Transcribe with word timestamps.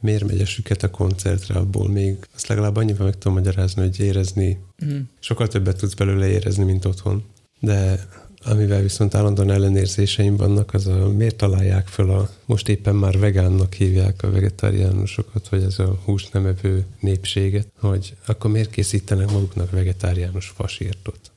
miért 0.00 0.26
megy 0.26 0.40
a 0.40 0.46
süket 0.46 0.82
a 0.82 0.90
koncertre, 0.90 1.54
abból 1.54 1.88
még 1.88 2.16
azt 2.34 2.46
legalább 2.46 2.76
annyival 2.76 3.04
meg 3.04 3.18
tudom 3.18 3.36
magyarázni, 3.36 3.82
hogy 3.82 4.00
érezni, 4.00 4.58
Mm. 4.84 4.98
sokkal 5.18 5.48
többet 5.48 5.76
tudsz 5.76 5.94
belőle 5.94 6.28
érezni, 6.28 6.64
mint 6.64 6.84
otthon. 6.84 7.24
De 7.60 8.08
amivel 8.44 8.82
viszont 8.82 9.14
állandóan 9.14 9.50
ellenérzéseim 9.50 10.36
vannak, 10.36 10.74
az 10.74 10.86
a 10.86 11.08
miért 11.08 11.36
találják 11.36 11.86
föl 11.86 12.10
a, 12.10 12.30
most 12.44 12.68
éppen 12.68 12.94
már 12.94 13.18
vegánnak 13.18 13.72
hívják 13.74 14.22
a 14.22 14.30
vegetáriánusokat, 14.30 15.48
vagy 15.48 15.62
ez 15.62 15.78
a 15.78 15.98
hús 16.04 16.28
nem 16.28 16.46
evő 16.46 16.84
népséget, 17.00 17.68
hogy 17.78 18.14
akkor 18.26 18.50
miért 18.50 18.70
készítenek 18.70 19.30
maguknak 19.30 19.70
vegetáriánus 19.70 20.46
fasírtot? 20.46 21.30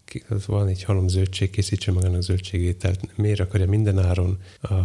Van 0.46 0.68
egy 0.68 0.84
halom 0.84 1.08
zöldség, 1.08 1.50
készítse 1.50 1.92
magának 1.92 2.22
zöldségételt. 2.22 3.00
Miért 3.18 3.40
akarja 3.40 3.68
minden 3.68 4.00
áron 4.00 4.38
a, 4.62 4.76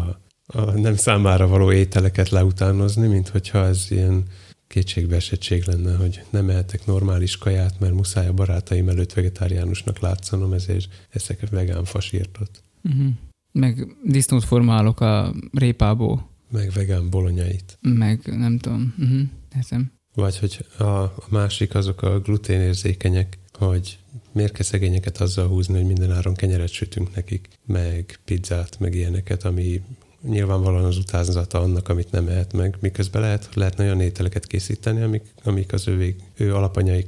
a 0.46 0.70
nem 0.70 0.96
számára 0.96 1.46
való 1.46 1.72
ételeket 1.72 2.28
leutánozni, 2.28 3.06
mint 3.06 3.28
hogyha 3.28 3.66
ez 3.66 3.86
ilyen 3.88 4.22
kétségbeesettség 4.66 5.64
lenne, 5.64 5.96
hogy 5.96 6.22
nem 6.30 6.50
ehetek 6.50 6.86
normális 6.86 7.38
kaját, 7.38 7.80
mert 7.80 7.94
muszáj 7.94 8.26
a 8.26 8.32
barátaim 8.32 8.88
előtt 8.88 9.12
vegetáriánusnak 9.12 9.98
látszanom, 9.98 10.52
ezért 10.52 10.88
eszek 11.10 11.48
vegán 11.50 11.84
fasírtot, 11.84 12.60
Uh-huh. 12.86 13.06
Meg 13.52 13.96
disznót 14.04 14.44
formálok 14.44 15.00
a 15.00 15.34
répából, 15.52 16.28
meg 16.50 16.70
vegán 16.70 17.10
bolonyait. 17.10 17.78
meg 17.80 18.20
nem 18.24 18.58
tudom. 18.58 18.94
Uh-huh. 18.98 19.20
Értem. 19.56 19.92
Vagy 20.14 20.38
hogy 20.38 20.66
a, 20.78 20.84
a 20.84 21.26
másik 21.28 21.74
azok 21.74 22.02
a 22.02 22.20
gluténérzékenyek, 22.20 23.38
hogy 23.52 23.98
miért 24.32 24.52
kell 24.52 24.64
szegényeket 24.64 25.20
azzal 25.20 25.48
húzni, 25.48 25.74
hogy 25.74 25.86
minden 25.86 26.12
áron 26.12 26.34
kenyeret 26.34 26.68
sütünk 26.68 27.14
nekik, 27.14 27.48
meg 27.66 28.18
pizzát, 28.24 28.78
meg 28.78 28.94
ilyeneket, 28.94 29.44
ami 29.44 29.82
nyilvánvalóan 30.22 30.84
az 30.84 30.96
utánzata 30.96 31.60
annak, 31.60 31.88
amit 31.88 32.10
nem 32.10 32.28
ehet 32.28 32.52
meg, 32.52 32.76
miközben 32.80 33.22
lehet, 33.22 33.48
lehetne 33.54 33.84
olyan 33.84 34.00
ételeket 34.00 34.46
készíteni, 34.46 35.02
amik, 35.02 35.24
amik 35.44 35.72
az 35.72 35.88
ő, 35.88 36.16
ő 36.34 36.54
alapanyai, 36.54 37.06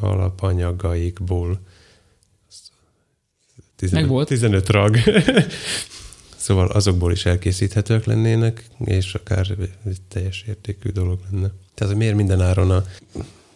alapanyagaikból 0.00 1.60
Meg 3.90 4.08
volt. 4.08 4.28
15 4.28 4.68
rag. 4.68 4.96
szóval 6.36 6.66
azokból 6.66 7.12
is 7.12 7.26
elkészíthetők 7.26 8.04
lennének, 8.04 8.64
és 8.84 9.14
akár 9.14 9.46
egy 9.84 10.00
teljes 10.08 10.44
értékű 10.48 10.90
dolog 10.90 11.20
lenne. 11.30 11.50
Tehát, 11.74 11.92
hogy 11.92 12.02
miért 12.02 12.16
minden 12.16 12.40
áron 12.40 12.70
a 12.70 12.84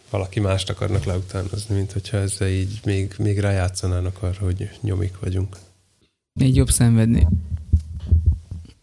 valaki 0.09 0.39
mást 0.39 0.69
akarnak 0.69 1.03
leutánozni, 1.03 1.75
mint 1.75 1.91
hogyha 1.91 2.17
ezzel 2.17 2.47
így 2.47 2.79
még, 2.85 3.13
még 3.17 3.39
rájátszanának 3.39 4.23
arra, 4.23 4.43
hogy 4.45 4.69
nyomik 4.81 5.19
vagyunk. 5.19 5.57
Még 6.39 6.55
jobb 6.55 6.69
szenvedni. 6.69 7.27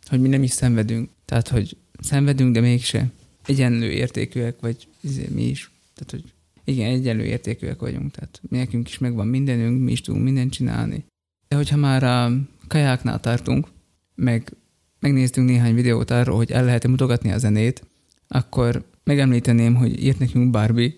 Hogy 0.09 0.21
mi 0.21 0.29
nem 0.29 0.43
is 0.43 0.51
szenvedünk. 0.51 1.11
Tehát, 1.25 1.49
hogy 1.49 1.77
szenvedünk, 2.01 2.55
de 2.55 2.61
mégse. 2.61 3.11
Egyenlő 3.47 3.91
értékűek, 3.91 4.61
vagy 4.61 4.89
izé, 5.01 5.29
mi 5.35 5.43
is. 5.43 5.71
Tehát, 5.95 6.11
hogy 6.11 6.33
igen, 6.65 6.91
egyenlő 6.91 7.25
értékűek 7.25 7.81
vagyunk. 7.81 8.11
Tehát 8.11 8.41
mi 8.49 8.57
nekünk 8.57 8.89
is 8.89 8.99
megvan 8.99 9.27
mindenünk, 9.27 9.83
mi 9.83 9.93
is 9.93 10.01
tudunk 10.01 10.25
mindent 10.25 10.53
csinálni. 10.53 11.05
De 11.49 11.57
hogyha 11.57 11.77
már 11.77 12.03
a 12.03 12.33
kajáknál 12.69 13.21
tartunk, 13.21 13.69
meg 14.15 14.53
megnéztünk 15.01 15.49
néhány 15.49 15.75
videót 15.75 16.11
arról, 16.11 16.37
hogy 16.37 16.51
el 16.51 16.65
lehet 16.65 16.87
mutogatni 16.87 17.33
a 17.33 17.39
zenét, 17.39 17.85
akkor 18.29 18.85
megemlíteném, 19.05 19.75
hogy 19.75 20.03
írt 20.05 20.19
nekünk 20.19 20.51
Barbie, 20.51 20.93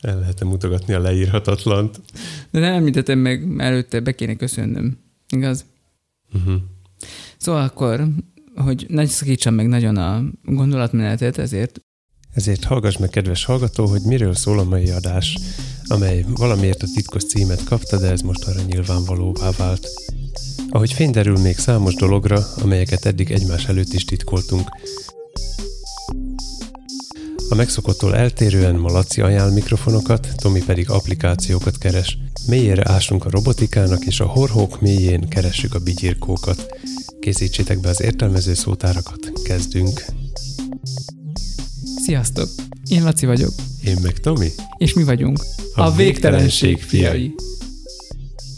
El 0.00 0.18
lehet 0.18 0.44
mutogatni 0.44 0.94
a 0.94 1.00
leírhatatlant. 1.00 2.00
de 2.50 2.60
nem 2.60 2.72
említettem 2.74 3.18
meg, 3.18 3.54
előtte 3.58 4.00
be 4.00 4.14
kéne 4.14 4.34
köszönnöm. 4.34 4.98
Igaz? 5.28 5.64
Uh-huh. 6.34 6.54
Szóval 7.36 7.62
akkor, 7.62 8.08
hogy 8.54 8.86
nagy 8.88 9.08
szakítsam 9.08 9.54
meg 9.54 9.68
nagyon 9.68 9.96
a 9.96 10.22
gondolatmenetet, 10.42 11.38
ezért 11.38 11.80
Ezért 12.34 12.64
hallgass 12.64 12.96
meg, 12.96 13.08
kedves 13.10 13.44
hallgató, 13.44 13.86
hogy 13.86 14.02
miről 14.02 14.34
szól 14.34 14.58
a 14.58 14.64
mai 14.64 14.90
adás, 14.90 15.38
amely 15.86 16.24
valamiért 16.34 16.82
a 16.82 16.86
titkos 16.94 17.24
címet 17.24 17.64
kapta, 17.64 17.98
de 17.98 18.10
ez 18.10 18.20
most 18.20 18.44
arra 18.44 18.60
nyilvánvalóvá 18.62 19.50
vált. 19.56 19.88
Ahogy 20.68 20.92
fény 20.92 21.10
derül 21.10 21.38
még 21.38 21.56
számos 21.56 21.94
dologra, 21.94 22.40
amelyeket 22.62 23.04
eddig 23.04 23.30
egymás 23.30 23.66
előtt 23.66 23.92
is 23.92 24.04
titkoltunk. 24.04 24.68
A 27.48 27.54
megszokottól 27.54 28.16
eltérően 28.16 28.74
ma 28.74 28.90
Laci 28.90 29.20
ajánl 29.20 29.52
mikrofonokat, 29.52 30.28
Tomi 30.36 30.64
pedig 30.64 30.90
applikációkat 30.90 31.78
keres. 31.78 32.18
Mélyére 32.46 32.90
ásunk 32.90 33.24
a 33.24 33.30
robotikának, 33.30 34.04
és 34.04 34.20
a 34.20 34.26
horhók 34.26 34.80
mélyén 34.80 35.28
keressük 35.28 35.74
a 35.74 35.78
bigyirkókat. 35.78 36.73
Készítsétek 37.24 37.80
be 37.80 37.88
az 37.88 38.02
értelmező 38.02 38.54
szótárakat, 38.54 39.32
kezdünk. 39.44 40.04
sziasztok! 42.04 42.48
Én 42.88 43.02
Laci 43.04 43.26
vagyok, 43.26 43.52
Én 43.84 43.96
meg 44.02 44.18
Tomi. 44.18 44.48
és 44.78 44.92
mi 44.94 45.02
vagyunk 45.04 45.38
a, 45.74 45.92
végtelenség 45.92 46.82
fiai. 46.82 47.34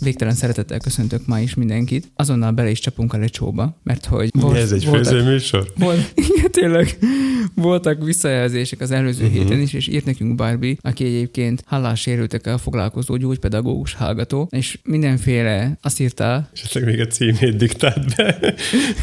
Végtelen 0.01 0.35
szeretettel 0.35 0.79
köszöntök 0.79 1.27
ma 1.27 1.41
is 1.41 1.55
mindenkit. 1.55 2.11
Azonnal 2.15 2.51
bele 2.51 2.71
is 2.71 2.79
csapunk 2.79 3.13
a 3.13 3.19
lecsóba, 3.19 3.81
mert 3.83 4.07
hogy 4.07 4.31
Mi 4.35 4.59
ez 4.59 4.73
egy 4.73 4.87
voltak, 4.87 5.05
főzőműsor? 5.05 5.73
volt, 5.79 6.13
igen, 6.29 6.51
tényleg, 6.51 6.99
voltak 7.55 8.05
visszajelzések 8.05 8.81
az 8.81 8.91
előző 8.91 9.25
uh-huh. 9.25 9.43
héten 9.43 9.61
is, 9.61 9.73
és 9.73 9.89
írt 9.89 10.05
nekünk 10.05 10.35
Barbie, 10.35 10.77
aki 10.81 11.05
egyébként 11.05 11.63
hallássérültekkel 11.67 12.59
foglalkozó 12.59 13.17
gyógypedagógus 13.17 13.95
hallgató, 13.95 14.49
és 14.51 14.79
mindenféle 14.85 15.79
azt 15.83 16.01
írta, 16.01 16.49
Esetleg 16.53 16.85
még 16.85 17.01
a 17.01 17.07
címét 17.07 17.57
diktált 17.57 18.17
be. 18.17 18.55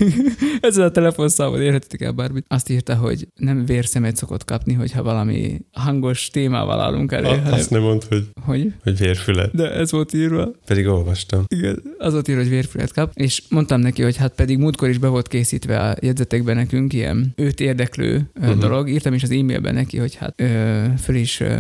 ezzel 0.68 0.86
a 0.86 0.92
telefonszámot 0.92 1.60
érhetitek 1.60 2.02
el 2.02 2.12
Barbie, 2.12 2.44
azt 2.48 2.70
írta, 2.70 2.96
hogy 2.96 3.28
nem 3.36 3.66
vérszemet 3.66 4.16
szokott 4.16 4.46
kapni, 4.46 4.74
hogyha 4.74 5.04
valami 5.04 5.62
hangos 5.72 6.30
témával 6.30 6.80
állunk 6.80 7.12
elé, 7.12 7.28
A, 7.28 7.30
hanem, 7.30 7.54
azt 7.54 7.70
nem 7.70 7.82
mond, 7.82 8.04
hogy, 8.04 8.28
hogy 8.46 8.74
hogy 8.84 8.98
vérfület. 8.98 9.56
de 9.56 9.72
ez 9.72 9.92
volt 9.92 10.14
írva. 10.14 10.52
Pedig 10.66 10.88
olvastam. 10.94 11.44
Igen, 11.48 11.82
az 11.98 12.14
ott 12.14 12.28
ír, 12.28 12.36
hogy 12.36 12.50
vérfület 12.50 12.94
kap, 12.94 13.12
és 13.14 13.44
mondtam 13.50 13.80
neki, 13.80 14.02
hogy 14.02 14.18
hát 14.18 14.34
pedig 14.36 14.58
múltkor 14.58 14.90
is 14.90 14.98
be 14.98 15.08
volt 15.08 15.28
készítve 15.28 15.80
a 15.80 15.96
jegyzetekben 16.02 16.56
nekünk 16.56 16.94
ilyen 16.94 17.34
őt 17.36 17.60
érdeklő 17.60 18.30
uh-huh. 18.36 18.58
Dolog. 18.58 18.90
Írtam 18.90 19.14
is 19.14 19.24
az 19.24 19.32
e-mailben 19.32 19.74
neki, 19.74 19.98
hogy 19.98 20.16
hát 20.16 20.34
ö, 20.42 20.84
föl 21.02 21.16
is 21.16 21.40
ö, 21.40 21.56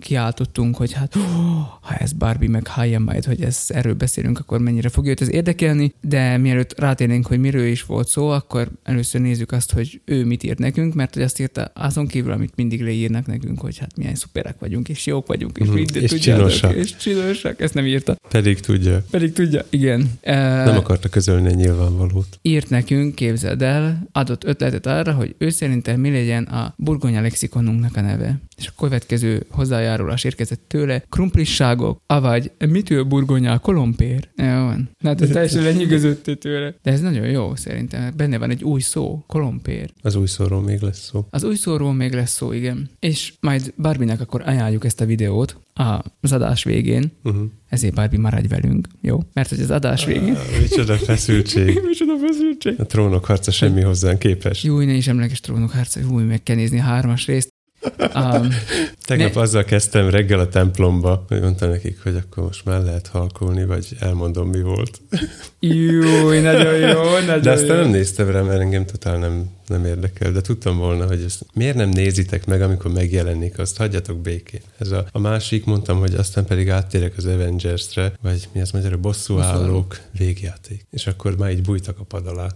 kiáltottunk, 0.00 0.76
hogy 0.76 0.92
hát 0.92 1.14
ha 1.80 1.94
ez 1.94 2.12
Barbie 2.12 2.48
meg 2.48 2.68
majd, 2.98 3.24
hogy 3.24 3.42
ez, 3.42 3.64
erről 3.68 3.94
beszélünk, 3.94 4.38
akkor 4.38 4.58
mennyire 4.58 4.88
fogja 4.88 5.10
őt 5.10 5.20
ez 5.20 5.32
érdekelni, 5.32 5.94
de 6.00 6.36
mielőtt 6.36 6.78
rátérnénk, 6.78 7.26
hogy 7.26 7.38
miről 7.38 7.66
is 7.66 7.82
volt 7.82 8.08
szó, 8.08 8.28
akkor 8.28 8.68
először 8.82 9.20
nézzük 9.20 9.52
azt, 9.52 9.72
hogy 9.72 10.00
ő 10.04 10.24
mit 10.24 10.42
írt 10.42 10.58
nekünk, 10.58 10.94
mert 10.94 11.14
hogy 11.14 11.22
azt 11.22 11.40
írta 11.40 11.70
azon 11.74 12.06
kívül, 12.06 12.32
amit 12.32 12.56
mindig 12.56 12.82
leírnak 12.82 13.26
nekünk, 13.26 13.60
hogy 13.60 13.78
hát 13.78 13.96
milyen 13.96 14.14
szuperek 14.14 14.58
vagyunk, 14.58 14.88
és 14.88 15.06
jók 15.06 15.26
vagyunk, 15.26 15.58
és 15.58 15.66
Mhm, 15.66 15.74
mindent 15.74 16.04
és 16.04 16.10
tudjátok, 16.10 16.48
csinosak. 16.48 16.76
És 16.76 16.96
csinosak, 16.96 17.60
ezt 17.60 17.74
nem 17.74 17.86
írta. 17.86 18.16
Pedig 18.28 18.60
tudja. 18.64 19.04
Pedig 19.10 19.32
tudja, 19.32 19.64
igen. 19.70 20.10
Nem 20.64 20.76
akarta 20.76 21.08
közölni 21.08 21.48
a 21.48 21.54
nyilvánvalót. 21.54 22.38
Írt 22.42 22.70
nekünk, 22.70 23.14
képzeld 23.14 23.62
el, 23.62 24.08
adott 24.12 24.44
ötletet 24.44 24.86
arra, 24.86 25.12
hogy 25.12 25.34
ő 25.38 25.50
szerintem 25.50 26.00
mi 26.00 26.10
legyen 26.10 26.44
a 26.44 26.74
burgonya 26.76 27.20
lexikonunknak 27.20 27.96
a 27.96 28.00
neve. 28.00 28.40
És 28.56 28.66
a 28.66 28.72
következő 28.78 29.46
hozzájárulás 29.50 30.24
érkezett 30.24 30.60
tőle, 30.66 31.04
krumplisságok, 31.08 32.00
avagy 32.06 32.50
mitől 32.68 33.04
burgonya 33.04 33.52
a 33.52 33.58
kolompér? 33.58 34.28
Jó 34.36 34.44
van. 34.44 34.90
Na, 34.98 35.08
hát 35.08 35.20
ez 35.20 35.28
teljesen 35.28 35.62
lenyűgözött 35.62 36.30
tőle. 36.40 36.74
De 36.82 36.90
ez 36.90 37.00
nagyon 37.00 37.26
jó 37.26 37.54
szerintem, 37.54 38.12
benne 38.16 38.38
van 38.38 38.50
egy 38.50 38.64
új 38.64 38.80
szó, 38.80 39.24
kolompér. 39.26 39.92
Az 40.02 40.14
új 40.14 40.26
szóról 40.26 40.62
még 40.62 40.80
lesz 40.80 41.08
szó. 41.10 41.26
Az 41.30 41.44
új 41.44 41.54
szóról 41.54 41.94
még 41.94 42.12
lesz 42.12 42.32
szó, 42.32 42.52
igen. 42.52 42.90
És 42.98 43.32
majd 43.40 43.72
Barbinak 43.78 44.20
akkor 44.20 44.42
ajánljuk 44.46 44.84
ezt 44.84 45.00
a 45.00 45.04
videót 45.04 45.56
az 46.20 46.32
adás 46.32 46.64
végén, 46.64 47.12
Uh-huh. 47.24 47.44
ezért 47.68 47.94
Barbie 47.94 48.18
maradj 48.20 48.46
velünk, 48.46 48.88
jó? 49.00 49.20
Mert 49.32 49.48
hogy 49.48 49.60
az 49.60 49.70
adás 49.70 50.04
végén... 50.04 50.34
Ah, 50.34 50.60
micsoda 50.60 50.96
feszültség. 50.96 51.80
Micsoda 51.86 52.16
feszültség. 52.26 52.74
A 52.80 52.86
trónok 52.86 53.24
harca 53.24 53.50
semmi 53.50 53.80
hozzánk 53.80 54.18
képes. 54.18 54.62
Júj, 54.62 54.84
ne 54.84 54.92
is 54.92 55.06
emleges 55.08 55.40
trónok 55.40 55.70
harca, 55.70 56.00
júj, 56.00 56.22
meg 56.24 56.42
kell 56.42 56.56
nézni 56.56 56.78
a 56.78 56.82
hármas 56.82 57.26
részt. 57.26 57.48
Um, 58.14 58.48
Tegnap 59.04 59.34
Ne- 59.34 59.40
azzal 59.40 59.64
kezdtem 59.64 60.08
reggel 60.08 60.38
a 60.38 60.48
templomba, 60.48 61.24
hogy 61.28 61.40
mondtam 61.40 61.70
nekik, 61.70 62.02
hogy 62.02 62.16
akkor 62.16 62.44
most 62.44 62.64
már 62.64 62.82
lehet 62.82 63.06
halkolni, 63.06 63.64
vagy 63.64 63.96
elmondom, 63.98 64.48
mi 64.48 64.60
volt. 64.62 65.00
júj, 65.60 66.40
nagyon 66.40 66.74
jó, 66.74 67.02
nagyon 67.18 67.40
De 67.42 67.50
aztán 67.50 67.76
jó. 67.76 67.82
nem 67.82 67.90
néztem 67.90 68.30
rá, 68.30 68.40
mert 68.42 68.60
engem 68.60 68.86
totál 68.86 69.18
nem, 69.18 69.50
nem 69.66 69.84
érdekel, 69.84 70.32
de 70.32 70.40
tudtam 70.40 70.78
volna, 70.78 71.06
hogy 71.06 71.22
ezt 71.22 71.46
miért 71.54 71.76
nem 71.76 71.88
nézitek 71.88 72.46
meg, 72.46 72.62
amikor 72.62 72.92
megjelenik, 72.92 73.58
azt 73.58 73.76
hagyjatok 73.76 74.18
békén. 74.18 74.60
Ez 74.78 74.90
a, 74.90 75.04
a 75.12 75.18
másik, 75.18 75.64
mondtam, 75.64 75.98
hogy 75.98 76.14
aztán 76.14 76.44
pedig 76.44 76.70
áttérek 76.70 77.12
az 77.16 77.26
Avengers-re, 77.26 78.12
vagy 78.22 78.48
mi 78.52 78.60
az 78.60 78.70
magyarul, 78.70 78.98
bosszúállók 78.98 80.00
végjáték. 80.18 80.86
És 80.90 81.06
akkor 81.06 81.36
már 81.36 81.50
így 81.50 81.62
bújtak 81.62 81.98
a 81.98 82.04
pad 82.04 82.26
alá. 82.26 82.46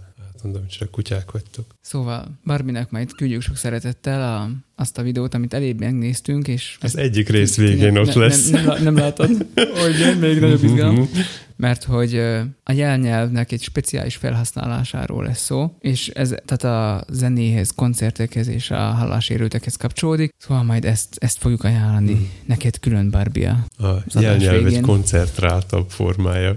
Mondom, 0.43 0.61
hogy 0.61 0.71
csak 0.71 0.91
kutyák 0.91 1.31
vagytok. 1.31 1.65
Szóval 1.81 2.39
Barbinek 2.45 2.91
majd 2.91 3.13
küldjük 3.13 3.41
sok 3.41 3.55
szeretettel 3.55 4.35
a, 4.35 4.49
azt 4.75 4.97
a 4.97 5.01
videót, 5.01 5.33
amit 5.33 5.53
elébb 5.53 5.79
megnéztünk, 5.79 6.47
és... 6.47 6.77
Az 6.81 6.97
egyik 6.97 7.29
rész 7.29 7.57
végén 7.57 7.97
ott 7.97 8.13
ne, 8.15 8.21
lesz. 8.21 8.49
Nem, 8.49 8.65
nem, 8.65 8.83
nem 8.83 8.97
látod, 8.97 9.29
hogy 9.81 9.95
nem, 9.99 10.17
még 10.19 10.39
nagyobb 10.39 10.63
izgalom. 10.63 11.09
Mert 11.55 11.83
hogy 11.83 12.15
a 12.63 12.71
jelnyelvnek 12.71 13.51
egy 13.51 13.61
speciális 13.61 14.15
felhasználásáról 14.15 15.23
lesz 15.23 15.43
szó, 15.43 15.75
és 15.79 16.07
ez 16.07 16.35
tehát 16.45 16.63
a 16.63 17.05
zenéhez, 17.13 17.71
koncertekhez 17.75 18.47
és 18.47 18.71
a 18.71 18.77
hallásérültekhez 18.79 19.75
kapcsolódik, 19.75 20.31
szóval 20.37 20.63
majd 20.63 20.85
ezt, 20.85 21.15
ezt 21.19 21.37
fogjuk 21.37 21.63
ajánlani 21.63 22.13
Mm. 22.13 22.23
neked 22.45 22.79
külön 22.79 23.09
Barbia. 23.09 23.65
A 23.77 24.19
jelnyelv 24.19 24.57
egy 24.57 24.63
végén. 24.63 24.81
koncentráltabb 24.81 25.89
formája. 25.89 26.55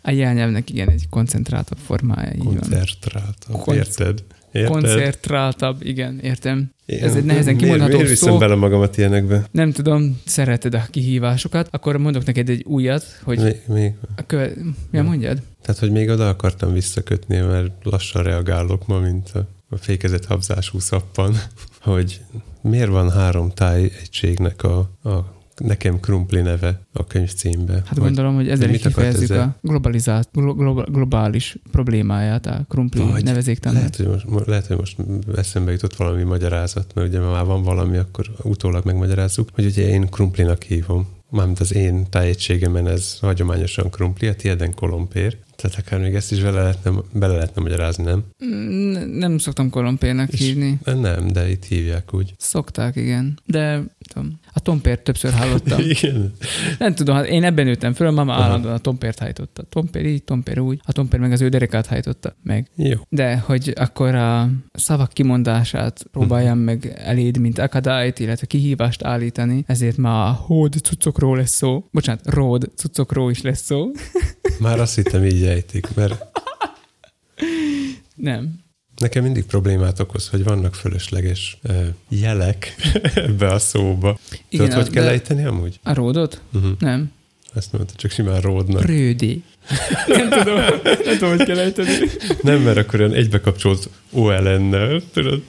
A 0.00 0.10
jelnyelvnek 0.10 0.70
igen 0.70 0.88
egy 0.88 1.08
koncentráltabb 1.10 1.78
formája. 1.78 2.44
Koncertráltabb, 2.44 3.56
Konc- 3.60 3.78
érted? 3.78 4.22
Érted? 4.52 4.70
Koncertráltabb, 4.72 5.82
igen, 5.86 6.18
értem. 6.22 6.70
ez 6.86 7.14
egy 7.16 7.24
nehezen 7.24 7.44
Miért- 7.54 7.58
kimondható 7.58 7.92
Miért 7.96 8.08
viszem 8.08 8.28
szó. 8.32 8.38
bele 8.38 8.54
magamat 8.54 8.96
ilyenekbe? 8.96 9.48
Nem 9.50 9.72
tudom, 9.72 10.20
szereted 10.24 10.74
a 10.74 10.86
kihívásokat, 10.90 11.68
akkor 11.70 11.96
mondok 11.96 12.24
neked 12.24 12.48
egy 12.48 12.64
újat, 12.64 13.20
hogy 13.24 13.38
Még, 13.38 13.60
még, 13.66 13.92
a 14.16 14.22
köve... 14.26 14.50
Ja, 14.90 15.02
mondjad? 15.02 15.42
tehát, 15.62 15.80
hogy 15.80 15.90
még 15.90 16.08
oda 16.08 16.28
akartam 16.28 16.72
visszakötni, 16.72 17.36
mert 17.38 17.70
lassan 17.82 18.22
reagálok 18.22 18.86
ma, 18.86 18.98
mint 18.98 19.30
a, 19.34 19.46
a 19.70 19.76
fékezett 19.76 20.24
habzású 20.24 20.78
szappan, 20.78 21.36
hogy 21.80 22.20
miért 22.60 22.90
van 22.90 23.10
három 23.10 23.50
táj 23.50 23.82
egységnek 24.00 24.62
a, 24.62 24.78
a 25.02 25.40
nekem 25.66 26.00
krumpli 26.00 26.40
neve 26.40 26.80
a 26.92 27.06
könyv 27.06 27.32
címbe. 27.34 27.72
Hát 27.86 27.98
gondolom, 27.98 28.34
hogy 28.34 28.48
ezzel 28.48 28.70
is 28.70 28.80
kifejezzük 28.82 29.22
ezzel? 29.22 29.40
a 29.62 29.66
globalizált, 29.68 30.28
glo- 30.32 30.56
glo- 30.56 30.90
globális 30.92 31.56
problémáját 31.70 32.46
a 32.46 32.64
krumpli 32.68 33.02
Vagy 33.02 33.24
nevezéktanának. 33.24 33.80
Lehet 33.82 33.96
hogy, 33.96 34.06
most, 34.08 34.26
mo- 34.26 34.46
lehet, 34.46 34.66
hogy 34.66 34.76
most 34.76 34.96
eszembe 35.36 35.70
jutott 35.72 35.96
valami 35.96 36.22
magyarázat, 36.22 36.94
mert 36.94 37.08
ugye 37.08 37.20
már 37.20 37.44
van 37.44 37.62
valami, 37.62 37.96
akkor 37.96 38.26
utólag 38.42 38.84
megmagyarázzuk, 38.84 39.48
hogy 39.52 39.64
ugye 39.64 39.88
én 39.88 40.08
krumplinak 40.08 40.62
hívom. 40.62 41.06
Mármint 41.30 41.60
az 41.60 41.74
én 41.74 42.06
tájegységemen 42.10 42.86
ez 42.86 43.18
hagyományosan 43.20 43.90
krumpli, 43.90 44.26
a 44.28 44.34
tieden 44.34 44.74
kolompér. 44.74 45.36
Tehát 45.56 45.78
akár 45.78 46.00
még 46.00 46.14
ezt 46.14 46.32
is 46.32 46.42
bele 46.42 46.60
lehetne, 46.60 46.90
bele 47.12 47.34
lehetne 47.34 47.62
magyarázni, 47.62 48.04
nem? 48.04 48.24
Mm, 48.44 49.18
Nem 49.18 49.38
szoktam 49.38 49.70
kolompérnek 49.70 50.32
És- 50.32 50.40
hívni. 50.40 50.78
Nem, 50.84 51.26
de 51.28 51.50
itt 51.50 51.64
hívják 51.64 52.14
úgy. 52.14 52.34
Szokták, 52.38 52.96
igen. 52.96 53.38
De 53.46 53.82
tudom, 54.12 54.40
a 54.54 54.60
tompért 54.60 55.02
többször 55.04 55.32
hallottam. 55.32 55.80
Igen. 56.00 56.32
Nem 56.78 56.94
tudom, 56.94 57.14
hát 57.16 57.26
én 57.26 57.44
ebben 57.44 57.64
nőttem 57.64 57.92
föl, 57.92 58.10
mama 58.10 58.32
Aha. 58.32 58.42
állandóan 58.42 58.74
a 58.74 58.78
tompért 58.78 59.18
hájtotta. 59.18 59.62
Tompér 59.62 60.06
így, 60.06 60.22
tompér 60.24 60.58
úgy. 60.58 60.80
A 60.84 60.92
tompér 60.92 61.20
meg 61.20 61.32
az 61.32 61.40
ő 61.40 61.48
derekát 61.48 61.86
hájtotta 61.86 62.36
meg. 62.42 62.70
Jó. 62.76 62.96
De 63.08 63.38
hogy 63.38 63.72
akkor 63.76 64.14
a 64.14 64.50
szavak 64.72 65.12
kimondását 65.12 66.06
próbáljam 66.10 66.56
Mhm. 66.56 66.64
meg 66.64 66.92
eléd, 66.96 67.38
mint 67.38 67.58
akadályt, 67.58 68.18
illetve 68.18 68.46
kihívást 68.46 69.02
állítani, 69.04 69.64
ezért 69.66 69.96
ma 69.96 70.24
a 70.26 70.32
hód 70.32 70.74
cuccokról 70.82 71.36
lesz 71.36 71.54
szó. 71.54 71.84
Bocsánat, 71.90 72.26
ród 72.30 72.70
cuccokról 72.76 73.30
is 73.30 73.42
lesz 73.42 73.62
szó. 73.62 73.90
Már 74.60 74.80
azt 74.80 74.94
hittem 74.94 75.24
így 75.24 75.42
ejtik, 75.44 75.94
mert 75.94 76.24
Nem. 78.14 78.60
Nekem 79.02 79.22
mindig 79.22 79.44
problémát 79.44 80.00
okoz, 80.00 80.28
hogy 80.28 80.44
vannak 80.44 80.74
fölösleges 80.74 81.58
uh, 81.68 81.86
jelek 82.08 82.74
ebbe 83.14 83.52
a 83.52 83.58
szóba. 83.58 84.18
Igen, 84.48 84.68
Tudod, 84.68 84.82
hogy 84.82 84.92
kell 84.92 85.06
ejteni 85.06 85.44
amúgy? 85.44 85.80
A 85.82 85.94
ródot? 85.94 86.40
Uh-huh. 86.54 86.70
Nem. 86.78 87.12
Azt 87.54 87.72
mondta, 87.72 87.92
csak 87.96 88.10
simán 88.10 88.40
ródnak. 88.40 88.84
Rődi. 88.84 89.42
nem 90.06 90.28
tudom, 90.30 90.56
nem 91.04 91.18
tudom, 91.18 91.36
hogy 91.36 91.46
kell 91.46 91.58
ejteni. 91.58 91.90
Nem, 92.42 92.60
mert 92.62 92.76
akkor 92.76 93.00
olyan 93.00 93.12
egybekapcsolt 93.12 93.88
OLN-nel, 94.10 95.02
tudod? 95.12 95.42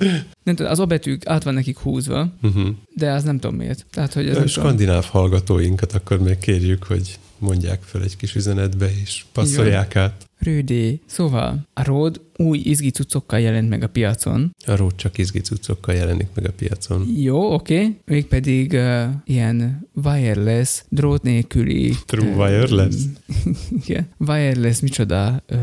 Nem 0.43 0.55
tudom, 0.55 0.71
az 0.71 0.79
a 0.79 0.85
betűk 0.85 1.27
át 1.27 1.43
van 1.43 1.53
nekik 1.53 1.77
húzva, 1.77 2.27
Uh-huh. 2.41 2.67
de 2.95 3.11
az 3.11 3.23
nem 3.23 3.39
tudom 3.39 3.55
miért. 3.57 3.85
Tehát, 3.91 4.13
hogy 4.13 4.27
ez 4.27 4.35
A 4.35 4.39
nem 4.39 4.47
tudom. 4.47 4.63
skandináv 4.63 5.05
hallgatóinkat 5.05 5.93
akkor 5.93 6.19
még 6.19 6.37
kérjük, 6.37 6.83
hogy 6.83 7.19
mondják 7.37 7.81
fel 7.85 8.01
egy 8.03 8.15
kis 8.17 8.35
üzenetbe, 8.35 8.91
és 9.03 9.23
passzolják 9.31 9.95
át. 9.95 10.27
Rődi. 10.43 11.01
Szóval 11.05 11.67
a 11.73 11.83
ród 11.83 12.21
új 12.37 12.59
izgi 12.63 12.89
cuccokkal 12.89 13.39
jelent 13.39 13.69
meg 13.69 13.83
a 13.83 13.87
piacon. 13.87 14.55
A 14.65 14.75
rót 14.75 14.95
csak 14.95 15.17
izgi 15.17 15.39
cuccokkal 15.39 15.95
jelenik 15.95 16.27
meg 16.35 16.45
a 16.47 16.51
piacon. 16.51 17.07
Jó, 17.15 17.53
oké. 17.53 17.75
Okay. 17.75 17.97
Mégpedig 18.05 18.73
uh, 18.73 19.03
ilyen 19.25 19.87
wireless, 20.03 20.83
drót 20.89 21.23
nélküli... 21.23 21.93
True 22.05 22.35
wireless? 22.35 22.95
Igen. 23.85 24.07
Wireless, 24.17 24.79
micsoda 24.79 25.43
uh, 25.51 25.59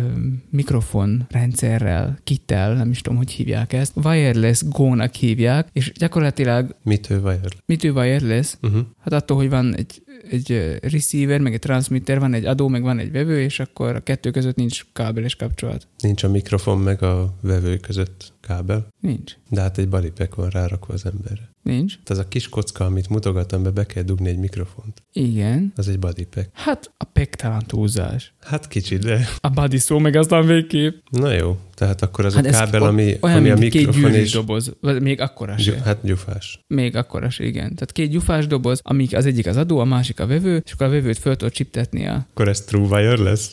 mikrofon 0.50 1.26
rendszerrel, 1.30 2.18
kittel, 2.24 2.74
nem 2.74 2.90
is 2.90 3.00
tudom, 3.00 3.18
hogy 3.18 3.30
hívják 3.30 3.72
ezt. 3.72 3.92
Wireless 4.04 4.62
Go-nak 4.68 5.14
hívják, 5.14 5.68
és 5.72 5.92
gyakorlatilag 5.92 6.76
Mitő 6.84 7.18
wire? 7.18 7.48
mitől 7.66 7.92
wireless? 7.92 8.54
Uh-huh. 8.62 8.80
Hát 9.00 9.12
attól, 9.12 9.36
hogy 9.36 9.48
van 9.48 9.74
egy, 9.76 10.02
egy 10.30 10.78
receiver, 10.82 11.40
meg 11.40 11.52
egy 11.52 11.58
transmitter, 11.58 12.18
van 12.18 12.34
egy 12.34 12.44
adó, 12.44 12.68
meg 12.68 12.82
van 12.82 12.98
egy 12.98 13.12
vevő, 13.12 13.40
és 13.40 13.60
akkor 13.60 13.94
a 13.94 14.00
kettő 14.00 14.30
között 14.30 14.56
nincs 14.56 14.69
kábeles 14.92 15.36
kapcsolat. 15.36 15.86
Nincs 15.98 16.22
a 16.22 16.28
mikrofon 16.28 16.78
meg 16.78 17.02
a 17.02 17.34
vevő 17.40 17.76
között 17.76 18.32
kábel, 18.40 18.88
Nincs. 19.00 19.34
De 19.50 19.60
hát 19.60 19.78
egy 19.78 19.88
balipek 19.88 20.34
van 20.34 20.48
rárakva 20.48 20.94
az 20.94 21.06
emberre. 21.06 21.48
Nincs. 21.62 21.92
Tehát 21.92 22.08
az 22.10 22.18
a 22.18 22.28
kis 22.28 22.48
kocka, 22.48 22.84
amit 22.84 23.08
mutogatom 23.08 23.62
be, 23.62 23.70
be 23.70 23.86
kell 23.86 24.02
dugni 24.02 24.28
egy 24.28 24.38
mikrofont. 24.38 25.02
Igen. 25.12 25.72
Az 25.76 25.88
egy 25.88 25.98
bodypack. 25.98 26.48
Hát 26.52 26.92
a 26.96 27.04
pek 27.04 27.34
talán 27.34 27.64
túlzás. 27.66 28.32
Hát 28.40 28.68
kicsi, 28.68 28.96
de 28.96 29.28
A 29.40 29.48
body 29.48 29.78
szó 29.78 29.98
meg 29.98 30.14
aztán 30.14 30.46
végképp. 30.46 30.94
na 31.10 31.32
jó. 31.32 31.58
Tehát 31.74 32.02
akkor 32.02 32.24
az 32.24 32.34
Hát 32.34 32.46
a 32.46 32.50
kábel, 32.50 32.82
ami, 32.82 33.16
Olyan, 33.20 33.36
ami 33.36 33.50
a 33.50 33.54
két 33.54 33.72
mikrofon 33.72 34.00
gyűrűs 34.10 34.24
és... 34.24 34.32
doboz. 34.32 34.72
Vagy 34.80 35.02
még 35.02 35.20
akkora 35.20 35.58
se. 35.58 35.80
hát 35.84 35.98
gyufás. 36.02 36.64
Még 36.66 36.96
akkora 36.96 37.30
se, 37.30 37.44
igen. 37.44 37.74
Tehát 37.74 37.92
két 37.92 38.10
gyufás 38.10 38.46
doboz, 38.46 38.80
amik 38.82 39.16
az 39.16 39.26
egyik 39.26 39.46
az 39.46 39.56
adó, 39.56 39.78
a 39.78 39.84
másik 39.84 40.20
a 40.20 40.26
vevő, 40.26 40.62
és 40.64 40.72
akkor 40.72 40.86
a 40.86 40.90
vevőt 40.90 41.18
föl 41.18 41.36
tudod 41.36 41.52
csiptetni 41.54 42.06
a... 42.06 42.26
Akkor 42.30 42.48
ez 42.48 42.60
true 42.60 42.86
wireless? 42.86 43.50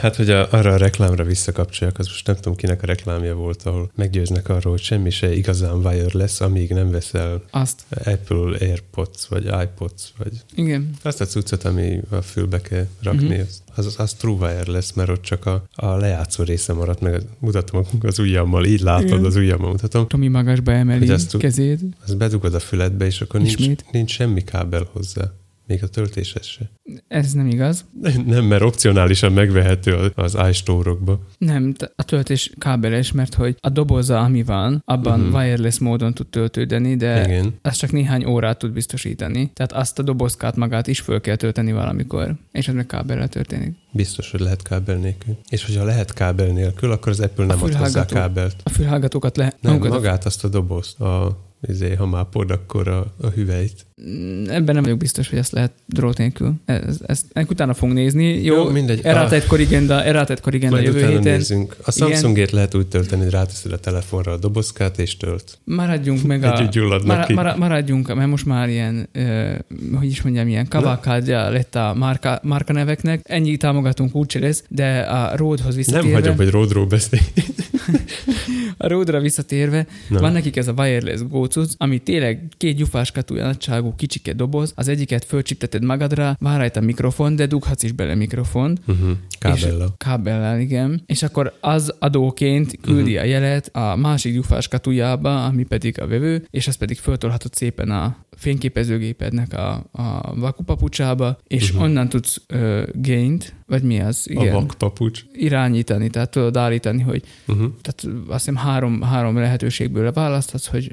hát, 0.00 0.16
hogy 0.16 0.30
a, 0.30 0.52
arra 0.52 0.72
a 0.72 0.76
reklámra 0.76 1.24
visszakapcsoljak, 1.24 1.98
az 1.98 2.06
most 2.06 2.26
nem 2.26 2.36
tudom, 2.36 2.54
kinek 2.56 2.82
a 2.82 2.86
reklámja 2.86 3.34
volt, 3.34 3.62
ahol 3.62 3.90
meggyőznek 3.94 4.48
arról, 4.48 4.67
hogy 4.70 4.80
semmi 4.80 5.10
se 5.10 5.34
igazán 5.34 5.86
wireless, 5.86 6.40
amíg 6.40 6.70
nem 6.70 6.90
veszel 6.90 7.42
Azt. 7.50 7.82
Apple 7.90 8.58
AirPods, 8.60 9.28
vagy 9.28 9.44
iPods, 9.44 10.12
vagy 10.18 10.32
Igen. 10.54 10.90
azt 11.02 11.20
a 11.20 11.26
cuccot, 11.26 11.64
ami 11.64 12.00
a 12.10 12.22
fülbe 12.22 12.60
kell 12.60 12.86
rakni, 13.02 13.26
uh-huh. 13.26 13.46
az, 13.74 13.86
az, 13.86 13.94
az 13.98 14.14
true 14.14 14.34
wireless, 14.34 14.92
mert 14.92 15.08
ott 15.08 15.22
csak 15.22 15.46
a, 15.46 15.64
a 15.74 15.96
lejátszó 15.96 16.44
része 16.44 16.72
maradt, 16.72 17.00
meg 17.00 17.22
mutatom 17.38 17.84
az 18.00 18.18
ujjammal, 18.18 18.64
így 18.64 18.80
látod, 18.80 19.08
Igen. 19.08 19.24
az 19.24 19.36
ujjammal 19.36 19.70
mutatom. 19.70 20.06
Tomi 20.06 20.28
magasba 20.28 20.72
emeli 20.72 21.10
azt 21.10 21.36
kezét. 21.36 21.80
Azt 22.04 22.16
bedugod 22.16 22.54
a 22.54 22.60
füledbe, 22.60 23.06
és 23.06 23.20
akkor 23.20 23.40
nincs, 23.40 23.82
nincs 23.92 24.10
semmi 24.10 24.44
kábel 24.44 24.88
hozzá. 24.92 25.32
Még 25.68 25.82
a 25.82 25.86
töltéshez 25.86 26.46
se. 26.46 26.70
Ez 27.08 27.32
nem 27.32 27.46
igaz. 27.46 27.84
Nem, 28.26 28.44
mert 28.44 28.62
opcionálisan 28.62 29.32
megvehető 29.32 30.12
az- 30.14 30.36
iStore-okba. 30.48 31.20
Nem, 31.38 31.74
a 31.96 32.02
töltés 32.02 32.52
kábeles, 32.58 33.12
mert 33.12 33.34
hogy 33.34 33.56
a 33.60 33.68
doboza, 33.68 34.20
ami 34.20 34.42
van, 34.42 34.82
abban 34.84 35.20
uh-huh. 35.20 35.34
wireless 35.34 35.78
módon 35.78 36.14
tud 36.14 36.26
töltődni, 36.26 36.96
de 36.96 37.24
Igen. 37.24 37.54
az 37.62 37.76
csak 37.76 37.92
néhány 37.92 38.24
órát 38.24 38.58
tud 38.58 38.72
biztosítani. 38.72 39.50
Tehát 39.54 39.72
azt 39.72 39.98
a 39.98 40.02
dobozkát 40.02 40.56
magát 40.56 40.86
is 40.86 41.00
föl 41.00 41.20
kell 41.20 41.36
tölteni 41.36 41.72
valamikor, 41.72 42.34
és 42.52 42.68
ez 42.68 42.74
meg 42.74 42.86
kábellel 42.86 43.28
történik. 43.28 43.74
Biztos, 43.90 44.30
hogy 44.30 44.40
lehet 44.40 44.62
kábel 44.62 44.96
nélkül. 44.96 45.36
És 45.48 45.64
hogyha 45.64 45.84
lehet 45.84 46.12
kábel 46.12 46.46
nélkül, 46.46 46.90
akkor 46.90 47.12
az 47.12 47.20
Apple 47.20 47.46
nem 47.46 47.62
ad 47.62 47.74
hozzá 47.74 48.06
kábelt. 48.06 48.56
A 48.62 48.70
fülhallgatókat 48.70 49.36
le... 49.36 49.54
Nem, 49.60 49.78
magát 49.78 50.24
azt 50.24 50.44
a 50.44 50.48
dobozt, 50.48 51.00
a, 51.00 51.46
izé, 51.68 51.94
ha 51.94 52.06
már 52.06 52.24
pod, 52.24 52.50
akkor 52.50 52.88
a, 52.88 53.14
a 53.20 53.26
hüvelyt. 53.26 53.86
Mm, 54.08 54.44
Ebben 54.48 54.74
nem 54.74 54.82
vagyok 54.82 54.98
biztos, 54.98 55.28
hogy 55.28 55.38
ezt 55.38 55.52
lehet 55.52 55.72
drót 55.86 56.18
nélkül. 56.18 56.52
Ez, 56.64 56.98
ezt 57.06 57.24
ennek 57.32 57.50
utána 57.50 57.74
fogunk 57.74 57.98
nézni. 57.98 58.42
Jó, 58.42 58.54
Jó, 58.54 58.70
mindegy. 58.70 59.00
Errátett 59.02 59.46
korrigenda, 59.46 60.04
errátett 60.04 60.40
korrigenda 60.40 60.74
Majd 60.76 60.86
jövő 60.86 61.06
héten. 61.06 61.22
nézzünk. 61.22 61.76
A 61.82 61.92
Igen. 61.96 62.08
Samsungét 62.08 62.50
lehet 62.50 62.74
úgy 62.74 62.86
tölteni, 62.86 63.22
hogy 63.22 63.30
ráteszed 63.30 63.72
a 63.72 63.78
telefonra 63.78 64.32
a 64.32 64.36
dobozkát, 64.36 64.98
és 64.98 65.16
tölt. 65.16 65.58
Maradjunk 65.64 66.22
meg 66.22 66.42
a... 66.44 66.56
Együtt 66.58 66.70
gyulladnak 66.72 67.06
Mara, 67.16 67.26
ki. 67.26 67.32
mara, 67.34 67.56
maradjunk, 67.56 68.14
mert 68.14 68.30
most 68.30 68.46
már 68.46 68.68
ilyen, 68.68 69.08
ö, 69.12 69.52
hogy 69.94 70.06
is 70.06 70.22
mondjam, 70.22 70.48
ilyen 70.48 70.68
kavalkádja 70.68 71.48
lett 71.50 71.74
a 71.74 71.94
márka, 71.98 72.40
márka 72.42 72.72
neveknek. 72.72 73.20
Ennyi 73.24 73.56
támogatunk 73.56 74.14
úgyse 74.14 74.38
lesz, 74.38 74.64
de 74.68 74.98
a 75.00 75.36
Roadhoz 75.36 75.66
Nem 75.66 75.76
visszatérve, 75.76 76.12
hagyom, 76.14 76.36
hogy 76.36 76.50
ródról 76.50 76.86
beszélj. 76.86 77.22
a 78.76 78.88
Roadra 78.88 79.20
visszatérve, 79.20 79.86
Na. 80.08 80.20
van 80.20 80.32
nekik 80.32 80.56
ez 80.56 80.68
a 80.68 80.72
wireless 80.76 81.20
gócuc, 81.48 81.74
ami 81.76 81.98
tényleg 81.98 82.48
két 82.56 82.76
gyufáskatú 82.76 83.34
nagyságú 83.34 83.94
kicsike 83.94 84.32
doboz, 84.32 84.72
az 84.76 84.88
egyiket 84.88 85.24
fölcsipteted 85.24 85.84
magadra, 85.84 86.36
van 86.40 86.58
rajta 86.58 86.80
mikrofon, 86.80 87.36
de 87.36 87.46
dughatsz 87.46 87.82
is 87.82 87.92
bele 87.92 88.14
mikrofont, 88.14 88.80
Uh-huh. 88.86 89.10
Kábella. 89.38 89.84
És, 89.84 89.90
kábellel, 89.96 90.60
igen. 90.60 91.02
És 91.06 91.22
akkor 91.22 91.52
az 91.60 91.94
adóként 91.98 92.78
küldi 92.80 93.10
uh-huh. 93.10 93.24
a 93.24 93.26
jelet 93.26 93.70
a 93.72 93.96
másik 93.96 94.34
gyufás 94.34 94.68
katujába, 94.68 95.44
ami 95.44 95.64
pedig 95.64 96.00
a 96.00 96.06
vevő, 96.06 96.46
és 96.50 96.68
azt 96.68 96.78
pedig 96.78 96.98
föltolhatod 96.98 97.54
szépen 97.54 97.90
a 97.90 98.16
fényképezőgépednek 98.36 99.52
a, 99.52 99.84
a 99.92 100.34
vakupapucsába, 100.34 101.38
és 101.46 101.70
uh-huh. 101.70 101.84
onnan 101.84 102.08
tudsz 102.08 102.40
uh, 102.54 102.82
gaint, 102.94 103.54
vagy 103.68 103.82
mi 103.82 104.00
az? 104.00 104.30
Igen. 104.30 104.54
A 104.54 104.60
vakpapucs. 104.60 105.24
Irányítani, 105.32 106.08
tehát 106.08 106.30
tudod 106.30 106.56
állítani, 106.56 107.02
hogy 107.02 107.22
uh-huh. 107.46 107.72
tehát 107.82 108.18
azt 108.28 108.44
hiszem 108.44 108.56
három, 108.56 109.02
három 109.02 109.36
lehetőségből 109.36 110.12
választhatsz, 110.12 110.66
hogy 110.66 110.92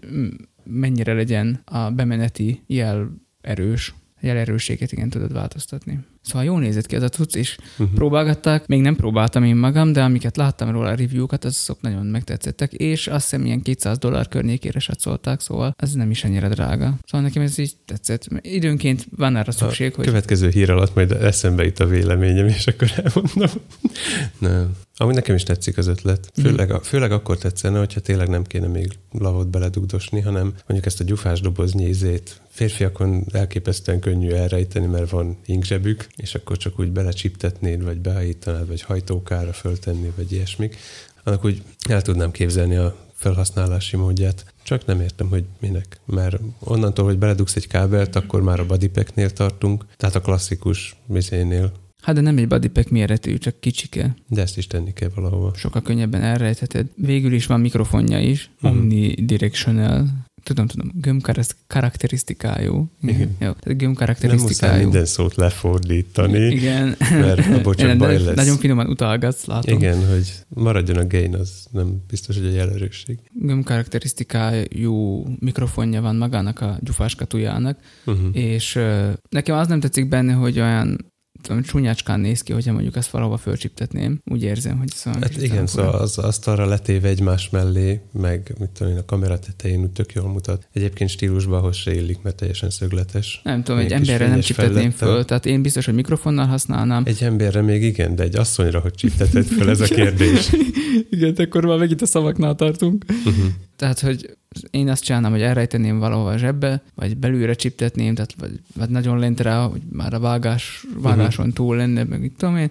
mennyire 0.64 1.14
legyen 1.14 1.62
a 1.66 1.90
bemeneti 1.90 2.64
jel 2.68 3.10
erős, 3.42 3.94
jelerősséget 4.26 4.92
igen 4.92 5.10
tudod 5.10 5.34
változtatni. 5.34 6.00
Szóval 6.22 6.44
jól 6.44 6.60
nézett 6.60 6.86
ki 6.86 6.96
ez 6.96 7.04
a 7.04 7.10
cucc, 7.10 7.36
és 7.36 7.58
uh-huh. 7.78 7.96
próbálgatták. 7.96 8.68
Még 8.68 8.82
nem 8.82 8.96
próbáltam 8.96 9.44
én 9.44 9.56
magam, 9.56 9.94
de 9.94 10.04
amiket 10.04 10.38
láttam 10.38 10.72
róla 10.72 10.90
a 10.90 10.96
review-kat, 10.96 11.46
azok 11.46 11.82
nagyon 11.82 12.06
megtetszettek, 12.06 12.74
és 12.74 13.08
azt 13.08 13.30
hiszem 13.30 13.46
ilyen 13.46 13.62
200 13.62 13.98
dollár 13.98 14.28
környékére 14.28 14.80
satszolták, 14.80 15.40
szóval 15.40 15.76
ez 15.78 15.94
nem 15.94 16.10
is 16.10 16.24
ennyire 16.24 16.48
drága. 16.48 16.94
Szóval 17.06 17.28
nekem 17.28 17.42
ez 17.42 17.58
így 17.58 17.74
tetszett. 17.86 18.28
Időnként 18.42 19.06
van 19.18 19.36
arra 19.36 19.52
szükség, 19.52 19.92
a 19.92 19.96
hogy... 19.96 20.06
Következő 20.06 20.50
hír 20.50 20.72
alatt 20.72 20.96
majd 20.96 21.12
eszembe 21.12 21.66
itt 21.66 21.80
a 21.80 21.86
véleményem, 21.86 22.48
és 22.48 22.68
akkor 22.68 22.92
elmondom. 23.04 23.62
nem. 24.40 24.76
Ami 24.98 25.14
nekem 25.14 25.36
is 25.36 25.44
tetszik 25.44 25.78
az 25.78 25.88
ötlet. 25.88 26.32
Mhm. 26.36 26.48
Főleg, 26.48 26.72
a, 26.72 26.80
főleg 26.80 27.12
akkor 27.12 27.38
tetszene, 27.38 27.78
hogyha 27.78 28.00
tényleg 28.00 28.30
nem 28.30 28.44
kéne 28.44 28.68
még 28.68 28.92
lavot 29.12 29.48
beledugdosni, 29.48 30.22
hanem 30.22 30.54
mondjuk 30.68 30.86
ezt 30.86 31.00
a 31.00 31.04
gyufás 31.04 31.42
doboznyi 31.42 31.86
izét 31.86 32.42
férfiakon 32.56 33.26
elképesztően 33.32 34.00
könnyű 34.00 34.30
elrejteni, 34.30 34.86
mert 34.86 35.10
van 35.10 35.38
inkzsebük, 35.46 36.08
és 36.16 36.36
akkor 36.36 36.58
csak 36.58 36.80
úgy 36.80 36.92
belecsiptetnéd, 36.92 37.84
vagy 37.84 37.98
beállítanád, 37.98 38.68
vagy 38.68 38.82
hajtókára 38.82 39.54
föltenni, 39.54 40.12
vagy 40.16 40.32
ilyesmik. 40.32 40.78
Annak 41.24 41.46
úgy 41.46 41.62
el 41.90 42.02
tudnám 42.02 42.32
képzelni 42.32 42.76
a 42.76 42.96
felhasználási 43.14 43.98
módját. 43.98 44.54
Csak 44.64 44.86
nem 44.86 45.02
értem, 45.02 45.28
hogy 45.28 45.44
minek. 45.60 46.00
Mert 46.06 46.40
onnantól, 46.60 47.06
hogy 47.06 47.18
beledugsz 47.18 47.56
egy 47.56 47.68
kábelt, 47.68 48.16
akkor 48.16 48.42
már 48.42 48.60
a 48.60 48.66
bodypacknél 48.66 49.30
tartunk, 49.30 49.86
tehát 49.98 50.16
a 50.16 50.22
klasszikus 50.22 50.96
vizénél. 51.06 51.72
Hát 52.02 52.16
de 52.16 52.22
nem 52.22 52.38
egy 52.38 52.48
bodypack 52.48 52.90
méretű, 52.90 53.38
csak 53.38 53.60
kicsike. 53.60 54.16
De 54.28 54.42
ezt 54.42 54.58
is 54.58 54.68
tenni 54.68 54.94
kell 54.94 55.10
valahova. 55.16 55.54
Sokkal 55.56 55.82
könnyebben 55.82 56.22
elrejtheted. 56.22 56.88
Végül 56.96 57.34
is 57.34 57.46
van 57.46 57.60
mikrofonja 57.60 58.20
is, 58.20 58.50
uh-huh. 58.56 58.72
omnidirectional, 58.72 60.25
tudom, 60.46 60.68
tudom, 60.68 60.92
göm 60.94 61.22
karakterisztikájú. 61.68 62.92
Igen. 63.02 63.36
Jó, 63.40 63.52
tehát 63.52 63.94
karakterisztikájú. 63.96 64.74
Nem 64.74 64.82
minden 64.82 65.06
szót 65.06 65.36
lefordítani. 65.36 66.40
Igen. 66.40 66.96
Mert 67.10 67.48
abból 67.56 67.74
csak 67.74 67.98
baj 67.98 68.24
lesz. 68.24 68.36
Nagyon 68.36 68.58
finoman 68.58 68.88
utalgatsz, 68.88 69.46
látom. 69.46 69.78
Igen, 69.78 70.08
hogy 70.10 70.34
maradjon 70.48 70.98
a 70.98 71.08
gain, 71.08 71.36
az 71.36 71.66
nem 71.72 72.04
biztos, 72.08 72.38
hogy 72.38 72.46
egy 72.46 72.54
jelerősség. 72.54 73.20
Göm 73.34 73.64
karakterisztikájú 73.64 75.26
mikrofonja 75.40 76.02
van 76.02 76.16
magának 76.16 76.62
a 76.62 76.78
gyufáskatujának, 76.82 77.80
uh-huh. 78.06 78.30
és 78.32 78.76
uh, 78.76 79.14
nekem 79.30 79.58
az 79.58 79.68
nem 79.68 79.80
tetszik 79.80 80.08
benne, 80.08 80.34
hogy 80.34 80.60
olyan 80.60 81.14
tudom, 81.46 81.64
csúnyácskán 81.64 82.20
néz 82.20 82.42
ki, 82.42 82.54
hogyha 82.54 82.72
mondjuk 82.72 82.96
ezt 82.96 83.10
valahova 83.10 83.38
fölcsiptetném. 83.38 84.22
Úgy 84.26 84.44
érzem, 84.44 84.78
hogy 84.78 84.90
szóval... 84.90 85.20
Hát 85.22 85.42
igen, 85.42 85.68
szóval 85.68 85.94
az, 85.94 86.18
azt 86.18 86.48
arra 86.48 86.66
letéve 86.66 87.08
egymás 87.08 87.50
mellé, 87.50 88.02
meg 88.12 88.56
mit 88.60 88.70
tudom 88.70 88.94
én, 88.94 89.00
a 89.00 89.06
kamera 89.06 89.40
tetején 89.40 89.82
úgy 89.82 89.92
tök 89.92 90.14
jól 90.14 90.28
mutat. 90.28 90.68
Egyébként 90.74 91.10
stílusban 91.10 91.60
ahhoz 91.60 91.76
se 91.76 91.96
illik, 91.96 92.22
mert 92.22 92.36
teljesen 92.36 92.70
szögletes. 92.70 93.42
Nem 93.44 93.64
tudom, 93.64 93.80
egy 93.80 93.92
emberre 93.92 94.28
nem 94.28 94.40
csiptetném 94.40 94.92
föl, 94.92 95.26
tehát 95.26 95.46
én 95.46 95.62
biztos, 95.62 95.86
hogy 95.86 95.94
mikrofonnal 95.94 96.46
használnám. 96.46 97.04
Egy 97.06 97.24
emberre 97.24 97.62
még 97.62 97.84
igen, 97.84 98.16
de 98.16 98.24
egy 98.24 98.36
asszonyra, 98.36 98.80
hogy 98.80 98.94
csipteted 98.94 99.46
föl, 99.46 99.70
ez 99.70 99.82
a 99.82 99.86
kérdés. 99.86 100.52
igen, 101.10 101.34
akkor 101.38 101.66
már 101.66 101.78
megint 101.78 102.02
a 102.02 102.06
szavaknál 102.06 102.56
tartunk. 102.56 103.06
Uh-huh. 103.10 103.46
Tehát, 103.76 104.00
hogy 104.00 104.38
én 104.70 104.90
azt 104.90 105.04
csinálnám, 105.04 105.32
hogy 105.32 105.42
elrejteném 105.42 106.00
valahova 106.00 106.30
a 106.30 106.38
zsebbe, 106.38 106.84
vagy 106.96 107.18
belülre 107.18 107.54
csiptetném, 107.54 108.16
tehát 108.16 108.34
vagy, 108.40 108.60
vagy 108.76 108.90
nagyon 108.90 109.20
lent 109.20 109.40
rá, 109.40 109.66
hogy 109.68 109.82
már 109.92 110.14
a 110.14 110.20
vágás, 110.20 110.86
vágáson 110.98 111.46
uh-huh. 111.46 111.54
túl 111.54 111.76
lenne, 111.76 112.04
meg 112.04 112.20
mit 112.20 112.34
tudom 112.38 112.58
én, 112.58 112.70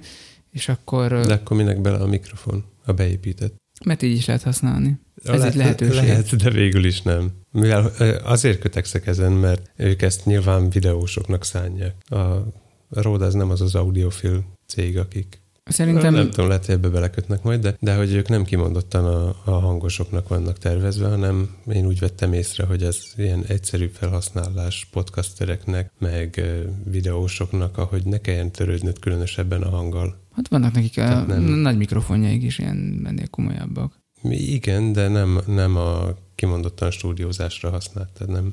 és 0.50 0.68
akkor... 0.68 1.26
De 1.26 1.34
akkor 1.34 1.56
minek 1.56 1.80
bele 1.80 1.99
a 1.99 2.06
mikrofon, 2.06 2.64
a 2.84 2.92
beépített? 2.92 3.54
Mert 3.84 4.02
így 4.02 4.16
is 4.16 4.26
lehet 4.26 4.42
használni. 4.42 4.99
Ez 5.25 5.38
Le- 5.38 5.46
egy 5.46 5.54
lehetőség. 5.54 5.94
Lehet, 5.94 6.37
de 6.37 6.50
végül 6.50 6.84
is 6.84 7.02
nem. 7.02 7.30
Mivel 7.50 7.92
azért 8.25 8.58
kötekszek 8.58 9.06
ezen, 9.06 9.32
mert 9.32 9.70
ők 9.76 10.02
ezt 10.02 10.25
nyilván 10.25 10.70
videósoknak 10.70 11.44
szánják. 11.44 11.94
A 12.08 12.44
Rode 12.88 13.25
az 13.25 13.34
nem 13.34 13.50
az 13.50 13.61
az 13.61 13.75
audiofil 13.75 14.44
cég, 14.66 14.99
akik 14.99 15.42
Szerintem... 15.71 16.14
Nem 16.14 16.30
tudom, 16.30 16.49
lehet, 16.49 16.66
hogy 16.66 16.75
ebbe 16.75 16.88
belekötnek 16.88 17.42
majd, 17.42 17.61
de, 17.61 17.76
de 17.80 17.97
hogy 17.97 18.12
ők 18.12 18.28
nem 18.28 18.44
kimondottan 18.44 19.04
a, 19.04 19.28
a 19.44 19.50
hangosoknak 19.50 20.28
vannak 20.28 20.59
tervezve, 20.59 21.09
hanem 21.09 21.56
én 21.73 21.87
úgy 21.87 21.99
vettem 21.99 22.33
észre, 22.33 22.64
hogy 22.64 22.83
ez 22.83 22.99
ilyen 23.16 23.44
egyszerű 23.47 23.87
felhasználás 23.87 24.88
podcastereknek, 24.92 25.92
meg 25.99 26.42
videósoknak, 26.85 27.78
ahogy 27.78 28.04
ne 28.04 28.18
kelljen 28.18 28.50
törődnöd 28.50 28.99
különösebben 28.99 29.62
a 29.62 29.68
hanggal. 29.68 30.21
Hát 30.33 30.49
vannak 30.49 30.73
nekik 30.73 30.99
a 30.99 31.25
nem... 31.26 31.42
nagy 31.42 31.76
mikrofonjaik 31.76 32.42
is 32.42 32.59
ilyen 32.59 33.02
ennél 33.04 33.28
komolyabbak. 33.28 34.02
Igen, 34.30 34.92
de 34.92 35.09
nem, 35.09 35.40
nem 35.47 35.76
a 35.76 36.16
kimondottan 36.35 36.90
stúdiózásra 36.90 37.71
használt, 37.71 38.12
tehát 38.12 38.33
nem... 38.33 38.52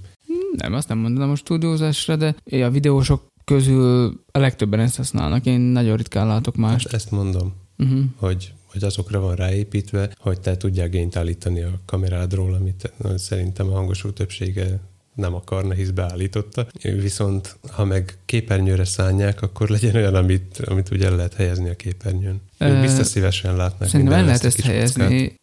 Nem, 0.58 0.74
azt 0.74 0.88
nem 0.88 0.98
mondanám 0.98 1.30
a 1.30 1.36
stúdiózásra, 1.36 2.16
de 2.16 2.36
a 2.52 2.70
videósok 2.70 3.31
közül 3.54 4.22
a 4.32 4.40
legtöbben 4.40 4.80
ezt 4.80 4.98
használnak. 4.98 5.46
Én 5.46 5.60
nagyon 5.60 5.98
ritkán 5.98 6.28
látok 6.28 6.56
más. 6.56 6.84
Hát 6.84 6.94
ezt 6.94 7.12
mondom, 7.12 7.54
uh-huh. 7.78 8.00
hogy, 8.16 8.54
hogy 8.66 8.84
azokra 8.84 9.20
van 9.20 9.36
ráépítve, 9.36 10.10
hogy 10.20 10.40
te 10.40 10.58
tudják 10.58 10.90
gényt 10.90 11.16
állítani 11.16 11.62
a 11.62 11.80
kamerádról, 11.86 12.54
amit 12.54 12.94
szerintem 13.16 13.68
a 13.68 13.72
hangosok 13.72 14.14
többsége 14.14 14.80
nem 15.16 15.34
akarna, 15.34 15.74
hisz 15.74 15.90
beállította. 15.90 16.68
Viszont 16.82 17.58
ha 17.72 17.86
meg 17.86 18.18
képernyőre 18.26 18.86
szánják, 18.86 19.42
akkor 19.42 19.70
legyen 19.70 19.96
olyan, 19.96 20.16
amit, 20.16 20.62
amit 20.66 20.92
ugye 20.92 21.06
el 21.06 21.16
lehet 21.16 21.34
helyezni 21.34 21.70
a 21.70 21.76
képernyőn. 21.76 22.42
Ők 22.58 22.82
biztos 22.82 23.08
szívesen 23.08 23.56
látnak. 23.56 23.90
Szerintem 23.90 24.16
el 24.16 24.26
lehet 24.26 24.44
ezt 24.44 24.62
helyezni. 24.62 25.04
Kockát. 25.04 25.40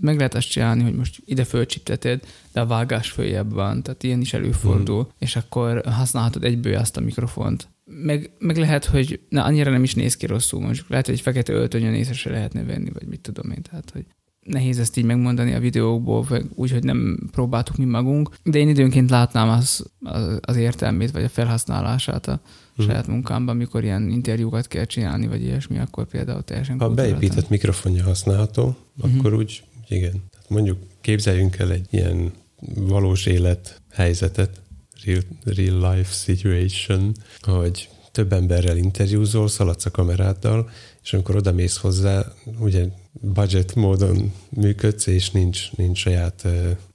Meg 0.00 0.16
lehet 0.16 0.34
azt 0.34 0.50
csinálni, 0.50 0.82
hogy 0.82 0.94
most 0.94 1.22
ide 1.24 1.44
fölcsipteted, 1.44 2.20
de 2.52 2.60
a 2.60 2.66
vágás 2.66 3.10
följebb 3.10 3.52
van, 3.52 3.82
tehát 3.82 4.02
ilyen 4.02 4.20
is 4.20 4.32
előfordul, 4.32 5.02
hmm. 5.02 5.12
és 5.18 5.36
akkor 5.36 5.82
használhatod 5.84 6.44
egyből 6.44 6.76
azt 6.76 6.96
a 6.96 7.00
mikrofont. 7.00 7.68
Meg, 7.84 8.30
meg 8.38 8.56
lehet, 8.56 8.84
hogy 8.84 9.20
na, 9.28 9.44
annyira 9.44 9.70
nem 9.70 9.82
is 9.82 9.94
néz 9.94 10.16
ki 10.16 10.26
rosszul, 10.26 10.60
mondjuk 10.60 10.88
lehet, 10.88 11.06
hogy 11.06 11.14
egy 11.14 11.20
fekete 11.20 11.52
öltönyön 11.52 11.94
észre 11.94 12.30
lehetne 12.30 12.64
venni, 12.64 12.90
vagy 12.90 13.06
mit 13.06 13.20
tudom 13.20 13.50
én, 13.50 13.62
tehát 13.62 13.90
hogy 13.92 14.04
nehéz 14.46 14.78
ezt 14.78 14.96
így 14.96 15.04
megmondani 15.04 15.52
a 15.52 15.60
videókból, 15.60 16.26
úgyhogy 16.54 16.84
nem 16.84 17.28
próbáltuk 17.30 17.76
mi 17.76 17.84
magunk, 17.84 18.30
de 18.42 18.58
én 18.58 18.68
időnként 18.68 19.10
látnám 19.10 19.48
az, 19.48 19.86
az, 20.00 20.38
az 20.40 20.56
értelmét, 20.56 21.10
vagy 21.10 21.24
a 21.24 21.28
felhasználását 21.28 22.26
a 22.26 22.40
hmm. 22.76 22.86
saját 22.86 23.06
munkámban, 23.06 23.54
amikor 23.54 23.84
ilyen 23.84 24.08
interjúkat 24.08 24.66
kell 24.66 24.84
csinálni, 24.84 25.26
vagy 25.26 25.42
ilyesmi, 25.42 25.78
akkor 25.78 26.06
például 26.06 26.42
teljesen 26.42 26.78
Ha 26.78 26.90
beépített 26.90 27.48
mikrofonja 27.48 28.04
használható, 28.04 28.76
hmm. 29.00 29.18
akkor 29.18 29.34
úgy, 29.34 29.62
igen. 29.88 30.22
Tehát 30.30 30.48
mondjuk 30.48 30.78
képzeljünk 31.00 31.56
el 31.56 31.72
egy 31.72 31.86
ilyen 31.90 32.32
valós 32.74 33.26
élet 33.26 33.82
helyzetet, 33.92 34.60
real, 35.04 35.20
real 35.44 35.94
life 35.94 36.12
situation, 36.12 37.12
hogy 37.40 37.88
több 38.12 38.32
emberrel 38.32 38.76
interjúzol, 38.76 39.48
szaladsz 39.48 39.86
a 39.86 39.90
kameráddal, 39.90 40.70
és 41.02 41.12
amikor 41.12 41.36
oda 41.36 41.52
mész 41.52 41.76
hozzá, 41.76 42.24
ugye 42.58 42.88
budget 43.20 43.74
módon 43.74 44.32
működsz, 44.50 45.06
és 45.06 45.30
nincs, 45.30 45.72
nincs 45.72 45.98
saját, 45.98 46.46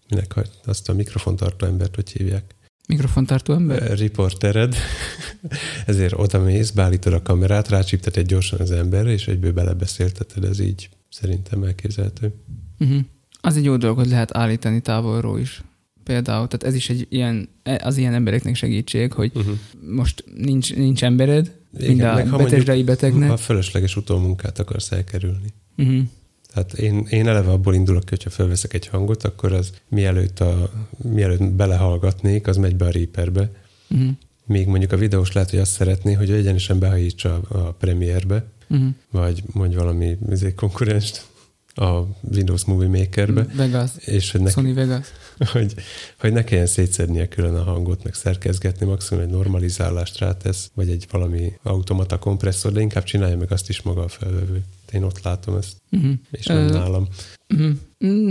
minek 0.10 0.36
azt 0.66 0.90
a 0.90 0.94
mikrofontartó 0.94 1.66
embert, 1.66 1.96
hogy 1.96 2.12
hívják? 2.12 2.56
Mikrofontartó 2.88 3.54
ember? 3.54 3.98
Riportered. 3.98 4.76
Ezért 5.86 6.14
oda 6.18 6.40
mész, 6.40 6.70
beállítod 6.70 7.14
a 7.14 7.22
kamerát, 7.22 7.70
rácsípteted 7.70 8.28
gyorsan 8.28 8.60
az 8.60 8.72
emberre, 8.72 9.12
és 9.12 9.28
egyből 9.28 9.54
belebeszélteted, 9.54 10.44
ez 10.44 10.60
így 10.60 10.90
szerintem 11.10 11.64
elképzelhető. 11.64 12.34
Uh-huh. 12.80 13.00
Az 13.42 13.58
egy 13.58 13.64
jó 13.64 13.78
dolog, 13.78 13.98
hogy 13.98 14.10
lehet 14.10 14.38
állítani 14.38 14.82
távolról 14.82 15.40
is. 15.40 15.64
Például, 16.04 16.48
tehát 16.48 16.64
ez 16.64 16.76
is 16.76 16.90
egy 16.90 17.08
ilyen, 17.10 17.50
e, 17.64 17.82
az 17.84 17.98
ilyen 17.98 18.14
embereknek 18.14 18.56
segítség, 18.56 19.14
hogy 19.14 19.32
uh-huh. 19.34 19.56
most 19.90 20.24
nincs, 20.36 20.76
nincs 20.76 21.04
embered, 21.04 21.52
Igen, 21.78 22.16
mind 22.16 22.34
a 22.34 22.38
betesdai 22.38 22.84
betegnek. 22.84 23.30
Ha 23.30 23.38
fölösleges 23.38 23.96
utómunkát 23.96 24.60
akarsz 24.60 24.92
elkerülni. 24.92 25.54
Uh-huh. 25.82 26.08
Tehát 26.54 26.74
én, 26.74 27.06
én 27.10 27.28
eleve 27.28 27.52
abból 27.52 27.74
indulok, 27.74 28.10
hogyha 28.10 28.30
felveszek 28.30 28.74
egy 28.74 28.88
hangot, 28.88 29.24
akkor 29.24 29.54
az 29.54 29.72
mielőtt, 29.88 30.40
a, 30.40 30.72
mielőtt 31.04 31.44
belehallgatnék, 31.44 32.48
az 32.48 32.58
megy 32.58 32.76
be 32.76 32.86
a 32.86 32.90
Reaperbe. 32.90 33.52
Uh-huh. 33.90 34.10
Még 34.46 34.68
mondjuk 34.68 34.92
a 34.92 34.98
videós 34.98 35.32
lehet, 35.32 35.50
hogy 35.50 35.60
azt 35.60 35.72
szeretné, 35.72 36.14
hogy 36.14 36.32
egyenesen 36.32 36.80
behajítsa 36.80 37.42
a, 37.50 37.58
a 37.58 37.72
Premiere-be, 37.72 38.46
uh-huh. 38.70 38.88
vagy 39.12 39.44
mondj 39.52 39.76
valami 39.76 40.18
izé, 40.30 40.54
konkurenst 40.54 41.30
a 41.76 42.08
Windows 42.22 42.66
Movie 42.66 42.88
Maker-be. 42.88 43.46
Vegas. 43.56 43.92
És 43.98 44.32
hogy 44.32 44.42
ne, 44.42 44.50
Sony 44.50 44.74
Vegas. 44.74 45.08
Hogy, 45.52 45.76
hogy 46.20 46.32
ne 46.32 46.44
kelljen 46.44 46.68
szétszednie 46.68 47.28
külön 47.28 47.56
a 47.56 47.64
hangot, 47.64 48.04
meg 48.04 48.14
szerkezgetni, 48.14 48.86
maximum 48.86 49.24
egy 49.24 49.30
normalizálást 49.30 50.18
rátesz, 50.18 50.72
vagy 50.74 50.90
egy 50.90 51.08
valami 51.12 51.54
automata 51.64 52.20
kompresszor, 52.20 52.72
de 52.72 52.82
inkább 52.82 53.04
csinálja 53.04 53.38
meg 53.38 53.52
azt 53.52 53.70
is 53.70 53.82
maga 53.82 54.04
a 54.04 54.08
felvevő. 54.08 54.64
Én 54.92 55.04
ott 55.04 55.22
látom 55.22 55.56
ezt, 55.56 55.82
Uh-huh. 55.92 56.12
és 56.32 56.46
nem 56.46 56.58
Ö, 56.58 56.70
nálam. 56.70 57.08
Uh-huh. 57.54 57.72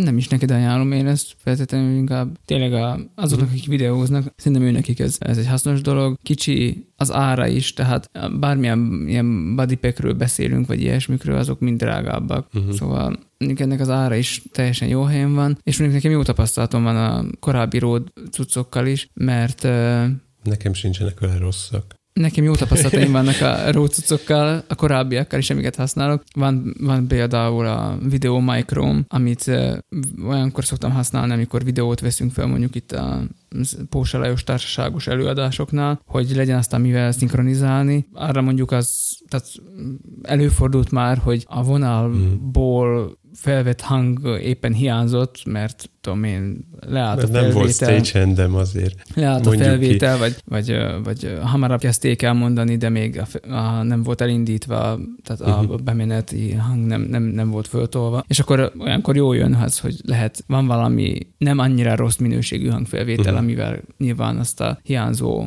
Nem 0.03 0.17
is 0.17 0.29
neked 0.29 0.51
ajánlom 0.51 0.93
én 0.93 1.07
ezt, 1.07 1.35
feltétlenül 1.39 1.97
inkább 1.97 2.39
tényleg 2.45 2.73
a, 2.73 2.99
azoknak, 3.15 3.49
akik 3.49 3.67
videóznak, 3.67 4.33
szerintem 4.37 4.67
ő 4.67 4.71
nekik 4.71 4.99
ez, 4.99 5.17
ez 5.19 5.39
egy 5.39 5.47
hasznos 5.47 5.81
dolog. 5.81 6.19
Kicsi 6.23 6.87
az 6.97 7.13
ára 7.13 7.47
is, 7.47 7.73
tehát 7.73 8.11
bármilyen 8.39 9.05
ilyen 9.07 9.57
bodypackről 9.57 10.13
beszélünk, 10.13 10.67
vagy 10.67 10.81
ilyesmikről, 10.81 11.37
azok 11.37 11.61
mind 11.61 11.79
drágábbak. 11.79 12.47
Uh-huh. 12.55 12.73
Szóval 12.73 13.19
mondjuk 13.39 13.61
ennek 13.61 13.81
az 13.81 13.91
ára 13.91 14.15
is 14.15 14.43
teljesen 14.53 14.89
jó 14.89 15.03
helyen 15.03 15.35
van, 15.35 15.59
és 15.63 15.79
mondjuk 15.79 16.03
nekem 16.03 16.19
jó 16.19 16.23
tapasztalatom 16.23 16.83
van 16.83 16.97
a 16.97 17.25
korábbi 17.41 17.79
road 17.79 18.13
cuccokkal 18.31 18.87
is, 18.87 19.09
mert 19.15 19.65
uh, 19.65 20.05
Nekem 20.43 20.73
sincsenek 20.73 21.23
olyan 21.23 21.39
rosszak. 21.39 21.95
Nekem 22.13 22.45
jó 22.45 22.55
tapasztalataim 22.55 23.13
vannak 23.13 23.41
a 23.41 23.73
rócucokkal, 23.73 24.65
a 24.69 24.75
korábbiakkal 24.75 25.39
is, 25.39 25.51
amiket 25.51 25.77
használok. 25.77 26.23
Van, 26.35 26.75
van 26.81 27.09
például 27.09 27.67
a 27.67 27.99
Video 28.03 28.41
Micro, 28.41 28.95
amit 29.09 29.51
olyankor 30.27 30.65
szoktam 30.65 30.91
használni, 30.91 31.33
amikor 31.33 31.65
videót 31.65 32.01
veszünk 32.01 32.33
fel 32.33 32.47
mondjuk 32.47 32.75
itt 32.75 32.93
a 32.93 33.23
Pósa 33.89 34.19
Lajos 34.19 34.45
társaságos 34.45 35.07
előadásoknál, 35.07 36.01
hogy 36.07 36.33
legyen 36.35 36.59
aztán 36.59 36.81
mivel 36.81 37.13
szinkronizálni. 37.13 38.07
Arra 38.13 38.41
mondjuk 38.41 38.71
az, 38.73 39.19
tehát 39.29 39.47
előfordult 40.23 40.91
már, 40.91 41.19
hogy 41.19 41.45
a 41.49 41.63
vonalból 41.63 43.19
felvett 43.35 43.81
hang 43.81 44.39
éppen 44.43 44.73
hiányzott, 44.73 45.41
mert 45.45 45.91
tudom 46.01 46.25
én, 46.25 46.69
leállt 46.81 47.17
Mert 47.17 47.29
a 47.29 47.41
nem 47.41 47.51
volt 47.51 47.73
felvétel. 47.73 48.05
stage 48.05 48.25
handem 48.25 48.55
azért. 48.55 48.95
Leállt 49.15 49.47
a 49.47 49.51
felvétel, 49.51 50.19
vagy, 50.19 50.37
vagy, 50.45 50.77
vagy 51.05 51.25
ö, 51.25 51.37
hamarabb 51.41 51.81
kezdték 51.81 52.23
el 52.23 52.33
mondani, 52.33 52.77
de 52.77 52.89
még 52.89 53.21
a, 53.43 53.53
a, 53.55 53.83
nem 53.83 54.03
volt 54.03 54.21
elindítva, 54.21 54.99
tehát 55.23 55.41
a 55.41 55.63
Mhm. 55.63 55.85
bemeneti 55.85 56.53
hang 56.53 56.87
nem, 56.87 57.01
nem, 57.03 57.23
nem 57.23 57.51
volt 57.51 57.67
föltolva. 57.67 58.25
És 58.27 58.39
akkor 58.39 58.73
olyankor 58.79 59.17
jó 59.17 59.33
jön 59.33 59.55
az, 59.55 59.79
hogy 59.79 59.97
lehet, 60.05 60.45
van 60.47 60.67
valami 60.67 61.19
nem 61.39 61.59
annyira 61.59 61.97
rossz 61.97 62.17
minőségű 62.17 62.69
hangfelvétel. 62.69 63.40
Amivel 63.41 63.81
nyilván 63.99 64.37
azt 64.37 64.61
a 64.61 64.79
hiányzó 64.83 65.45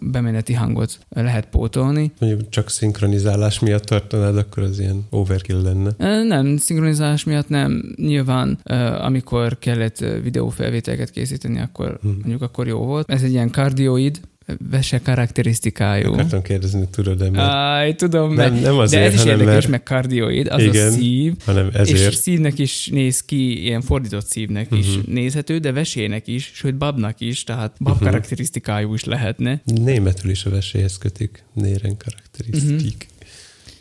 bemeneti 0.00 0.52
hangot 0.52 0.98
lehet 1.08 1.46
pótolni. 1.46 2.12
Mondjuk 2.20 2.48
csak 2.48 2.70
szinkronizálás 2.70 3.58
miatt 3.58 3.84
tartanád, 3.84 4.36
akkor 4.36 4.62
az 4.62 4.78
ilyen 4.78 5.06
overkill 5.10 5.62
lenne. 5.62 6.22
Nem, 6.22 6.56
szinkronizálás 6.56 7.24
miatt 7.24 7.48
nem. 7.48 7.94
Nyilván, 7.96 8.58
amikor 9.00 9.58
kellett 9.58 9.98
videófelvételeket 10.22 11.10
készíteni, 11.10 11.60
akkor 11.60 11.98
Hmm. 12.00 12.10
mondjuk 12.12 12.42
akkor 12.42 12.66
jó 12.66 12.78
volt. 12.78 13.10
Ez 13.10 13.22
egy 13.22 13.30
ilyen 13.30 13.50
kardioid, 13.50 14.20
vese 14.70 15.00
karakterisztikájú. 15.00 16.12
Akartam 16.12 16.42
kérdezni, 16.42 16.88
tudod-e, 16.90 17.30
mert 17.30 17.48
Áj, 17.52 17.94
tudom, 17.94 18.34
nem, 18.34 18.52
meg, 18.52 18.62
nem 18.62 18.74
de 18.76 18.80
azért, 18.82 19.04
ez 19.06 19.12
is 19.12 19.18
hanem 19.18 19.32
érdekes, 19.32 19.54
mert, 19.54 19.68
meg 19.68 19.82
kardioid, 19.82 20.46
az 20.48 20.62
Igen, 20.62 20.86
a 20.86 20.90
szív, 20.90 21.34
hanem 21.44 21.66
és 21.68 21.74
ezért. 21.74 22.16
szívnek 22.16 22.58
is 22.58 22.86
néz 22.86 23.20
ki, 23.20 23.62
ilyen 23.62 23.80
fordított 23.80 24.26
szívnek 24.26 24.64
uh-huh. 24.64 24.78
is 24.78 24.96
Mhm. 24.96 25.12
nézhető, 25.12 25.58
de 25.58 25.72
vesének 25.72 26.26
is, 26.26 26.50
sőt 26.54 26.74
babnak 26.76 27.20
is, 27.20 27.44
tehát 27.44 27.76
bab 27.80 27.94
Mhm. 27.94 28.04
karakterisztikájú 28.04 28.94
is 28.94 29.04
lehetne. 29.04 29.62
Németül 29.64 30.30
is 30.30 30.44
a 30.44 30.50
veséhez 30.50 30.98
kötik. 30.98 31.44
Néren 31.52 31.96
karakterisztik. 31.96 33.06
Mhm. 33.08 33.12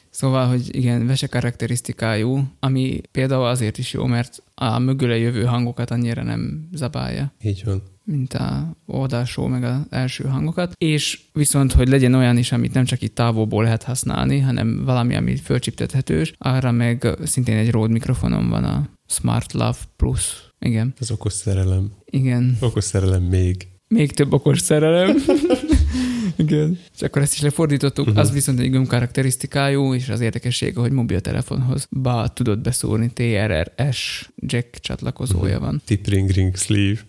Szóval, 0.09 0.47
hogy 0.47 0.75
igen, 0.75 1.07
vese 1.07 1.27
karakterisztikájú, 1.27 2.43
ami 2.59 3.01
például 3.11 3.45
azért 3.45 3.77
is 3.77 3.93
jó, 3.93 4.05
mert 4.05 4.43
a 4.55 4.79
mögüle 4.79 5.17
jövő 5.17 5.43
hangokat 5.43 5.91
annyira 5.91 6.23
nem 6.23 6.69
zabálja, 6.73 7.33
Így 7.43 7.61
van. 7.65 7.83
Mint 8.05 8.33
a 8.33 8.77
oldalsó 8.85 9.47
meg 9.47 9.63
az 9.63 9.79
első 9.89 10.23
hangokat. 10.23 10.73
És 10.77 11.21
viszont, 11.33 11.71
hogy 11.71 11.87
legyen 11.87 12.13
olyan 12.13 12.37
is, 12.37 12.51
amit 12.51 12.73
nem 12.73 12.85
csak 12.85 13.01
itt 13.01 13.15
távolból 13.15 13.63
lehet 13.63 13.83
használni, 13.83 14.39
hanem 14.39 14.85
valami, 14.85 15.15
ami 15.15 15.35
fölcsiptethetős, 15.35 16.33
arra 16.37 16.71
meg 16.71 17.07
szintén 17.23 17.57
egy 17.57 17.71
Rode 17.71 17.91
mikrofonom 17.93 18.49
van 18.49 18.63
a 18.63 18.89
Smart 19.07 19.53
Love 19.53 19.77
Plus. 19.95 20.49
Igen, 20.59 20.93
Az 20.99 21.11
okos 21.11 21.33
szerelem. 21.33 21.91
igen. 22.05 22.57
Okos 22.61 22.83
szerelem 22.83 23.23
még. 23.23 23.67
Még 23.87 24.11
több 24.11 24.33
okos 24.33 24.59
szerelem. 24.59 25.15
Igen. 26.35 26.79
És 26.95 27.01
akkor 27.01 27.21
ezt 27.21 27.33
is 27.33 27.41
lefordítottuk. 27.41 28.05
Uh-huh. 28.07 28.21
Az 28.21 28.31
viszont 28.31 28.59
egy 28.59 28.69
gömb 28.69 28.87
karakterisztikájú, 28.87 29.93
és 29.93 30.09
az 30.09 30.19
érdekessége, 30.19 30.79
hogy 30.79 30.91
mobiltelefonhoz 30.91 31.87
ba 31.91 32.27
tudod 32.33 32.59
beszúrni 32.59 33.11
TRRS 33.13 34.29
jack 34.37 34.79
csatlakozója 34.79 35.55
Mhm. 35.55 35.63
van. 35.63 35.81
Tip 35.85 36.07
ring 36.07 36.29
ring 36.29 36.55
sleeve. 36.55 36.99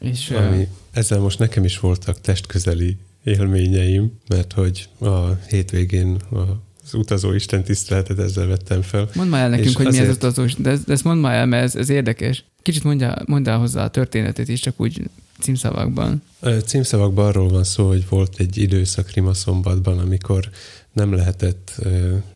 És 0.00 0.30
Ami, 0.30 0.68
ezzel 0.92 1.18
most 1.20 1.38
nekem 1.38 1.64
is 1.64 1.78
voltak 1.78 2.20
testközeli 2.20 2.96
élményeim, 3.24 4.12
mert 4.28 4.52
hogy 4.52 4.88
a 5.00 5.28
hétvégén 5.48 6.14
a 6.30 6.62
az 6.86 6.94
utazó 6.94 7.32
Isten 7.32 7.64
tiszteletet 7.64 8.18
ezzel 8.18 8.46
vettem 8.46 8.82
fel. 8.82 9.08
mondd 9.14 9.28
már 9.30 9.42
el 9.42 9.48
nekünk, 9.48 9.68
és 9.68 9.74
hogy 9.74 9.84
mi 9.84 9.90
ez 9.90 9.98
azért- 9.98 10.16
utazós, 10.16 10.54
de, 10.54 10.76
de 10.86 10.92
ezt 10.92 11.04
mondd 11.04 11.20
már 11.20 11.34
el, 11.34 11.46
mert 11.46 11.62
ez, 11.64 11.76
ez 11.76 11.88
érdekes. 11.88 12.44
Kicsit 12.62 12.84
mondjál, 12.84 13.22
mondd 13.26 13.48
el 13.48 13.58
hozzá 13.58 13.84
a 13.84 13.88
történetét 13.90 14.48
is, 14.48 14.60
csak 14.60 14.80
úgy 14.80 15.02
címszavakban. 15.44 16.22
Címszavakban 16.64 17.26
arról 17.26 17.48
van 17.48 17.64
szó, 17.64 17.86
hogy 17.88 18.08
volt 18.08 18.34
egy 18.38 18.56
időszak 18.56 19.10
Rimaszombatban, 19.10 19.98
amikor 19.98 20.50
nem 20.92 21.14
lehetett 21.14 21.80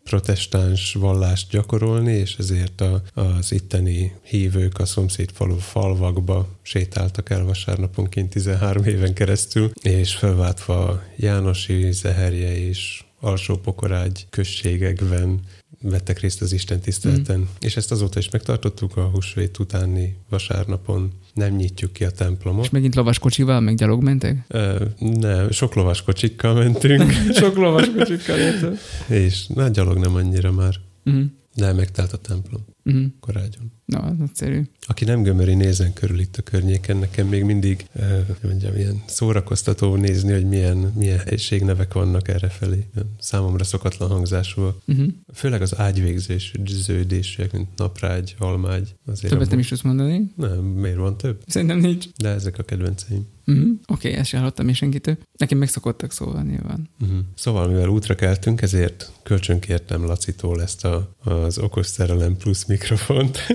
protestáns 0.05 0.95
vallást 0.95 1.51
gyakorolni, 1.51 2.13
és 2.13 2.37
ezért 2.39 2.81
a, 2.81 3.03
az 3.15 3.53
itteni 3.53 4.13
hívők 4.23 4.79
a 4.79 4.87
szomszéd 4.87 5.31
falu 5.33 5.57
falvakba 5.57 6.49
sétáltak 6.63 7.31
el 7.31 7.45
vasárnaponként 7.45 8.31
13 8.31 8.85
éven 8.85 9.15
keresztül, 9.15 9.71
és 9.83 10.15
felváltva 10.15 11.03
Jánosi, 11.17 11.93
Zeherje 11.93 12.57
és 12.57 13.05
Alsó-Pokorágy 13.21 14.27
községekben 14.31 15.41
vettek 15.83 16.21
részt 16.21 16.43
az 16.43 16.53
Isten 16.53 16.81
tiszteleten. 16.81 17.39
Mm. 17.39 17.43
És 17.61 17.77
ezt 17.77 17.91
azóta 17.93 18.19
is 18.19 18.31
megtartottuk 18.31 18.97
a 18.97 19.05
húsvét 19.05 19.59
utáni 19.59 20.17
vasárnapon. 20.29 21.13
Nem 21.35 21.55
nyitjuk 21.55 21.93
ki 21.93 22.05
a 22.05 22.11
templomot. 22.11 22.65
És 22.65 22.71
megint 22.71 22.95
lovaskocsival, 22.95 23.61
meg 23.61 23.75
gyalog 23.77 24.03
mentek? 24.03 24.45
Ö, 24.49 24.85
nem, 24.99 25.51
sok 25.51 25.75
lovaskocsikkal 25.75 26.55
mentünk, 26.55 27.11
Sok 27.41 27.57
lovaskocsikkal 27.57 28.39
érted. 28.39 28.79
és 29.09 29.47
na, 29.47 29.69
gyalog 29.69 29.99
nem 29.99 30.15
annyira 30.15 30.53
már, 30.53 30.75
Uh-huh. 31.05 31.25
de 31.55 31.73
megtelt 31.73 32.13
a 32.13 32.17
templom 32.17 32.65
Uh-huh. 32.85 33.05
korágyon. 33.21 33.73
Na, 33.89 33.99
az 33.99 34.17
nagyszerű. 34.19 34.63
Aki 34.81 35.05
nem 35.05 35.23
gömöri, 35.23 35.55
nézen 35.55 35.93
körül 35.93 36.19
itt 36.19 36.37
a 36.37 36.43
környéken. 36.43 36.97
Nekem 36.97 37.27
még 37.27 37.45
mindig, 37.45 37.87
eh, 37.93 38.25
mondjam, 38.43 38.77
ilyen 38.77 39.03
szórakoztató 39.07 39.97
nézni, 39.97 40.33
hogy 40.33 40.49
milyen, 40.49 40.77
milyen 40.77 41.19
helységnevek 41.19 41.93
vannak 41.93 42.29
errefelé. 42.29 42.87
Számomra 43.19 43.65
szokatlan 43.65 44.09
hangzású. 44.09 44.63
Uh-huh. 44.87 45.07
Főleg 45.35 45.63
az 45.63 45.79
ágyvégzésűek, 45.79 47.53
mint 47.53 47.69
naprágy, 47.77 48.35
almágy. 48.39 48.95
Azért 49.07 49.33
Többet 49.33 49.51
nem 49.51 49.59
is 49.59 49.69
tudsz 49.69 49.83
mondani? 49.83 50.33
Nem, 50.37 50.65
miért 50.65 50.97
van 50.97 51.17
több? 51.17 51.43
Szerintem 51.47 51.79
nincs. 51.79 52.07
De 52.17 52.29
ezek 52.29 52.59
a 52.59 52.63
kedvenceim. 52.63 53.27
Uh-huh. 53.47 53.69
Oké, 53.87 54.09
okay, 54.09 54.21
ezt 54.21 54.29
sem 54.29 54.39
hallottam 54.39 54.67
még 54.67 54.75
senkitől. 54.75 55.19
Nekem 55.37 55.59
megszokottak 55.59 56.13
szóval 56.13 56.43
nyilván. 56.43 56.89
Uh-huh. 57.01 57.19
Szóval, 57.35 57.69
mivel 57.69 57.89
útra 57.89 58.15
keltünk, 58.15 58.63
ezért 58.63 59.13
kölcsönkértem 59.23 60.05
Lacitól 60.05 60.63
ezt 60.63 60.85
a, 60.85 61.15
az 61.19 61.59
okos 61.59 61.87
szerelem 61.87 62.37
plusz 62.37 62.65
mikrofont. 62.65 63.39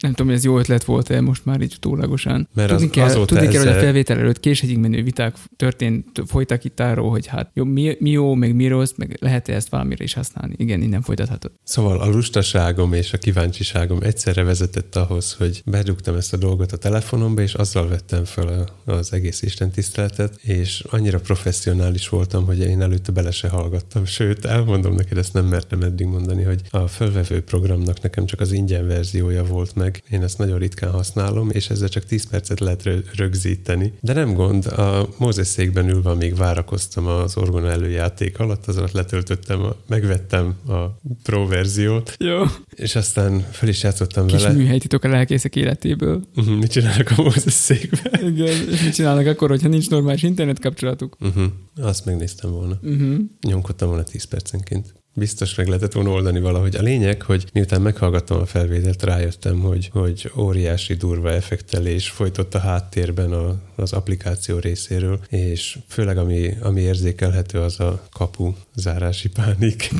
Nem 0.00 0.10
tudom, 0.10 0.26
hogy 0.26 0.36
ez 0.36 0.44
jó 0.44 0.58
ötlet 0.58 0.84
volt-e 0.84 1.20
most 1.20 1.44
már 1.44 1.60
így 1.60 1.72
utólagosan. 1.76 2.48
Mert 2.54 2.68
tudni 2.70 2.84
az- 2.84 2.90
kell, 3.12 3.24
tudni 3.24 3.48
kell, 3.48 3.64
hogy 3.64 3.76
a 3.76 3.80
felvétel 3.80 4.18
előtt 4.18 4.40
késegyig 4.40 4.78
menő 4.78 5.02
viták 5.02 5.36
történt, 5.56 6.22
folytak 6.26 6.64
itt 6.64 6.80
arról, 6.80 7.10
hogy 7.10 7.26
hát 7.26 7.50
jó, 7.54 7.64
mi, 7.64 7.96
mi 7.98 8.10
jó, 8.10 8.34
meg 8.34 8.54
mi 8.54 8.68
rossz, 8.68 8.92
meg 8.96 9.16
lehet-e 9.20 9.54
ezt 9.54 9.68
valamire 9.68 10.04
is 10.04 10.14
használni. 10.14 10.54
Igen, 10.56 10.82
innen 10.82 11.02
folytathatod. 11.02 11.52
Szóval 11.64 12.00
a 12.00 12.06
lustaságom 12.06 12.92
és 12.92 13.12
a 13.12 13.18
kíváncsiságom 13.18 13.98
egyszerre 14.02 14.42
vezetett 14.42 14.96
ahhoz, 14.96 15.32
hogy 15.32 15.62
bedugtam 15.66 16.14
ezt 16.14 16.32
a 16.32 16.36
dolgot 16.36 16.72
a 16.72 16.76
telefonomba, 16.76 17.42
és 17.42 17.54
azzal 17.54 17.88
vettem 17.88 18.24
fel 18.24 18.68
az 18.84 19.12
egész 19.12 19.42
Isten 19.42 19.70
tiszteletet, 19.70 20.40
és 20.42 20.84
annyira 20.90 21.20
professzionális 21.20 22.08
voltam, 22.08 22.44
hogy 22.44 22.58
én 22.60 22.82
előtte 22.82 23.12
bele 23.12 23.30
se 23.30 23.48
hallgattam. 23.48 24.04
Sőt, 24.04 24.44
elmondom 24.44 24.94
neked, 24.94 25.18
ezt 25.18 25.32
nem 25.32 25.46
mertem 25.46 25.82
eddig 25.82 26.06
mondani, 26.06 26.42
hogy 26.42 26.60
a 26.70 26.86
fölvevő 26.86 27.42
programnak 27.42 28.00
nekem 28.02 28.26
csak 28.26 28.40
az 28.40 28.52
ingyen 28.52 28.86
verziója 28.86 29.44
volt 29.44 29.71
meg. 29.74 30.02
Én 30.10 30.22
ezt 30.22 30.38
nagyon 30.38 30.58
ritkán 30.58 30.90
használom, 30.90 31.50
és 31.50 31.70
ezzel 31.70 31.88
csak 31.88 32.04
10 32.04 32.28
percet 32.30 32.60
lehet 32.60 32.82
rö- 32.82 33.14
rögzíteni. 33.14 33.92
De 34.00 34.12
nem 34.12 34.34
gond, 34.34 34.66
a 34.66 35.08
Mózes 35.18 35.46
székben 35.46 35.88
ülve, 35.88 36.10
amíg 36.10 36.36
várakoztam 36.36 37.06
az 37.06 37.36
orgona 37.36 37.70
előjáték 37.70 38.38
alatt, 38.38 38.66
az 38.66 38.76
alatt 38.76 38.92
letöltöttem, 38.92 39.62
a, 39.62 39.76
megvettem 39.86 40.54
a 40.68 40.84
Pro 41.22 41.46
verziót, 41.46 42.16
Jó. 42.18 42.42
és 42.74 42.94
aztán 42.96 43.46
fel 43.50 43.68
is 43.68 43.82
játszottam 43.82 44.26
Kis 44.26 44.42
vele. 44.42 44.54
műhelytitok 44.54 45.04
a 45.04 45.08
lelkészek 45.08 45.56
életéből. 45.56 46.22
Uh-huh, 46.36 46.56
mit 46.58 46.70
csinálok 46.70 47.10
a 47.16 47.22
Mózes 47.22 47.52
székben? 47.52 48.26
Igen, 48.34 48.68
és 48.70 48.82
mit 48.82 48.94
csinálnak 48.94 49.26
akkor, 49.26 49.48
hogyha 49.48 49.68
nincs 49.68 49.90
normális 49.90 50.22
internet 50.22 50.60
kapcsolatuk? 50.60 51.16
Uh-huh. 51.20 51.44
Azt 51.76 52.04
megnéztem 52.04 52.50
volna. 52.50 52.78
Uh-huh. 52.82 53.18
Nyomkodtam 53.40 53.88
volna 53.88 54.02
10 54.02 54.24
percenként. 54.24 54.94
Biztos 55.14 55.54
meg 55.54 55.66
lehetett 55.66 55.92
volna 55.92 56.10
oldani 56.10 56.40
valahogy. 56.40 56.76
A 56.76 56.82
lényeg, 56.82 57.22
hogy 57.22 57.46
miután 57.52 57.82
meghallgattam 57.82 58.40
a 58.40 58.46
felvételt, 58.46 59.02
rájöttem, 59.02 59.60
hogy, 59.60 59.88
hogy 59.92 60.32
óriási 60.36 60.94
durva 60.94 61.30
effektelés 61.30 62.08
folytott 62.08 62.54
a 62.54 62.58
háttérben 62.58 63.32
a, 63.32 63.60
az 63.76 63.92
applikáció 63.92 64.58
részéről, 64.58 65.20
és 65.28 65.78
főleg 65.88 66.18
ami, 66.18 66.56
ami 66.62 66.80
érzékelhető, 66.80 67.60
az 67.60 67.80
a 67.80 68.06
kapu 68.12 68.52
zárási 68.74 69.28
pánik. 69.28 69.90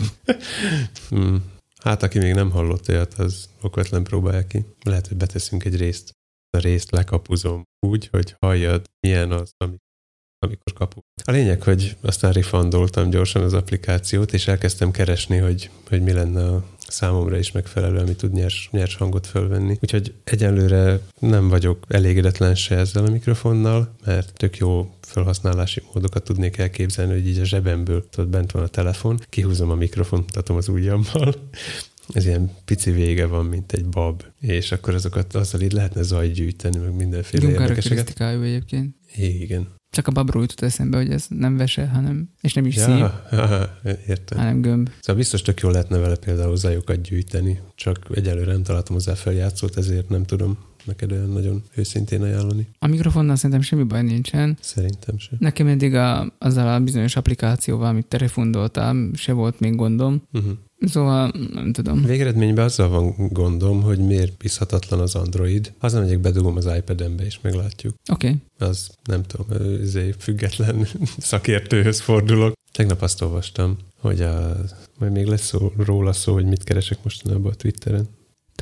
hmm. 1.08 1.50
Hát, 1.82 2.02
aki 2.02 2.18
még 2.18 2.34
nem 2.34 2.50
hallott 2.50 2.88
olyat, 2.88 3.14
az 3.14 3.48
okvetlen 3.60 4.02
próbálja 4.02 4.46
ki. 4.46 4.64
Lehet, 4.84 5.06
hogy 5.06 5.16
beteszünk 5.16 5.64
egy 5.64 5.76
részt. 5.76 6.10
A 6.56 6.58
részt 6.58 6.90
lekapuzom 6.90 7.62
úgy, 7.86 8.08
hogy 8.10 8.36
halljad, 8.40 8.84
milyen 9.00 9.30
az, 9.32 9.50
amikor 10.42 10.72
kapu. 10.72 11.00
A 11.24 11.30
lényeg, 11.30 11.62
hogy 11.62 11.96
aztán 12.00 12.32
refundoltam 12.32 13.10
gyorsan 13.10 13.42
az 13.42 13.52
applikációt, 13.52 14.32
és 14.32 14.46
elkezdtem 14.46 14.90
keresni, 14.90 15.36
hogy, 15.36 15.70
hogy 15.88 16.02
mi 16.02 16.12
lenne 16.12 16.44
a 16.44 16.64
számomra 16.88 17.38
is 17.38 17.52
megfelelő, 17.52 17.98
ami 17.98 18.14
tud 18.14 18.32
nyers, 18.32 18.68
nyers 18.72 18.94
hangot 18.94 19.26
fölvenni. 19.26 19.78
Úgyhogy 19.80 20.14
egyelőre 20.24 20.98
nem 21.18 21.48
vagyok 21.48 21.84
elégedetlen 21.88 22.54
se 22.54 22.76
ezzel 22.76 23.04
a 23.04 23.10
mikrofonnal, 23.10 23.94
mert 24.04 24.32
tök 24.32 24.56
jó 24.56 24.94
felhasználási 25.00 25.82
módokat 25.92 26.24
tudnék 26.24 26.58
elképzelni, 26.58 27.12
hogy 27.12 27.28
így 27.28 27.38
a 27.38 27.44
zsebemből 27.44 28.08
tudod, 28.08 28.30
bent 28.30 28.52
van 28.52 28.62
a 28.62 28.66
telefon, 28.66 29.18
kihúzom 29.28 29.70
a 29.70 29.74
mikrofont, 29.74 30.24
mutatom 30.24 30.56
az 30.56 30.68
ujjammal, 30.68 31.34
ez 32.08 32.26
ilyen 32.26 32.50
pici 32.64 32.90
vége 32.90 33.26
van, 33.26 33.46
mint 33.46 33.72
egy 33.72 33.86
bab, 33.86 34.22
és 34.40 34.72
akkor 34.72 34.94
azokat 34.94 35.34
azzal 35.34 35.60
így 35.60 35.72
lehetne 35.72 36.02
zajt 36.02 36.32
gyűjteni, 36.32 36.78
meg 36.78 36.94
mindenféle 36.94 37.50
érdekeseket. 37.50 38.20
egyébként. 38.20 38.96
Igen. 39.16 39.68
Csak 39.92 40.06
a 40.06 40.10
babról 40.10 40.42
jutott 40.42 40.60
eszembe, 40.60 40.96
hogy 40.96 41.10
ez 41.10 41.24
nem 41.28 41.56
vese, 41.56 41.86
hanem, 41.86 42.28
és 42.40 42.52
nem 42.52 42.66
is 42.66 42.76
ja, 42.76 42.84
szív, 42.84 43.04
ja, 43.38 43.78
értem. 44.06 44.38
hanem 44.38 44.60
gömb. 44.60 44.90
Szóval 45.00 45.16
biztos 45.16 45.42
tök 45.42 45.60
jól 45.60 45.72
lehetne 45.72 45.98
vele 45.98 46.16
például 46.16 46.56
zajokat 46.56 47.00
gyűjteni, 47.00 47.60
csak 47.74 47.98
egyelőre 48.14 48.52
nem 48.52 48.62
találtam 48.62 48.94
hozzá 48.94 49.14
feljátszót, 49.14 49.76
ezért 49.76 50.08
nem 50.08 50.24
tudom 50.24 50.58
neked 50.84 51.12
olyan 51.12 51.28
nagyon 51.28 51.62
őszintén 51.74 52.22
ajánlani. 52.22 52.68
A 52.78 52.86
mikrofonnal 52.86 53.36
szerintem 53.36 53.60
semmi 53.60 53.82
baj 53.82 54.02
nincsen. 54.02 54.58
Szerintem 54.60 55.18
sem. 55.18 55.36
Nekem 55.40 55.66
eddig 55.66 55.94
a, 55.94 56.32
azzal 56.38 56.74
a 56.74 56.80
bizonyos 56.80 57.16
applikációval, 57.16 57.86
amit 57.86 58.06
te 58.06 58.18
refundoltál, 58.18 59.10
se 59.14 59.32
volt 59.32 59.60
még 59.60 59.74
gondom. 59.74 60.22
Uh-huh. 60.32 60.52
Szóval 60.86 61.32
nem 61.52 61.72
tudom. 61.72 62.04
Végeredményben 62.04 62.64
azzal 62.64 62.88
van 62.88 63.14
gondom, 63.28 63.82
hogy 63.82 63.98
miért 63.98 64.36
bízhatatlan 64.36 65.00
az 65.00 65.14
Android. 65.14 65.72
Hazamegyek, 65.78 66.20
bedugom 66.20 66.56
az 66.56 66.68
iPad-embe, 66.76 67.24
és 67.24 67.38
meglátjuk. 67.40 67.94
Oké. 68.12 68.26
Okay. 68.26 68.68
Az 68.68 68.90
nem 69.04 69.22
tudom, 69.22 69.46
ezért 69.82 70.22
független 70.22 70.86
szakértőhöz 71.18 72.00
fordulok. 72.00 72.54
Tegnap 72.72 73.02
azt 73.02 73.22
olvastam, 73.22 73.76
hogy 74.00 74.20
a, 74.20 74.56
majd 74.98 75.12
még 75.12 75.26
lesz 75.26 75.46
szó, 75.46 75.72
róla 75.76 76.12
szó, 76.12 76.32
hogy 76.32 76.44
mit 76.44 76.64
keresek 76.64 76.98
mostanában 77.02 77.52
a 77.52 77.54
Twitteren. 77.54 78.08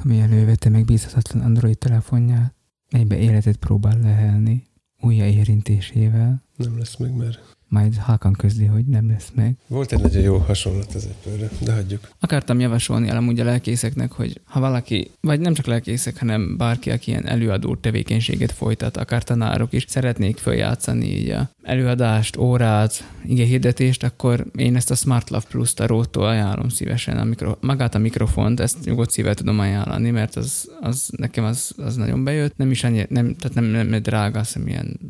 Tomi 0.03 0.21
elővette 0.21 0.69
megbízhatatlan 0.69 1.43
Android 1.43 1.79
telefonját, 1.79 2.55
melybe 2.93 3.17
életet 3.17 3.57
próbál 3.57 3.99
lehelni 3.99 4.67
újjáérintésével. 5.01 6.43
Nem 6.57 6.79
lesz 6.79 6.97
meg, 6.97 7.17
mert 7.17 7.57
majd 7.71 7.97
halkan 7.97 8.33
közli, 8.33 8.65
hogy 8.65 8.85
nem 8.85 9.09
lesz 9.09 9.31
meg. 9.35 9.57
Volt 9.67 9.93
egy 9.93 10.01
nagyon 10.01 10.23
jó 10.23 10.37
hasonlat 10.37 10.95
az 10.95 11.09
apple 11.11 11.49
de 11.61 11.73
hagyjuk. 11.73 12.11
Akartam 12.21 12.61
javasolni 12.61 13.11
amúgy 13.11 13.41
a 13.41 13.45
lelkészeknek, 13.45 14.13
hogy 14.13 14.41
ha 14.45 14.61
valaki, 14.61 15.11
vagy 15.21 15.41
nem 15.41 15.55
csak 15.55 15.67
lelkészek, 15.67 16.19
hanem 16.19 16.57
bárki, 16.57 16.91
aki 16.91 17.11
ilyen 17.11 17.27
előadó 17.27 17.77
tevékenységet 17.77 18.53
folytat, 18.53 18.97
akár 18.97 19.23
tanárok 19.23 19.73
is 19.73 19.85
szeretnék 19.89 20.37
följátszani 20.37 21.07
így 21.07 21.31
a 21.31 21.51
előadást, 21.63 22.37
órát, 22.37 23.09
ige 23.25 23.45
hirdetést, 23.45 24.03
akkor 24.03 24.47
én 24.57 24.77
ezt 24.77 24.91
a 24.91 24.95
Smart 24.95 25.31
Love 25.31 25.47
Plus-t 25.49 25.81
a 25.81 25.87
Rótól 25.87 26.27
ajánlom 26.27 26.69
szívesen. 26.69 27.19
A 27.19 27.25
mikro, 27.25 27.57
magát 27.61 27.95
a 27.95 27.99
mikrofont, 27.99 28.61
ezt 28.61 28.85
nyugodt 28.85 29.11
szível 29.11 29.35
tudom 29.35 29.59
ajánlani, 29.59 30.11
mert 30.11 30.37
az, 30.37 30.71
az 30.81 31.09
nekem 31.17 31.45
az, 31.45 31.73
az 31.77 31.97
nagyon 31.97 32.25
bejött. 32.25 32.57
Nem 32.57 32.71
is 32.71 32.85
annyi, 32.85 33.07
nem, 33.09 33.37
tehát 33.37 33.55
nem, 33.55 33.65
nem 33.65 34.03
drága, 34.03 34.39
azt 34.39 34.53
hiszem 34.53 34.69
ilyen 34.69 35.01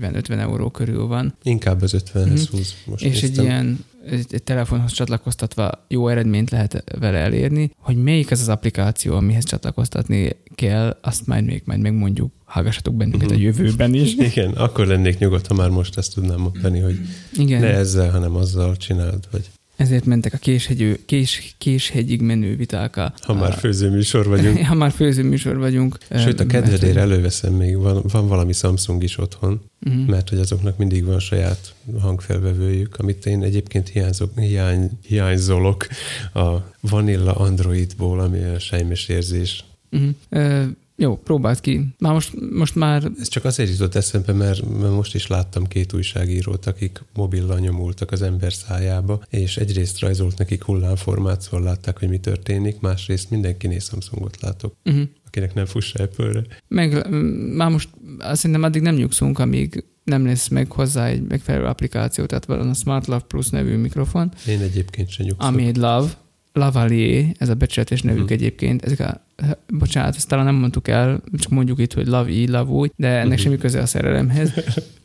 40-50 0.00 0.38
euró 0.38 0.70
körül 0.70 1.06
van. 1.06 1.34
Inkább 1.42 1.82
az 1.82 1.94
50-hez 1.98 2.26
mm-hmm. 2.26 2.34
húz. 2.50 2.74
Most 2.84 3.04
És 3.04 3.20
néztem. 3.20 3.44
egy 3.44 3.50
ilyen 3.50 3.84
egy, 4.06 4.26
egy 4.30 4.42
telefonhoz 4.42 4.92
csatlakoztatva 4.92 5.84
jó 5.88 6.08
eredményt 6.08 6.50
lehet 6.50 6.84
vele 6.98 7.18
elérni. 7.18 7.70
Hogy 7.76 8.02
melyik 8.02 8.30
az 8.30 8.40
az 8.40 8.48
applikáció, 8.48 9.14
amihez 9.14 9.44
csatlakoztatni 9.44 10.36
kell, 10.54 10.98
azt 11.00 11.26
majd 11.26 11.44
még 11.44 11.62
majd 11.64 11.80
megmondjuk. 11.80 12.32
Hallgassatok 12.44 12.94
bennünket 12.94 13.30
uh-huh. 13.30 13.46
a 13.46 13.48
mhm. 13.48 13.62
jövőben 13.62 13.94
is. 13.94 14.14
Igen, 14.30 14.50
akkor 14.50 14.86
lennék 14.86 15.18
nyugodt, 15.18 15.46
ha 15.46 15.54
már 15.54 15.68
most 15.68 15.98
ezt 15.98 16.14
tudnám 16.14 16.40
mondani, 16.40 16.80
hogy 16.80 16.98
Igen. 17.32 17.60
ne 17.60 17.68
ezzel, 17.68 18.10
hanem 18.10 18.36
azzal 18.36 18.76
csináld, 18.76 19.24
vagy 19.30 19.50
ezért 19.76 20.04
mentek 20.04 20.32
a 20.32 20.36
késhegyű, 20.36 20.94
kés, 21.06 21.54
késhegyig 21.58 22.20
menő 22.20 22.56
viták. 22.56 22.96
A, 22.96 23.12
ha 23.20 23.34
már 23.34 23.52
főzőműsor 23.52 24.26
vagyunk. 24.26 24.58
ha 24.66 24.74
már 24.74 24.90
főzőműsor 24.90 25.58
vagyunk. 25.58 25.98
Sőt, 26.10 26.40
a 26.40 26.46
kedvedére 26.46 27.00
előveszem 27.00 27.52
még, 27.52 27.76
van, 27.76 28.02
van 28.12 28.28
valami 28.28 28.52
Samsung 28.52 29.02
is 29.02 29.18
otthon, 29.18 29.60
uh-huh. 29.86 30.06
mert 30.06 30.28
hogy 30.28 30.38
azoknak 30.38 30.76
mindig 30.76 31.04
van 31.04 31.18
saját 31.18 31.74
hangfelvevőjük, 32.00 32.96
amit 32.96 33.26
én 33.26 33.42
egyébként 33.42 33.88
hiányzok, 33.88 34.38
hiány, 34.38 34.90
hiányzolok 35.06 35.86
a 36.34 36.56
Vanilla 36.80 37.34
Androidból, 37.34 38.20
ami 38.20 38.42
a 38.42 38.58
sejmes 38.58 39.08
érzés. 39.08 39.64
Uh-huh. 39.90 40.66
Jó, 41.02 41.16
próbáld 41.16 41.60
ki. 41.60 41.94
Már 41.98 42.12
most, 42.12 42.50
most 42.50 42.74
már... 42.74 43.10
Ez 43.18 43.28
csak 43.28 43.44
azért 43.44 43.70
jutott 43.70 43.94
eszembe, 43.94 44.32
mert, 44.32 44.78
mert 44.80 44.94
most 44.94 45.14
is 45.14 45.26
láttam 45.26 45.66
két 45.66 45.92
újságírót, 45.92 46.66
akik 46.66 47.04
mobillal 47.14 47.58
nyomultak 47.58 48.10
az 48.10 48.22
ember 48.22 48.52
szájába, 48.52 49.22
és 49.30 49.56
egyrészt 49.56 50.00
rajzolt 50.00 50.38
nekik 50.38 50.62
hullámformát, 50.62 51.40
szóval 51.40 51.62
látták, 51.62 51.98
hogy 51.98 52.08
mi 52.08 52.18
történik, 52.18 52.80
másrészt 52.80 53.30
mindenkinél 53.30 53.78
Samsungot 53.78 54.40
látok. 54.40 54.74
Uh-huh 54.84 55.02
akinek 55.34 55.54
nem 55.54 55.64
fuss 55.64 55.94
apple 55.94 56.42
Meg 56.68 57.10
már 57.54 57.70
most 57.70 57.88
szerintem 58.20 58.62
addig 58.62 58.82
nem 58.82 58.94
nyugszunk, 58.94 59.38
amíg 59.38 59.84
nem 60.04 60.26
lesz 60.26 60.48
meg 60.48 60.72
hozzá 60.72 61.06
egy 61.06 61.22
megfelelő 61.22 61.64
applikáció, 61.64 62.24
tehát 62.24 62.44
van 62.44 62.68
a 62.68 62.74
Smart 62.74 63.06
Love 63.06 63.24
Plus 63.28 63.48
nevű 63.48 63.76
mikrofon. 63.76 64.32
Én 64.46 64.60
egyébként 64.60 65.10
sem 65.10 65.26
nyugszom. 65.26 65.54
Ami 65.54 65.66
egy 65.66 65.76
Love, 65.76 66.10
Lavalier, 66.52 67.24
ez 67.38 67.48
a 67.48 67.54
becsületes 67.54 68.02
nevük 68.02 68.22
uh-huh. 68.22 68.38
egyébként, 68.38 68.84
ezek 68.84 69.00
a, 69.00 69.24
bocsánat, 69.68 70.16
ezt 70.16 70.28
talán 70.28 70.44
nem 70.44 70.54
mondtuk 70.54 70.88
el, 70.88 71.22
csak 71.38 71.50
mondjuk 71.50 71.78
itt, 71.78 71.92
hogy 71.92 72.06
love 72.06 72.64
úgy, 72.64 72.92
de 72.96 73.08
ennek 73.08 73.24
uh-huh. 73.24 73.40
semmi 73.40 73.56
köze 73.56 73.80
a 73.80 73.86
szerelemhez, 73.86 74.52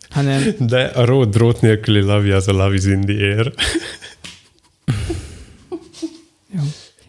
hanem... 0.09 0.43
De 0.67 0.83
a 0.83 1.05
road 1.05 1.29
drót 1.29 1.61
nélküli 1.61 2.01
love 2.01 2.35
az 2.35 2.47
a 2.47 2.51
love 2.51 2.73
is 2.73 2.85
in 2.85 3.01
the 3.01 3.13
air. 3.13 3.53
Jó. 6.55 6.61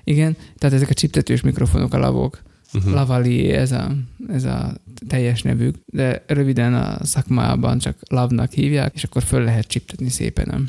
Igen, 0.05 0.37
tehát 0.59 0.77
ezek 0.77 0.91
a 0.91 0.95
csiptetős 0.95 1.41
mikrofonok, 1.41 1.95
a 1.95 1.99
lavok, 1.99 2.43
uh-huh. 2.75 2.93
Lavalier, 2.93 3.59
ez 3.59 3.73
a, 3.73 3.93
ez 4.29 4.45
a 4.45 4.75
teljes 5.09 5.43
nevük, 5.43 5.77
de 5.87 6.25
röviden 6.27 6.75
a 6.75 7.05
szakmában 7.05 7.79
csak 7.79 7.97
lavnak 8.09 8.53
hívják, 8.53 8.95
és 8.95 9.05
akkor 9.05 9.23
föl 9.23 9.45
lehet 9.45 9.67
csiptetni 9.67 10.09
szépen, 10.09 10.47
nem? 10.51 10.69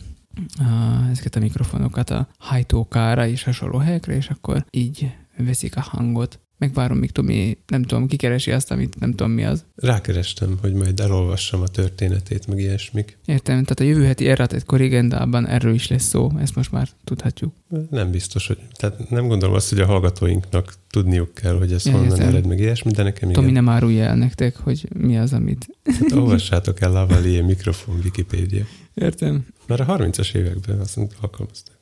Ezeket 1.11 1.35
a 1.35 1.39
mikrofonokat 1.39 2.09
a 2.09 2.27
hajtókára 2.37 3.27
és 3.27 3.43
hasonló 3.43 3.77
helyekre, 3.77 4.15
és 4.15 4.29
akkor 4.29 4.65
így 4.71 5.11
veszik 5.37 5.75
a 5.75 5.81
hangot. 5.81 6.39
Megvárom, 6.57 6.97
míg 6.97 7.11
Tomi, 7.11 7.57
nem 7.67 7.83
tudom, 7.83 8.07
kikeresi 8.07 8.51
azt, 8.51 8.71
amit 8.71 8.99
nem 8.99 9.09
tudom 9.09 9.31
mi 9.31 9.45
az. 9.45 9.65
Rákerestem, 9.75 10.57
hogy 10.61 10.73
majd 10.73 10.99
elolvassam 10.99 11.61
a 11.61 11.67
történetét, 11.67 12.47
meg 12.47 12.59
ilyesmik. 12.59 13.17
Értem, 13.25 13.63
tehát 13.63 13.79
a 13.79 13.83
jövő 13.83 14.05
heti 14.05 14.29
egy 14.29 14.65
korrigendában 14.65 15.47
erről 15.47 15.73
is 15.73 15.87
lesz 15.87 16.03
szó, 16.03 16.31
ezt 16.39 16.55
most 16.55 16.71
már 16.71 16.87
tudhatjuk. 17.03 17.53
Nem 17.89 18.11
biztos, 18.11 18.47
hogy, 18.47 18.57
tehát 18.73 19.09
nem 19.09 19.27
gondolom 19.27 19.55
azt, 19.55 19.69
hogy 19.69 19.79
a 19.79 19.85
hallgatóinknak 19.85 20.73
tudniuk 20.89 21.33
kell, 21.33 21.57
hogy 21.57 21.71
ez 21.71 21.87
Értem. 21.87 22.01
honnan 22.01 22.21
ered, 22.21 22.47
meg 22.47 22.59
ilyesmi, 22.59 22.91
de 22.91 23.03
nekem 23.03 23.31
Tomi 23.31 23.49
igen. 23.49 23.63
nem 23.63 23.73
árulja 23.73 24.03
el 24.03 24.15
nektek, 24.15 24.55
hogy 24.55 24.87
mi 24.97 25.17
az, 25.17 25.33
amit... 25.33 25.67
Hát 25.83 26.11
olvassátok 26.11 26.81
el 26.81 26.91
Lavalier 26.91 27.43
mikrofon 27.43 27.99
Wikipédia. 28.03 28.63
Értem. 28.99 29.45
Már 29.67 29.79
a 29.79 29.85
30-as 29.85 30.35
években 30.35 30.79
azt 30.79 30.99
alkalmazták. 31.21 31.77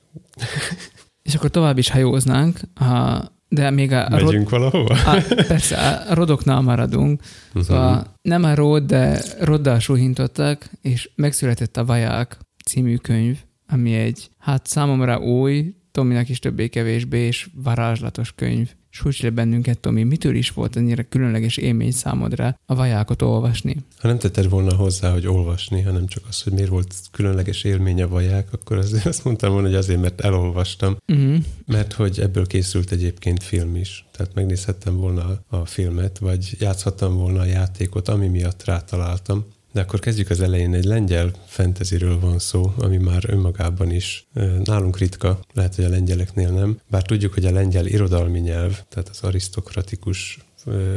És 1.22 1.36
akkor 1.36 1.50
tovább 1.50 1.78
is 1.78 1.90
hajóznánk, 1.90 2.60
ha, 2.76 3.26
de 3.48 3.70
még 3.70 3.92
a... 3.92 4.10
Megyünk 4.10 4.50
rod, 4.50 4.60
valahova? 4.60 4.94
A, 4.94 5.24
persze, 5.48 5.78
a 5.78 6.14
rodoknál 6.14 6.62
maradunk. 6.62 7.22
Uh-huh. 7.48 7.64
Szóval 7.64 8.14
nem 8.22 8.44
a 8.44 8.56
rod, 8.56 8.84
de 8.84 9.22
roddal 9.40 9.80
súhintottak, 9.80 10.70
és 10.82 11.10
megszületett 11.16 11.78
a 11.78 11.86
Vaják 11.86 12.38
című 12.66 12.96
könyv, 12.96 13.38
ami 13.68 13.94
egy, 13.94 14.30
hát 14.38 14.68
számomra 14.68 15.20
új, 15.20 15.76
Tominak 15.92 16.30
is 16.30 16.40
többé-kevésbé, 16.40 17.20
és 17.20 17.50
varázslatos 17.54 18.34
könyv. 18.36 18.70
Sújts 18.90 19.22
le 19.22 19.30
bennünket, 19.30 19.80
Tomi, 19.80 20.04
mitől 20.04 20.36
is 20.36 20.52
volt 20.52 20.76
ennyire 20.76 21.04
különleges 21.04 21.58
élmény 21.58 21.92
számodra 21.92 22.60
a 22.66 22.76
vajákot 22.76 23.22
olvasni? 23.22 23.76
Ha 23.98 24.08
nem 24.08 24.18
tetted 24.18 24.50
volna 24.50 24.76
hozzá, 24.76 25.12
hogy 25.12 25.28
olvasni, 25.28 25.82
hanem 25.82 26.08
csak 26.08 26.24
az, 26.30 26.42
hogy 26.42 26.54
miért 26.54 26.70
volt 26.70 26.96
különleges 27.12 27.64
élmény 27.64 28.02
a 28.02 28.08
vaják, 28.08 28.54
akkor 28.54 28.78
azért 28.78 29.06
azt 29.06 29.24
mondtam 29.24 29.52
volna, 29.52 29.68
hogy 29.68 29.76
azért, 29.76 30.02
mert 30.02 30.22
elolvastam. 30.22 30.98
Uh-huh. 31.08 31.36
Mert 31.66 31.94
hogy 31.94 32.20
ebből 32.20 32.48
készült 32.48 32.92
egyébként 32.92 33.44
film 33.44 33.76
is. 33.76 34.06
Tehát 34.12 34.34
megnézhettem 34.34 34.96
volna 34.96 35.42
a 35.48 35.66
filmet, 35.66 36.18
vagy 36.18 36.56
játszhattam 36.60 37.16
volna 37.16 37.40
a 37.40 37.46
játékot, 37.46 38.08
ami 38.08 38.28
miatt 38.28 38.64
rátaláltam. 38.64 39.46
De 39.78 39.84
akkor 39.84 40.00
kezdjük 40.00 40.30
az 40.30 40.42
elején. 40.42 40.74
Egy 40.74 40.84
lengyel 40.84 41.32
fenteziről 41.46 42.20
van 42.20 42.40
szó, 42.40 42.74
ami 42.78 42.98
már 42.98 43.24
önmagában 43.28 43.92
is 43.92 44.28
nálunk 44.64 44.98
ritka, 44.98 45.40
lehet, 45.54 45.76
hogy 45.76 45.86
a 45.86 45.90
lengyeleknél 45.90 46.50
nem. 46.50 46.80
Bár 46.90 47.02
tudjuk, 47.02 47.34
hogy 47.34 47.46
a 47.46 47.52
lengyel 47.52 47.86
irodalmi 47.86 48.40
nyelv, 48.40 48.82
tehát 48.90 49.10
az 49.10 49.20
arisztokratikus 49.22 50.40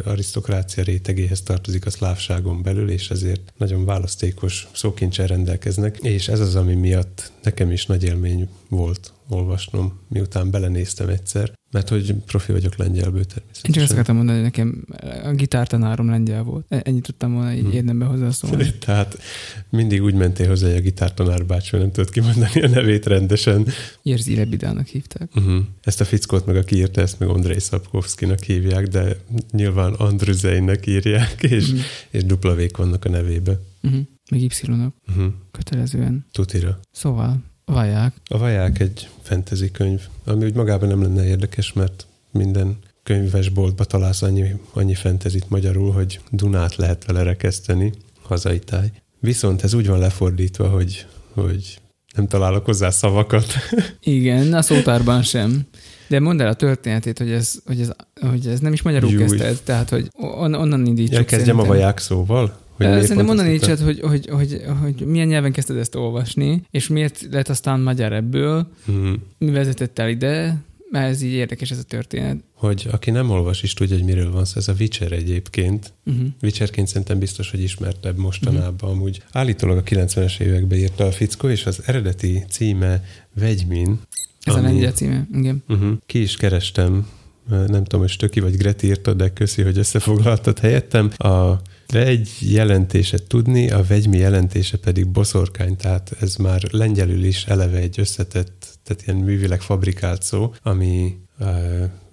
arisztokrácia 0.04 0.82
rétegéhez 0.82 1.42
tartozik 1.42 1.86
a 1.86 1.90
szlávságon 1.90 2.62
belül, 2.62 2.90
és 2.90 3.10
ezért 3.10 3.52
nagyon 3.56 3.84
választékos 3.84 4.68
szókincsel 4.72 5.26
rendelkeznek, 5.26 5.96
és 5.96 6.28
ez 6.28 6.40
az, 6.40 6.56
ami 6.56 6.74
miatt 6.74 7.32
nekem 7.42 7.70
is 7.70 7.86
nagy 7.86 8.04
élmény 8.04 8.48
volt 8.68 9.12
olvasnom, 9.28 10.00
miután 10.08 10.50
belenéztem 10.50 11.08
egyszer, 11.08 11.52
Mert 11.72 11.88
hogy 11.88 12.14
profi 12.26 12.52
vagyok 12.52 12.76
lengyelből 12.76 13.24
természetesen. 13.24 13.64
Én 13.64 13.72
csak 13.72 13.82
azt 13.82 13.92
akartam 13.92 14.16
mondani, 14.16 14.36
hogy 14.40 14.46
nekem 14.46 14.84
a 15.24 15.32
gitártanárom 15.32 16.08
lengyel 16.08 16.42
volt. 16.42 16.64
E- 16.68 16.82
Ennyit 16.84 17.02
tudtam 17.02 17.32
volna 17.32 17.52
így 17.52 17.64
Hm. 17.64 17.70
érdembe 17.70 18.04
hozzászólni. 18.04 18.74
Tehát 18.86 19.18
mindig 19.68 20.02
úgy 20.02 20.14
mentél 20.14 20.48
hozzá, 20.48 20.66
hogy 20.66 20.76
a 20.76 20.80
gitártanár 20.80 21.46
bácsi, 21.46 21.76
nem 21.76 21.90
tudod 21.92 22.10
kimondani 22.10 22.62
a 22.62 22.68
nevét 22.68 23.06
rendesen. 23.06 23.66
Jerzy 24.02 24.36
Lebidának 24.36 24.86
hívták. 24.86 25.30
Uh-huh. 25.34 25.58
Ezt 25.82 26.00
a 26.00 26.04
fickót 26.04 26.46
meg, 26.46 26.56
aki 26.56 26.76
írta, 26.76 27.00
ezt 27.00 27.18
meg 27.18 27.28
Andrei 27.28 27.60
Szapkovszkinak 27.60 28.42
hívják, 28.42 28.86
de 28.86 29.16
nyilván 29.52 29.92
Andruzeinek 29.92 30.86
írják, 30.86 31.42
és, 31.42 31.66
Mhm. 31.70 31.80
és 32.10 32.24
dupla 32.24 32.56
vannak 32.76 33.04
a 33.04 33.08
nevébe. 33.08 33.60
Uh-huh. 33.82 34.00
Meg 34.30 34.40
Y-nak 34.40 34.94
Uh-huh. 35.08 35.32
kötelezően. 35.50 36.26
Tutira. 36.32 36.80
Szóval, 36.92 37.42
vaják. 37.70 38.12
A 38.24 38.38
Vaják 38.38 38.80
egy 38.80 39.08
fantasy 39.22 39.70
könyv, 39.70 40.00
ami 40.24 40.44
úgy 40.44 40.54
magában 40.54 40.88
nem 40.88 41.02
lenne 41.02 41.24
érdekes, 41.24 41.72
mert 41.72 42.06
minden 42.30 42.78
könyvesboltba 43.02 43.84
találsz 43.84 44.22
annyi, 44.22 44.54
annyi 44.72 44.94
fentezit 44.94 45.48
magyarul, 45.48 45.92
hogy 45.92 46.20
Dunát 46.30 46.76
lehet 46.76 47.04
vele 47.04 47.22
rekeszteni, 47.22 47.92
hazai 48.22 48.58
táj. 48.58 48.92
Viszont 49.20 49.62
ez 49.62 49.74
úgy 49.74 49.86
van 49.86 49.98
lefordítva, 49.98 50.68
hogy, 50.68 51.06
hogy 51.34 51.80
nem 52.14 52.26
találok 52.26 52.64
hozzá 52.64 52.90
szavakat. 52.90 53.52
Igen, 54.00 54.54
a 54.54 54.62
szótárban 54.62 55.22
sem. 55.22 55.62
De 56.08 56.20
mondd 56.20 56.40
el 56.40 56.48
a 56.48 56.54
történetét, 56.54 57.18
hogy 57.18 57.30
ez, 57.30 57.54
hogy 57.66 57.80
ez, 57.80 57.90
hogy 58.30 58.46
ez 58.46 58.60
nem 58.60 58.72
is 58.72 58.82
magyarul 58.82 59.10
Júj. 59.10 59.20
kezdted, 59.20 59.60
tehát 59.64 59.88
hogy 59.88 60.08
on, 60.12 60.54
onnan 60.54 60.86
indítsuk 60.86 61.14
Ja, 61.14 61.24
kezdjem 61.24 61.58
a 61.58 61.60
szerintem. 61.60 61.66
Vaják 61.66 61.98
szóval? 61.98 62.58
Hogy 62.88 63.06
Szerintem 63.06 63.38
ezt 63.38 63.46
indítsad, 63.46 63.78
hogy, 63.78 64.00
hogy, 64.00 64.26
hogy, 64.30 64.62
hogy, 64.80 65.06
milyen 65.06 65.26
nyelven 65.26 65.52
kezdted 65.52 65.76
ezt 65.76 65.94
olvasni, 65.94 66.62
és 66.70 66.88
miért 66.88 67.26
lett 67.30 67.48
aztán 67.48 67.80
magyar 67.80 68.12
ebből, 68.12 68.68
Mhm. 68.84 69.12
mi 69.38 69.50
vezetett 69.50 69.98
el 69.98 70.08
ide, 70.08 70.56
mert 70.90 71.08
ez 71.10 71.22
így 71.22 71.32
érdekes 71.32 71.70
ez 71.70 71.78
a 71.78 71.82
történet. 71.82 72.36
Hogy 72.54 72.88
aki 72.90 73.10
nem 73.10 73.30
olvas 73.30 73.62
is 73.62 73.72
tudja, 73.74 73.96
hogy 73.96 74.04
miről 74.04 74.30
van 74.30 74.44
szó. 74.44 74.58
Ez 74.58 74.68
a 74.68 74.74
Witcher 74.78 75.12
egyébként. 75.12 75.92
Uh-huh. 76.06 76.26
Witcherként 76.42 76.86
szerintem 76.88 77.18
biztos, 77.18 77.50
hogy 77.50 77.62
ismertebb 77.62 78.16
mostanában. 78.18 78.90
Mhm. 78.90 78.98
Amúgy 78.98 79.22
állítólag 79.32 79.76
a 79.76 79.82
90-es 79.82 80.40
években 80.40 80.78
írta 80.78 81.04
a 81.06 81.10
fickó, 81.12 81.48
és 81.48 81.66
az 81.66 81.82
eredeti 81.86 82.44
címe 82.48 83.04
Vegymin. 83.34 83.98
Ez 84.42 84.54
ami- 84.54 84.64
a 84.66 84.68
lengyel 84.68 84.92
címe, 84.92 85.26
igen. 85.34 85.62
Uh-huh. 85.68 85.92
Ki 86.06 86.20
is 86.20 86.36
kerestem, 86.36 87.08
nem 87.48 87.82
tudom, 87.84 88.00
hogy 88.00 88.08
Stöki 88.10 88.40
vagy 88.40 88.56
Greti 88.56 88.86
írta, 88.86 89.14
de 89.14 89.28
köszi, 89.32 89.62
hogy 89.62 89.78
összefoglaltad 89.78 90.58
helyettem. 90.58 91.10
A 91.16 91.60
vegy 91.90 92.28
jelentése 92.40 93.18
tudni, 93.26 93.70
a 93.70 93.82
vegymi 93.82 94.16
jelentése 94.16 94.78
pedig 94.78 95.08
boszorkány, 95.08 95.76
tehát 95.76 96.16
ez 96.20 96.36
már 96.36 96.62
lengyelül 96.70 97.24
is 97.24 97.44
eleve 97.44 97.78
egy 97.78 98.00
összetett, 98.00 98.78
tehát 98.82 99.02
ilyen 99.06 99.18
művileg 99.18 99.60
fabrikált 99.60 100.22
szó, 100.22 100.54
ami 100.62 101.18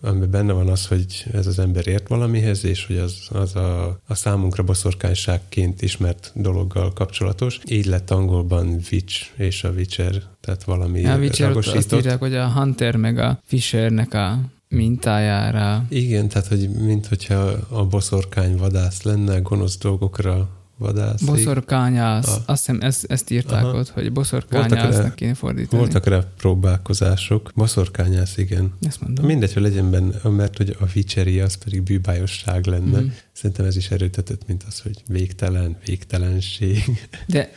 amiben 0.01 0.29
benne 0.29 0.53
van 0.53 0.69
az, 0.69 0.87
hogy 0.87 1.25
ez 1.33 1.47
az 1.47 1.59
ember 1.59 1.87
ért 1.87 2.07
valamihez, 2.07 2.65
és 2.65 2.85
hogy 2.85 2.97
az, 2.97 3.17
az 3.29 3.55
a, 3.55 3.99
a 4.07 4.15
számunkra 4.15 4.63
boszorkányságként 4.63 5.81
ismert 5.81 6.31
dologgal 6.35 6.93
kapcsolatos. 6.93 7.59
Így 7.69 7.85
lett 7.85 8.11
angolban 8.11 8.79
Witch 8.91 9.25
és 9.35 9.63
a 9.63 9.69
Witcher, 9.69 10.21
tehát 10.41 10.63
valami 10.63 11.05
A 11.05 11.17
Witcher 11.17 11.57
azt 11.57 11.93
írják, 11.93 12.19
hogy 12.19 12.35
a 12.35 12.51
Hunter 12.51 12.95
meg 12.95 13.17
a 13.17 13.39
Fishernek 13.45 14.13
a 14.13 14.39
mintájára. 14.69 15.86
Igen, 15.89 16.27
tehát, 16.27 16.47
hogy 16.47 16.69
mint 16.69 17.08
hogyha 17.08 17.36
a 17.69 17.86
boszorkány 17.86 18.56
vadász 18.58 19.01
lenne, 19.01 19.39
gonosz 19.39 19.77
dolgokra 19.77 20.49
vadász. 20.77 21.21
Boszorkányász. 21.21 22.27
A- 22.27 22.41
Azt 22.45 22.65
hiszem 22.65 22.82
ezt, 22.82 23.06
ezt 23.12 23.30
írták 23.32 23.63
Aha. 23.63 23.77
ott, 23.77 23.89
hogy 23.89 24.12
boszorkányásznak 24.12 25.15
kéne 25.15 25.34
fordítani. 25.34 25.82
Voltak 25.82 26.06
rá 26.06 26.19
próbálkozások. 26.38 27.51
Boszorkányász, 27.56 28.38
igen. 28.38 28.73
Ezt 28.82 29.01
mondom. 29.01 29.25
Mindegy, 29.25 29.53
hogy 29.53 29.62
legyen 29.63 29.91
benne, 29.91 30.30
mert 30.30 30.58
hogy 30.58 30.75
a 30.80 30.86
vicseri 30.93 31.39
az 31.39 31.56
pedig 31.56 31.84
bűbájosság 31.84 32.65
lenne. 32.65 32.99
Mhm. 32.99 33.08
Szerintem 33.38 33.65
ez 33.65 33.76
is 33.76 33.89
erőtetett, 33.89 34.47
mint 34.47 34.63
az, 34.67 34.80
hogy 34.80 35.04
végtelen, 35.08 35.78
végtelenség. 35.86 36.84
De, 37.26 37.50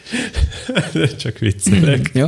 Csak 1.18 1.38
viccelek. 1.38 2.10
jó, 2.14 2.26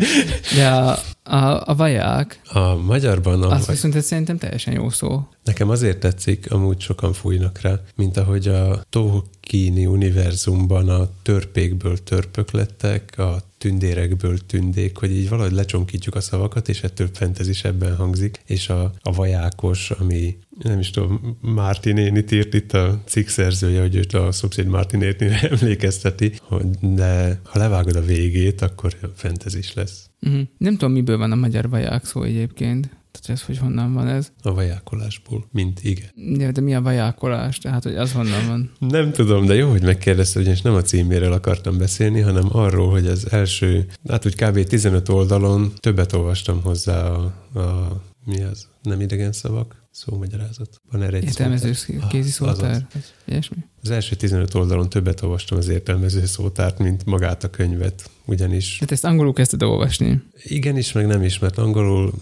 de 0.55 0.69
a, 0.69 0.99
a, 1.23 1.63
a 1.71 1.75
vaják, 1.75 2.41
A 2.45 2.75
magyarban 2.77 3.43
a, 3.43 3.51
az 3.51 3.67
viszont 3.67 3.95
ez 3.95 4.05
szerintem 4.05 4.39
teljesen 4.39 4.75
jó 4.75 4.91
szó. 4.91 5.29
nekem 5.45 5.71
azért 5.71 5.99
tetszik, 5.99 6.53
amúgy 6.53 6.81
sokan 6.81 7.13
fújnak 7.13 7.61
rá, 7.61 7.81
mint 7.95 8.17
ahogy 8.17 8.49
a 8.49 8.85
Tolkieni 8.91 9.87
univerzumban 9.87 10.89
a 10.89 11.09
törpékből 11.23 12.03
törpök 12.03 12.51
lettek, 12.51 13.19
a 13.19 13.43
tündérekből 13.63 14.39
tündék, 14.39 14.97
hogy 14.97 15.11
így 15.11 15.29
valahogy 15.29 15.53
lecsonkítjuk 15.53 16.15
a 16.15 16.21
szavakat, 16.21 16.69
és 16.69 16.83
ettől 16.83 17.09
fentezis 17.13 17.65
ebben 17.65 17.97
hangzik, 17.97 18.41
és 18.47 18.69
a, 18.69 18.93
a 19.03 19.13
vajákos, 19.13 19.91
ami 19.91 20.37
nem 20.63 20.79
is 20.79 20.91
tudom, 20.91 21.39
Márti 21.41 21.93
nénit 21.93 22.33
írt 22.33 22.55
itt 22.55 22.73
a 22.73 23.03
cikk 23.05 23.27
szerzője, 23.27 23.81
hogy 23.81 23.95
őt 23.95 24.13
a 24.13 24.33
szomszéd 24.33 24.67
Márti 24.67 24.97
nénire 24.97 25.41
emlékezteti, 25.61 26.33
hogy 26.43 26.67
de 26.81 27.41
ha 27.45 27.59
levágod 27.59 27.97
a 27.97 28.05
végét, 28.05 28.61
akkor 28.61 28.97
fentezis 29.15 29.75
lesz. 29.75 30.11
Uh-huh. 30.21 30.43
Nem 30.59 30.77
tudom, 30.77 30.93
miből 30.93 31.19
van 31.19 31.33
a 31.33 31.37
magyar 31.37 31.69
vaják 31.69 32.05
szó 32.05 32.23
egyébként. 32.23 32.91
Tehát 33.13 33.41
ez, 33.41 33.47
hogy 33.47 33.59
honnan 33.59 33.93
van 33.93 34.09
ez. 34.09 34.33
A 34.43 34.55
vajákolásból, 34.55 35.47
mint 35.51 35.85
igen. 35.85 36.11
De, 36.15 36.51
de 36.51 36.61
mi 36.61 36.75
a 36.75 36.81
vajákolás? 36.81 37.59
Tehát, 37.59 37.83
hogy 37.83 37.97
az 37.97 38.13
honnan 38.13 38.47
van? 38.47 38.71
Nem 38.79 39.13
tudom, 39.13 39.47
de 39.47 39.55
jó, 39.55 39.71
hogy 39.71 39.83
megkérdezte, 39.83 40.41
ugyanis 40.41 40.61
nem 40.63 40.75
a 40.75 40.83
címéről 40.83 41.33
akartam 41.33 41.79
beszélni, 41.79 42.21
hanem 42.21 42.49
arról, 42.53 42.91
hogy 42.91 43.07
az 43.07 43.33
első, 43.33 43.87
hát 44.09 44.27
úgy 44.27 44.35
kb. 44.35 44.65
15 44.65 45.09
oldalon 45.09 45.73
többet 45.81 46.13
olvastam 46.13 46.63
hozzá 46.63 47.09
a, 47.09 47.23
a 47.61 48.03
mi 48.25 48.43
az, 48.43 48.67
nem 48.83 49.01
idegen 49.01 49.33
szavak, 49.33 49.87
szómagyarázat. 49.91 50.81
Van 50.91 51.03
erre 51.03 51.17
egy 51.17 51.25
Értelmező 51.25 51.75
kézi 52.09 52.29
Ah, 52.29 52.55
szótár? 52.55 52.87
Ilyesmi? 53.25 53.57
Az 53.83 53.91
első 53.91 54.17
15 54.17 54.55
oldalon 54.55 54.89
többet 54.89 55.23
olvastam 55.23 55.59
az 55.59 55.69
értelmező 55.69 56.25
szótárt, 56.27 56.79
mint 56.79 57.05
magát 57.07 57.45
a 57.45 57.51
könyvet, 57.51 58.11
ugyanis 58.25 58.77
Hát 58.81 58.93
ezt 58.93 59.05
angolul 59.05 59.33
kezdted 59.33 59.63
olvasni. 59.63 60.23
igenis, 60.43 60.93
meg 60.93 61.07
nem 61.07 61.23
is, 61.23 61.39
mert 61.39 61.59
angolul 61.59 62.13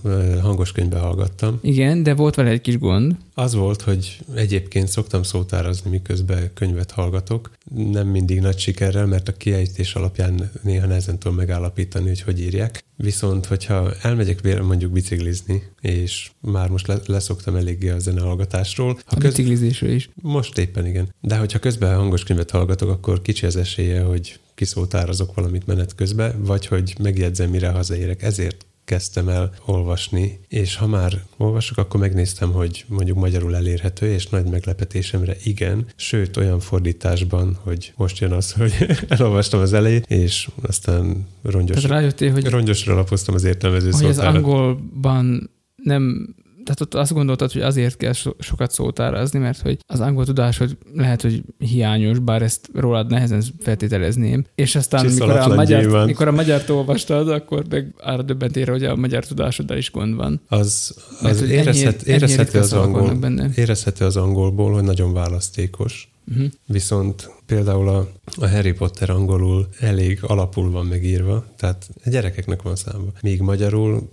hangos 0.43 0.73
könyvbe 0.73 0.99
hallgattam. 0.99 1.59
Igen, 1.63 2.03
de 2.03 2.15
volt 2.15 2.35
vele 2.35 2.51
egy 2.51 2.61
kis 2.61 2.79
gond. 2.79 3.17
Az 3.35 3.55
volt, 3.55 3.83
hogy 3.83 4.19
egyébként 4.35 4.89
szoktam 4.89 5.23
szótárazni, 5.23 5.91
miközben 5.91 6.51
könyvet 6.55 6.91
hallgatok. 6.91 7.51
Nem 7.75 8.07
mindig 8.09 8.41
nagy 8.41 8.59
sikerrel, 8.59 9.07
mert 9.07 9.29
a 9.29 9.33
kiejtés 9.33 9.95
alapján 9.95 10.51
néha 10.63 10.87
nehezen 10.87 11.19
tudom 11.19 11.37
megállapítani, 11.37 12.09
hogy 12.09 12.21
hogy 12.21 12.41
írják. 12.41 12.85
Viszont, 12.97 13.47
hogyha 13.47 13.93
elmegyek 14.03 14.63
mondjuk 14.63 14.93
biciklizni, 14.93 15.63
és 15.81 16.31
már 16.41 16.69
most 16.69 16.87
le- 16.87 17.01
leszoktam 17.07 17.57
eléggé 17.57 17.89
a 17.89 17.99
zenehallgatásról, 17.99 18.91
A 18.91 19.01
ha 19.07 19.17
köz... 19.17 19.31
biciklizésről 19.31 19.91
is. 19.91 20.11
most 20.15 20.59
éppen 20.59 20.85
igen. 20.91 21.15
De 21.21 21.37
hogyha 21.37 21.59
közben 21.59 21.97
hangos 21.97 22.23
könyvet 22.23 22.51
hallgatok, 22.51 22.89
akkor 22.89 23.23
kicsi 23.23 23.47
az 23.47 23.57
esélye, 23.57 24.03
hogy 24.03 24.41
kiszótározok 24.55 25.35
valamit 25.35 25.67
menet 25.67 25.95
közben, 25.95 26.45
vagy 26.45 26.67
hogy 26.67 26.95
megjegyzem, 26.99 27.51
mire 27.51 27.69
hazaérek. 27.69 28.23
Ezért 28.23 28.67
kezdtem 28.91 29.29
el 29.29 29.53
olvasni, 29.65 30.41
és 30.49 30.77
ha 30.77 30.87
már 30.87 31.13
olvasok, 31.37 31.79
akkor 31.79 32.01
megnéztem, 32.01 32.53
hogy 32.53 32.85
mondjuk 32.89 33.19
magyarul 33.19 33.57
elérhető, 33.57 34.13
és 34.13 34.27
nagy 34.27 34.47
meglepetésemre 34.47 35.37
igen, 35.45 35.87
sőt 35.97 36.37
olyan 36.37 36.61
fordításban, 36.61 37.59
hogy 37.63 37.93
most 37.97 38.19
jön 38.19 38.33
az, 38.33 38.53
hogy 38.53 38.73
elolvastam 39.09 39.61
az 39.61 39.73
elejét, 39.73 40.07
és 40.07 40.49
aztán 40.63 41.27
rongyos, 41.43 41.85
rájöttél, 41.85 42.33
hogy, 42.33 42.47
rongyosra 42.47 42.95
lapoztam 42.95 43.35
az 43.35 43.45
értelmező 43.45 43.91
hogy 43.91 44.05
az 44.05 44.15
szótárat. 44.15 44.35
angolban 44.37 45.51
nem 45.77 46.35
tehát 46.65 46.81
ott 46.81 46.95
azt 46.95 47.13
gondoltad, 47.13 47.53
hogy 47.53 47.63
azért 47.63 47.97
kell 47.97 48.13
so- 48.13 48.37
sokat 48.43 48.71
szótárazni, 48.71 49.39
mert 49.39 49.61
hogy 49.61 49.79
az 49.87 50.01
angol 50.01 50.25
tudásod 50.25 50.77
lehet, 50.95 51.23
hogy 51.23 51.43
hiányos, 51.59 52.19
bár 52.19 52.43
ezt 52.43 52.69
rólad 52.75 53.11
nehezen 53.11 53.43
feltételezném. 53.61 54.45
És 54.55 54.77
aztán, 54.77 55.07
mikor 55.07 55.31
a, 55.31 55.55
magyar, 55.55 56.07
mikor 56.07 56.29
a 56.29 56.33
magyart 56.33 56.69
olvastad, 56.71 57.29
akkor 57.29 57.65
meg 57.71 57.95
arra 58.03 58.23
döbbentére, 58.23 58.73
hogy 58.73 58.85
a 58.85 58.97
magyar 58.97 59.27
tudásoddal 59.27 59.77
is 59.77 59.91
gond 59.91 60.15
van. 60.15 60.41
Az, 60.49 60.95
Mert 61.23 61.35
az 61.35 61.41
hogy 61.41 61.51
érezhet, 61.51 61.87
ennyi- 61.95 62.03
ennyi 62.09 62.13
érezhető, 62.17 62.43
ritka 62.43 62.59
az 62.59 62.73
angol, 62.73 63.15
benne. 63.15 63.49
érezhető 63.57 64.05
az 64.05 64.17
angolból, 64.17 64.73
hogy 64.73 64.83
nagyon 64.83 65.13
választékos. 65.13 66.10
Uh-huh. 66.29 66.51
Viszont 66.67 67.31
például 67.47 67.89
a, 67.89 68.09
a 68.37 68.49
Harry 68.49 68.73
Potter 68.73 69.11
angolul 69.11 69.69
elég 69.81 70.19
alapul 70.23 70.71
van 70.71 70.87
megírva, 70.87 71.47
tehát 71.57 71.91
a 72.05 72.09
gyerekeknek 72.11 72.63
van 72.63 72.77
számba. 72.77 73.13
Míg 73.21 73.41
magyarul 73.41 74.11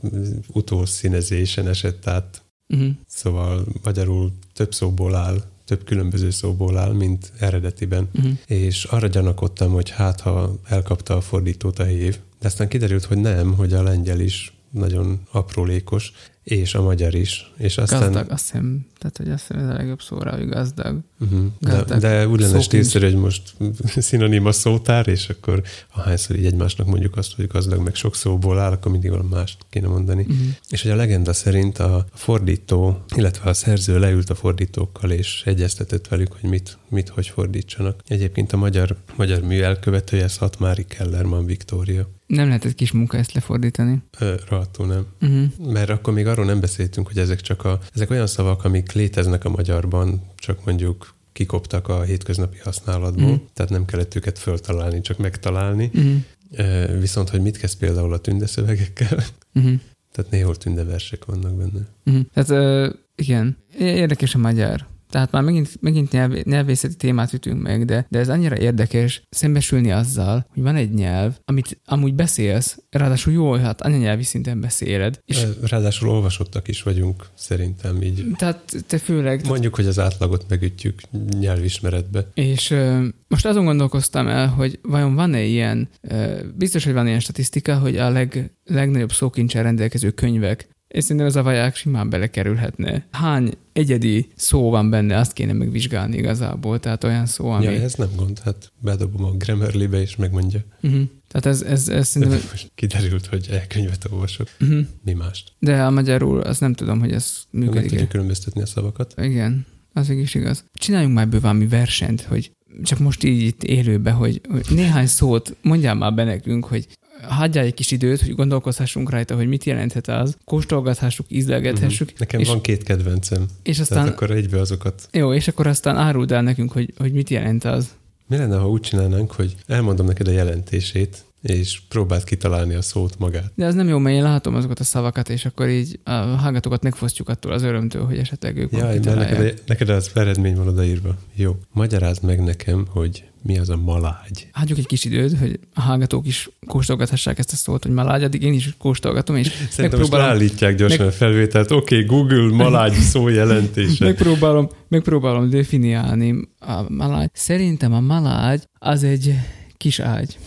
utószínezésen 0.48 1.68
esett 1.68 2.08
át, 2.08 2.42
Uh-huh. 2.74 2.90
szóval 3.08 3.66
magyarul 3.84 4.32
több 4.54 4.74
szóból 4.74 5.16
áll, 5.16 5.44
több 5.66 5.84
különböző 5.84 6.30
szóból 6.30 6.78
áll, 6.78 6.94
mint 6.94 7.32
eredetiben. 7.40 8.10
Uh-huh. 8.16 8.32
És 8.46 8.84
arra 8.84 9.08
gyanakodtam, 9.08 9.72
hogy 9.72 9.90
hát, 9.90 10.22
ha 10.22 10.60
elkapta 10.64 11.16
a 11.16 11.22
fordítót 11.22 11.80
a 11.80 11.84
hív, 11.84 12.18
de 12.40 12.48
aztán 12.48 12.68
kiderült, 12.68 13.04
hogy 13.04 13.18
nem, 13.18 13.54
hogy 13.54 13.74
a 13.74 13.84
lengyel 13.84 14.20
is 14.20 14.54
nagyon 14.72 15.20
aprólékos, 15.32 16.12
és 16.48 16.76
a 16.76 16.82
magyar 16.82 17.16
is. 17.16 17.52
És 17.58 17.78
aztán, 17.78 18.00
Gazdag, 18.00 18.32
azt 18.32 18.44
hiszem, 18.44 18.86
tehát 18.98 19.18
hogy 19.18 19.30
azt 19.30 19.48
hiszem 19.48 19.64
ez 19.64 19.70
a 19.70 19.74
legjobb 19.74 20.02
szóra, 20.02 20.36
hogy 20.36 20.50
gazdag. 20.50 21.00
Uh-huh. 21.20 21.46
De, 21.60 21.70
Gazdag 21.70 22.00
de 22.00 22.28
úgy 22.28 22.40
lenne 22.40 22.62
stílszerű, 22.62 23.06
hogy 23.06 23.16
most 23.16 23.54
szinonim 24.08 24.46
a 24.46 24.52
szótár, 24.52 25.08
és 25.08 25.30
akkor 25.30 25.62
ahányszor 25.94 26.36
így 26.36 26.46
egymásnak 26.46 26.88
mondjuk 26.88 27.18
azt, 27.18 27.36
hogy 27.36 27.48
gazdag 27.48 27.84
meg 27.84 27.96
sok 27.96 28.16
szóból 28.16 28.60
áll, 28.60 28.72
akkor 28.72 28.92
mindig 28.92 29.10
valami 29.10 29.30
mást 29.30 29.58
kéne 29.70 29.88
mondani. 29.88 30.22
Uh-huh. 30.22 30.38
És 30.70 30.82
hogy 30.82 30.92
a 30.92 30.96
legenda 30.96 31.34
szerint 31.34 31.78
a 31.78 32.06
fordító, 32.14 33.04
illetve 33.16 33.50
a 33.50 33.54
szerző 33.54 34.00
leült 34.00 34.30
a 34.30 34.36
fordítókkal, 34.36 35.12
és 35.12 35.42
egyeztetett 35.46 36.08
velük, 36.08 36.32
hogy 36.40 36.50
mit, 36.50 36.78
mit 36.90 37.10
hogy 37.10 37.28
fordítsanak. 37.28 38.02
Egyébként 38.08 38.54
a 38.54 38.58
magyar, 38.58 38.96
magyar 39.16 39.42
mű 39.42 39.62
elkövetője 39.62 40.28
Szatmári 40.28 40.86
Kellerman 40.86 41.46
Viktória. 41.46 42.08
Nem 42.28 42.48
lehetett 42.48 42.74
kis 42.76 42.92
munka 42.92 43.18
ezt 43.18 43.32
lefordítani. 43.34 43.98
Ö, 44.20 44.36
Rohadtul 44.50 44.86
nem. 44.88 45.06
Uh-huh. 45.22 45.72
Mert 45.74 45.90
akkor 45.90 46.14
még 46.14 46.28
arról 46.28 46.46
nem 46.46 46.60
beszéltünk, 46.60 47.08
hogy 47.08 47.18
ezek 47.18 47.42
csak 47.42 47.66
a, 47.66 47.80
ezek 47.96 48.10
olyan 48.10 48.28
szavak, 48.28 48.64
amik 48.64 48.92
léteznek 48.92 49.46
a 49.46 49.50
magyarban, 49.50 50.22
csak 50.36 50.66
mondjuk 50.66 51.16
kikoptak 51.32 51.88
a 51.88 52.02
hétköznapi 52.02 52.58
használatból, 52.58 53.32
Mhm. 53.32 53.42
tehát 53.54 53.72
nem 53.72 53.86
kellett 53.86 54.16
őket 54.16 54.40
föltalálni, 54.40 55.02
csak 55.02 55.18
megtalálni. 55.18 55.92
Uh-huh. 55.94 57.00
Viszont, 57.00 57.30
hogy 57.30 57.42
mit 57.42 57.58
kezd 57.58 57.78
például 57.78 58.14
a 58.14 58.18
tündeszövegekkel, 58.20 59.24
Uh-huh. 59.54 59.80
tehát 60.12 60.32
néhol 60.32 60.56
tündeversek 60.56 61.26
vannak 61.26 61.56
benne. 61.56 61.88
Uh-huh. 62.06 62.24
Tehát 62.34 62.50
ö, 62.50 62.90
igen, 63.16 63.58
érdekes 63.80 64.36
a 64.36 64.38
magyar. 64.38 64.86
Tehát 65.10 65.32
már 65.32 65.44
megint, 65.44 65.70
megint 65.82 66.12
nyelv, 66.12 66.34
nyelvészeti 66.44 66.96
témát 66.96 67.34
ütünk 67.34 67.62
meg, 67.62 67.86
de, 67.86 68.06
de 68.10 68.20
ez 68.20 68.30
annyira 68.30 68.58
érdekes 68.58 69.22
szembesülni 69.30 69.92
azzal, 69.92 70.46
hogy 70.54 70.64
van 70.64 70.76
egy 70.76 70.94
nyelv, 70.94 71.38
amit 71.46 71.82
amúgy 71.86 72.14
beszélsz, 72.14 72.78
ráadásul 72.90 73.34
jól, 73.34 73.58
hát 73.58 73.82
anyanyelvi 73.82 74.24
szinten 74.24 74.60
beszéled, 74.60 75.20
és 75.26 75.46
Ráadásul 75.62 76.10
olvasottak 76.10 76.68
is 76.68 76.84
vagyunk, 76.84 77.28
szerintem 77.34 78.02
így. 78.02 78.26
tehát 78.36 78.74
te 78.88 78.98
főleg, 78.98 79.48
Mondjuk, 79.48 79.76
hogy 79.76 79.86
az 79.86 80.00
átlagot 80.00 80.46
megütjük 80.50 81.02
nyelvismeretbe. 81.40 82.28
És 82.34 82.72
ö, 82.72 83.06
most 83.28 83.46
azon 83.46 83.66
gondolkoztam 83.66 84.28
el, 84.28 84.48
hogy 84.48 84.80
vajon 84.82 85.16
van-e 85.16 85.42
ilyen, 85.44 85.90
ö, 86.02 86.40
biztos, 86.56 86.84
hogy 86.84 86.94
van 86.94 87.08
ilyen 87.08 87.20
statisztika, 87.20 87.78
hogy 87.78 87.98
a 87.98 88.10
leg, 88.10 88.52
legnagyobb 88.66 89.12
szókincsel 89.12 89.64
rendelkező 89.64 90.12
könyvek, 90.12 90.68
és 90.88 91.04
szerintem 91.04 91.26
ez 91.26 91.36
a 91.36 91.44
vaják 91.44 91.76
simán 91.76 92.10
belekerülhetne. 92.10 93.06
Hány 93.12 93.54
egyedi 93.74 94.28
szó 94.36 94.70
van 94.70 94.90
benne, 94.90 95.18
azt 95.18 95.34
kéne 95.34 95.54
megvizsgálni 95.54 96.18
igazából, 96.18 96.80
tehát 96.80 97.04
olyan 97.04 97.26
szó, 97.26 97.50
ami... 97.50 97.64
Ja, 97.64 97.72
ez 97.72 97.94
nem 97.94 98.10
gond, 98.16 98.40
hát 98.40 98.72
bedobom 98.82 99.24
a 99.24 99.32
Grammarly-be, 99.32 100.02
és 100.02 100.16
megmondja. 100.16 100.60
uh-huh. 100.82 101.02
Tehát 101.28 101.46
ez, 101.46 101.62
ez, 101.62 101.90
ez 101.90 102.08
szerintem... 102.08 102.40
most 102.52 102.72
kiderült, 102.76 103.26
hogy 103.26 103.48
elkönyvet 103.52 104.08
olvasok. 104.12 104.48
Uh-huh. 104.60 104.86
Mi 105.04 105.14
mást? 105.14 105.52
De 105.60 105.84
a 105.84 105.90
magyarul 105.90 106.40
azt 106.40 106.60
nem 106.60 106.74
tudom, 106.74 107.00
hogy 107.00 107.12
ez 107.12 107.34
Meg 107.52 107.64
működik. 107.64 107.90
tudjuk 107.90 108.10
különböztetni 108.10 108.62
a 108.62 108.66
szavakat. 108.66 109.14
Igen, 109.22 109.66
az 109.94 110.10
is 110.10 110.36
igaz. 110.36 110.64
Csináljunk 110.74 111.14
már 111.14 111.26
ebből 111.26 111.40
valami 111.40 111.68
versenyt, 111.68 112.22
hogy 112.22 112.52
csak 112.84 113.00
most 113.00 113.24
így 113.24 113.42
itt 113.42 113.64
élőbe, 113.64 114.12
hogy, 114.12 114.42
hogy 114.50 114.66
néhány 114.70 115.08
szót 115.08 115.56
mondjál 115.62 115.96
már 115.96 116.14
be 116.14 116.24
nekünk, 116.24 116.66
hogy 116.66 116.88
hagyjál 117.22 117.66
egy 117.66 117.74
kis 117.74 117.92
időt, 117.92 118.22
hogy 118.22 118.36
gondolkozhassunk 118.36 119.10
rajta, 119.10 119.36
hogy 119.36 119.48
mit 119.48 119.64
jelenthet 119.64 120.08
az, 120.08 120.38
kóstolgathassuk, 120.46 121.26
ízlelgethessük, 121.30 122.08
Mhm. 122.08 122.16
Nekem 122.20 122.40
és, 122.40 122.48
van 122.48 122.62
két 122.62 122.84
kedvencem, 122.84 123.46
és 123.64 123.80
aztán, 123.80 123.98
tehát 123.98 124.14
akkor 124.16 124.32
egybe 124.32 124.60
azokat. 124.60 125.10
jó, 125.12 125.34
és 125.34 125.48
akkor 125.48 125.68
aztán 125.68 125.96
áruld 125.98 126.32
el 126.32 126.42
nekünk, 126.42 126.72
hogy, 126.72 126.94
hogy 126.98 127.12
mit 127.14 127.30
jelent 127.30 127.64
az. 127.66 127.88
Mi 128.28 128.38
lenne, 128.38 128.58
ha 128.58 128.70
úgy 128.70 128.82
csinálnánk, 128.82 129.32
hogy 129.32 129.56
elmondom 129.68 130.06
neked 130.06 130.28
a 130.28 130.32
jelentését, 130.32 131.26
és 131.42 131.82
próbáld 131.90 132.24
kitalálni 132.24 132.74
a 132.74 132.82
szót 132.82 133.20
magát. 133.20 133.52
De 133.56 133.66
az 133.66 133.76
nem 133.76 133.88
jó, 133.88 133.98
mert 133.98 134.16
én 134.16 134.24
látom 134.24 134.56
azokat 134.56 134.80
a 134.80 134.84
szavakat, 134.84 135.30
és 135.30 135.46
akkor 135.46 135.70
így 135.70 136.00
a 136.04 136.12
hallgatókat 136.12 136.84
megfosztjuk 136.84 137.30
attól 137.30 137.52
az 137.52 137.64
örömtől, 137.64 138.06
hogy 138.06 138.18
esetleg 138.18 138.58
ők 138.58 138.72
Jaj, 138.72 139.00
mert 139.04 139.16
neked, 139.16 139.62
neked 139.66 139.90
az 139.90 140.12
eredmény 140.14 140.56
van 140.56 140.68
odaírva. 140.68 141.16
Jó. 141.36 141.56
Magyarázd 141.72 142.24
meg 142.24 142.44
nekem, 142.44 142.86
hogy 142.90 143.24
mi 143.44 143.60
az 143.60 143.70
a 143.70 143.78
malágy. 143.78 144.48
Hagyjuk 144.52 144.78
egy 144.78 144.86
kis 144.86 145.06
időt, 145.06 145.38
hogy 145.38 145.60
a 145.74 145.82
hallgatók 145.82 146.28
is 146.28 146.50
kóstolgathassák 146.68 147.40
ezt 147.40 147.52
a 147.52 147.56
szót, 147.56 147.84
hogy 147.84 147.94
malágy, 147.94 148.24
addig 148.24 148.44
én 148.44 148.54
is 148.54 148.76
kóstolgatom, 148.78 149.36
és 149.36 149.48
Szerintem 149.48 150.00
most 150.00 150.12
megpróbálom, 150.12 150.26
leállítják 150.28 150.76
gyorsan 150.76 151.06
meg- 151.06 151.08
a 151.08 151.12
felvételt. 151.12 151.72
Oké, 151.72 151.96
okay, 151.96 152.08
Google 152.08 152.56
malágy 152.56 152.94
szó 152.94 153.28
jelentése. 153.28 154.06
megpróbálom, 154.06 154.70
megpróbálom 154.88 155.50
definiálni 155.50 156.50
a 156.60 156.90
malágy. 156.90 157.30
Szerintem 157.34 157.94
a 157.94 158.00
malágy 158.00 158.64
az 158.80 159.04
egy 159.04 159.36
kis 159.78 160.00
ágy. 160.00 160.38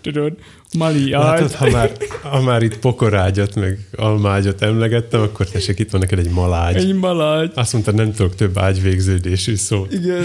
Tudod, 0.00 0.32
mali 0.78 1.10
Látod, 1.10 1.52
ha 1.52 1.70
már, 1.70 1.92
ha 2.22 2.42
már 2.42 2.62
itt 2.62 2.78
pokorágyat, 2.78 3.54
meg 3.54 3.88
almágyat 3.96 4.62
emlegettem, 4.62 5.20
akkor 5.20 5.48
tessék, 5.48 5.78
itt 5.78 5.90
van 5.90 6.00
neked 6.00 6.18
egy 6.18 6.30
malágy. 6.30 6.76
Egy 6.76 6.94
malágy. 6.94 7.52
Azt 7.54 7.72
mondta, 7.72 7.92
nem 7.92 8.12
tudok 8.12 8.34
több 8.34 8.58
ágyvégződésű 8.58 9.54
szót. 9.54 9.92
Igen. 9.92 10.24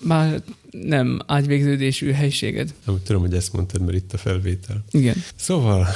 Már 0.00 0.42
nem 0.70 1.18
ágyvégződésű 1.26 2.12
helységed. 2.12 2.74
Nem 2.86 3.00
tudom, 3.04 3.20
hogy 3.22 3.34
ezt 3.34 3.52
mondtad, 3.52 3.80
mert 3.80 3.96
itt 3.96 4.12
a 4.12 4.18
felvétel. 4.18 4.84
Igen. 4.90 5.14
Szóval, 5.36 5.86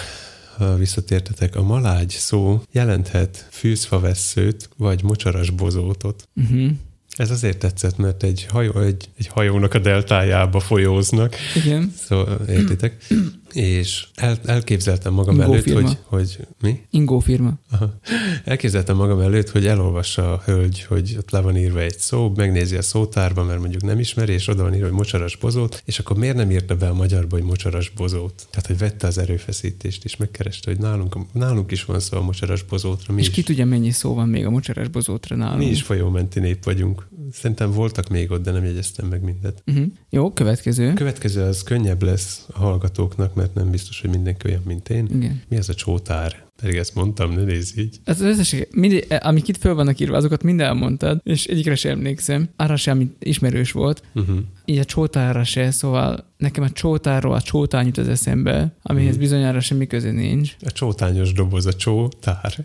ha 0.57 0.77
visszatértetek, 0.77 1.57
a 1.57 1.63
malágy 1.63 2.11
szó 2.11 2.63
jelenthet 2.73 3.47
fűzfavesszőt, 3.51 4.69
vagy 4.77 5.03
mocsaras 5.03 5.51
bozótot. 5.51 6.29
Uh-huh. 6.35 6.71
Ez 7.17 7.31
azért 7.31 7.59
tetszett, 7.59 7.97
mert 7.97 8.23
egy, 8.23 8.47
hajó, 8.51 8.81
egy, 8.81 9.09
egy 9.19 9.27
hajónak 9.27 9.75
a 9.75 9.79
deltájába 9.79 10.61
folyóznak, 10.61 11.37
Igen. 11.55 11.93
szóval 12.07 12.41
értitek? 12.49 13.07
És 13.53 14.07
el, 14.15 14.39
elképzeltem 14.45 15.13
magam 15.13 15.35
Ingó 15.35 15.53
előtt, 15.53 15.63
firma. 15.63 15.81
hogy, 15.81 15.99
hogy 16.05 16.39
mi? 16.61 16.81
Ingó 16.91 17.19
firma. 17.19 17.59
Aha. 17.71 17.99
Elképzeltem 18.45 18.97
magam 18.97 19.21
előtt, 19.21 19.51
hogy 19.51 19.67
elolvassa 19.67 20.33
a 20.33 20.43
hölgy, 20.45 20.83
hogy 20.83 21.15
ott 21.19 21.31
le 21.31 21.41
van 21.41 21.57
írva 21.57 21.81
egy 21.81 21.99
szó, 21.99 22.33
megnézi 22.37 22.77
a 22.77 22.83
szótárba, 22.83 23.45
mert 23.45 23.61
mondjuk 23.61 23.83
nem 23.83 23.99
ismeri, 23.99 24.33
és 24.33 24.49
oda 24.49 24.63
van 24.63 24.75
írva, 24.75 24.87
hogy 24.87 24.97
mocsaras 24.97 25.37
bozót, 25.37 25.83
és 25.85 25.99
akkor 25.99 26.17
miért 26.17 26.37
nem 26.37 26.51
írta 26.51 26.77
be 26.77 26.89
a 26.89 26.95
magyarba, 26.95 27.37
hogy 27.37 27.45
mocsaras 27.47 27.89
bozót? 27.89 28.47
Tehát, 28.51 28.67
hogy 28.67 28.79
vette 28.79 29.07
az 29.07 29.19
erőfeszítést, 29.19 30.05
és 30.05 30.17
megkereste, 30.17 30.71
hogy 30.71 30.81
nálunk, 30.81 31.17
nálunk 31.33 31.71
is 31.71 31.85
van 31.85 32.01
szó 32.01 32.17
a 32.17 32.23
mocsaras 32.23 32.63
bozótra, 32.63 33.15
mi 33.15 33.21
És 33.21 33.27
is, 33.29 33.35
ki 33.35 33.43
tudja, 33.43 33.65
mennyi 33.67 33.91
szó 33.91 34.15
van 34.15 34.29
még 34.29 34.47
a 34.47 34.51
mocsaras 34.51 34.89
bozótra 34.89 35.37
nálunk. 35.37 35.59
mi 35.59 35.67
is 35.67 35.83
folyómenti 35.83 36.41
nép 36.41 36.65
vagyunk. 36.65 37.09
Szerintem 37.33 37.71
voltak 37.71 38.09
még 38.09 38.31
ott, 38.31 38.43
de 38.43 38.51
nem 38.51 38.65
jegyeztem 38.65 39.07
meg 39.07 39.23
mindet. 39.23 39.63
Uh-huh. 39.67 39.87
Jó, 40.11 40.33
következő. 40.33 40.93
Következő 40.93 41.43
az 41.43 41.63
könnyebb 41.63 42.03
lesz 42.03 42.47
a 42.53 42.59
hallgatóknak, 42.59 43.35
mert 43.43 43.55
nem 43.55 43.71
biztos, 43.71 44.01
hogy 44.01 44.11
mindenki 44.11 44.49
olyan, 44.49 44.63
mint 44.67 44.89
én. 44.89 45.09
Igen. 45.15 45.43
Mi 45.49 45.57
az 45.57 45.69
a 45.69 45.75
csótár? 45.75 46.43
Pedig 46.61 46.77
ezt 46.77 46.95
mondtam, 46.95 47.33
ne 47.33 47.43
nézz 47.43 47.79
így. 47.79 47.97
Az 48.05 48.21
összes, 48.21 48.57
mindig, 48.71 49.07
amik 49.21 49.49
itt 49.49 49.57
föl 49.57 49.75
vannak 49.75 50.01
írva, 50.01 50.17
azokat 50.17 50.43
mind 50.43 50.61
elmondtad, 50.61 51.21
és 51.25 51.47
egyikre 51.47 51.75
sem 51.75 51.93
emlékszem. 51.93 52.49
Arra 52.57 52.77
sem, 52.77 53.15
ismerős 53.19 53.73
volt. 53.73 54.03
Uh-huh. 54.15 54.39
Így 54.65 54.79
a 54.79 54.85
csótárra 54.85 55.45
se, 55.45 55.71
szóval 55.71 56.25
nekem 56.37 56.65
a 56.65 56.71
csótárról 56.71 57.35
a 57.35 57.41
csótány 57.41 57.87
jut 57.87 57.99
az 57.99 58.09
eszembe, 58.09 58.73
amihez 58.83 59.11
Mhm. 59.13 59.21
bizonyára 59.21 59.61
semmi 59.61 59.87
köze 59.87 60.11
nincs. 60.11 60.57
A 60.61 60.71
csótányos 60.71 61.33
doboz, 61.33 61.67
a 61.67 61.73
csótár. 61.73 62.55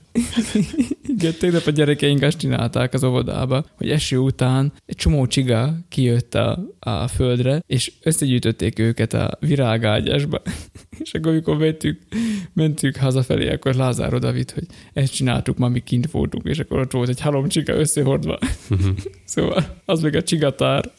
Igen, 1.19 1.33
tegnap 1.39 1.65
a 1.65 1.71
gyerekeink 1.71 2.21
azt 2.21 2.37
csinálták 2.37 2.93
az 2.93 3.03
óvodába, 3.03 3.65
hogy 3.75 3.89
eső 3.89 4.17
után 4.17 4.73
egy 4.85 4.95
csomó 4.95 5.27
csiga 5.27 5.77
kijött 5.89 6.35
a, 6.35 6.59
a 6.79 7.07
földre, 7.07 7.63
és 7.67 7.91
összegyűjtötték 8.03 8.79
őket 8.79 9.13
a 9.13 9.37
virágágyásba. 9.39 10.41
és 11.03 11.13
akkor, 11.13 11.31
amikor 11.31 11.57
mentünk, 11.57 11.97
mentünk 12.53 12.95
hazafelé, 12.95 13.51
akkor 13.51 13.75
Lázár 13.75 14.13
odavitt, 14.13 14.51
hogy 14.51 14.65
ezt 14.93 15.13
csináltuk, 15.13 15.57
ma 15.57 15.67
mi 15.67 15.79
kint 15.79 16.11
voltunk, 16.11 16.45
és 16.45 16.59
akkor 16.59 16.79
ott 16.79 16.91
volt 16.91 17.09
egy 17.09 17.21
halom 17.21 17.47
csiga 17.47 17.73
összehordva. 17.73 18.39
Uh-huh. 18.69 18.95
Szóval 19.25 19.81
az 19.85 20.01
még 20.01 20.15
a 20.15 20.23
csigatár. 20.23 20.91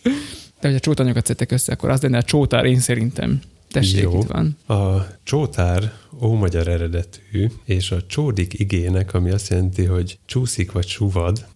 De 0.60 0.68
hogy 0.68 0.74
a 0.74 0.80
csótányokat 0.80 1.26
szedtek 1.26 1.50
össze, 1.50 1.72
akkor 1.72 1.90
az 1.90 2.02
lenne 2.02 2.18
a 2.18 2.22
csótár 2.22 2.64
én 2.64 2.78
szerintem. 2.78 3.40
Tessék, 3.70 4.02
Jó. 4.02 4.18
itt 4.18 4.26
van. 4.26 4.56
A 4.78 5.06
csótár 5.22 5.92
ómagyar 6.22 6.68
eredetű, 6.68 7.46
és 7.64 7.90
a 7.90 8.06
csódik 8.06 8.58
igének, 8.58 9.14
ami 9.14 9.30
azt 9.30 9.48
jelenti, 9.48 9.84
hogy 9.84 10.18
csúszik 10.26 10.72
vagy 10.72 10.86
súvad. 10.86 11.46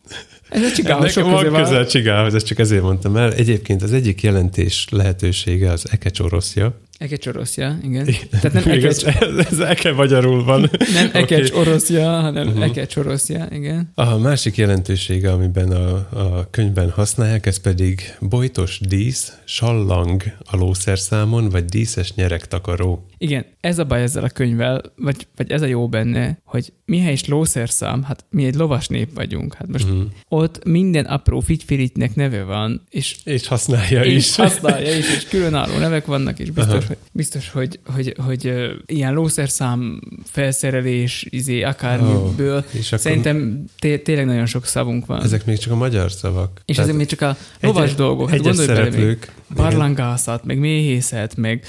Ez 0.49 0.63
a 0.63 0.73
csigához 0.73 1.13
sok 1.13 1.25
van 1.25 1.43
közel 1.43 1.73
van. 1.73 1.87
csigához, 1.87 2.35
ezt 2.35 2.47
csak 2.47 2.59
ezért 2.59 2.83
mondtam 2.83 3.17
el. 3.17 3.33
Egyébként 3.33 3.83
az 3.83 3.93
egyik 3.93 4.23
jelentés 4.23 4.87
lehetősége 4.91 5.71
az 5.71 5.87
ekecsoroszja. 5.91 6.81
Ekecs 7.03 7.27
oroszja, 7.27 7.79
igen. 7.83 8.09
Tehát 8.31 8.53
nem 8.53 8.63
ekecs, 8.77 9.05
ez, 9.05 9.47
ez 9.51 9.59
eke 9.59 9.93
magyarul 9.93 10.45
van. 10.45 10.71
nem 10.93 11.11
ekecs 11.23 11.51
Oké. 11.51 11.59
oroszja, 11.61 12.11
hanem 12.21 12.47
Mhm. 12.49 12.63
ekecs 12.63 12.97
oroszja, 12.97 13.47
igen. 13.51 13.91
A 13.95 14.17
másik 14.19 14.57
jelentősége, 14.57 15.33
amiben 15.33 15.71
a, 15.71 15.95
a 15.95 16.47
könyvben 16.51 16.91
használják, 16.91 17.47
ez 17.47 17.57
pedig 17.61 18.15
bojtos 18.21 18.79
dísz, 18.81 19.33
sallang 19.45 20.23
a 20.51 20.57
lószerszámon, 20.57 21.49
vagy 21.49 21.65
díszes 21.65 22.15
nyeregtakaró. 22.15 23.07
Igen, 23.19 23.45
ez 23.61 23.79
a 23.79 23.85
baj 23.85 24.03
ezzel 24.03 24.25
a 24.25 24.29
könyvvel, 24.29 24.83
vagy, 24.97 25.27
vagy 25.37 25.51
ez 25.51 25.63
a 25.63 25.67
jó 25.67 25.89
benne, 25.89 26.39
hogy 26.45 26.73
mihely 26.85 27.13
is 27.13 27.27
lószerszám, 27.27 28.03
hát 28.03 28.25
mi 28.31 28.45
egy 28.45 28.55
lovas 28.55 28.87
nép 28.89 29.09
vagyunk, 29.15 29.55
hát 29.55 29.69
most 29.69 29.87
Mhm. 29.89 30.01
ott 30.29 30.65
minden 30.65 31.05
apró 31.05 31.41
figyfiritnek 31.41 32.15
neve 32.15 32.43
van, 32.43 32.83
és 32.91 33.17
És 33.25 33.47
használja 33.47 34.05
és 34.05 34.15
is. 34.15 34.37
használja 34.37 34.97
is, 34.97 35.15
és 35.17 35.25
különálló 35.29 35.79
nevek 35.79 36.07
vannak, 36.07 36.39
és 36.39 36.51
biztos, 36.51 36.85
Aha. 36.85 36.92
Biztos, 37.13 37.51
hogy, 37.51 37.81
hogy, 37.95 38.15
hogy, 38.27 38.53
ilyen 38.87 39.13
lószerszám 39.15 40.01
felszerelés, 40.25 41.27
izé, 41.31 41.63
akármiből. 41.63 42.57
Ó, 42.57 42.79
és 42.79 42.87
akkor 42.87 42.99
Szerintem 42.99 43.65
té- 43.79 44.03
tényleg 44.05 44.27
nagyon 44.27 44.47
sok 44.47 44.67
szavunk 44.67 45.07
van. 45.07 45.23
ezek 45.23 45.45
még 45.45 45.59
csak 45.59 45.73
a 45.73 45.77
magyar 45.77 46.13
szavak. 46.13 46.61
és 46.65 46.75
Tehát 46.77 46.89
ezek 46.91 47.01
még 47.01 47.09
csak 47.11 47.21
a 47.21 47.37
lovas 47.61 47.91
egy- 47.91 47.97
dolgok. 47.97 48.31
Hát 48.31 48.41
gondolj 48.41 48.67
bele, 48.67 48.91
még 48.91 49.31
barlangászat, 49.55 50.45
meg 50.45 50.59
méhészet, 50.59 51.37
meg 51.37 51.65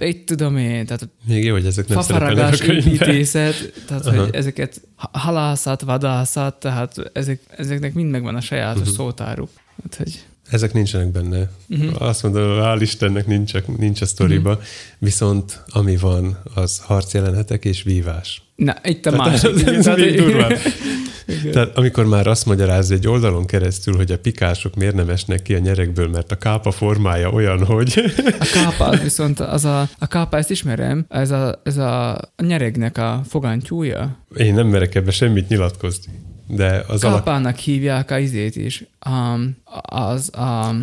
itt 0.00 0.26
tudom 0.26 0.56
én, 0.56 0.86
tehát 0.86 1.08
Még 1.26 1.44
jó, 1.44 1.52
hogy 1.52 1.66
ezek 1.66 1.88
nem 1.88 1.98
fafaragás, 1.98 2.60
építészet, 2.60 3.72
tehát 3.86 4.06
Aha. 4.06 4.20
hogy 4.24 4.34
ezeket 4.34 4.80
ha- 4.96 5.18
halászat, 5.18 5.80
vadászat, 5.82 6.54
tehát 6.60 6.94
ezek, 7.12 7.40
ezeknek 7.56 7.94
mind 7.94 8.10
megvan 8.10 8.34
a 8.34 8.40
sajátos 8.40 8.80
Mhm. 8.82 8.90
uh-huh. 8.90 9.06
szótáruk. 9.06 9.50
Hát, 9.82 9.94
hogy, 9.94 10.24
Ezek 10.50 10.72
nincsenek 10.72 11.10
benne. 11.12 11.50
uh-huh. 11.68 12.02
Azt 12.02 12.22
mondom, 12.22 12.42
hál' 12.60 12.78
Istennek 12.80 13.26
nincs 13.26 13.52
nincs 13.78 14.00
a 14.00 14.06
sztoriba, 14.06 14.50
Mhm. 14.50 14.60
viszont 14.98 15.62
ami 15.68 15.96
van, 15.96 16.38
az 16.54 16.78
harcjelenetek 16.78 17.64
és 17.64 17.82
vívás. 17.82 18.42
Na, 18.56 18.74
itt 18.84 19.06
a 19.06 19.10
Tehát 19.10 19.26
másik. 19.30 19.50
ez- 19.50 19.60
Igen, 19.60 19.74
ez 19.74 19.84
tehát, 19.84 19.98
még 19.98 20.20
hogy- 20.20 20.30
durvább. 20.30 20.58
Igen. 21.26 21.52
Tehát 21.52 21.76
amikor 21.76 22.04
már 22.06 22.26
azt 22.26 22.46
magyaráz 22.46 22.90
egy 22.90 23.06
oldalon 23.08 23.46
keresztül, 23.46 23.96
hogy 23.96 24.12
a 24.12 24.18
pikások 24.18 24.74
miért 24.74 24.94
nem 24.94 25.08
esnek 25.08 25.42
ki 25.42 25.54
a 25.54 25.58
nyerekből, 25.58 26.08
mert 26.08 26.32
a 26.32 26.36
kápa 26.36 26.70
formája 26.70 27.30
olyan, 27.30 27.64
hogy 27.64 28.02
A 28.38 28.48
kápa, 28.52 28.96
viszont 28.96 29.40
az 29.40 29.64
a, 29.64 29.88
a 29.98 30.06
kápa, 30.06 30.36
ezt 30.36 30.50
ismerem, 30.50 31.04
ez 31.08 31.30
a, 31.30 31.60
ez 31.64 31.76
a 31.76 32.18
nyeregnek 32.42 32.98
a 32.98 33.22
fogantyúja. 33.28 34.24
én 34.36 34.54
nem 34.54 34.66
merek 34.66 34.94
ebbe 34.94 35.10
semmit 35.10 35.48
nyilatkozni. 35.48 36.12
De 36.48 36.84
az 36.88 37.04
alap... 37.04 37.24
Kápának 37.24 37.56
hívják 37.56 38.10
a 38.10 38.18
izét 38.18 38.56
is. 38.56 38.84
Um, 39.10 39.56
az 39.82 40.30
a, 40.34 40.68
a 40.68 40.74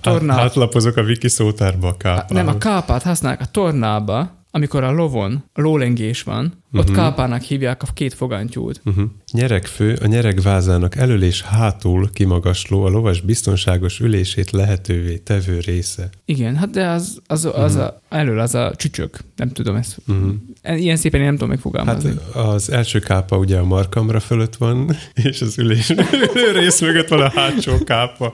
torna... 0.00 0.40
átlapozok 0.40 0.96
a 0.96 1.02
wiki 1.02 1.28
szótárba 1.28 1.88
a 1.88 1.96
kápához. 1.96 2.30
Nem, 2.30 2.48
a 2.48 2.58
kápát 2.58 3.02
használják 3.02 3.40
a 3.40 3.46
tornába, 3.46 4.43
amikor 4.56 4.82
a 4.84 4.92
lovon 4.92 5.44
lólengés 5.54 6.22
van, 6.22 6.62
ott 6.72 6.86
Mhm. 6.88 6.94
kápának 6.96 7.42
hívják 7.42 7.82
a 7.82 7.86
két 7.94 8.14
fogantyút. 8.14 8.80
Uh-huh. 8.84 9.04
Nyeregfő 9.32 9.98
a 10.02 10.06
nyeregvázának 10.06 10.96
elől 10.96 11.22
és 11.22 11.42
hátul 11.42 12.10
kimagasló, 12.12 12.82
a 12.84 12.88
lovas 12.88 13.20
biztonságos 13.20 14.00
ülését 14.00 14.50
lehetővé 14.50 15.16
tevő 15.16 15.58
része. 15.60 16.10
Igen, 16.24 16.56
hát 16.56 16.70
de 16.70 16.86
az, 16.86 17.20
az, 17.26 17.44
az 17.54 17.74
a, 17.74 18.00
elől 18.08 18.38
az 18.38 18.54
a 18.54 18.72
csücsök. 18.76 19.18
Nem 19.36 19.48
tudom 19.48 19.74
ezt. 19.76 19.96
Uh-huh. 20.08 20.34
Ilyen 20.80 20.96
szépen 20.96 21.20
én 21.20 21.26
nem 21.26 21.36
tudom 21.36 21.48
Hát 21.50 21.62
megfogalmazni. 21.64 22.14
az 22.32 22.70
első 22.70 22.98
kápa 22.98 23.36
ugye 23.38 23.58
a 23.58 23.64
markamra 23.64 24.20
fölött 24.20 24.56
van, 24.56 24.96
és 25.30 25.40
az 25.40 25.58
ülés 25.58 25.92
rész 26.60 26.80
mögött 26.80 27.08
van 27.08 27.20
a 27.20 27.30
hátsó 27.30 27.84
kápa. 27.84 28.32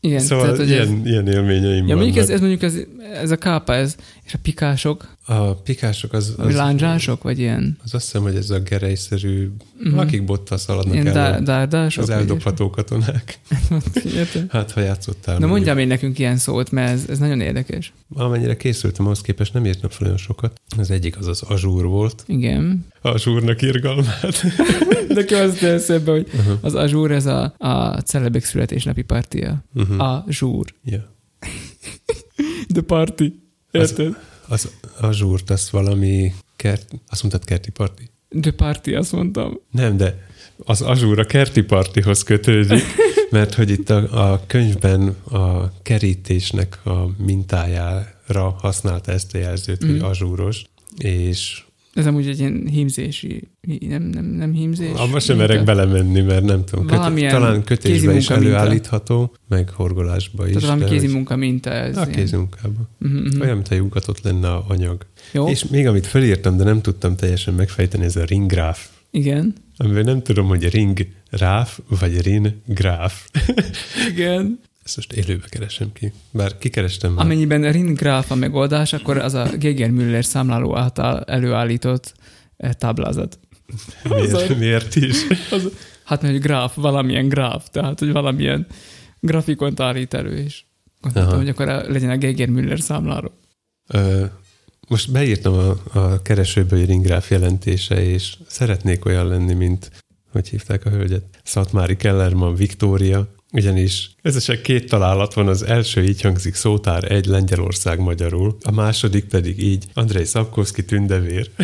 Igen, 0.00 0.20
szóval 0.20 0.44
tehát, 0.44 0.58
hogy 0.58 0.72
ez, 0.72 0.88
ilyen, 0.88 1.06
ilyen 1.06 1.28
élményeim 1.28 1.86
ja, 1.86 1.96
mondjuk 1.96 2.16
ez, 2.16 2.28
vannak. 2.28 2.34
ez, 2.34 2.40
mondjuk 2.40 2.62
ez, 2.62 2.76
ez 3.22 3.30
a 3.30 3.36
kápa, 3.36 3.74
ez, 3.74 3.96
és 4.24 4.34
a 4.34 4.38
pikások, 4.42 5.16
A 5.30 5.54
pikások 5.54 6.12
az, 6.12 6.34
az, 6.36 6.54
lándzsások, 6.54 7.22
vagy 7.22 7.38
ilyen, 7.38 7.78
az 7.84 7.94
azt 7.94 8.04
hiszem, 8.04 8.22
hogy 8.22 8.34
ez 8.36 8.50
a 8.50 8.58
gerejszerű, 8.60 9.50
Mhm. 9.84 9.98
akik 9.98 10.24
bottal 10.24 10.58
szaladnak 10.58 10.94
ilyen 10.94 11.06
el, 11.06 11.12
dá- 11.12 11.42
dárdások. 11.42 12.02
az 12.02 12.10
eldobható 12.10 12.70
katonák. 12.70 13.38
Érted? 14.14 14.50
Hát, 14.50 14.70
ha 14.72 14.80
játszottál. 14.80 15.38
Na 15.38 15.46
mondjál 15.46 15.74
még 15.74 15.86
nekünk 15.86 16.18
ilyen 16.18 16.36
szót, 16.36 16.70
mert 16.70 16.90
ez, 16.92 17.04
ez 17.08 17.18
nagyon 17.18 17.40
érdekes. 17.40 17.92
Amennyire 18.14 18.56
készültem, 18.56 19.04
ahhoz 19.04 19.20
képest 19.20 19.52
nem 19.52 19.66
írtam 19.66 19.90
fel 19.90 20.06
olyan 20.06 20.18
sokat. 20.18 20.60
Az 20.78 20.90
egyik 20.90 21.18
az 21.18 21.26
az 21.26 21.42
azsúr 21.48 21.84
volt. 21.84 22.22
Igen. 22.26 22.86
Azsúrnak 23.02 23.62
irgalmát. 23.62 24.42
Nekem 25.08 25.48
az 25.48 25.62
eszembe, 25.62 26.10
hogy 26.10 26.26
Uh-huh. 26.38 26.58
az 26.60 26.74
azsúr, 26.74 27.10
ez 27.10 27.26
a, 27.26 27.54
a 27.58 28.00
celebek 28.00 28.44
születésnapi 28.44 29.02
partia. 29.02 29.64
Uh-huh. 29.74 30.00
A 30.02 30.24
zsúr. 30.28 30.74
Ja. 30.84 31.14
The 32.74 32.82
party. 32.82 33.24
Érted? 33.70 34.06
Az 34.06 34.14
azsúrt, 35.00 35.50
az 35.50 35.70
valami 35.70 36.32
kert, 36.56 36.88
azt 37.08 37.22
mondtad 37.22 37.44
kerti 37.44 37.70
parti? 37.70 38.10
The 38.40 38.52
party, 38.52 38.94
azt 38.94 39.12
mondtam. 39.12 39.60
Nem, 39.70 39.96
de 39.96 40.26
az 40.64 40.82
azsúr 40.82 41.18
a 41.18 41.24
kerti 41.24 41.62
partihoz 41.62 42.22
kötődik, 42.22 42.84
mert 43.30 43.54
hogy 43.54 43.70
itt 43.70 43.90
a, 43.90 44.30
a 44.32 44.42
könyvben 44.46 45.08
a 45.30 45.72
kerítésnek 45.82 46.86
a 46.86 47.10
mintájára 47.16 48.56
használta 48.58 49.12
ezt 49.12 49.34
a 49.34 49.38
jelzőt, 49.38 49.84
mm. 49.84 49.90
hogy 49.90 49.98
azsúros, 50.00 50.64
és 50.96 51.62
Ez 51.98 52.06
amúgy 52.06 52.26
egy 52.28 52.38
ilyen 52.38 52.66
hímzési, 52.70 53.48
nem, 53.80 54.02
nem, 54.02 54.24
nem 54.24 54.52
hímzés. 54.52 54.90
abba 54.96 55.20
sem 55.20 55.36
merek 55.36 55.64
belemenni, 55.64 56.20
mert 56.20 56.44
nem 56.44 56.64
tudom, 56.64 56.86
köt, 56.86 57.28
talán 57.30 57.62
kötésbe 57.64 57.96
is 57.96 58.00
kézimunka 58.02 58.38
minta. 58.38 58.56
előállítható, 58.56 59.34
meg 59.48 59.68
horgolásba 59.70 60.42
is. 60.46 60.52
Tehát 60.52 60.62
valami 60.68 60.80
de 60.84 60.88
kézi 60.88 61.04
hogy- 61.04 61.14
munka 61.14 61.36
minta 61.36 61.70
ez. 61.70 61.96
A 61.96 62.06
kézimunkában. 62.06 62.88
Mhm, 62.98 63.16
mhm. 63.16 63.40
Olyan, 63.40 63.54
mintha 63.54 63.74
lyukatott 63.74 64.20
lenne 64.22 64.48
a 64.52 64.64
anyag. 64.68 65.06
Jó, 65.32 65.48
És 65.48 65.64
még 65.68 65.86
amit 65.86 66.06
felírtam, 66.06 66.56
de 66.56 66.64
nem 66.64 66.80
tudtam 66.80 67.16
teljesen 67.16 67.54
megfejteni, 67.54 68.04
ez 68.04 68.16
a 68.16 68.24
ringgráf. 68.24 68.88
igen. 69.10 69.54
Amivel 69.76 70.02
nem 70.02 70.22
tudom, 70.22 70.46
hogy 70.46 70.68
ringráf 70.70 71.78
vagy 72.00 72.20
ringráf. 72.20 73.28
Igen. 74.10 74.60
Ezt 74.88 74.96
most 74.96 75.12
élőbe 75.12 75.46
keresem 75.48 75.92
ki. 75.92 76.12
Bár 76.30 76.58
kikerestem 76.58 77.12
már. 77.12 77.24
Amennyiben 77.24 77.72
Ringráf 77.72 78.30
a 78.30 78.34
megoldás, 78.34 78.92
akkor 78.92 79.16
az 79.16 79.34
a 79.34 79.48
Geger 79.58 79.90
Müller 79.90 80.24
számláló 80.24 80.76
által 80.76 81.22
előállított 81.22 82.14
eh, 82.56 82.72
táblázat. 82.72 83.38
Miért, 84.08 84.58
miért 84.58 84.96
is? 84.96 85.16
Az, 85.50 85.68
hát 86.04 86.22
mert 86.22 86.34
hogy 86.34 86.42
gráf, 86.42 86.74
valamilyen 86.74 87.28
gráf, 87.28 87.68
tehát 87.70 87.98
hogy 87.98 88.12
valamilyen 88.12 88.66
grafikont 89.20 89.80
állít 89.80 90.14
elő, 90.14 90.36
és 90.36 90.64
gondoltam, 91.00 91.32
Aha. 91.32 91.42
hogy 91.42 91.48
akkor 91.48 91.66
legyen 91.66 92.10
a 92.10 92.16
Geger 92.16 92.48
Müller 92.48 92.80
számláló. 92.80 93.32
Ö, 93.86 94.24
most 94.88 95.12
beírtam 95.12 95.54
a, 95.54 95.98
a 95.98 96.22
keresőbe, 96.22 96.76
hogy 96.76 96.86
ringráf 96.86 97.30
jelentése, 97.30 98.04
és 98.04 98.36
szeretnék 98.46 99.04
olyan 99.04 99.28
lenni, 99.28 99.54
mint, 99.54 99.90
hogy 100.32 100.48
hívták 100.48 100.84
a 100.84 100.90
hölgyet? 100.90 101.24
Szatmári 101.44 101.96
Kellerman 101.96 102.54
Viktória, 102.54 103.28
ugyanis 103.52 104.10
összesen 104.22 104.62
két 104.62 104.88
találat 104.88 105.34
van, 105.34 105.48
az 105.48 105.62
első 105.62 106.02
így 106.02 106.20
hangzik 106.20 106.54
szótár 106.54 107.12
egy 107.12 107.26
Lengyelország 107.26 107.98
magyarul, 107.98 108.56
a 108.62 108.70
második 108.70 109.24
pedig 109.24 109.62
így 109.62 109.84
Andrei 109.94 110.24
Szabkovszki 110.24 110.84
tündevér. 110.84 111.50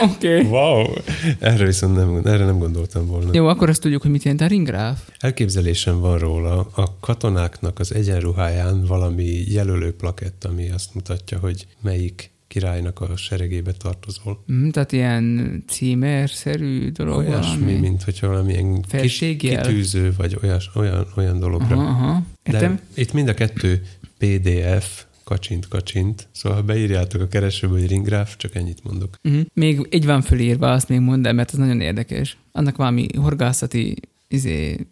Oké. 0.00 0.38
Okay. 0.38 0.50
Wow! 0.50 0.92
Erre 1.38 1.64
viszont 1.64 1.96
nem, 1.96 2.20
erre 2.24 2.44
nem 2.44 2.58
gondoltam 2.58 3.06
volna. 3.06 3.30
Jó, 3.32 3.46
akkor 3.46 3.68
azt 3.68 3.80
tudjuk, 3.80 4.02
hogy 4.02 4.10
mit 4.10 4.22
jelent 4.22 4.42
a 4.42 4.46
ringgráf. 4.46 5.08
Elképzelésem 5.18 6.00
van 6.00 6.18
róla, 6.18 6.68
a 6.74 6.98
katonáknak 7.00 7.78
az 7.78 7.94
egyenruháján 7.94 8.84
valami 8.84 9.44
jelölő 9.48 9.92
plakett, 9.92 10.44
ami 10.44 10.70
azt 10.70 10.94
mutatja, 10.94 11.38
hogy 11.38 11.66
melyik 11.80 12.33
királynak 12.54 13.00
a 13.00 13.16
seregébe 13.16 13.72
tartozol. 13.72 14.44
Mm, 14.52 14.68
tehát 14.68 14.92
ilyen 14.92 15.62
címerszerű 15.66 16.90
dolog 16.90 17.16
Olyasmi, 17.16 17.64
valami. 17.64 17.78
mint 17.78 18.02
hogyha 18.02 18.28
valamilyen 18.28 18.82
Felségjel? 18.88 19.62
kitűző, 19.62 20.12
vagy 20.16 20.36
olyas, 20.42 20.70
olyan, 20.74 21.06
olyan 21.16 21.38
dologra. 21.38 21.76
Aha, 21.76 21.88
aha. 21.88 22.22
Értem? 22.42 22.74
De 22.74 23.02
itt 23.02 23.12
mind 23.12 23.28
a 23.28 23.34
kettő 23.34 23.82
PDF, 24.18 25.04
kacsint, 25.24 25.68
kacsint. 25.68 26.28
Szóval 26.32 26.58
ha 26.58 26.64
beírjátok 26.64 27.20
a 27.20 27.28
keresőbe, 27.28 27.72
hogy 27.72 27.88
ringráf, 27.88 28.36
csak 28.36 28.54
ennyit 28.54 28.84
mondok. 28.84 29.18
Uh-huh. 29.22 29.42
Még 29.54 29.86
egy 29.90 30.06
van 30.06 30.22
fölírva, 30.22 30.72
azt 30.72 30.88
még 30.88 31.00
mondd 31.00 31.26
el, 31.26 31.32
mert 31.32 31.52
ez 31.52 31.58
nagyon 31.58 31.80
érdekes. 31.80 32.36
Annak 32.52 32.76
valami 32.76 33.06
horgászati 33.16 33.96
izé, 34.28 34.86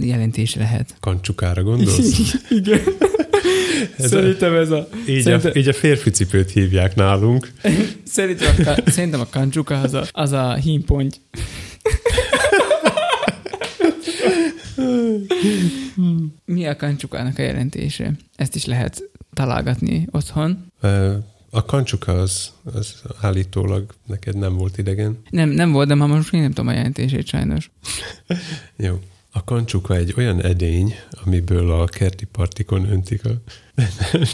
jelentés 0.00 0.54
lehet. 0.54 0.96
Kancsukára 1.00 1.62
gondolsz? 1.62 2.18
Igen. 2.48 2.80
Ez 3.98 4.08
Szerintem 4.10 4.54
ez 4.54 4.70
a... 4.70 4.88
Így, 5.08 5.22
Szerintem- 5.22 5.52
a, 5.54 5.58
így 5.58 5.68
a 5.68 5.72
férfi 5.72 6.10
cipőt 6.10 6.50
hívják 6.50 6.94
nálunk. 6.94 7.52
Szerintem 8.04 8.54
a, 8.58 8.62
ka- 8.64 8.90
szerintem 8.90 9.20
a 9.20 9.26
kancsuka 9.30 9.80
az 9.80 9.94
a, 9.94 10.04
az 10.12 10.32
a 10.32 10.54
hímponty. 10.54 11.14
Mi 16.44 16.66
a 16.66 16.76
kancsukának 16.76 17.38
a 17.38 17.42
jelentése? 17.42 18.12
Ezt 18.36 18.54
is 18.54 18.64
lehet 18.64 19.02
találgatni 19.34 20.06
otthon. 20.10 20.72
A 21.50 21.64
kancsuka 21.64 22.12
az, 22.20 22.50
az 22.74 22.94
állítólag 23.20 23.94
neked 24.06 24.36
nem 24.36 24.56
volt 24.56 24.78
idegen. 24.78 25.18
Nem, 25.30 25.48
nem 25.48 25.72
volt, 25.72 25.88
de 25.88 25.94
már 25.94 26.08
most 26.08 26.32
én 26.32 26.40
nem 26.40 26.52
tudom 26.52 26.66
a 26.70 26.72
jelentését 26.72 27.26
sajnos. 27.26 27.70
Jó. 28.76 29.00
A 29.36 29.44
kancsuka 29.44 29.96
egy 29.96 30.14
olyan 30.16 30.42
edény, 30.42 30.94
amiből 31.24 31.70
a 31.70 31.84
kerti 31.84 32.24
partikon 32.24 32.90
öntik 32.90 33.24
a... 33.24 33.30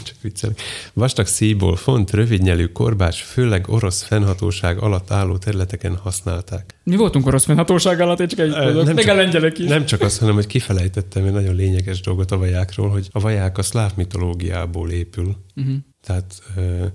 Csak 0.05 0.15
viccelek. 0.21 0.59
Vastag 0.93 1.25
szíjból 1.25 1.75
font, 1.75 2.11
rövidnyelű 2.11 2.65
korbás, 2.65 3.21
főleg 3.21 3.69
orosz 3.69 4.01
fennhatóság 4.03 4.77
alatt 4.77 5.11
álló 5.11 5.37
területeken 5.37 5.95
használták. 5.95 6.75
Mi 6.83 6.95
voltunk 6.95 7.25
orosz 7.25 7.45
fennhatóság 7.45 7.99
alatt, 7.99 8.19
én 8.19 8.27
csak 8.27 8.39
egy 8.39 8.51
tudok. 8.51 8.85
nem 8.85 8.95
Meg 8.95 9.03
csak- 9.05 9.13
a 9.13 9.17
lengyelek 9.17 9.59
is. 9.59 9.67
Nem 9.67 9.85
csak 9.85 10.01
az, 10.01 10.17
hanem 10.17 10.35
hogy 10.35 10.47
kifelejtettem 10.47 11.25
egy 11.25 11.31
nagyon 11.31 11.55
lényeges 11.55 12.01
dolgot 12.01 12.31
a 12.31 12.37
vajákról, 12.37 12.89
hogy 12.89 13.07
a 13.11 13.19
vaják 13.19 13.57
a 13.57 13.61
szláv 13.63 13.91
mitológiából 13.95 14.89
épül. 14.89 15.35
Uh-huh. 15.55 15.75
Tehát 16.03 16.41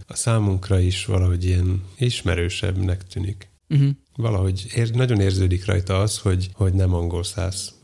a 0.07 0.15
számunkra 0.15 0.79
is 0.79 1.05
valahogy 1.05 1.45
ilyen 1.45 1.83
ismerősebbnek 1.99 3.07
tűnik. 3.07 3.51
Uh-huh. 3.69 3.89
Valahogy 4.19 4.67
ér, 4.75 4.95
nagyon 4.95 5.21
érződik 5.21 5.65
rajta 5.65 6.01
az, 6.01 6.19
hogy, 6.19 6.49
hogy 6.53 6.73
nem 6.73 6.95
angol 6.95 7.23
száz 7.23 7.75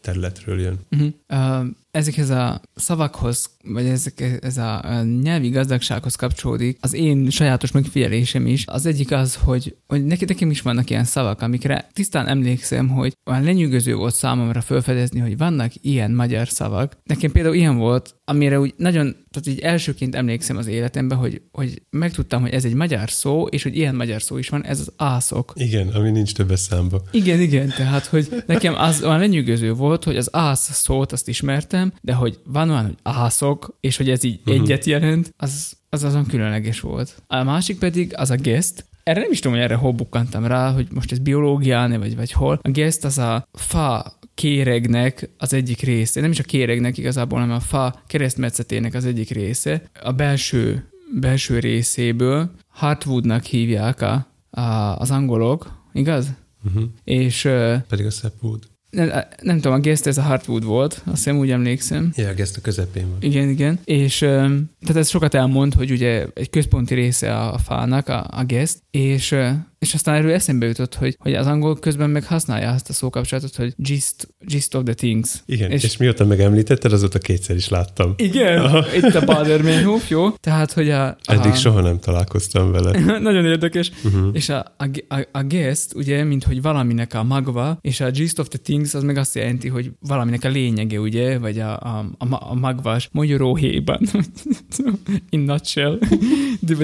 területről 0.00 0.60
jön. 0.60 0.78
Uh-huh. 0.90 1.12
Uh, 1.28 1.66
ezekhez 1.94 2.30
a 2.30 2.60
szavakhoz, 2.74 3.50
vagy 3.64 3.86
ezek, 3.86 4.38
ez 4.40 4.56
a 4.56 5.02
nyelvi 5.22 5.48
gazdagsághoz 5.48 6.14
kapcsolódik 6.14 6.78
az 6.80 6.94
én 6.94 7.30
sajátos 7.30 7.72
megfigyelésem 7.72 8.46
is. 8.46 8.64
Az 8.66 8.86
egyik 8.86 9.12
az, 9.12 9.34
hogy, 9.34 9.76
hogy 9.86 10.04
neki, 10.04 10.24
nekem 10.24 10.50
is 10.50 10.60
vannak 10.60 10.90
ilyen 10.90 11.04
szavak, 11.04 11.40
amikre 11.40 11.88
tisztán 11.92 12.26
emlékszem, 12.26 12.88
hogy 12.88 13.16
olyan 13.26 13.42
lenyűgöző 13.42 13.94
volt 13.94 14.14
számomra 14.14 14.60
felfedezni, 14.60 15.20
hogy 15.20 15.36
vannak 15.36 15.72
ilyen 15.80 16.10
magyar 16.10 16.48
szavak. 16.48 16.96
Nekem 17.04 17.32
például 17.32 17.54
ilyen 17.54 17.76
volt, 17.76 18.14
amire 18.24 18.60
úgy 18.60 18.74
nagyon, 18.76 19.16
tehát 19.30 19.58
így 19.58 19.58
elsőként 19.58 20.14
emlékszem 20.14 20.56
az 20.56 20.66
életemben, 20.66 21.18
hogy, 21.18 21.42
hogy 21.52 21.82
megtudtam, 21.90 22.40
hogy 22.40 22.52
ez 22.52 22.64
egy 22.64 22.74
magyar 22.74 23.10
szó, 23.10 23.46
és 23.46 23.62
hogy 23.62 23.76
ilyen 23.76 23.94
magyar 23.94 24.22
szó 24.22 24.38
is 24.38 24.48
van, 24.48 24.64
ez 24.64 24.80
az 24.80 24.92
ászok. 24.96 25.52
Igen, 25.56 25.88
ami 25.88 26.10
nincs 26.10 26.34
többes 26.34 26.60
számba. 26.60 27.02
Igen, 27.10 27.40
igen, 27.40 27.68
tehát, 27.68 28.06
hogy 28.06 28.42
nekem 28.46 28.74
az 28.74 29.02
olyan 29.02 29.18
lenyűgöző 29.18 29.72
volt, 29.72 30.04
hogy 30.04 30.16
az 30.16 30.28
ász 30.32 30.72
szót 30.72 31.12
azt 31.12 31.28
ismertem, 31.28 31.83
de 32.00 32.14
hogy 32.14 32.38
van 32.44 32.70
olyan, 32.70 32.84
hogy 32.84 32.96
ászok, 33.02 33.76
és 33.80 33.96
hogy 33.96 34.10
ez 34.10 34.24
így 34.24 34.40
uh-huh. 34.44 34.62
egyet 34.62 34.84
jelent, 34.84 35.34
az, 35.36 35.72
az 35.88 36.04
azon 36.04 36.26
különleges 36.26 36.80
volt. 36.80 37.22
A 37.26 37.42
másik 37.42 37.78
pedig 37.78 38.12
az 38.16 38.30
a 38.30 38.36
gest, 38.36 38.84
erre 39.04 39.20
nem 39.20 39.30
is 39.30 39.38
tudom, 39.38 39.56
hogy 39.56 39.66
erre 39.66 39.74
hol 39.74 39.92
bukkantam 39.92 40.46
rá, 40.46 40.72
hogy 40.72 40.86
most 40.94 41.12
ez 41.12 41.18
biológián, 41.18 41.98
vagy, 41.98 42.16
vagy 42.16 42.32
hol. 42.32 42.58
A 42.62 42.70
gest 42.70 43.04
az 43.04 43.18
a 43.18 43.48
fa 43.52 44.18
kéregnek 44.34 45.30
az 45.38 45.52
egyik 45.52 45.80
része, 45.80 46.20
nem 46.20 46.30
is 46.30 46.38
a 46.38 46.42
kéregnek 46.42 46.98
igazából, 46.98 47.38
hanem 47.38 47.56
a 47.56 47.60
fa 47.60 48.02
keresztmetszetének 48.06 48.94
az 48.94 49.04
egyik 49.04 49.30
része. 49.30 49.82
A 50.02 50.12
belső, 50.12 50.88
belső 51.20 51.58
részéből 51.58 52.50
Hartwoodnak 52.68 53.44
hívják 53.44 54.00
a, 54.00 54.26
a, 54.50 54.96
az 54.98 55.10
angolok, 55.10 55.82
igaz? 55.92 56.28
Uh-huh. 56.64 56.84
És... 57.04 57.42
Pedig 57.88 58.06
a 58.06 58.10
Sapwood. 58.10 58.62
Nem, 58.94 59.10
nem 59.42 59.56
tudom, 59.56 59.72
a 59.72 59.80
Guest 59.80 60.06
ez 60.06 60.18
a 60.18 60.22
Hartwood 60.22 60.64
volt, 60.64 60.92
azt 60.92 61.16
hiszem 61.16 61.38
úgy 61.38 61.50
emlékszem. 61.50 62.12
Ja, 62.16 62.28
a 62.28 62.34
Guest 62.34 62.56
a 62.56 62.60
közepén 62.60 63.08
van. 63.10 63.18
Igen, 63.20 63.48
igen. 63.48 63.78
És 63.84 64.18
tehát 64.18 64.96
ez 64.96 65.08
sokat 65.08 65.34
elmond, 65.34 65.74
hogy 65.74 65.90
ugye 65.90 66.26
egy 66.34 66.50
központi 66.50 66.94
része 66.94 67.38
a 67.38 67.58
fának, 67.58 68.08
a, 68.08 68.26
a 68.30 68.44
Guest, 68.44 68.78
és 68.90 69.36
és 69.84 69.94
aztán 69.94 70.14
erről 70.14 70.32
eszembe 70.32 70.66
jutott, 70.66 70.94
hogy, 70.94 71.16
hogy 71.18 71.34
az 71.34 71.46
angol 71.46 71.78
közben 71.78 72.10
meg 72.10 72.24
használja 72.24 72.70
azt 72.70 72.88
a 72.88 72.92
szókapcsolatot, 72.92 73.56
hogy 73.56 73.72
gist, 73.76 74.28
gist 74.40 74.74
of 74.74 74.82
the 74.84 74.94
things. 74.94 75.42
Igen, 75.46 75.70
és, 75.70 75.82
és 75.82 75.96
mióta 75.96 76.24
megemlítetted, 76.24 76.92
azóta 76.92 77.18
kétszer 77.18 77.56
is 77.56 77.68
láttam. 77.68 78.14
Igen, 78.16 78.58
Aha. 78.58 78.84
itt 78.96 79.14
a 79.14 79.24
Badermeinhof, 79.24 80.10
jó? 80.10 80.30
Tehát, 80.30 80.72
hogy 80.72 80.90
a... 80.90 81.06
a 81.06 81.16
Eddig 81.24 81.54
soha 81.54 81.80
nem 81.80 81.98
találkoztam 81.98 82.70
vele. 82.70 82.98
nagyon 83.18 83.44
érdekes. 83.44 83.90
Uh-huh. 84.04 84.28
És 84.32 84.48
a, 84.48 84.74
a, 84.78 85.14
a, 85.14 85.28
a 85.32 85.42
guest, 85.42 85.94
ugye, 85.94 86.24
mint 86.24 86.44
hogy 86.44 86.62
valaminek 86.62 87.14
a 87.14 87.22
magva, 87.22 87.78
és 87.80 88.00
a 88.00 88.10
gist 88.10 88.38
of 88.38 88.48
the 88.48 88.58
things 88.58 88.94
az 88.94 89.02
meg 89.02 89.16
azt 89.16 89.34
jelenti, 89.34 89.68
hogy 89.68 89.90
valaminek 90.00 90.44
a 90.44 90.48
lényege, 90.48 91.00
ugye, 91.00 91.38
vagy 91.38 91.58
a, 91.58 91.78
a, 91.80 92.06
a, 92.18 92.26
a 92.30 92.54
magvas 92.54 93.08
magyaróhéjban. 93.12 94.00
In 95.30 95.40
nutshell. 95.40 95.98
De 96.60 96.74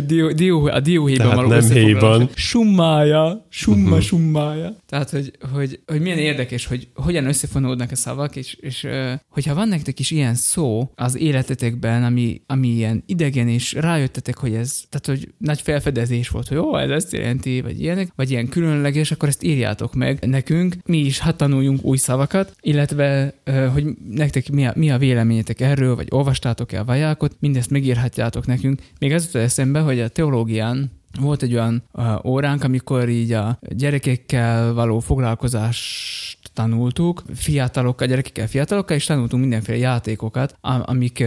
a 0.71 0.81
dióhéjban 0.81 1.35
való 1.35 1.49
nem 1.49 1.71
héjban. 1.71 2.29
Summa 2.35 2.90
summája, 2.91 3.47
summa, 3.49 3.89
uh-huh. 3.89 4.01
summája. 4.01 4.77
Tehát, 4.87 5.11
hogy, 5.11 5.33
hogy, 5.53 5.81
hogy 5.87 6.01
milyen 6.01 6.19
érdekes, 6.19 6.67
hogy 6.67 6.89
hogyan 6.95 7.27
összefonódnak 7.27 7.91
a 7.91 7.97
szavak, 7.97 8.37
és, 8.37 8.55
és 8.55 8.87
hogyha 9.29 9.55
van 9.55 9.69
nektek 9.69 9.99
is 9.99 10.11
ilyen 10.11 10.35
szó 10.35 10.91
az 10.95 11.17
életetekben, 11.17 12.05
ami, 12.05 12.43
ami 12.47 12.69
ilyen 12.69 13.03
idegen, 13.07 13.49
és 13.49 13.73
rájöttetek, 13.73 14.37
hogy 14.37 14.55
ez, 14.55 14.83
tehát, 14.89 15.07
hogy 15.07 15.33
nagy 15.39 15.61
felfedezés 15.61 16.29
volt, 16.29 16.49
hogy 16.49 16.57
jó, 16.57 16.77
ez 16.77 16.91
ezt 16.91 17.13
jelenti, 17.13 17.61
vagy 17.61 17.81
ilyenek, 17.81 18.13
vagy 18.17 18.31
ilyen 18.31 18.49
különleges, 18.49 19.11
akkor 19.11 19.29
ezt 19.29 19.43
írjátok 19.43 19.95
meg 19.95 20.27
nekünk, 20.27 20.77
mi 20.85 20.99
is 20.99 21.19
hát 21.19 21.37
tanuljunk 21.37 21.85
új 21.85 21.97
szavakat, 21.97 22.57
illetve, 22.61 23.35
hogy 23.73 23.85
nektek 24.11 24.51
mi 24.51 24.67
a, 24.67 24.73
mi 24.77 24.91
a 24.91 24.99
véleményetek 24.99 25.61
erről, 25.61 25.97
vagy 25.97 26.07
olvastátok-e 26.11 26.81
a 26.81 26.85
vajákot, 26.85 27.37
mindezt 27.41 27.71
megírhatjátok 27.71 28.47
nekünk. 28.47 28.83
Még 28.99 29.13
az 29.13 29.35
eszembe, 29.37 29.81
hogy 29.81 30.01
a 30.01 30.09
teológián 30.09 31.00
volt 31.21 31.43
egy 31.43 31.55
olyan 31.55 31.83
uh, 31.93 32.25
óránk, 32.25 32.65
amikor 32.65 33.09
így 33.09 33.33
a 33.33 33.59
gyerekekkel 33.69 34.73
való 34.73 34.99
foglalkozást 34.99 36.39
tanultuk, 36.55 37.23
fiatalokkal, 37.35 38.07
gyerekekkel, 38.07 38.47
fiatalokkal, 38.47 38.97
és 38.97 39.05
tanultunk 39.05 39.43
mindenféle 39.43 39.79
játékokat, 39.79 40.57
amik, 40.61 41.25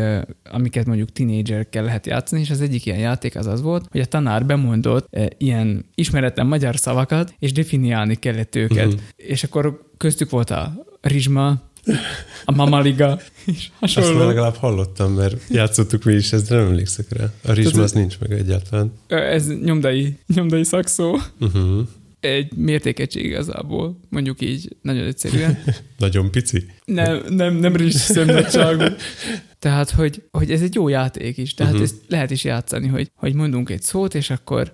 amiket 0.52 0.86
mondjuk 0.86 1.12
tinédzserekkel 1.12 1.84
lehet 1.84 2.06
játszani, 2.06 2.42
és 2.42 2.50
az 2.50 2.62
egyik 2.62 2.86
ilyen 2.86 3.00
játék 3.00 3.36
az 3.36 3.48
az 3.48 3.62
volt, 3.62 3.86
hogy 3.92 4.02
a 4.02 4.06
tanár 4.06 4.46
bemondott 4.46 5.08
uh, 5.12 5.26
ilyen 5.38 5.86
ismeretlen 5.96 6.48
magyar 6.48 6.78
szavakat, 6.78 7.36
és 7.40 7.52
definiálni 7.52 8.16
kellett 8.16 8.56
őket. 8.56 8.86
Uh-huh. 8.86 9.02
És 9.16 9.44
akkor 9.44 9.92
köztük 9.98 10.30
volt 10.30 10.50
a 10.50 10.74
rizsma, 11.02 11.62
a 12.46 12.52
Mamaliga 12.52 13.20
és 13.46 13.70
hasonló. 13.80 14.10
Azt 14.10 14.18
már 14.18 14.28
legalább 14.28 14.56
hallottam, 14.56 15.14
mert 15.14 15.36
játszottuk 15.50 16.04
mi 16.04 16.14
is, 16.14 16.34
ez 16.34 16.50
nem 16.50 16.60
emlékszek 16.60 17.06
rá. 17.10 17.26
A 17.44 17.52
rizsma 17.52 17.82
az 17.82 17.92
nincs 17.92 18.20
meg 18.20 18.32
egyáltalán. 18.32 18.94
Ez 19.08 19.48
nyomdai, 19.48 20.18
nyomdai 20.36 20.64
szakszó. 20.64 21.18
Uh-huh. 21.40 21.88
Egy 22.20 22.54
mértékegység 22.56 23.26
igazából, 23.26 24.00
mondjuk 24.10 24.42
így 24.42 24.76
nagyon 24.82 25.06
egyszerűen. 25.06 25.64
nagyon 25.98 26.32
pici? 26.32 26.66
Nem, 26.86 27.24
nem, 27.30 27.56
nem 27.56 27.76
rizs 27.76 27.96
szemnagyságú. 27.96 28.84
Tehát, 29.60 29.90
hogy, 29.90 30.24
hogy 30.32 30.52
ez 30.52 30.62
egy 30.62 30.76
jó 30.76 30.88
játék 30.88 31.38
is, 31.38 31.54
tehát 31.54 31.74
uh-huh. 31.74 31.88
ezt 31.88 32.02
lehet 32.08 32.32
is 32.32 32.44
játszani, 32.44 32.88
hogy, 32.88 33.12
hogy 33.16 33.34
mondunk 33.34 33.70
egy 33.70 33.82
szót, 33.82 34.16
és 34.16 34.30
akkor 34.30 34.74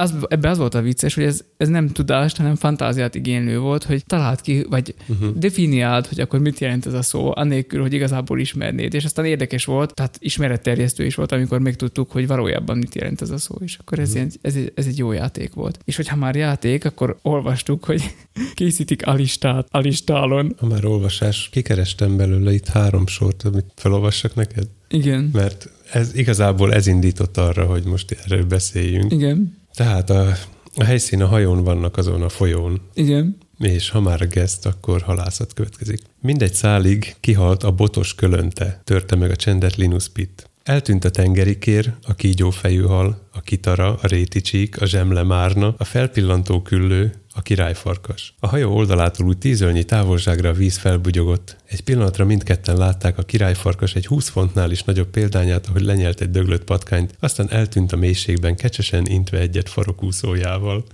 az, 0.00 0.14
ebbe 0.28 0.48
az 0.48 0.58
volt 0.58 0.74
a 0.74 0.80
vicces, 0.80 1.14
hogy 1.14 1.24
ez, 1.24 1.44
ez 1.56 1.68
nem 1.68 1.88
tudást, 1.88 2.36
hanem 2.36 2.54
fantáziát 2.54 3.14
igénylő 3.14 3.58
volt, 3.58 3.84
hogy 3.84 4.04
talált 4.06 4.40
ki, 4.40 4.66
vagy 4.68 4.94
uh-huh. 5.08 5.38
definiáld, 5.38 6.06
hogy 6.06 6.20
akkor 6.20 6.40
mit 6.40 6.58
jelent 6.58 6.86
ez 6.86 6.92
a 6.92 7.02
szó, 7.02 7.32
annélkül, 7.34 7.80
hogy 7.80 7.92
igazából 7.92 8.40
ismernéd. 8.40 8.94
És 8.94 9.04
aztán 9.04 9.24
érdekes 9.24 9.64
volt, 9.64 9.94
tehát 9.94 10.16
ismeretterjesztő 10.18 11.04
is 11.04 11.14
volt, 11.14 11.32
amikor 11.32 11.58
megtudtuk, 11.58 12.10
hogy 12.10 12.26
valójában 12.26 12.78
mit 12.78 12.94
jelent 12.94 13.20
ez 13.20 13.30
a 13.30 13.38
szó, 13.38 13.54
és 13.60 13.76
akkor 13.76 13.98
ez, 13.98 14.08
uh-huh. 14.08 14.26
ilyen, 14.42 14.66
ez, 14.66 14.70
ez 14.74 14.86
egy 14.86 14.98
jó 14.98 15.12
játék 15.12 15.54
volt. 15.54 15.78
És 15.84 15.96
hogyha 15.96 16.16
már 16.16 16.36
játék, 16.36 16.84
akkor 16.84 17.18
olvastuk, 17.22 17.84
hogy 17.84 18.14
készítik 18.54 19.06
a 19.06 19.14
listát 19.14 19.66
a 19.70 19.78
listálon. 19.78 20.54
Ha 20.58 20.66
már 20.66 20.84
olvasás, 20.84 21.48
kikerestem 21.52 22.16
belőle 22.16 22.52
itt 22.52 22.68
három 22.68 23.06
sort, 23.06 23.42
amit 23.42 23.72
felolvassak 23.76 24.34
neked. 24.34 24.66
Igen. 24.88 25.30
Mert 25.32 25.68
ez 25.92 26.14
igazából 26.14 26.74
ez 26.74 26.86
indított 26.86 27.36
arra, 27.36 27.64
hogy 27.64 27.84
most 27.84 28.16
erről 28.24 28.44
beszéljünk. 28.44 29.12
Igen. 29.12 29.59
Tehát 29.74 30.10
a, 30.10 30.32
a 30.74 30.84
helyszín 30.84 31.22
a 31.22 31.26
hajón 31.26 31.64
vannak 31.64 31.96
azon 31.96 32.22
a 32.22 32.28
folyón. 32.28 32.80
Igen. 32.94 33.36
És 33.58 33.90
ha 33.90 34.00
már 34.00 34.28
geszt, 34.28 34.66
akkor 34.66 35.02
halászat 35.02 35.52
következik. 35.52 36.00
Mindegy 36.20 36.54
szálig 36.54 37.16
kihalt 37.20 37.62
a 37.62 37.70
botos 37.70 38.14
kölönte, 38.14 38.80
törte 38.84 39.16
meg 39.16 39.30
a 39.30 39.36
csendet 39.36 39.76
Linus 39.76 40.08
Pitt. 40.08 40.49
Eltűnt 40.62 41.04
a 41.04 41.10
tengerikér, 41.10 41.94
a 42.02 42.14
kígyófejű 42.14 42.82
hal, 42.82 43.28
a 43.32 43.40
kitara, 43.40 43.98
a 44.02 44.06
réticsík, 44.06 44.80
a 44.80 44.86
zsemle 44.86 45.22
márna, 45.22 45.74
a 45.78 45.84
felpillantó 45.84 46.62
küllő, 46.62 47.12
a 47.34 47.42
királyfarkas. 47.42 48.34
A 48.40 48.46
hajó 48.46 48.74
oldalától 48.74 49.26
úgy 49.26 49.38
tízölnyi 49.38 49.84
távolságra 49.84 50.48
a 50.48 50.52
víz 50.52 50.76
felbugyogott. 50.76 51.56
Egy 51.66 51.80
pillanatra 51.80 52.24
mindketten 52.24 52.76
látták 52.76 53.18
a 53.18 53.22
királyfarkas 53.22 53.94
egy 53.94 54.06
20 54.06 54.28
fontnál 54.28 54.70
is 54.70 54.82
nagyobb 54.82 55.08
példányát, 55.08 55.66
ahogy 55.66 55.82
lenyelt 55.82 56.20
egy 56.20 56.30
döglött 56.30 56.64
patkányt, 56.64 57.14
aztán 57.20 57.50
eltűnt 57.50 57.92
a 57.92 57.96
mélységben 57.96 58.56
kecsesen 58.56 59.06
intve 59.06 59.38
egyet 59.38 59.68
farokúszójával. 59.68 60.84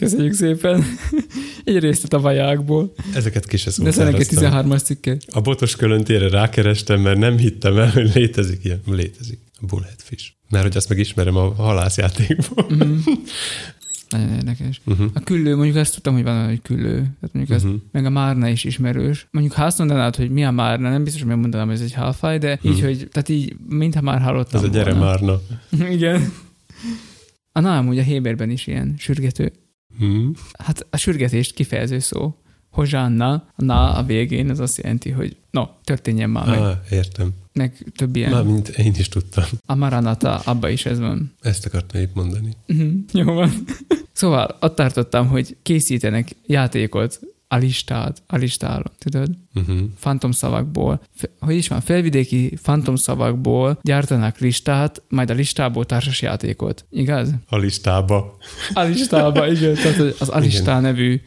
Köszönjük 0.00 0.32
szépen. 0.32 0.84
Egy 1.64 1.78
részt 1.78 2.12
a 2.12 2.20
vajákból. 2.20 2.92
Ezeket 3.14 3.46
kis 3.46 3.64
De 3.64 3.86
ez 3.86 3.96
13-as 3.98 4.82
cikke. 4.82 5.16
A 5.30 5.40
botos 5.40 5.76
kölöntére 5.76 6.28
rákerestem, 6.28 7.00
mert 7.00 7.18
nem 7.18 7.36
hittem 7.36 7.78
el, 7.78 7.90
hogy 7.90 8.14
létezik 8.14 8.64
ilyen. 8.64 8.80
Létezik. 8.86 9.38
A 9.60 9.66
bullheadfish. 9.66 10.32
Mert 10.50 10.64
hogy 10.64 10.76
azt 10.76 10.88
megismerem 10.88 11.36
a 11.36 11.54
halászjátékból. 11.54 12.66
Mm-hmm. 12.74 12.96
Nagyon 14.08 14.32
érdekes. 14.32 14.80
Uh-huh. 14.84 15.06
A 15.14 15.20
küllő, 15.20 15.56
mondjuk 15.56 15.76
azt 15.76 15.94
tudtam, 15.94 16.14
hogy 16.14 16.22
van 16.22 16.48
egy 16.48 16.62
küllő. 16.62 16.94
Tehát 16.94 17.30
mondjuk 17.32 17.58
uh-huh. 17.58 17.74
ezt, 17.74 17.82
meg 17.92 18.04
a 18.04 18.10
márna 18.10 18.48
is 18.48 18.64
ismerős. 18.64 19.28
Mondjuk 19.30 19.54
ha 19.54 19.64
azt 19.64 19.78
mondanád, 19.78 20.16
hogy 20.16 20.30
mi 20.30 20.44
a 20.44 20.50
márna, 20.50 20.90
nem 20.90 21.02
biztos, 21.04 21.20
hogy 21.20 21.30
megmondanám, 21.30 21.66
hogy 21.66 21.76
ez 21.76 21.82
egy 21.82 21.94
halfaj, 21.94 22.38
de 22.38 22.52
uh-huh. 22.52 22.72
így, 22.72 22.80
hogy, 22.80 23.08
tehát 23.12 23.28
így, 23.28 23.56
mintha 23.68 24.00
már 24.00 24.20
hallottam 24.20 24.60
Ez 24.60 24.66
a 24.66 24.72
gyere 24.72 24.94
márna. 24.94 25.40
Igen. 25.90 26.32
A 27.52 27.60
na, 27.60 27.76
amúgy 27.76 27.98
a 27.98 28.02
Héberben 28.02 28.50
is 28.50 28.66
ilyen 28.66 28.94
sürgető. 28.98 29.52
Uh-huh. 30.00 30.36
Hát 30.58 30.86
a 30.90 30.96
sürgetést 30.96 31.54
kifejező 31.54 31.98
szó. 31.98 32.34
Hozsánna, 32.70 33.32
a 33.32 33.64
na 33.64 33.94
a 33.94 34.02
végén, 34.02 34.50
az 34.50 34.60
azt 34.60 34.76
jelenti, 34.76 35.10
hogy 35.10 35.36
no, 35.50 35.66
történjen 35.84 36.30
már 36.30 36.46
meg. 36.46 36.58
Ah, 36.58 36.76
értem. 36.90 37.30
Meg 37.52 37.92
több 37.96 38.16
ilyen. 38.16 38.30
Már 38.30 38.44
mint 38.44 38.68
én 38.68 38.94
is 38.98 39.08
tudtam. 39.08 39.44
A 39.66 39.74
Maranata, 39.74 40.38
abba 40.38 40.68
is 40.68 40.86
ez 40.86 40.98
van. 40.98 41.34
Ezt 41.40 41.66
akartam 41.66 42.00
épp 42.00 42.14
mondani. 42.14 42.52
Uh-huh. 42.68 42.92
Jó 43.12 43.32
van. 43.32 43.50
Szóval 44.12 44.56
ott 44.60 44.74
tartottam, 44.74 45.28
hogy 45.28 45.56
készítenek 45.62 46.36
játékot 46.46 47.20
alistát, 47.48 48.22
alistálom, 48.26 48.82
tudod? 48.98 49.28
Uh-huh. 49.54 49.78
fantomszavakból, 49.96 51.00
f- 51.16 51.30
hogy 51.40 51.54
is 51.54 51.68
van, 51.68 51.80
felvidéki 51.80 52.56
fantomszavakból 52.62 53.78
gyártanak 53.82 54.38
listát, 54.38 55.02
majd 55.08 55.30
a 55.30 55.34
listából 55.34 55.84
társasjátékot. 55.86 56.86
Igaz? 56.90 57.30
A 57.48 57.56
listába. 57.56 58.36
Alistába, 58.72 59.48
igen. 59.50 59.74
Tehát 59.74 59.98
az 60.20 60.28
Alistá 60.28 60.80
nevű 60.80 61.20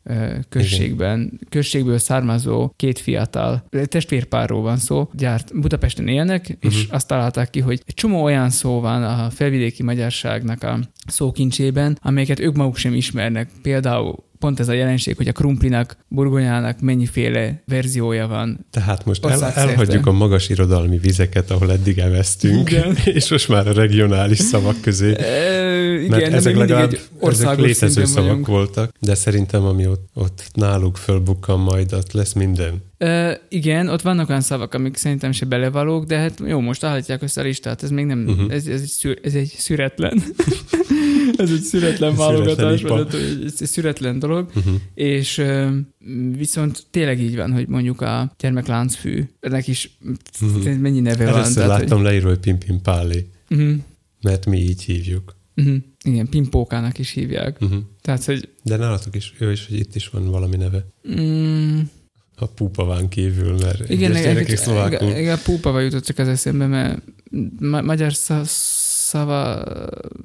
községben, 0.49 1.39
községből 1.49 1.97
származó 1.97 2.71
két 2.75 2.99
fiatal 2.99 3.63
testvérpárról 3.85 4.61
van 4.61 4.77
szó, 4.77 5.09
gyárt, 5.13 5.59
Budapesten 5.59 6.07
élnek, 6.07 6.57
és 6.59 6.83
Mhm. 6.85 6.95
azt 6.95 7.07
találták 7.07 7.49
ki, 7.49 7.59
hogy 7.59 7.81
egy 7.85 7.93
csomó 7.93 8.23
olyan 8.23 8.49
szó 8.49 8.79
van 8.79 9.03
a 9.03 9.29
felvidéki 9.29 9.83
magyarságnak 9.83 10.63
a 10.63 10.79
szókincsében, 11.07 11.97
amelyeket 12.01 12.39
ők 12.39 12.55
maguk 12.55 12.75
sem 12.77 12.93
ismernek. 12.93 13.49
Például 13.61 14.27
pont 14.39 14.59
ez 14.59 14.67
a 14.67 14.73
jelenség, 14.73 15.17
hogy 15.17 15.27
a 15.27 15.31
krumplinak, 15.31 15.97
burgonyának 16.07 16.79
mennyiféle 16.79 17.61
verziója 17.65 18.27
van. 18.27 18.65
Tehát 18.71 19.05
most 19.05 19.25
el, 19.25 19.43
elhagyjuk 19.43 20.05
a 20.05 20.11
magas 20.11 20.49
irodalmi 20.49 20.97
vizeket, 20.97 21.51
ahol 21.51 21.71
eddig 21.71 21.97
evesztünk, 21.97 22.69
Igen. 22.69 22.97
és 23.17 23.29
most 23.29 23.47
már 23.49 23.67
a 23.67 23.73
regionális 23.73 24.37
szavak 24.37 24.81
közé. 24.81 25.15
Ö, 25.17 25.93
igen, 25.99 26.19
Mert 26.19 26.33
ezek 26.33 26.55
legalább 26.55 26.91
egy 26.91 27.09
ezek 27.21 27.57
létező 27.57 28.05
szavak 28.05 28.29
vagyunk. 28.29 28.47
voltak, 28.47 28.91
de 28.99 29.15
szerintem 29.15 29.63
ami 29.63 29.87
ott, 29.87 30.09
ott 30.13 30.43
náluk 30.53 30.97
fölbukkan 30.97 31.59
majd, 31.59 31.93
ott 31.93 32.11
lesz 32.11 32.33
minden. 32.33 32.83
Ö, 32.97 33.31
igen, 33.49 33.87
ott 33.87 34.01
vannak 34.01 34.29
olyan 34.29 34.41
szavak, 34.41 34.73
amik 34.73 34.97
szerintem 34.97 35.31
se 35.31 35.45
belevalók, 35.45 36.05
de 36.05 36.17
hát 36.17 36.41
jó, 36.45 36.59
most 36.59 36.83
állítják 36.83 37.21
össze 37.21 37.41
a 37.41 37.43
listát, 37.43 37.83
ez 37.83 37.89
még 37.89 38.05
nem, 38.05 38.25
uh-huh. 38.27 38.53
ez, 38.53 38.67
ez, 38.67 38.81
egy 38.81 38.87
szür, 38.87 39.19
ez 39.23 39.33
egy 39.33 39.53
szüretlen, 39.57 40.23
ez 41.37 41.51
egy 41.51 41.61
szüretlen 41.61 42.15
válogatás, 42.15 42.81
vagy 42.81 42.91
hát, 42.91 43.11
hogy 43.11 43.43
ez 43.45 43.53
egy 43.59 43.67
szüretlen 43.67 44.19
dolog, 44.19 44.51
Uh-huh. 44.55 44.73
és 44.93 45.41
viszont 46.37 46.85
tényleg 46.91 47.21
így 47.21 47.35
van, 47.35 47.51
hogy 47.51 47.67
mondjuk 47.67 48.01
a 48.01 48.33
gyermekláncfű, 48.39 49.23
ennek 49.39 49.67
is 49.67 49.97
Mhm. 50.39 50.69
mennyi 50.69 50.99
neve 50.99 51.25
van. 51.25 51.33
Először 51.33 51.67
láttam 51.67 52.03
leírva, 52.03 52.27
hogy 52.29 52.39
Pimpin 52.39 52.79
Hogy, 52.83 53.25
uh-huh, 53.49 53.75
mert 54.21 54.45
mi 54.45 54.57
így 54.59 54.81
hívjuk. 54.83 55.35
uh-huh, 55.55 55.75
igen, 56.03 56.29
pimpókának 56.29 56.97
is 56.99 57.11
hívják. 57.11 57.57
Uh-huh. 57.61 57.79
Tehát, 58.01 58.25
hogy 58.25 58.49
De 58.63 58.75
nálatok 58.77 59.15
is, 59.15 59.33
jó 59.39 59.49
is, 59.49 59.67
hogy 59.67 59.77
itt 59.79 59.95
is 59.95 60.07
van 60.09 60.25
valami 60.31 60.55
neve. 60.55 60.85
mm, 61.19 61.79
A 62.41 62.45
púpaván 62.45 63.07
kívül, 63.07 63.57
mert 63.57 63.89
Igen, 63.89 64.11
egyes 64.11 64.23
gyerekek 64.23 64.57
szlovákul. 64.57 65.07
igen, 65.07 65.19
igen, 65.19 65.37
púpava 65.43 65.79
jutott 65.79 66.03
csak 66.05 66.17
az 66.17 66.27
eszembe, 66.27 66.67
mert 66.67 67.01
ma- 67.59 67.81
magyar 67.81 68.11
sza- 68.11 68.45
szava, 69.09 69.63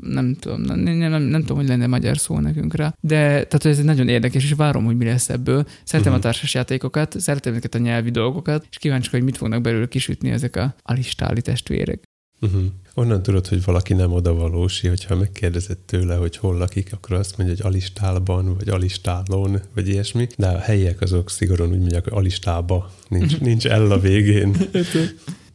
nem 0.00 0.34
tudom, 0.34 0.60
nem, 0.60 0.78
nem, 0.78 1.10
nem, 1.10 1.22
nem 1.22 1.40
tudom, 1.40 1.56
hogy 1.56 1.68
lenne 1.68 1.86
magyar 1.86 2.18
szó 2.18 2.38
nekünk 2.38 2.74
rá, 2.74 2.94
de 3.00 3.18
tehát 3.26 3.64
ez 3.64 3.78
egy 3.78 3.84
nagyon 3.84 4.08
érdekes, 4.08 4.44
és 4.44 4.52
várom, 4.52 4.84
hogy 4.84 4.96
mi 4.96 5.04
lesz 5.04 5.28
ebből. 5.28 5.64
Szeretem 5.84 6.00
Mhm. 6.00 6.00
uh-huh. 6.00 6.14
a 6.14 6.18
társasjátékokat, 6.18 7.20
szeretem 7.20 7.52
ezeket 7.52 7.74
a 7.74 7.78
nyelvi 7.78 8.10
dolgokat, 8.10 8.66
és 8.70 8.76
kíváncsi, 8.76 9.08
hogy 9.10 9.22
mit 9.22 9.36
fognak 9.36 9.60
belőle 9.60 9.88
kisütni 9.88 10.30
ezek 10.30 10.56
a 10.56 10.74
alistáli 10.82 11.40
testvérek. 11.40 12.02
Uh-huh. 12.40 12.62
Onnan 12.94 13.22
tudod, 13.22 13.46
hogy 13.46 13.64
valaki 13.64 13.94
nem 13.94 14.12
odavalósi, 14.12 14.88
hogyha 14.88 15.16
megkérdezed 15.16 15.78
tőle, 15.78 16.14
hogy 16.14 16.36
hol 16.36 16.56
lakik, 16.56 16.92
akkor 16.92 17.16
azt 17.16 17.36
mondja, 17.36 17.56
hogy 17.56 17.66
Alistálban, 17.72 18.54
vagy 18.56 18.68
Alistálon, 18.68 19.60
vagy 19.74 19.88
ilyesmi. 19.88 20.26
De 20.36 20.46
a 20.46 20.58
helyiek 20.58 21.00
azok 21.00 21.30
szigorúan 21.30 21.70
úgy 21.70 21.78
mondják, 21.78 22.04
hogy 22.04 22.12
Alistába. 22.12 22.90
Nincs, 23.08 23.40
nincs 23.50 23.66
el 23.66 23.90
a 23.90 23.98
végén. 23.98 24.56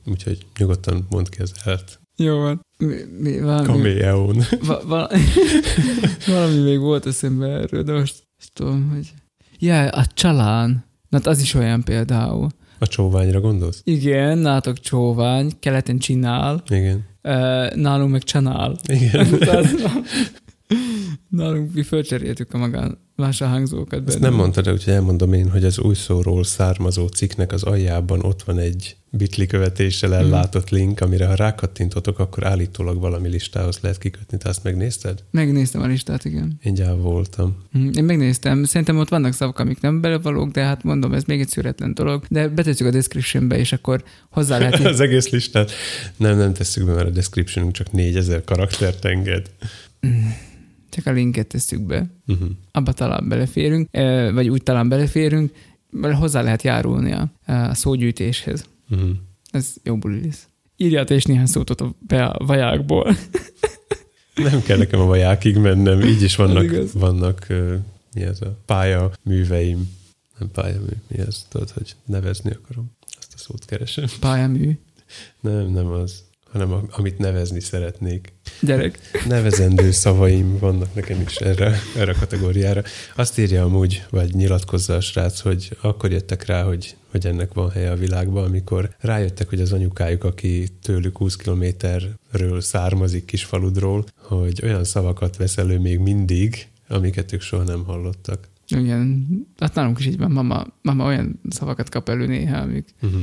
Úgyhogy 0.05 0.45
nyugodtan 0.57 1.05
mondd 1.09 1.29
ki 1.29 1.41
az 1.41 1.53
elt. 1.65 1.99
Jó 2.17 2.37
van. 2.37 2.61
Mi, 2.83 2.95
mi, 3.19 3.39
valami, 3.39 3.65
Kaméleon. 3.65 4.43
va, 4.61 4.81
va, 4.85 5.09
valami 6.27 6.57
még 6.57 6.79
volt 6.79 7.05
eszembe 7.05 7.47
erről, 7.47 7.83
de 7.83 7.91
most 7.91 8.23
tudom, 8.53 8.89
hogy... 8.93 9.13
Ja, 9.59 9.87
a 9.87 10.05
csalán. 10.05 10.85
Na, 11.09 11.17
hát 11.17 11.27
az 11.27 11.39
is 11.39 11.53
olyan 11.53 11.83
például. 11.83 12.47
A 12.79 12.87
csóványra 12.87 13.41
gondolsz? 13.41 13.81
Igen, 13.83 14.37
nálatok 14.37 14.79
csóvány, 14.79 15.51
keleten 15.59 15.97
csinál, 15.97 16.63
Igen. 16.69 17.05
nálunk 17.75 18.11
meg 18.11 18.23
csanál. 18.23 18.75
Igen. 18.87 19.27
Nálunk 21.29 21.73
mi 21.73 21.83
fölcseréltük 21.83 22.53
a 22.53 22.57
magán 22.57 22.97
vásárhangzókat. 23.19 24.07
Ezt 24.07 24.19
nem 24.19 24.33
mondtad, 24.33 24.63
de 24.63 24.71
úgyhogy 24.71 24.93
elmondom 24.93 25.33
én, 25.33 25.49
hogy 25.49 25.63
az 25.63 25.79
új 25.79 25.95
szóról 25.95 26.43
származó 26.43 27.07
cikknek 27.07 27.51
az 27.51 27.63
aljában 27.63 28.23
ott 28.23 28.43
van 28.43 28.57
egy 28.57 28.95
bitli 29.11 29.45
követéssel 29.45 30.15
ellátott 30.15 30.69
link, 30.69 31.01
amire 31.01 31.25
ha 31.25 31.35
rákattintotok, 31.35 32.19
akkor 32.19 32.45
állítólag 32.45 32.99
valami 32.99 33.29
listához 33.29 33.79
lehet 33.81 33.97
kikötni. 33.97 34.37
Te 34.37 34.49
azt 34.49 34.63
megnézted? 34.63 35.23
Megnéztem 35.31 35.81
a 35.81 35.85
listát, 35.85 36.25
igen. 36.25 36.59
Én 36.63 37.01
voltam. 37.01 37.57
Hm, 37.71 37.89
Én 37.93 38.03
megnéztem, 38.03 38.63
szerintem 38.63 38.97
ott 38.97 39.09
vannak 39.09 39.33
szavak, 39.33 39.59
amik 39.59 39.81
nem 39.81 40.01
belevalók, 40.01 40.51
de 40.51 40.63
hát 40.63 40.83
mondom, 40.83 41.13
ez 41.13 41.23
még 41.23 41.39
egy 41.39 41.47
szüretlen 41.47 41.93
dolog, 41.93 42.23
de 42.29 42.47
betesszük 42.47 42.87
a 42.87 42.91
descriptionbe, 42.91 43.57
és 43.57 43.71
akkor 43.71 44.03
hozzá 44.29 44.57
lehet 44.57 44.85
az 44.93 44.99
egész 44.99 45.29
listát. 45.29 45.71
Nem, 46.17 46.37
nem 46.37 46.53
tesszük 46.53 46.85
be, 46.85 46.93
mert 46.93 47.07
a 47.07 47.11
descriptionünk 47.11 47.73
csak 47.73 47.91
4000 47.91 48.43
karaktert 48.43 49.05
enged. 49.05 49.49
Csak 50.89 51.05
a 51.05 51.11
linket 51.11 51.47
tesszük 51.47 51.81
be. 51.81 52.09
Uh-huh. 52.27 52.49
Abba 52.71 52.93
talán 52.93 53.27
beleférünk, 53.27 53.89
vagy 54.33 54.49
úgy 54.49 54.63
talán 54.63 54.89
beleférünk, 54.89 55.51
mert 55.89 56.17
hozzá 56.17 56.41
lehet 56.41 56.63
járulni 56.63 57.11
a, 57.11 57.31
a 57.45 57.73
szógyűjtéshez. 57.73 58.65
Uh-huh. 58.89 59.09
Ez 59.51 59.73
jó 59.83 59.97
buli 59.97 60.25
lesz. 60.25 60.47
Írjál 60.77 61.05
te 61.05 61.15
is 61.15 61.23
néhány 61.23 61.45
szót 61.45 61.69
a, 61.69 61.95
be 61.99 62.25
a 62.25 62.45
vajákból. 62.45 63.15
Nem 64.35 64.61
kell 64.61 64.77
nekem 64.77 64.99
a 64.99 65.05
vajákig 65.05 65.57
mennem, 65.57 66.01
így 66.01 66.21
is 66.21 66.35
vannak, 66.43 66.91
vannak 66.93 67.47
mi 68.13 68.21
ez 68.21 68.41
a 68.41 68.57
pálya 68.65 69.11
műveim. 69.23 69.97
Nem 70.39 70.51
pályamű, 70.51 70.91
mi 71.07 71.17
ez? 71.17 71.45
Tudod, 71.49 71.69
hogy 71.69 71.95
nevezni 72.05 72.51
akarom. 72.51 72.91
Azt 73.19 73.33
a 73.33 73.37
szót 73.37 73.65
keresem. 73.65 74.05
Pályamű. 74.19 74.77
Nem, 75.39 75.71
nem 75.71 75.87
az, 75.87 76.23
hanem 76.51 76.71
a, 76.71 76.81
amit 76.91 77.17
nevezni 77.17 77.59
szeretnék. 77.59 78.33
Gyerek. 78.61 78.99
Nevezendő 79.27 79.91
szavaim 79.91 80.57
vannak 80.59 80.95
nekem 80.95 81.21
is 81.21 81.35
erre, 81.35 81.79
erre 81.97 82.11
a 82.11 82.15
kategóriára. 82.19 82.81
Azt 83.15 83.39
írja 83.39 83.63
amúgy, 83.63 84.03
vagy 84.09 84.33
nyilatkozza 84.33 84.95
a 84.95 85.01
srác, 85.01 85.39
hogy 85.39 85.77
akkor 85.81 86.11
jöttek 86.11 86.45
rá, 86.45 86.63
hogy, 86.63 86.95
hogy 87.11 87.25
ennek 87.25 87.53
van 87.53 87.69
helye 87.69 87.91
a 87.91 87.95
világban, 87.95 88.43
amikor 88.43 88.95
rájöttek, 88.99 89.49
hogy 89.49 89.61
az 89.61 89.73
anyukájuk, 89.73 90.23
aki 90.23 90.67
tőlük 90.81 91.17
20 91.17 91.35
kilométerről 91.35 92.61
származik 92.61 93.25
kisfaludról, 93.25 94.05
hogy 94.15 94.59
olyan 94.63 94.83
szavakat 94.83 95.37
vesz 95.37 95.57
elő 95.57 95.79
még 95.79 95.99
mindig, 95.99 96.67
amiket 96.87 97.33
ők 97.33 97.41
soha 97.41 97.63
nem 97.63 97.83
hallottak. 97.83 98.47
Igen. 98.67 99.27
Hát 99.57 99.75
nálunk 99.75 99.99
is 99.99 100.05
így 100.05 100.17
van. 100.17 100.31
Mama, 100.31 100.67
mama 100.81 101.05
olyan 101.05 101.39
szavakat 101.49 101.89
kap 101.89 102.09
elő 102.09 102.25
néha, 102.25 102.57
amik 102.57 102.87
Uh-huh. 103.01 103.21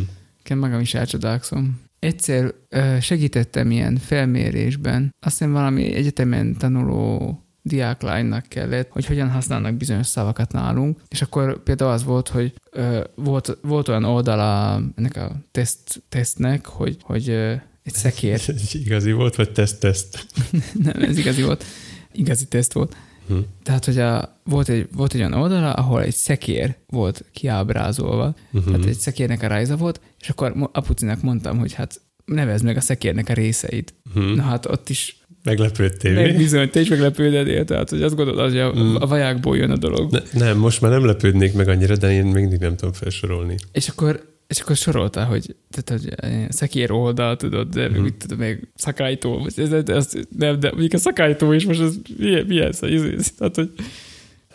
Magam 0.58 0.80
is 0.80 0.94
elcsodálkozom. 0.94 1.80
Egyszer 1.98 2.54
segítettem 3.00 3.70
ilyen 3.70 3.96
felmérésben, 3.96 5.14
azt 5.20 5.38
hiszem 5.38 5.52
valami 5.52 5.94
egyetemen 5.94 6.56
tanuló 6.58 7.40
diáklánynak 7.62 8.46
kellett, 8.48 8.90
hogy 8.90 9.06
hogyan 9.06 9.30
használnak 9.30 9.74
bizonyos 9.74 10.06
szavakat 10.06 10.52
nálunk, 10.52 11.00
és 11.08 11.22
akkor 11.22 11.62
például 11.62 11.90
az 11.90 12.04
volt, 12.04 12.28
hogy 12.28 12.54
ö, 12.70 13.04
volt, 13.14 13.58
volt 13.62 13.88
olyan 13.88 14.04
oldala 14.04 14.80
ennek 14.96 15.16
a 15.16 15.32
teszt, 15.50 16.02
tesztnek, 16.08 16.66
hogy, 16.66 16.96
hogy 17.02 17.28
ö, 17.28 17.52
egy 17.82 17.94
szekér, 17.94 18.40
Ez 18.46 18.74
igazi 18.74 19.12
volt, 19.12 19.36
vagy 19.36 19.52
teszt-teszt? 19.52 20.26
nem, 20.84 21.02
ez 21.02 21.18
igazi 21.18 21.42
volt, 21.42 21.64
igazi 22.12 22.46
teszt 22.46 22.72
volt, 22.72 22.96
Hm. 23.28 23.34
tehát, 23.62 23.84
hogy 23.84 23.98
a, 23.98 24.40
volt, 24.44 24.68
egy, 24.68 24.88
volt 24.92 25.14
egy 25.14 25.20
olyan 25.20 25.32
oldala, 25.32 25.72
ahol 25.72 26.02
egy 26.02 26.14
szekér 26.14 26.76
volt 26.86 27.24
kiábrázolva, 27.32 28.34
Uh-huh. 28.52 28.72
tehát 28.72 28.86
egy 28.86 28.98
szekérnek 28.98 29.42
a 29.42 29.46
rajza 29.46 29.76
volt, 29.76 30.00
és 30.26 30.32
akkor 30.32 30.70
apucinak 30.72 31.22
mondtam, 31.22 31.58
hogy 31.58 31.72
hát 31.72 32.00
nevezd 32.24 32.64
meg 32.64 32.76
a 32.76 32.80
szekérnek 32.80 33.28
a 33.28 33.32
részeit. 33.32 33.94
uh-huh. 34.14 34.34
Na 34.34 34.42
hát 34.42 34.66
ott 34.66 34.88
is 34.88 35.16
Meglepődtél. 35.42 36.14
meg 36.14 36.36
bizony, 36.36 36.70
te 36.70 36.80
is 36.80 36.88
meglepődedél, 36.88 37.64
tehát 37.64 37.90
hogy 37.90 38.02
azt 38.02 38.14
gondolod, 38.14 38.50
hogy 38.50 38.58
a, 38.58 38.72
Mm. 38.74 38.94
a 38.94 39.06
vajákból 39.06 39.56
jön 39.56 39.70
a 39.70 39.76
dolog. 39.76 40.10
Ne, 40.10 40.20
nem, 40.32 40.58
most 40.58 40.80
már 40.80 40.90
nem 40.90 41.04
lepődnék 41.04 41.52
meg 41.52 41.68
annyira, 41.68 41.96
de 41.96 42.12
én 42.12 42.24
még 42.24 42.34
mindig 42.34 42.58
nem 42.58 42.76
tudom 42.76 42.92
felsorolni. 42.94 43.56
És 43.72 43.88
akkor 43.88 44.34
és 44.46 44.60
akkor 44.60 44.76
soroltál, 44.76 45.26
hogy, 45.26 45.56
tehát, 45.70 46.02
hogy 46.02 46.14
szekér 46.52 46.92
oldal, 46.92 47.36
tudod, 47.36 47.68
de 47.68 47.88
mm. 47.88 47.92
mit 48.02 48.14
tudom, 48.14 48.38
meg 48.38 48.68
szakájtó, 48.74 49.46
ez, 49.56 49.72
ez, 49.72 49.88
ez, 49.88 50.12
nem, 50.36 50.60
de 50.60 50.70
mondjuk 50.70 50.92
a 50.92 50.98
szakájtó 50.98 51.52
is 51.52 51.64
most 51.64 51.80
ez 51.80 51.94
milyen, 52.18 52.46
milyen 52.46 52.72
szó, 52.72 52.86
ez, 52.86 53.02
ez, 53.02 53.30
tehát, 53.38 53.54
hogy 53.54 53.70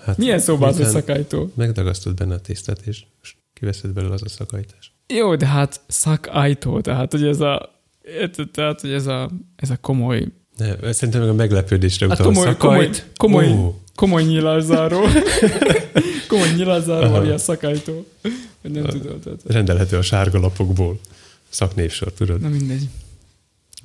Hát, 0.06 0.18
milyen 0.18 0.40
szóban 0.40 0.70
az 0.70 0.76
a 0.76 0.78
miután 0.78 0.94
szakájtó? 1.02 1.52
Megdagasztod 1.56 2.14
benne 2.16 2.34
a 2.34 2.40
tésztát, 2.40 2.82
és 2.86 3.04
kiveszed 3.54 3.92
belőle 3.92 4.14
az 4.14 4.24
a 4.24 4.30
szakajtás. 4.30 4.91
Jó, 5.16 5.36
de 5.36 5.46
hát 5.46 5.82
szakájtó, 5.88 6.82
tehát, 6.82 7.12
hogy 7.12 7.24
ez 7.24 7.40
a, 7.40 7.82
tehát, 8.54 8.82
hogy 8.82 8.92
ez 8.92 9.08
a, 9.08 9.30
ez 9.56 9.70
a 9.70 9.78
komoly, 9.82 10.26
Ne, 10.58 10.92
szerintem 10.94 11.22
meg 11.22 11.30
a 11.30 11.34
meglepődésre 11.34 12.08
hát 12.08 12.20
utal. 12.20 12.34
komoly, 12.34 12.58
komoly, 12.58 12.90
komoly, 13.18 13.52
Ó, 13.52 13.76
komoly 13.96 14.24
nyilászáró. 14.24 15.02
komoly 16.28 16.50
nyilászáró, 16.56 17.06
Aha. 17.06 17.18
ami 17.18 17.30
a 17.30 17.38
szakájtó. 17.38 18.06
Vagy 18.62 18.72
nem 18.72 18.84
Ah. 18.84 18.90
tudod. 18.92 19.20
Tehát. 19.20 19.40
rendelhető 19.46 19.98
a 19.98 20.02
sárga 20.02 20.40
lapokból. 20.40 21.00
Szaknévsor, 21.50 22.14
tudod? 22.14 22.42
Na 22.42 22.50
mindegy. 22.50 22.90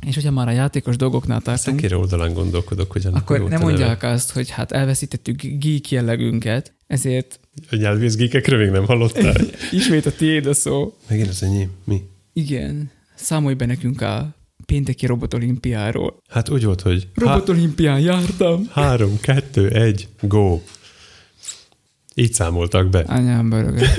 És 0.06 0.14
hogyha 0.14 0.30
már 0.30 0.48
a 0.48 0.50
játékos 0.50 0.96
dolgoknál 0.96 1.38
A 1.38 1.40
tartunk, 1.42 1.80
szekér 1.80 1.96
oldalán 1.96 2.32
gondolkodok, 2.32 2.92
hogy 2.92 3.06
akkor 3.12 3.40
nem 3.48 3.60
a 3.60 3.64
mondják 3.64 4.02
azt, 4.02 4.32
hogy 4.32 4.50
hát 4.50 4.72
elveszítettük 4.72 5.42
geek 5.42 5.90
jellegünket, 5.90 6.72
Ezért 6.86 7.40
A 7.70 7.76
nyelvészgékekről 7.76 8.58
még 8.58 8.70
nem 8.70 8.84
hallottál? 8.86 9.34
ismét 9.72 10.06
a 10.06 10.12
tiéd 10.12 10.46
a 10.46 10.54
szó. 10.54 10.94
Megint 11.08 11.28
az 11.28 11.42
enyém. 11.42 11.70
Mi? 11.84 12.02
Igen, 12.32 12.90
számolj 13.14 13.54
be 13.54 13.66
nekünk 13.66 14.00
a 14.00 14.34
pénteki 14.66 15.06
robotolimpiáról. 15.06 16.22
Hát 16.28 16.48
úgy 16.48 16.64
volt, 16.64 16.80
hogy 16.80 17.08
há- 17.14 17.26
Robotolimpián 17.26 18.00
jártam. 18.00 18.68
három, 18.72 19.20
kettő, 19.20 19.68
egy, 19.68 20.08
go. 20.20 20.60
Így 22.14 22.32
számoltak 22.32 22.88
be. 22.90 22.98
Anyám 22.98 23.48
böröge. 23.50 23.90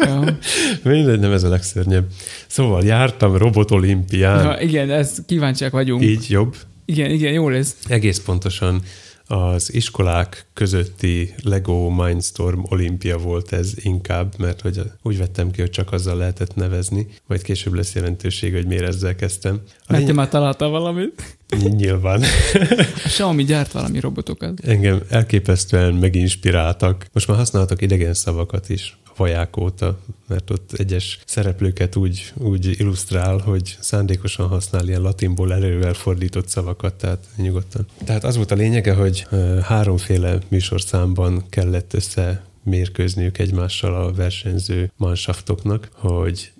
ja. 0.00 0.38
Mindegy, 0.92 1.18
nem 1.20 1.32
ez 1.32 1.42
a 1.42 1.48
legszörnyebb. 1.48 2.06
Szóval 2.46 2.84
jártam 2.84 3.36
robotolimpián. 3.36 4.44
ja, 4.44 4.60
igen, 4.60 4.90
ez 4.90 5.18
kíváncsiak 5.26 5.72
vagyunk. 5.72 6.02
Így 6.02 6.26
jobb. 6.30 6.56
Igen, 6.84 7.10
igen, 7.10 7.32
jó 7.32 7.48
lesz. 7.48 7.76
Egész 7.88 8.18
pontosan 8.18 8.82
az 9.30 9.74
iskolák 9.74 10.46
közötti 10.54 11.34
Lego 11.42 11.88
Mindstorm 11.88 12.60
olimpia 12.68 13.18
volt 13.18 13.52
ez 13.52 13.72
inkább, 13.76 14.34
mert 14.38 14.60
hogy 14.60 14.80
úgy 15.02 15.18
vettem 15.18 15.50
ki, 15.50 15.60
hogy 15.60 15.70
csak 15.70 15.92
azzal 15.92 16.16
lehetett 16.16 16.54
nevezni, 16.54 17.06
majd 17.26 17.42
később 17.42 17.72
lesz 17.72 17.94
jelentőség, 17.94 18.54
hogy 18.54 18.66
miért 18.66 18.86
ezzel 18.86 19.14
kezdtem. 19.14 19.54
A 19.54 19.58
Mert 19.66 19.86
te 19.86 19.96
lényeg- 19.96 20.14
már 20.14 20.28
találtál 20.28 20.68
valamit. 20.68 21.36
Nyilván. 21.62 22.22
A 23.04 23.08
Xiaomi 23.08 23.44
gyárt 23.44 23.72
valami 23.72 24.00
robotokat. 24.00 24.60
Engem 24.60 25.02
elképesztően 25.08 25.94
meginspiráltak. 25.94 27.06
Most 27.12 27.28
már 27.28 27.36
használhatok 27.36 27.82
idegen 27.82 28.14
szavakat 28.14 28.68
is 28.68 28.98
vaják 29.18 29.56
óta, 29.56 29.98
mert 30.26 30.50
ott 30.50 30.72
egyes 30.72 31.18
szereplőket 31.26 31.96
úgy, 31.96 32.32
úgy 32.34 32.80
illusztrál, 32.80 33.38
hogy 33.38 33.76
szándékosan 33.80 34.48
használ 34.48 34.88
ilyen 34.88 35.00
latinból 35.00 35.52
elővel 35.52 35.94
fordított 35.94 36.48
szavakat, 36.48 36.94
tehát 36.94 37.24
nyugodtan. 37.36 37.86
Tehát 38.04 38.24
az 38.24 38.36
volt 38.36 38.50
a 38.50 38.54
lényege, 38.54 38.94
hogy 38.94 39.26
háromféle 39.62 40.38
műsorszámban 40.48 41.44
kellett 41.48 41.94
össze 41.94 42.44
mérkőzniük 42.62 43.38
egymással 43.38 43.94
a 43.94 44.12
versenyző 44.12 44.92
mansaftoknak, 44.96 45.88
hogy 45.92 46.52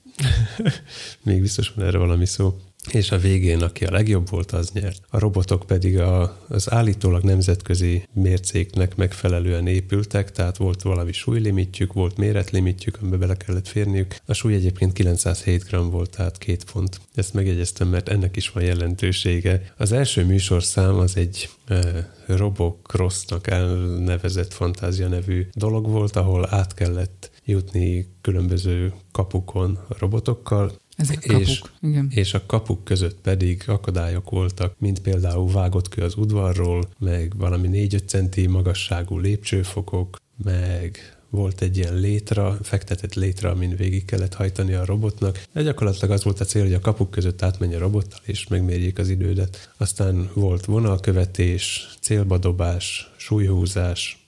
még 1.25 1.41
biztos 1.41 1.73
van 1.75 1.87
erre 1.87 1.99
valami 1.99 2.27
szó. 2.27 2.59
És 2.93 3.11
a 3.11 3.19
végén, 3.19 3.63
aki 3.63 3.85
a 3.85 3.91
legjobb 3.91 4.29
volt, 4.29 4.53
az 4.53 4.71
nyert. 4.71 5.03
A 5.11 5.19
robotok 5.19 5.65
pedig 5.67 5.99
a, 5.99 6.39
az 6.49 6.73
állítólag 6.73 7.23
nemzetközi 7.23 8.09
mércéknek 8.13 8.97
megfelelően 8.97 9.67
épültek, 9.67 10.33
tehát 10.33 10.57
volt 10.57 10.83
valami 10.83 11.13
súlylimitjük, 11.13 11.93
volt 11.93 12.17
méretlimitjük, 12.17 12.99
amiben 13.01 13.19
bele 13.19 13.37
kellett 13.37 13.69
férniük. 13.69 14.17
A 14.27 14.33
súly 14.33 14.55
egyébként 14.55 14.93
907 14.93 15.65
g 15.71 15.91
volt, 15.91 16.11
tehát 16.11 16.39
két 16.39 16.65
font. 16.67 17.01
Ezt 17.15 17.35
megjegyeztem, 17.35 17.89
mert 17.89 18.09
ennek 18.09 18.37
is 18.37 18.51
van 18.51 18.63
jelentősége. 18.63 19.73
Az 19.77 19.93
első 19.93 20.25
műsorszám 20.25 20.95
az 20.95 21.17
egy 21.17 21.49
e, 21.67 22.11
Robocrossnak 22.27 23.47
elnevezett 23.47 24.53
fantázia 24.53 25.09
nevű 25.09 25.47
dolog 25.53 25.87
volt, 25.87 26.17
ahol 26.17 26.47
át 26.51 26.75
kellett 26.75 27.31
jutni 27.45 28.07
különböző 28.21 28.93
kapukon 29.13 29.79
robotokkal, 29.99 30.73
Ezek 30.99 31.25
És- 31.25 31.59
kapuk. 31.59 31.77
Igen. 31.83 32.09
és 32.11 32.35
a 32.35 32.47
kapuk 32.47 32.85
között 32.85 33.21
pedig 33.21 33.63
akadályok 33.67 34.31
voltak, 34.31 34.75
mint 34.79 35.01
például 35.01 35.51
vágott 35.51 35.89
kő 35.89 36.03
az 36.03 36.15
udvarról, 36.17 36.89
meg 36.99 37.33
valami 37.37 37.69
4-5 37.73 38.07
centi 38.07 38.47
magasságú 38.47 39.19
lépcsőfokok, 39.19 40.21
meg 40.45 41.17
volt 41.31 41.61
egy 41.61 41.77
ilyen 41.77 41.95
létra, 41.95 42.59
fektetett 42.63 43.15
létra, 43.15 43.51
amin 43.51 43.77
végig 43.77 44.05
kellett 44.05 44.35
hajtani 44.35 44.73
a 44.73 44.85
robotnak. 44.85 45.43
De 45.53 45.63
gyakorlatilag 45.63 46.11
az 46.11 46.25
volt 46.25 46.41
a 46.41 46.45
cél, 46.45 46.63
hogy 46.63 46.73
a 46.73 46.81
kapuk 46.81 47.11
között 47.11 47.43
átmenj 47.43 47.75
a 47.75 47.79
robottal, 47.79 48.19
és 48.23 48.47
megmérjék 48.47 48.99
az 48.99 49.09
idődet. 49.09 49.71
Aztán 49.77 50.31
volt 50.35 50.65
vonalkövetés, 50.65 51.89
célbadobás, 52.01 53.11
súlyhúzás, 53.17 54.27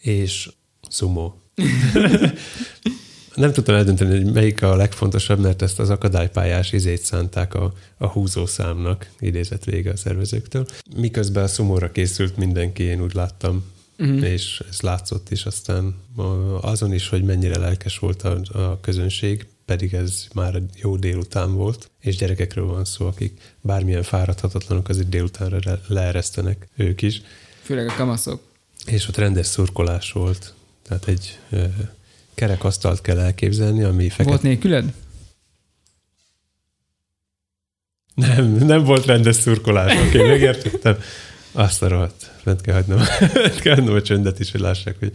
és 0.00 0.50
szumó. 0.88 1.40
Nem 3.34 3.52
tudtam 3.52 3.74
eldönteni, 3.74 4.22
hogy 4.22 4.32
melyik 4.32 4.62
a 4.62 4.76
legfontosabb, 4.76 5.38
mert 5.38 5.62
ezt 5.62 5.78
az 5.78 5.90
akadálypályás 5.90 6.72
izét 6.72 7.02
szánták 7.02 7.54
a, 7.54 7.72
a 7.98 8.06
húzószámnak, 8.06 9.10
idézett 9.20 9.64
vége 9.64 9.90
a 9.90 9.96
szervezőktől. 9.96 10.66
Miközben 10.96 11.42
a 11.44 11.46
szumóra 11.48 11.92
készült 11.92 12.36
mindenki, 12.36 12.82
én 12.82 13.02
úgy 13.02 13.14
láttam, 13.14 13.64
Mhm. 13.96 14.22
és 14.22 14.62
ez 14.70 14.80
látszott 14.80 15.30
is 15.30 15.44
aztán 15.44 15.94
azon 16.60 16.92
is, 16.92 17.08
hogy 17.08 17.22
mennyire 17.22 17.58
lelkes 17.58 17.98
volt 17.98 18.22
a, 18.22 18.40
a 18.52 18.80
közönség, 18.80 19.46
pedig 19.64 19.94
ez 19.94 20.26
már 20.34 20.62
jó 20.76 20.96
délután 20.96 21.54
volt, 21.54 21.90
és 22.00 22.16
gyerekekről 22.16 22.66
van 22.66 22.84
szó, 22.84 23.06
akik 23.06 23.40
bármilyen 23.60 24.02
fáradhatatlanok, 24.02 24.88
azért 24.88 25.08
délutánra 25.08 25.58
le- 25.64 25.80
leeresztenek 25.86 26.68
ők 26.76 27.02
is. 27.02 27.22
Főleg 27.62 27.86
a 27.88 27.94
kamaszok. 27.94 28.42
És 28.86 29.08
ott 29.08 29.16
rendes 29.16 29.46
szurkolás 29.46 30.12
volt. 30.12 30.54
Tehát 30.82 31.08
egy 31.08 31.38
kerekasztalt 32.34 33.00
kell 33.00 33.18
elképzelni, 33.18 33.82
ami 33.82 34.08
fekete... 34.08 34.28
Volt 34.28 34.42
nélküled? 34.42 34.92
Nem, 38.14 38.52
nem 38.52 38.84
volt 38.84 39.06
rendes 39.06 39.36
szurkolás. 39.36 39.96
Oké, 39.96 40.06
okay, 40.18 40.28
megértettem. 40.28 40.98
Azt 41.52 41.82
a 41.82 41.88
rohadt. 41.88 42.30
Fent 42.42 42.60
kell 42.60 42.74
hagynom, 42.74 42.98
fent 42.98 43.60
kell 43.60 43.74
hagynom 43.74 43.94
a 43.94 44.02
csöndet 44.02 44.40
is, 44.40 44.50
hogy 44.50 44.60
lássák, 44.60 44.98
hogy, 44.98 45.12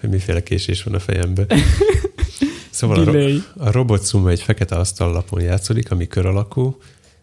hogy 0.00 0.10
miféle 0.10 0.42
késés 0.42 0.82
van 0.82 0.94
a 0.94 1.00
fejemben. 1.00 1.46
Szóval 2.70 2.98
a, 2.98 3.04
ro- 3.04 3.52
a 3.56 3.70
robot 3.70 4.02
szuma 4.02 4.30
egy 4.30 4.42
fekete 4.42 4.76
asztallapon 4.76 5.40
játszódik, 5.40 5.90
ami 5.90 6.06
kör 6.06 6.26
alakú, 6.26 6.80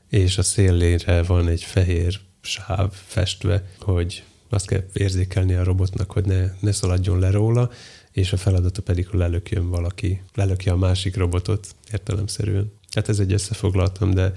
és 0.10 0.38
a 0.38 0.44
szélére 0.44 1.24
van 1.24 1.48
egy 1.48 1.64
fehér 1.64 2.20
sáv 2.42 2.92
festve, 3.06 3.64
hogy 3.80 4.24
azt 4.50 4.68
kell 4.68 4.84
érzékelni 4.94 5.54
a 5.54 5.64
robotnak, 5.64 6.12
hogy 6.12 6.26
ne, 6.26 6.46
ne 6.60 6.72
szaladjon 6.72 7.20
le 7.20 7.32
róla, 7.32 7.72
és 8.20 8.34
a 8.34 8.38
feladata 8.38 8.82
pedig, 8.82 9.08
hogy 9.08 9.20
lelökjön 9.20 9.70
valaki, 9.70 10.22
lelökje 10.34 10.72
a 10.72 10.78
másik 10.78 11.16
robotot 11.16 11.68
értelemszerűen. 11.92 12.72
Hát 12.92 13.10
ez 13.10 13.20
egy 13.20 13.34
összefoglaltam, 13.34 14.14
de, 14.14 14.34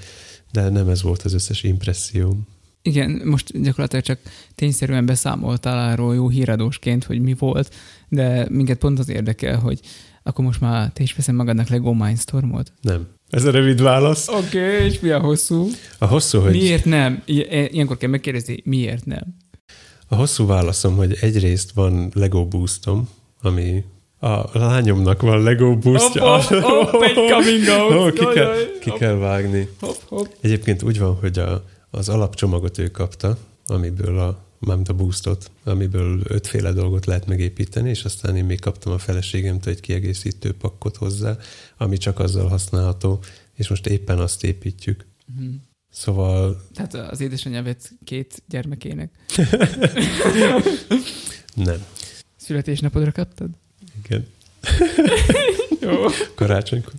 de 0.52 0.68
nem 0.68 0.88
ez 0.88 1.02
volt 1.02 1.22
az 1.22 1.32
összes 1.32 1.62
impresszióm. 1.62 2.46
Igen, 2.82 3.22
most 3.24 3.62
gyakorlatilag 3.62 4.04
csak 4.04 4.18
tényszerűen 4.54 5.06
beszámoltál 5.06 5.90
arról 5.90 6.14
jó 6.14 6.28
híradósként, 6.28 7.04
hogy 7.04 7.20
mi 7.20 7.34
volt, 7.38 7.74
de 8.08 8.46
minket 8.50 8.78
pont 8.78 8.98
az 8.98 9.08
érdekel, 9.08 9.58
hogy 9.58 9.80
akkor 10.22 10.44
most 10.44 10.60
már 10.60 10.92
te 10.92 11.02
is 11.02 11.14
veszem 11.14 11.34
magadnak 11.34 11.68
Lego 11.68 11.92
Mindstormot. 11.92 12.72
Nem. 12.80 13.08
Ez 13.30 13.44
a 13.44 13.50
rövid 13.50 13.82
válasz. 13.82 14.28
Oké, 14.28 14.74
okay, 14.74 14.84
és 14.84 15.00
mi 15.00 15.10
a 15.10 15.20
hosszú? 15.20 15.68
A 15.98 16.06
hosszú, 16.06 16.40
hogy 16.40 16.52
Miért 16.52 16.84
nem? 16.84 17.22
Ilyenkor 17.24 17.96
kell 17.96 18.10
megkérdezni, 18.10 18.62
miért 18.64 19.04
nem? 19.04 19.36
A 20.08 20.14
hosszú 20.14 20.46
válaszom, 20.46 20.96
hogy 20.96 21.16
egyrészt 21.20 21.70
van 21.70 22.10
Lego 22.14 22.46
boostom, 22.46 23.08
ami 23.42 23.84
a 24.18 24.58
lányomnak 24.58 25.22
van 25.22 25.42
Lego 25.42 25.78
boostja. 25.78 26.36
Hopp, 26.36 26.62
hopp, 26.62 26.88
hopp, 26.88 27.02
egy 27.02 27.14
coming 27.32 27.68
out. 27.68 27.92
Ó, 27.92 28.12
ki, 28.12 28.22
Jaj, 28.22 28.34
kell, 28.34 28.54
ki 28.80 28.90
hopp. 28.90 28.98
kell 28.98 29.14
vágni. 29.14 29.68
Hopp, 29.80 29.96
hopp. 30.08 30.26
Egyébként 30.40 30.82
úgy 30.82 30.98
van, 30.98 31.14
hogy 31.14 31.38
a, 31.38 31.64
az 31.90 32.08
alapcsomagot 32.08 32.78
ő 32.78 32.90
kapta, 32.90 33.36
amiből 33.66 34.18
a 34.18 34.38
mármint 34.58 34.88
a 34.88 34.92
boostot, 34.92 35.50
amiből 35.64 36.20
ötféle 36.24 36.72
dolgot 36.72 37.06
lehet 37.06 37.26
megépíteni, 37.26 37.88
és 37.88 38.04
aztán 38.04 38.36
én 38.36 38.44
még 38.44 38.60
kaptam 38.60 38.92
a 38.92 38.98
feleségemtől 38.98 39.72
egy 39.72 39.80
kiegészítő 39.80 40.52
pakkot 40.52 40.96
hozzá, 40.96 41.36
ami 41.76 41.96
csak 41.96 42.18
azzal 42.18 42.48
használható, 42.48 43.20
és 43.54 43.68
most 43.68 43.86
éppen 43.86 44.18
azt 44.18 44.44
építjük. 44.44 45.06
Mhm. 45.36 45.48
Szóval 45.90 46.62
Tehát 46.74 46.94
az 46.94 47.20
édesanyja 47.20 47.62
vett 47.62 47.90
két 48.04 48.42
gyermekének. 48.48 49.10
nem. 51.54 51.84
Születésnapodra 52.52 53.12
kaptad? 53.12 53.48
Igen. 54.04 54.26
Jó. 55.80 56.04
karácsonykor. 56.34 56.92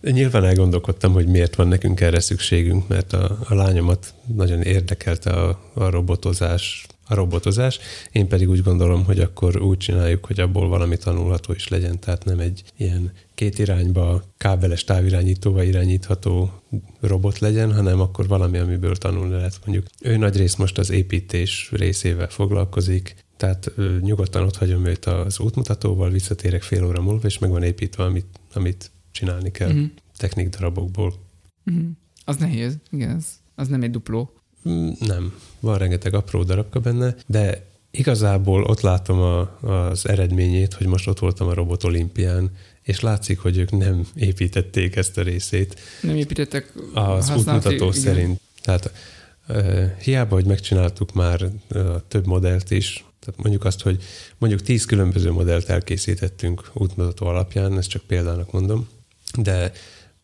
Nyilván 0.00 0.44
elgondolkodtam, 0.44 1.12
hogy 1.12 1.26
miért 1.26 1.54
van 1.54 1.68
nekünk 1.68 2.00
erre 2.00 2.20
szükségünk, 2.20 2.88
mert 2.88 3.12
a, 3.12 3.38
a 3.48 3.54
lányomat 3.54 4.14
nagyon 4.34 4.62
érdekelte 4.62 5.30
a, 5.30 5.70
a 5.74 5.90
robotozás, 5.90 6.86
a 7.06 7.14
robotozás. 7.14 7.78
Én 8.10 8.28
pedig 8.28 8.50
úgy 8.50 8.62
gondolom, 8.62 9.04
hogy 9.04 9.20
akkor 9.20 9.60
úgy 9.60 9.78
csináljuk, 9.78 10.24
hogy 10.24 10.40
abból 10.40 10.68
valami 10.68 10.96
tanulható 10.96 11.52
is 11.52 11.68
legyen, 11.68 11.98
tehát 11.98 12.24
nem 12.24 12.38
egy 12.38 12.62
ilyen 12.76 13.12
két 13.34 13.58
irányba 13.58 14.22
kábeles 14.36 14.84
távirányítóval 14.84 15.64
irányítható 15.64 16.62
robot 17.00 17.38
legyen, 17.38 17.74
hanem 17.74 18.00
akkor 18.00 18.26
valami, 18.26 18.58
amiből 18.58 18.96
tanulni 18.96 19.34
lehet 19.34 19.60
mondjuk. 19.64 19.86
Ő 20.00 20.16
nagy 20.16 20.36
rész 20.36 20.54
most 20.54 20.78
az 20.78 20.90
építés 20.90 21.68
részével 21.72 22.28
foglalkozik, 22.28 23.21
tehát 23.42 23.72
ö, 23.76 23.96
nyugodtan 24.00 24.42
ott 24.42 24.56
hagyom 24.56 24.84
őt 24.84 25.04
az 25.04 25.38
útmutatóval, 25.38 26.10
visszatérek 26.10 26.62
fél 26.62 26.84
óra 26.84 27.00
múlva, 27.00 27.26
és 27.26 27.38
meg 27.38 27.50
van 27.50 27.62
építve, 27.62 28.04
amit, 28.04 28.26
amit 28.52 28.90
csinálni 29.10 29.50
kell 29.50 29.68
uh-huh. 29.68 29.90
technikdarabokból. 30.16 31.14
Mhm. 31.64 31.84
Az 32.24 32.36
nehéz, 32.36 32.76
igen, 32.90 33.16
az, 33.16 33.26
az 33.54 33.68
nem 33.68 33.82
egy 33.82 33.90
dupló. 33.90 34.32
Mm, 34.68 34.88
Nem, 34.98 35.32
van 35.60 35.78
rengeteg 35.78 36.14
apró 36.14 36.42
darabka 36.42 36.80
benne, 36.80 37.14
de 37.26 37.66
igazából 37.90 38.62
ott 38.62 38.80
látom 38.80 39.20
a, 39.20 39.58
az 39.60 40.08
eredményét, 40.08 40.74
hogy 40.74 40.86
most 40.86 41.08
ott 41.08 41.18
voltam 41.18 41.48
a 41.48 41.54
Robot 41.54 41.84
Olimpián, 41.84 42.50
és 42.82 43.00
látszik, 43.00 43.38
hogy 43.38 43.56
ők 43.56 43.70
nem 43.70 44.06
építették 44.14 44.96
ezt 44.96 45.18
a 45.18 45.22
részét 45.22 45.80
Nem 46.00 46.16
építettek 46.16 46.72
az 46.94 47.30
útmutató 47.36 47.88
igen. 47.88 47.92
szerint. 47.92 48.40
Tehát 48.62 48.92
uh, 49.48 49.98
hiába, 49.98 50.34
hogy 50.34 50.46
megcsináltuk 50.46 51.12
már 51.12 51.50
uh, 51.70 51.96
több 52.08 52.26
modellt 52.26 52.70
is, 52.70 53.04
Tehát 53.24 53.40
mondjuk 53.42 53.64
azt, 53.64 53.82
hogy 53.82 54.02
mondjuk 54.38 54.62
tíz 54.62 54.84
különböző 54.84 55.32
modellt 55.32 55.68
elkészítettünk 55.68 56.70
útmutató 56.72 57.26
alapján, 57.26 57.78
ezt 57.78 57.88
csak 57.88 58.02
példának 58.02 58.52
mondom, 58.52 58.88
de 59.38 59.72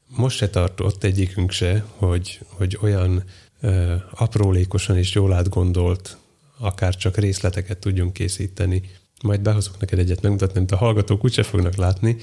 most 0.07 0.37
se 0.37 0.51
tart 0.51 0.81
ott 0.81 1.05
egyikünk 1.05 1.51
se, 1.51 1.85
hogy, 1.97 2.41
hogy 2.47 2.79
olyan 2.81 3.25
ö, 3.61 3.95
aprólékosan 4.11 4.97
és 4.97 5.15
jól 5.15 5.33
átgondolt, 5.33 6.17
akár 6.59 6.97
csak 6.97 7.17
részleteket 7.17 7.79
tudjunk 7.79 8.13
készíteni. 8.13 8.83
Majd 9.23 9.41
behozok 9.41 9.81
neked 9.81 9.99
egyet 9.99 10.23
megmutatni, 10.23 10.59
amit 10.59 10.73
a 10.73 10.77
hallgatók 10.77 11.25
úgyse 11.25 11.43
fognak 11.43 11.75
látni, 11.75 12.17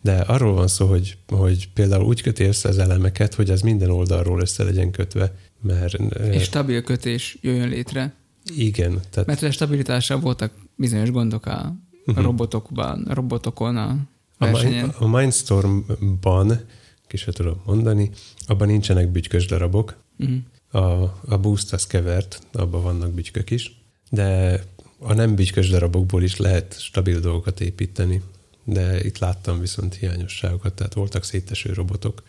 de 0.00 0.12
arról 0.12 0.54
van 0.54 0.68
szó, 0.68 0.86
hogy, 0.86 1.16
hogy 1.28 1.68
például 1.72 2.04
úgy 2.04 2.22
köti 2.22 2.44
az 2.44 2.78
elemeket, 2.78 3.34
hogy 3.34 3.50
az 3.50 3.60
minden 3.60 3.90
oldalról 3.90 4.40
össze 4.40 4.64
legyen 4.64 4.90
kötve. 4.90 5.34
Mert, 5.60 5.94
és 6.32 6.42
stabil 6.42 6.82
kötés 6.82 7.38
jöjjön 7.40 7.68
létre. 7.68 8.21
Igen. 8.56 9.00
Tehát... 9.10 9.26
Mert 9.26 9.42
a 9.42 9.50
stabilitással 9.50 10.20
voltak 10.20 10.52
bizonyos 10.74 11.10
gondok 11.10 11.46
a, 11.46 11.74
uh-huh. 12.06 12.24
robotokban, 12.24 13.02
a 13.02 13.14
robotokon 13.14 13.76
a 13.76 14.06
versenyen. 14.38 14.88
A, 14.88 15.08
Mindstormban, 15.08 16.60
ki 17.06 17.16
se 17.16 17.32
tudom 17.32 17.62
mondani, 17.66 18.10
abban 18.46 18.68
nincsenek 18.68 19.08
bütykös 19.08 19.46
darabok. 19.46 19.96
Uh-huh. 20.18 20.36
A, 20.84 21.02
a 21.26 21.38
Boost 21.38 21.72
az 21.72 21.86
kevert, 21.86 22.46
abban 22.52 22.82
vannak 22.82 23.10
bütykök 23.10 23.50
is, 23.50 23.80
de 24.10 24.60
a 24.98 25.14
nem 25.14 25.34
bütykös 25.34 25.68
darabokból 25.68 26.22
is 26.22 26.36
lehet 26.36 26.80
stabil 26.80 27.20
dolgokat 27.20 27.60
építeni 27.60 28.22
de 28.64 29.04
itt 29.04 29.18
láttam 29.18 29.60
viszont 29.60 29.94
hiányosságokat, 29.94 30.74
tehát 30.74 30.94
voltak 30.94 31.24
széteső 31.24 31.72
robotok. 31.72 32.22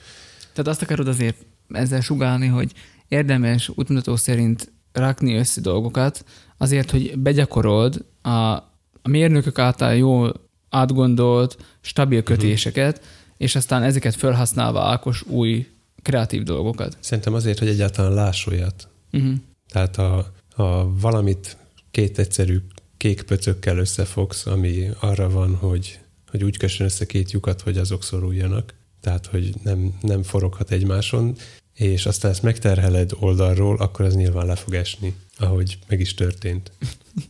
Tehát 0.54 0.72
azt 0.72 0.82
akarod 0.82 1.08
azért 1.08 1.46
ezzel 1.70 2.02
sugálni, 2.02 2.48
hogy 2.48 2.72
érdemes 3.08 3.70
útmutató 3.70 4.16
szerint 4.16 4.72
rakni 4.94 5.36
össze 5.36 5.62
dolgokat, 5.62 6.26
azért, 6.58 6.92
hogy 6.92 7.20
begyakorolod 7.20 8.06
a, 8.22 8.30
a 8.30 9.10
mérnökök 9.10 9.60
által 9.60 9.96
jól 9.96 10.34
átgondolt, 10.70 11.58
stabil 11.82 12.20
mhm. 12.20 12.28
kötéseket, 12.28 12.98
uh-huh. 12.98 13.12
és 13.38 13.56
aztán 13.56 13.84
ezeket 13.84 14.16
felhasználva 14.16 14.82
Ákos 14.82 15.24
új 15.28 15.68
kreatív 16.02 16.44
dolgokat. 16.44 16.98
Szerintem 17.00 17.34
azért, 17.34 17.60
hogy 17.60 17.68
egyáltalán 17.68 18.14
láss 18.14 18.46
olyat. 18.46 18.88
Uh-huh. 19.12 19.34
Tehát 19.68 19.96
ha, 19.96 20.26
ha 20.56 20.94
valamit 21.00 21.58
két 21.92 22.20
egyszerű 22.20 22.62
kék 22.98 23.24
pöcökkel 23.24 23.78
összefogsz, 23.78 24.46
ami 24.46 24.90
arra 25.00 25.30
van, 25.30 25.56
hogy 25.56 26.00
hogy 26.34 26.44
úgy 26.44 26.58
kössön 26.58 26.86
össze 26.86 27.06
két 27.06 27.32
lyukat, 27.32 27.62
hogy 27.62 27.78
azok 27.78 28.04
szoruljanak, 28.04 28.74
tehát 29.02 29.26
hogy 29.26 29.54
nem, 29.64 29.94
nem 30.02 30.24
foroghat 30.24 30.72
egymáson, 30.72 31.36
és 31.74 32.06
aztán 32.06 32.32
ezt 32.32 32.42
megterheled 32.42 33.12
oldalról, 33.20 33.78
akkor 33.78 34.06
az 34.06 34.16
nyilván 34.16 34.46
le 34.46 34.56
fog 34.56 34.74
esni, 34.74 35.16
ahogy 35.38 35.78
meg 35.88 36.00
is 36.00 36.14
történt. 36.14 36.72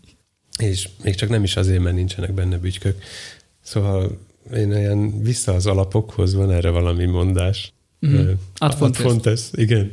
és 0.58 0.90
még 1.04 1.16
csak 1.16 1.30
nem 1.30 1.44
is 1.44 1.56
azért, 1.56 1.82
mert 1.82 1.96
nincsenek 1.96 2.34
benne 2.34 2.58
bütykök. 2.58 3.04
Szóval 3.62 4.18
én 4.54 4.72
ilyen 4.72 5.22
vissza 5.22 5.54
az 5.54 5.66
alapokhoz 5.66 6.34
van 6.34 6.52
erre 6.52 6.70
valami 6.70 7.06
mondás. 7.06 7.74
Mm. 8.06 8.30
Ad 8.58 8.74
fontes. 8.74 9.06
Ad 9.06 9.12
fontes, 9.12 9.50
igen. 9.52 9.92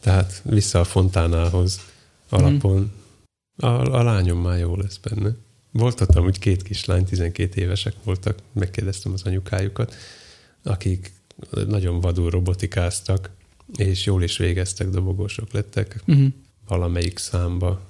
Tehát 0.00 0.42
vissza 0.44 0.80
a 0.80 0.84
fontánához 0.84 1.80
alapon. 2.28 2.80
Mm. 2.80 3.66
A, 3.66 3.98
a 3.98 4.02
lányom 4.02 4.38
már 4.38 4.58
jó 4.58 4.76
lesz 4.76 4.96
benne. 4.96 5.30
Volt 5.70 6.00
ott 6.00 6.14
amúgy 6.14 6.38
két 6.38 6.62
kislány, 6.62 7.04
12 7.04 7.60
évesek 7.60 7.94
voltak, 8.04 8.38
megkérdeztem 8.52 9.12
az 9.12 9.22
anyukájukat, 9.22 9.94
akik 10.62 11.12
nagyon 11.66 12.00
vadul 12.00 12.30
robotikáztak, 12.30 13.30
és 13.76 14.06
jól 14.06 14.22
is 14.22 14.36
végeztek, 14.36 14.88
dobogósok 14.88 15.52
lettek 15.52 16.02
uh-huh. 16.06 16.26
valamelyik 16.68 17.18
számba. 17.18 17.80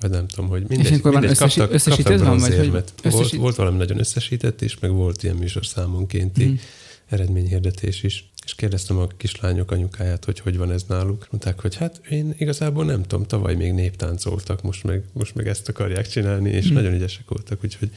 Vagy 0.00 0.10
nem 0.10 0.26
tudom, 0.26 0.50
hogy 0.50 0.64
mindegy. 0.68 0.92
És 0.92 0.98
akkor 0.98 1.12
van 1.12 1.34
kaptak, 1.34 1.72
összesített 1.72 2.20
van? 2.20 2.38
Vagy 2.38 2.56
hogy 2.56 2.66
összesít... 2.66 3.02
volt, 3.02 3.32
volt 3.32 3.56
valami 3.56 3.76
nagyon 3.76 3.98
összesített 3.98 4.62
is, 4.62 4.78
meg 4.78 4.90
volt 4.90 5.22
ilyen 5.22 5.36
műsorszámonkénti 5.36 6.44
uh-huh. 6.44 6.58
eredményhirdetés 7.06 8.02
is 8.02 8.30
és 8.46 8.54
kérdeztem 8.54 8.98
a 8.98 9.06
kislányok 9.06 9.70
anyukáját, 9.70 10.24
hogy 10.24 10.38
hogy 10.40 10.56
van 10.56 10.70
ez 10.70 10.84
náluk. 10.88 11.26
Mondták, 11.30 11.60
hogy 11.60 11.74
hát 11.74 12.00
én 12.10 12.34
igazából 12.38 12.84
nem 12.84 13.02
tudom, 13.02 13.26
tavaly 13.26 13.54
még 13.54 13.72
néptáncoltak, 13.72 14.62
most 14.62 14.84
meg, 14.84 15.02
most 15.12 15.34
meg 15.34 15.48
ezt 15.48 15.68
akarják 15.68 16.08
csinálni, 16.08 16.50
és 16.50 16.64
hmm. 16.64 16.74
nagyon 16.74 16.94
ügyesek 16.94 17.28
voltak, 17.28 17.64
úgyhogy 17.64 17.90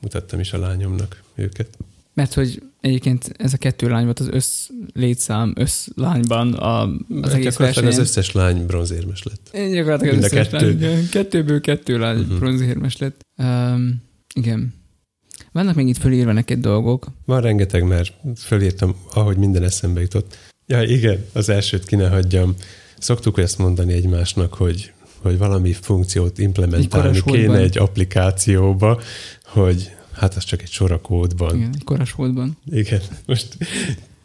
mutattam 0.00 0.40
is 0.40 0.52
a 0.52 0.58
lányomnak 0.58 1.22
őket. 1.34 1.78
Mert 2.16 2.34
hogy 2.34 2.62
egyébként 2.80 3.34
ez 3.38 3.52
a 3.52 3.56
kettő 3.56 3.88
lány 3.88 4.04
volt 4.04 4.20
az 4.20 4.28
össz 4.30 4.68
létszám 4.92 5.52
összlányban 5.56 6.52
a, 6.52 6.82
az 7.22 7.32
egész 7.32 7.56
versenyen. 7.56 7.90
az 7.90 7.98
összes 7.98 8.32
lány 8.32 8.66
bronzérmes 8.66 9.22
lett. 9.22 9.50
Én 9.52 9.72
gyakorlatilag 9.72 10.16
az 10.16 10.24
összes 10.24 10.48
kettő. 10.48 10.78
lány, 10.80 11.08
kettőből 11.08 11.60
kettő 11.60 11.98
lány 11.98 12.18
uh-huh. 12.18 12.38
bronzérmes 12.38 12.96
lett. 12.96 13.20
Um, 13.38 14.02
igen. 14.34 14.74
Vannak 15.52 15.74
még 15.74 15.88
itt 15.88 15.96
fölírva 15.96 16.32
neked 16.32 16.60
dolgok? 16.60 17.06
Van 17.24 17.40
rengeteg, 17.40 17.84
mert 17.84 18.12
fölírtam, 18.36 18.96
ahogy 19.12 19.36
minden 19.36 19.62
eszembe 19.62 20.00
jutott. 20.00 20.36
Ja, 20.66 20.82
igen, 20.82 21.24
az 21.32 21.48
elsőt 21.48 21.84
ki 21.84 21.96
ne 21.96 22.08
hagyjam. 22.08 22.54
Szoktuk 22.98 23.38
ezt 23.38 23.58
mondani 23.58 23.92
egymásnak, 23.92 24.54
hogy, 24.54 24.92
hogy 25.22 25.38
valami 25.38 25.72
funkciót 25.72 26.38
implementálni 26.38 27.20
kéne 27.24 27.58
egy 27.58 27.78
applikációba, 27.78 29.00
hogy 29.44 29.90
hát 30.16 30.34
az 30.34 30.44
csak 30.44 30.62
egy 30.62 30.70
sor 30.70 30.92
a 30.92 31.00
kódban. 31.00 31.56
Igen, 31.56 31.70
egy 31.74 31.84
koras 31.84 32.12
kódban. 32.12 32.56
Igen, 32.70 33.00
most... 33.26 33.56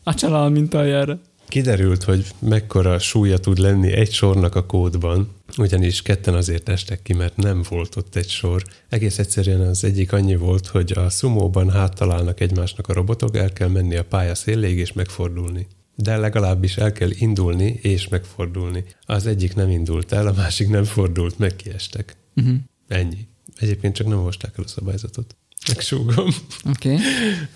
A 0.04 0.14
csalál 0.14 0.50
mintájára. 0.50 1.20
Kiderült, 1.48 2.04
hogy 2.04 2.26
mekkora 2.40 3.00
súlya 3.00 3.38
tud 3.38 3.58
lenni 3.58 3.92
egy 3.92 4.12
sornak 4.12 4.56
a 4.56 4.66
kódban, 4.66 5.30
ugyanis 5.58 6.02
ketten 6.02 6.34
azért 6.34 6.70
estek 6.70 7.02
ki, 7.02 7.14
mert 7.14 7.36
nem 7.36 7.64
volt 7.70 7.96
ott 7.96 8.16
egy 8.16 8.30
sor. 8.30 8.64
Egész 8.90 9.20
egyszerűen 9.20 9.62
az 9.62 9.84
egyik 9.84 10.14
annyi 10.14 10.36
volt, 10.36 10.68
hogy 10.68 10.92
a 10.92 11.10
szumóban 11.10 11.70
háttalálnak 11.70 12.40
egymásnak 12.40 12.88
a 12.88 12.94
robotok, 12.94 13.38
el 13.38 13.54
kell 13.54 13.68
menni 13.68 13.96
a 13.96 14.06
pálya 14.06 14.36
széléig 14.36 14.78
és 14.78 14.94
megfordulni. 14.94 15.68
De 15.96 16.18
legalábbis 16.18 16.78
el 16.78 16.92
kell 16.92 17.10
indulni 17.12 17.80
és 17.82 18.08
megfordulni. 18.08 18.84
Az 19.06 19.26
egyik 19.26 19.56
nem 19.56 19.70
indult 19.70 20.12
el, 20.12 20.28
a 20.28 20.34
másik 20.34 20.70
nem 20.70 20.84
fordult, 20.84 21.40
meg 21.40 21.56
kiestek. 21.56 22.16
Uh-huh. 22.36 22.56
Ennyi. 22.88 23.28
Egyébként 23.58 23.96
csak 23.96 24.08
nem 24.08 24.18
olvasták 24.18 24.54
el 24.58 24.64
a 24.64 24.68
szabályzatot. 24.68 25.36
Megsúgom. 25.68 26.28
Oké. 26.70 26.94
Okay. 26.94 27.06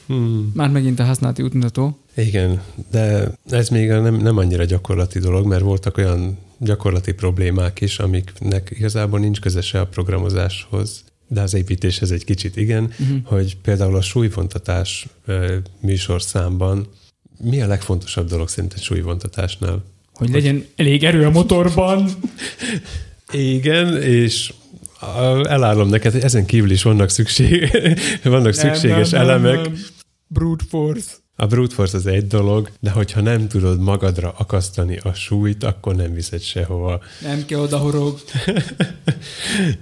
Hmm. 0.08 0.52
Már 0.54 0.70
megint 0.70 1.00
a 1.00 1.04
használati 1.04 1.42
útmutató. 1.42 2.00
Igen, 2.16 2.62
de 2.92 3.32
ez 3.50 3.70
még 3.70 3.90
nem, 3.90 4.16
nem 4.16 4.38
annyira 4.38 4.64
gyakorlati 4.64 5.20
dolog, 5.20 5.46
mert 5.46 5.62
voltak 5.62 5.98
olyan 5.98 6.38
gyakorlati 6.60 7.14
problémák 7.14 7.82
is, 7.82 8.00
amiknek 8.00 8.72
igazából 8.74 9.20
nincs 9.20 9.40
közese 9.40 9.80
a 9.80 9.88
programozáshoz, 9.88 11.04
de 11.28 11.42
az 11.42 11.54
építéshez 11.54 12.12
egy 12.12 12.24
kicsit 12.24 12.58
igen, 12.58 12.84
uh-huh. 12.84 13.18
hogy 13.24 13.58
például 13.58 13.96
a 13.96 14.02
súlyvontatás 14.02 15.08
műsorszámban 15.80 16.88
mi 17.42 17.62
a 17.62 17.68
legfontosabb 17.68 18.28
dolog 18.28 18.50
egy 18.58 18.82
súlyvontatásnál? 18.82 19.84
Hogy, 20.14 20.28
hogy 20.28 20.30
legyen 20.30 20.66
elég 20.76 21.04
erő 21.04 21.26
a 21.26 21.30
motorban. 21.30 22.10
igen, 23.32 24.02
és 24.02 24.54
elárulom 25.44 25.90
neked, 25.90 26.12
hogy 26.12 26.22
ezen 26.22 26.46
kívül 26.46 26.72
is 26.72 26.84
vannak, 26.84 27.10
szükség, 27.10 27.70
vannak 28.24 28.56
nem, 28.56 28.74
szükséges 28.74 29.10
nem, 29.10 29.22
elemek. 29.22 29.56
Nem, 29.56 29.64
nem. 29.64 29.76
Brute 30.28 30.64
force. 30.70 31.12
A 31.38 31.46
brute 31.46 31.74
force 31.74 31.98
az 31.98 32.06
egy 32.06 32.28
dolog, 32.28 32.70
de 32.80 32.92
hogyha 32.92 33.22
nem 33.22 33.48
tudod 33.48 33.80
magadra 33.80 34.34
akasztani 34.38 34.98
a 34.98 35.14
súlyt, 35.14 35.64
akkor 35.64 35.96
nem 35.96 36.14
viszed 36.14 36.42
sehova. 36.42 37.02
Nem 37.22 37.46
kell 37.46 37.60
oda 37.60 37.78
horog. 37.78 38.20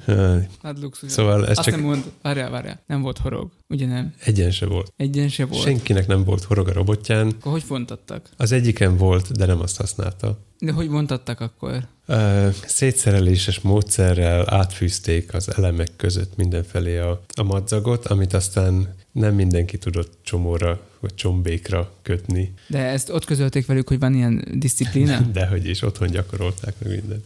hát 0.63 0.79
luxus. 0.81 1.11
Szóval 1.11 1.47
ez 1.47 1.57
Azt 1.57 1.67
csak... 1.67 1.75
nem 1.75 1.83
mond, 1.83 2.03
várjál, 2.21 2.49
várjál, 2.49 2.83
nem 2.87 3.01
volt 3.01 3.17
horog, 3.17 3.51
ugye 3.69 3.87
nem? 3.87 4.13
Egyen 4.23 4.51
se 4.51 4.65
volt. 4.65 4.93
Egyen 4.95 5.29
se 5.29 5.45
volt. 5.45 5.63
Senkinek 5.63 6.07
nem 6.07 6.23
volt 6.23 6.43
horog 6.43 6.67
a 6.67 6.73
robotján. 6.73 7.27
Akkor 7.27 7.51
hogy 7.51 7.63
fontattak? 7.63 8.29
Az 8.37 8.51
egyiken 8.51 8.97
volt, 8.97 9.31
de 9.31 9.45
nem 9.45 9.61
azt 9.61 9.77
használta. 9.77 10.39
De 10.59 10.71
hogy 10.71 10.89
vontattak 10.89 11.39
akkor? 11.39 11.87
Szétszereléses 12.65 13.59
módszerrel 13.59 14.53
átfűzték 14.53 15.33
az 15.33 15.53
elemek 15.55 15.89
között 15.95 16.35
mindenfelé 16.35 16.97
a, 16.97 17.21
a 17.35 17.43
madzagot, 17.43 18.05
amit 18.05 18.33
aztán 18.33 18.95
nem 19.11 19.35
mindenki 19.35 19.77
tudott 19.77 20.17
csomóra 20.23 20.79
vagy 20.99 21.15
csombékra 21.15 21.91
kötni. 22.01 22.53
De 22.67 22.79
ezt 22.79 23.09
ott 23.09 23.25
közölték 23.25 23.65
velük, 23.65 23.87
hogy 23.87 23.99
van 23.99 24.13
ilyen 24.13 24.45
disziplína? 24.53 25.19
Dehogy 25.33 25.67
is, 25.67 25.81
otthon 25.81 26.07
gyakorolták 26.07 26.73
meg 26.79 26.91
minden. 26.91 27.23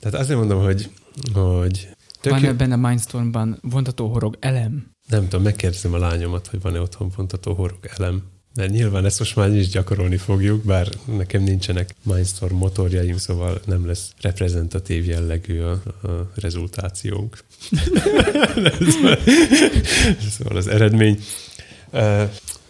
Tehát 0.00 0.20
azért 0.20 0.38
mondom, 0.38 0.62
hogy, 0.62 0.90
hogy 1.32 1.88
van 2.22 2.40
van 2.40 2.44
ebben 2.44 2.72
a 2.72 2.76
Mindstormban 2.76 3.58
vontató 3.62 4.08
horog 4.08 4.36
elem? 4.40 4.90
Nem 5.08 5.22
tudom, 5.22 5.42
megkérdezem 5.42 5.92
a 5.92 5.98
lányomat, 5.98 6.46
hogy 6.46 6.60
van-e 6.60 6.80
otthon 6.80 7.12
vontató 7.16 7.54
horog 7.54 7.78
elem. 7.96 8.22
Mert 8.54 8.70
nyilván 8.70 9.04
ezt 9.04 9.18
most 9.18 9.36
már 9.36 9.50
is 9.50 9.68
gyakorolni 9.68 10.16
fogjuk, 10.16 10.64
bár 10.64 10.88
nekem 11.04 11.42
nincsenek 11.42 11.94
Mindstorm 12.02 12.54
motorjaim, 12.54 13.16
szóval 13.16 13.60
nem 13.66 13.86
lesz 13.86 14.12
reprezentatív 14.20 15.06
jellegű 15.06 15.60
a, 15.60 15.72
a 16.02 16.30
rezultációnk. 16.34 17.38
szóval 20.38 20.56
az 20.56 20.68
eredmény. 20.68 21.18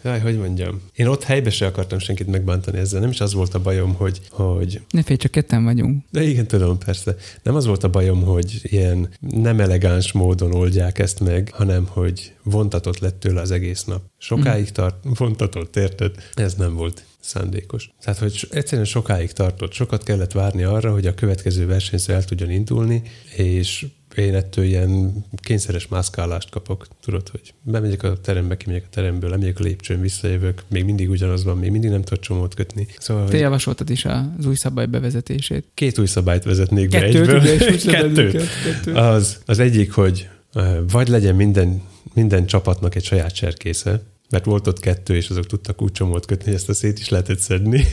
Jaj, 0.04 0.20
hogy 0.20 0.38
mondjam, 0.38 0.80
én 0.94 1.06
ott 1.06 1.22
helybe 1.22 1.50
se 1.50 1.66
akartam 1.66 1.98
senkit 1.98 2.26
megbántani 2.26 2.78
ezzel, 2.78 3.00
nem 3.00 3.10
is 3.10 3.20
az 3.20 3.32
volt 3.32 3.54
a 3.54 3.60
bajom, 3.60 3.94
hogy, 3.94 4.20
hogy 4.30 4.80
Ne 4.90 5.02
félj, 5.02 5.18
csak 5.18 5.30
ketten 5.30 5.64
vagyunk. 5.64 6.04
de 6.10 6.22
igen, 6.22 6.46
tudom, 6.46 6.78
persze. 6.78 7.16
Nem 7.42 7.54
az 7.54 7.66
volt 7.66 7.84
a 7.84 7.88
bajom, 7.88 8.22
hogy 8.22 8.60
ilyen 8.62 9.08
nem 9.20 9.60
elegáns 9.60 10.12
módon 10.12 10.54
oldják 10.54 10.98
ezt 10.98 11.20
meg, 11.20 11.50
hanem 11.52 11.86
hogy 11.86 12.32
vontatott 12.42 12.98
lett 12.98 13.20
tőle 13.20 13.40
az 13.40 13.50
egész 13.50 13.84
nap. 13.84 14.02
Sokáig 14.18 14.70
tart, 14.70 14.96
vontatott, 15.18 15.76
érted? 15.76 16.14
Ez 16.34 16.54
nem 16.54 16.74
volt 16.74 17.04
szándékos. 17.20 17.90
Tehát, 18.00 18.18
hogy 18.18 18.48
egyszerűen 18.50 18.86
sokáig 18.86 19.32
tartott, 19.32 19.72
sokat 19.72 20.02
kellett 20.02 20.32
várni 20.32 20.62
arra, 20.62 20.92
hogy 20.92 21.06
a 21.06 21.14
következő 21.14 21.66
versenyző 21.66 22.12
el 22.12 22.24
tudjon 22.24 22.50
indulni, 22.50 23.02
és 23.36 23.86
én 24.16 24.34
ettől 24.34 24.64
ilyen 24.64 25.24
kényszeres 25.42 25.88
mászkálást 25.88 26.50
kapok. 26.50 26.86
Tudod, 27.02 27.28
hogy 27.28 27.54
bemegyek 27.62 28.02
a 28.02 28.20
terembe, 28.20 28.56
kimegyek 28.56 28.84
a 28.84 28.88
teremből, 28.94 29.30
lemegyek 29.30 29.58
a 29.58 29.62
lépcsőn, 29.62 30.00
visszajövök, 30.00 30.62
még 30.68 30.84
mindig 30.84 31.10
ugyanaz 31.10 31.44
van, 31.44 31.58
még 31.58 31.70
mindig 31.70 31.90
nem 31.90 32.02
tudok 32.02 32.22
csomót 32.24 32.54
kötni. 32.54 32.86
Szóval, 32.98 33.28
Te 33.28 33.36
javasoltad 33.36 33.90
is 33.90 34.04
az 34.04 34.46
új 34.46 34.54
szabály 34.54 34.86
bevezetését. 34.86 35.64
két 35.74 35.98
új 35.98 36.06
szabályt 36.06 36.44
vezetnék 36.44 36.88
be 36.88 36.98
Kettőt, 36.98 37.20
egyből. 37.28 37.40
ugye, 37.40 37.76
Kettőt. 37.92 38.32
kettőt. 38.62 38.96
Az, 38.96 39.38
az 39.46 39.58
egyik, 39.58 39.92
hogy 39.92 40.28
ö, 40.52 40.80
vagy 40.90 41.08
legyen 41.08 41.34
minden, 41.34 41.82
minden 42.14 42.46
csapatnak 42.46 42.94
egy 42.94 43.04
saját 43.04 43.34
cserkésze, 43.34 44.02
mert 44.30 44.44
volt 44.44 44.66
ott 44.66 44.80
kettő, 44.80 45.14
és 45.14 45.28
azok 45.28 45.46
tudtak 45.46 45.82
úgy 45.82 45.92
csomót 45.92 46.26
kötni, 46.26 46.44
hogy 46.44 46.54
ezt 46.54 46.68
a 46.68 46.74
szét 46.74 46.98
is 46.98 47.08
lehetett 47.08 47.38
szedni. 47.38 47.84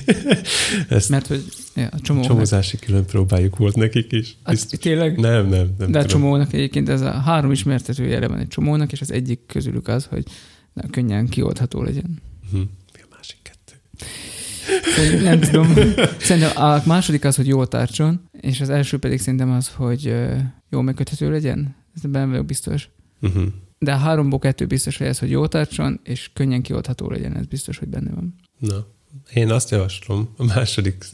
ezt 0.90 1.10
Mert 1.10 1.28
hogy 1.28 1.44
ja, 1.76 1.88
a 1.88 2.00
csomó. 2.00 2.22
csomózási 2.22 2.78
külön 2.78 3.06
próbájuk 3.06 3.58
volt 3.58 3.76
nekik 3.76 4.12
is. 4.12 4.38
Hát, 4.44 4.80
tényleg? 4.80 5.20
Nem, 5.20 5.48
nem, 5.48 5.76
nem 5.78 5.92
De 5.92 6.00
a 6.00 6.06
csomónak 6.06 6.54
egyébként 6.54 6.90
ez 6.90 7.02
a 7.02 7.12
három 7.12 7.52
ismertetőjele 7.52 8.28
van 8.28 8.40
egy 8.40 8.48
csomónak, 8.48 8.92
és 8.92 9.02
az 9.02 9.12
egyik 9.12 9.40
közülük 9.46 9.88
az, 9.88 10.06
hogy 10.06 10.24
na, 10.74 10.90
könnyen 10.90 11.28
kioldható 11.28 11.82
legyen. 11.82 12.22
Hm. 12.52 12.58
Mi 12.58 13.00
a 13.02 13.16
másik 13.16 13.38
kettő? 13.42 13.76
Szerintem, 14.96 15.24
nem 15.24 15.40
tudom. 15.50 15.94
Szerintem 16.20 16.64
a 16.64 16.82
második 16.86 17.26
az, 17.26 17.36
hogy 17.36 17.48
jól 17.48 17.68
tartson, 17.68 18.30
és 18.42 18.62
az 18.62 18.70
első 18.70 18.98
pedig 18.98 19.20
szerintem 19.20 19.52
az, 19.52 19.72
hogy 19.76 20.16
jól 20.70 20.84
megköthető 20.84 21.32
legyen. 21.32 21.76
Ez 21.96 22.12
benne 22.12 22.26
vagyok 22.26 22.46
biztos. 22.46 22.90
Uh-huh. 23.22 23.44
De 23.86 23.94
a 23.94 23.98
háromból 23.98 24.40
kettő 24.40 24.66
biztos, 24.66 24.98
hogy 24.98 25.08
ez, 25.08 25.20
hogy 25.20 25.30
jól 25.30 25.48
tartson, 25.48 26.00
és 26.04 26.30
könnyen 26.34 26.62
kioldható 26.62 27.10
legyen, 27.10 27.38
ez 27.38 27.46
biztos, 27.46 27.78
hogy 27.78 27.88
benne 27.88 28.12
van. 28.12 28.36
Na, 28.58 28.86
én 29.34 29.50
azt 29.52 29.70
javaslom, 29.70 30.30
a 30.38 30.44
második, 30.44 31.10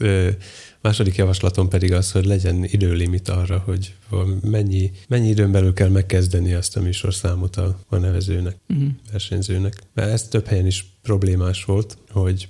második 0.80 1.14
javaslatom 1.14 1.68
pedig 1.68 1.92
az, 1.92 2.12
hogy 2.12 2.24
legyen 2.24 2.64
időlimit 2.64 3.28
arra, 3.28 3.58
hogy 3.58 3.94
mennyi, 4.42 4.90
mennyi 5.08 5.28
időn 5.28 5.52
belül 5.52 5.72
kell 5.72 5.88
megkezdeni 5.88 6.52
azt 6.54 6.76
a 6.76 6.80
műsorszámot 6.80 7.56
a, 7.56 7.78
a 7.88 7.96
nevezőnek. 7.96 8.56
Uh-huh. 8.68 8.88
versenyzőnek. 9.10 9.74
Mert 9.94 10.10
ez 10.10 10.28
több 10.28 10.46
helyen 10.46 10.66
is 10.66 10.86
problémás 11.02 11.64
volt, 11.64 11.98
hogy 12.10 12.46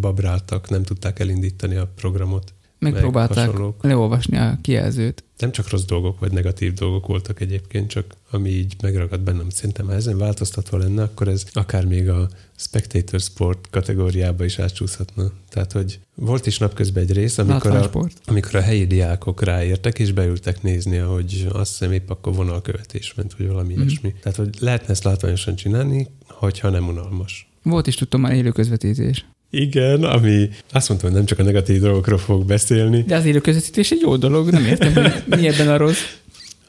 babráltak, 0.00 0.68
nem 0.68 0.82
tudták 0.82 1.18
elindítani 1.18 1.76
a 1.76 1.92
programot. 1.96 2.54
Megpróbálták 2.82 3.50
leolvasni 3.80 4.36
a 4.36 4.58
kijelzőt. 4.62 5.24
Nem 5.38 5.52
csak 5.52 5.70
rossz 5.70 5.84
dolgok, 5.84 6.20
vagy 6.20 6.32
negatív 6.32 6.72
dolgok 6.72 7.06
voltak 7.06 7.40
egyébként, 7.40 7.90
csak 7.90 8.14
ami 8.30 8.50
így 8.50 8.74
megragad 8.82 9.20
bennem. 9.20 9.48
Szerintem, 9.48 9.86
ha 9.86 9.92
ezen 9.92 10.18
változtatva 10.18 10.78
lenne, 10.78 11.02
akkor 11.02 11.28
ez 11.28 11.44
akár 11.52 11.84
még 11.84 12.08
a 12.08 12.28
Spectator 12.56 13.20
Sport 13.20 13.68
kategóriába 13.70 14.44
is 14.44 14.58
átcsúszhatna. 14.58 15.32
Tehát, 15.48 15.72
hogy 15.72 16.00
volt 16.14 16.46
is 16.46 16.58
napközben 16.58 17.02
egy 17.02 17.12
rész, 17.12 17.38
amikor 17.38 17.76
a, 17.76 17.90
amikor 18.24 18.54
a 18.54 18.60
helyi 18.60 18.86
diákok 18.86 19.42
ráértek, 19.42 19.98
és 19.98 20.12
beültek 20.12 20.62
nézni, 20.62 20.98
ahogy 20.98 21.48
azt 21.52 21.70
hiszem 21.70 21.92
épp 21.92 22.10
akkor 22.10 22.34
vonalkövetés 22.34 23.14
ment, 23.14 23.34
vagy 23.38 23.48
valami 23.48 23.74
mm. 23.74 23.80
ilyesmi. 23.80 24.14
Tehát, 24.22 24.38
hogy 24.38 24.56
lehetne 24.60 24.88
ezt 24.88 25.04
látványosan 25.04 25.56
csinálni, 25.56 26.06
hogyha 26.28 26.70
nem 26.70 26.88
unalmas. 26.88 27.50
Volt 27.62 27.86
is 27.86 27.94
tudtam 27.94 28.20
már 28.20 28.32
élő 28.32 28.50
közvetítés. 28.50 29.24
Igen, 29.54 30.04
ami 30.04 30.48
azt 30.70 30.88
mondtam, 30.88 31.10
hogy 31.10 31.18
nem 31.18 31.26
csak 31.26 31.38
a 31.38 31.42
negatív 31.42 31.80
dolgokról 31.80 32.18
fogok 32.18 32.46
beszélni. 32.46 33.02
De 33.02 33.16
az 33.16 33.24
élő 33.24 33.40
közvetítés 33.40 33.90
egy 33.90 34.00
jó 34.00 34.16
dolog, 34.16 34.50
nem 34.50 34.64
értem, 34.64 34.92
hogy 34.92 35.22
mi 35.26 35.48
ebben 35.48 35.68
a 35.68 35.76
rossz. 35.76 36.02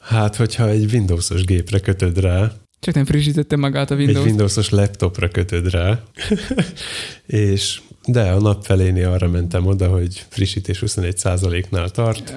Hát, 0.00 0.36
hogyha 0.36 0.68
egy 0.68 0.92
Windowsos 0.92 1.44
gépre 1.44 1.78
kötöd 1.78 2.20
rá, 2.20 2.52
Csak 2.80 2.94
nem 2.94 3.04
frissítette 3.04 3.56
magát 3.56 3.90
a 3.90 3.94
Windows. 3.94 4.18
egy 4.18 4.24
Windowsos 4.26 4.70
laptopra 4.70 5.28
kötöd 5.28 5.70
rá, 5.70 6.02
és 7.26 7.80
de 8.06 8.22
a 8.30 8.40
nap 8.40 8.64
felénél 8.64 9.08
arra 9.08 9.28
mentem 9.28 9.66
oda, 9.66 9.88
hogy 9.88 10.24
frissítés 10.28 10.82
21%-nál 10.86 11.90
tart, 11.90 12.34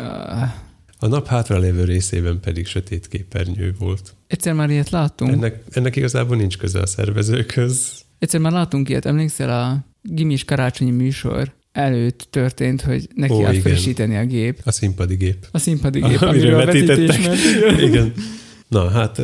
a 0.99 1.07
nap 1.07 1.27
hátralévő 1.27 1.83
részében 1.83 2.39
pedig 2.39 2.67
sötét 2.67 3.07
képernyő 3.07 3.75
volt. 3.79 4.15
Egyszer 4.27 4.53
már 4.53 4.69
ilyet 4.69 4.89
láttunk. 4.89 5.31
Ennek, 5.31 5.63
ennek 5.71 5.95
igazából 5.95 6.35
nincs 6.35 6.57
köze 6.57 6.79
a 6.79 6.85
szervezőkhöz. 6.85 7.91
Egyszer 8.19 8.39
már 8.39 8.51
láttunk 8.51 8.89
ilyet, 8.89 9.05
emlékszel 9.05 9.49
a 9.49 9.85
gimis 10.13 10.45
karácsonyi 10.45 10.91
műsor 10.91 11.53
előtt 11.71 12.27
történt, 12.29 12.81
hogy 12.81 13.07
neki 13.15 13.33
Ó, 13.33 13.43
frissíteni 13.43 14.17
a 14.17 14.25
gép. 14.25 14.61
A 14.63 14.71
színpadi 14.71 15.15
gép. 15.15 15.47
A 15.51 15.57
színpadi 15.57 15.99
gép, 15.99 16.21
Amiről 16.21 16.29
amiről 16.29 16.65
vetítés 16.65 17.25
vetítettek. 17.25 17.81
igen. 17.89 18.13
Na, 18.67 18.89
hát 18.89 19.21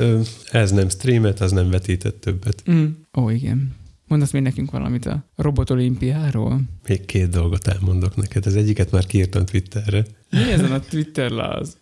ez 0.52 0.72
nem 0.72 0.90
streamet, 0.90 1.42
az 1.42 1.52
nem 1.52 1.70
vetített 1.70 2.22
többet. 2.22 2.64
Mm. 2.72 2.86
Ó, 3.18 3.30
igen. 3.30 3.76
Mondasz 4.08 4.32
még 4.32 4.42
nekünk 4.42 4.72
valamit 4.72 5.06
a 5.06 5.24
robotolimpiáról? 5.36 6.62
Még 6.88 7.06
két 7.06 7.30
dolgot 7.30 7.68
elmondok 7.68 8.16
neked. 8.16 8.46
Az 8.46 8.56
egyiket 8.56 8.92
már 8.92 9.06
kiírtam 9.06 9.46
Twitterre. 9.46 10.06
Mi 10.30 10.52
ezen 10.52 10.72
a 10.72 10.80
Twitter 10.80 11.32
láz? 11.32 11.78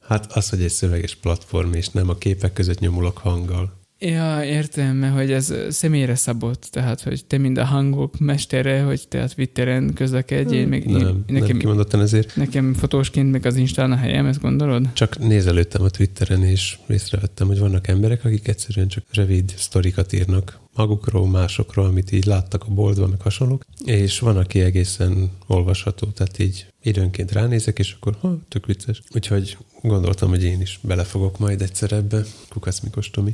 Hát 0.00 0.32
az, 0.32 0.48
hogy 0.48 0.62
egy 0.62 0.70
szöveges 0.70 1.14
platform, 1.14 1.72
és 1.72 1.88
nem 1.88 2.08
a 2.08 2.14
képek 2.14 2.52
között 2.52 2.78
nyomulok 2.78 3.18
hanggal. 3.18 3.80
Ja, 4.04 4.44
értem, 4.44 4.96
mert 4.96 5.14
hogy 5.14 5.32
ez 5.32 5.54
személyre 5.68 6.14
szabott, 6.14 6.68
tehát 6.70 7.02
hogy 7.02 7.24
te 7.24 7.38
mind 7.38 7.58
a 7.58 7.64
hangok 7.64 8.18
mestere, 8.18 8.82
hogy 8.82 9.08
te 9.08 9.22
a 9.22 9.28
Twitteren 9.28 9.92
közlekedj, 9.94 10.54
én 10.54 10.68
meg 10.68 10.86
Nem, 10.86 10.96
én, 10.96 11.02
nem 11.02 11.24
nekem, 11.26 11.58
kimondottan 11.58 12.00
ezért. 12.00 12.36
nekem 12.36 12.74
fotósként 12.74 13.30
meg 13.30 13.46
az 13.46 13.56
Instán 13.56 13.92
a 13.92 13.96
helyem, 13.96 14.26
ezt 14.26 14.40
gondolod? 14.40 14.88
Csak 14.92 15.18
nézelődtem 15.18 15.82
a 15.82 15.88
Twitteren, 15.88 16.44
és 16.44 16.78
észrevettem, 16.88 17.46
hogy 17.46 17.58
vannak 17.58 17.88
emberek, 17.88 18.24
akik 18.24 18.48
egyszerűen 18.48 18.88
csak 18.88 19.04
rövid 19.12 19.52
sztorikat 19.56 20.12
írnak 20.12 20.60
magukról, 20.74 21.28
másokról, 21.28 21.84
amit 21.84 22.12
így 22.12 22.24
láttak 22.24 22.64
a 22.68 22.72
boltban, 22.72 23.10
meg 23.10 23.20
hasonlók, 23.20 23.64
és 23.84 24.18
van, 24.18 24.36
aki 24.36 24.60
egészen 24.60 25.30
olvasható, 25.46 26.06
tehát 26.06 26.38
így 26.38 26.66
időnként 26.82 27.32
ránézek, 27.32 27.78
és 27.78 27.96
akkor 28.00 28.16
ha, 28.20 28.38
tök 28.48 28.66
vicces. 28.66 29.02
Úgyhogy 29.14 29.56
gondoltam, 29.82 30.28
hogy 30.28 30.44
én 30.44 30.60
is 30.60 30.78
belefogok 30.82 31.38
majd 31.38 31.62
egyszer 31.62 31.92
ebbe. 31.92 32.22
Kukasz 32.48 32.80
Mikos 32.80 33.10
Tomi. 33.10 33.32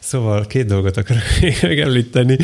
Szóval 0.00 0.46
két 0.46 0.66
dolgot 0.66 0.96
akarok 0.96 1.22
még 1.40 1.58
megemlíteni. 1.62 2.36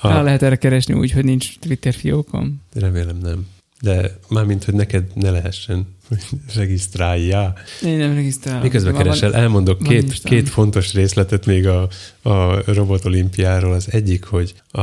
A... 0.00 0.08
Rá 0.08 0.22
lehet 0.22 0.42
erre 0.42 0.56
keresni 0.56 0.94
úgy, 0.94 1.10
hogy 1.10 1.24
nincs 1.24 1.58
Twitter 1.58 1.94
fiókom? 1.94 2.62
remélem 2.72 3.18
nem. 3.18 3.46
De 3.82 4.18
mármint, 4.28 4.64
hogy 4.64 4.74
neked 4.74 5.04
ne 5.14 5.30
lehessen, 5.30 5.86
hogy 6.08 6.22
regisztráljál. 6.54 7.58
Én 7.84 7.96
nem 7.96 8.14
regisztrálom. 8.14 8.62
Miközben 8.62 8.92
Van- 8.92 9.02
keresel, 9.02 9.34
elmondok 9.34 9.80
van 9.80 9.88
két, 9.88 10.22
két 10.22 10.48
fontos 10.48 10.92
részletet 10.92 11.46
még 11.46 11.66
a, 11.66 11.88
a 12.22 12.72
robotolimpiáról. 12.72 13.72
Az 13.72 13.92
egyik, 13.92 14.24
hogy 14.24 14.54
a, 14.70 14.80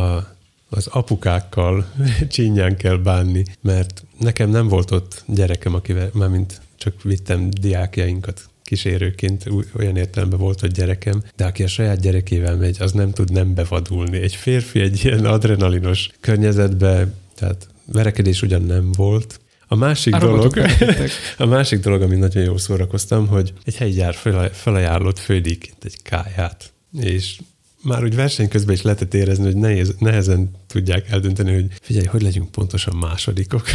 az 0.69 0.87
apukákkal 0.87 1.91
csínyán 2.29 2.77
kell 2.77 2.97
bánni, 2.97 3.43
mert 3.61 4.03
nekem 4.19 4.49
nem 4.49 4.67
volt 4.67 4.91
ott 4.91 5.23
gyerekem, 5.27 5.73
akivel, 5.73 6.09
mármint 6.13 6.61
csak 6.77 7.03
vittem 7.03 7.49
diákjainkat 7.49 8.49
kísérőként, 8.63 9.45
olyan 9.77 9.95
értelemben 9.95 10.39
volt, 10.39 10.59
hogy 10.59 10.71
gyerekem, 10.71 11.23
de 11.35 11.45
aki 11.45 11.63
a 11.63 11.67
saját 11.67 11.99
gyerekével 11.99 12.55
megy, 12.55 12.77
az 12.79 12.91
nem 12.91 13.11
tud 13.11 13.31
nem 13.31 13.53
bevadulni. 13.53 14.17
Egy 14.17 14.35
férfi 14.35 14.79
egy 14.79 15.05
ilyen 15.05 15.25
adrenalinos 15.25 16.09
környezetbe, 16.19 17.13
tehát 17.35 17.67
verekedés 17.91 18.41
ugyan 18.41 18.61
nem 18.61 18.91
volt, 18.91 19.39
a 19.71 19.75
másik 19.75 20.13
A 20.15 20.19
dolog, 20.19 20.57
a 21.37 21.45
másik 21.45 21.79
dolog, 21.79 22.01
amin 22.01 22.17
nagyon 22.19 22.43
jól 22.43 22.57
szórakoztam, 22.57 23.27
hogy 23.27 23.53
egy 23.63 23.75
helyi 23.75 23.91
gyár 23.91 24.13
fel- 24.15 24.53
felajánlott 24.53 25.19
fődíként 25.19 25.83
egy 25.83 26.01
káját, 26.01 26.73
és 26.99 27.39
már 27.83 28.03
úgy 28.03 28.15
verseny 28.15 28.47
közben 28.47 28.75
is 28.75 28.81
lehetett 28.81 29.13
érezni, 29.13 29.43
hogy 29.45 29.55
nehéz, 29.55 29.95
nehezen 29.99 30.51
tudják 30.67 31.09
eldönteni, 31.09 31.53
hogy 31.53 31.65
figyelj, 31.81 32.05
hogy 32.05 32.21
legyünk 32.21 32.51
pontosan 32.51 32.95
másodikok. 32.95 33.65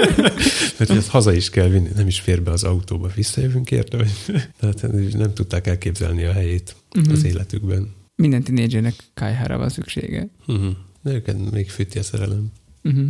Mert 0.78 0.86
hogy 0.90 0.96
ezt 0.96 1.08
haza 1.08 1.32
is 1.32 1.50
kell 1.50 1.68
vinni, 1.68 1.88
nem 1.96 2.06
is 2.06 2.20
fér 2.20 2.42
be 2.42 2.50
az 2.50 2.64
autóba, 2.64 3.10
visszajövünk 3.14 3.70
érte, 3.70 3.96
vagy 3.96 4.10
tehát 4.60 4.92
nem 5.12 5.32
tudták 5.34 5.66
elképzelni 5.66 6.24
a 6.24 6.32
helyét 6.32 6.74
Mhm. 6.94 7.10
az 7.10 7.24
életükben. 7.24 7.94
Minden 8.16 8.42
tinédzsernek 8.42 8.94
kájhára 9.14 9.58
van 9.58 9.68
szüksége. 9.68 10.28
Uh-huh. 10.46 10.72
De 11.02 11.12
őket 11.12 11.50
még 11.50 11.70
fűti 11.70 11.98
a 11.98 12.02
szerelem. 12.02 12.52
Uh-huh. 12.86 13.08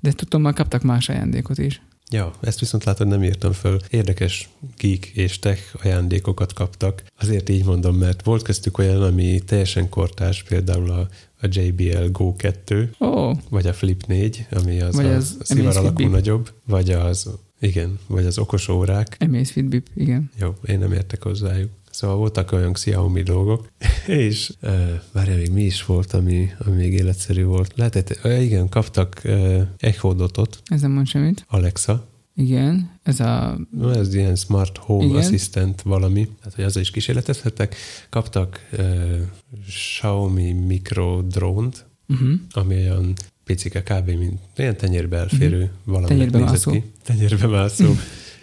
De 0.00 0.12
tudom, 0.12 0.42
már 0.42 0.54
kaptak 0.54 0.82
más 0.82 1.08
ajándékot 1.08 1.58
is. 1.58 1.82
Ja, 2.10 2.32
ezt 2.40 2.60
viszont 2.60 2.84
látod, 2.84 3.06
nem 3.06 3.22
írtam 3.22 3.52
föl. 3.52 3.80
Érdekes 3.90 4.48
geek 4.78 5.06
és 5.06 5.38
tech 5.38 5.62
ajándékokat 5.82 6.52
kaptak. 6.52 7.02
Azért 7.18 7.48
így 7.48 7.64
mondom, 7.64 7.96
mert 7.96 8.22
volt 8.22 8.42
köztük 8.42 8.78
olyan, 8.78 9.02
ami 9.02 9.40
teljesen 9.44 9.88
kortás, 9.88 10.42
például 10.42 10.90
a, 10.90 11.08
a 11.40 11.46
JBL 11.50 12.06
Go 12.10 12.36
2, 12.36 12.94
Ó, 13.00 13.30
vagy 13.48 13.66
a 13.66 13.72
Flip 13.72 14.06
4, 14.06 14.46
ami 14.50 14.80
az 14.80 14.94
Vagy 14.94 15.06
a, 15.06 15.14
az 15.14 15.36
a 15.40 15.44
szivar 15.44 15.62
Amazfit 15.62 15.84
alakú 15.84 16.06
nagyobb, 16.14 16.52
vagy 16.66 16.90
az 16.90 17.30
Igen, 17.60 17.98
vagy 18.06 18.26
az 18.26 18.38
okos 18.38 18.68
órák. 18.68 19.16
Emész 19.18 19.50
Fitbip, 19.50 19.86
igen. 19.94 20.30
Jó, 20.38 20.54
én 20.66 20.78
nem 20.78 20.92
értek 20.92 21.22
hozzájuk. 21.22 21.70
Szóval 21.92 22.16
voltak 22.16 22.52
olyan 22.52 22.72
Xiaomi 22.72 23.22
dolgok, 23.22 23.68
és 24.06 24.52
uh, 24.62 24.70
várjál, 25.12 25.36
még 25.36 25.50
mi 25.52 25.62
is 25.62 25.84
volt, 25.84 26.12
ami, 26.12 26.50
ami 26.58 26.76
még 26.76 26.92
életszerű 26.92 27.44
volt. 27.44 27.72
Lehetett, 27.76 28.20
uh, 28.24 28.42
igen, 28.42 28.68
kaptak 28.68 29.20
uh, 29.24 29.60
Echo 29.78 30.12
Dotot, 30.12 30.62
Ez 30.64 30.80
nem 30.80 30.90
mond 30.90 31.06
semmit. 31.06 31.44
Alexa, 31.48 32.10
Igen, 32.34 32.90
ez 33.02 33.20
a... 33.20 33.58
No, 33.70 33.90
ez 33.90 34.14
ilyen 34.14 34.36
smart 34.36 34.78
home 34.78 35.04
Igen. 35.04 35.16
Assistant 35.16 35.82
valami, 35.82 36.28
tehát 36.38 36.54
hogy 36.54 36.64
azzal 36.64 36.82
is 36.82 36.90
kísérletezhettek. 36.90 37.74
Kaptak 38.10 38.68
uh, 38.72 39.20
Xiaomi 39.66 40.52
Micro 40.52 41.22
Drone-t, 41.22 41.90
Uh-huh. 42.08 42.32
ami 42.50 42.74
olyan 42.74 43.14
picike 43.44 43.82
kb. 43.82 44.06
mint 44.08 44.40
ilyen 44.56 44.76
tenyérbe 44.76 45.16
elférő 45.16 45.62
uh-huh. 45.62 45.70
valami. 45.84 46.06
Tenyérbe 46.06 46.38
mászó. 46.38 46.70
ki. 46.70 46.82
Tenyérbe 47.04 47.46
mászó. 47.46 47.92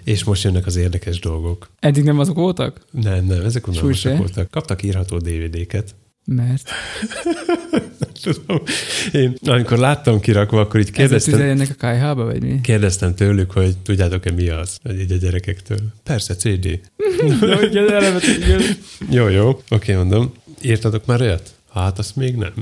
és 0.10 0.24
most 0.24 0.44
jönnek 0.44 0.66
az 0.66 0.76
érdekes 0.76 1.20
dolgok. 1.20 1.70
Eddig 1.80 2.04
nem 2.04 2.20
azok 2.20 2.36
voltak? 2.36 2.86
Nem, 2.92 3.26
nem, 3.26 3.46
ezek 3.46 3.68
unalmasak 3.68 4.18
voltak. 4.18 4.52
Kaptak 4.52 4.84
írható 4.84 5.18
DVD-ket. 5.18 5.96
Mert 6.26 6.70
Tudom. 8.22 8.62
Én 9.12 9.38
amikor 9.46 9.78
láttam 9.78 10.20
kirakva, 10.20 10.60
akkor 10.60 10.80
így 10.80 10.92
kérdeztem, 10.92 11.34
tüzeljenek 11.34 11.70
a 11.70 11.74
kájhába, 11.74 12.24
vagy 12.24 12.44
mi? 12.44 12.62
kérdeztem 12.62 13.16
tőlük, 13.16 13.52
hogy 13.52 13.78
tudjátok-e 13.78 14.32
mi 14.32 14.50
az, 14.50 14.78
vagy 14.84 15.00
így 15.00 15.12
a 15.12 15.16
gyerekektől. 15.16 15.80
Persze, 16.04 16.36
CD. 16.36 16.80
Jó, 17.42 17.60
igen, 17.62 17.92
eleve, 17.92 18.20
igen. 18.38 18.62
Jó, 19.10 19.28
jó, 19.28 19.62
oké, 19.70 19.96
mondom. 19.96 20.34
Írtatok 20.62 21.06
már 21.06 21.22
olyat? 21.22 21.54
Hát 21.72 22.00
azt 22.00 22.16
még 22.16 22.36
nem. 22.36 22.54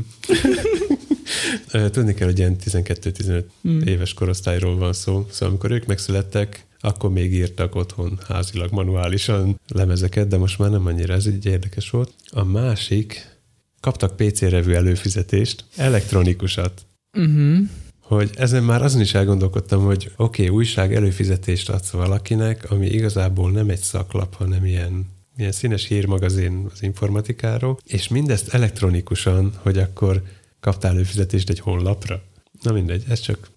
Tudni 1.91 2.13
kell, 2.13 2.27
hogy 2.27 2.39
ilyen 2.39 2.55
12-15 2.65 3.43
Hmm. 3.61 3.81
éves 3.81 4.13
korosztályról 4.13 4.77
van 4.77 4.93
szó. 4.93 5.25
Szóval 5.31 5.47
amikor 5.49 5.71
ők 5.71 5.85
megszülettek, 5.85 6.66
akkor 6.79 7.11
még 7.11 7.33
írtak 7.33 7.75
otthon 7.75 8.19
házilag, 8.27 8.71
manuálisan 8.71 9.59
lemezeket, 9.67 10.27
de 10.27 10.37
most 10.37 10.59
már 10.59 10.69
nem 10.69 10.85
annyira, 10.85 11.13
ez 11.13 11.27
így 11.27 11.45
érdekes 11.45 11.89
volt. 11.89 12.13
A 12.29 12.43
másik, 12.43 13.37
kaptak 13.79 14.15
PC 14.15 14.41
revű 14.41 14.73
előfizetést, 14.73 15.65
elektronikusat, 15.75 16.85
Uh-huh. 17.17 17.57
hogy 17.99 18.29
ezen 18.35 18.63
már 18.63 18.81
azon 18.81 19.01
is 19.01 19.13
elgondolkodtam, 19.13 19.85
hogy 19.85 20.11
oké, 20.17 20.43
okay, 20.43 20.55
újság 20.55 20.95
előfizetést 20.95 21.69
adsz 21.69 21.89
valakinek, 21.89 22.71
ami 22.71 22.85
igazából 22.85 23.51
nem 23.51 23.69
egy 23.69 23.79
szaklap, 23.79 24.35
hanem 24.35 24.65
ilyen, 24.65 25.05
ilyen 25.37 25.51
színes 25.51 25.87
hírmagazin 25.87 26.67
az 26.73 26.83
informatikáról, 26.83 27.79
és 27.83 28.07
mindezt 28.07 28.53
elektronikusan, 28.53 29.53
hogy 29.61 29.77
akkor 29.77 30.23
kaptál 30.59 30.91
előfizetést 30.91 31.49
egy 31.49 31.59
honlapra. 31.59 32.21
Na 32.61 32.71
mindegy, 32.71 33.03
ez 33.07 33.19
csak 33.19 33.49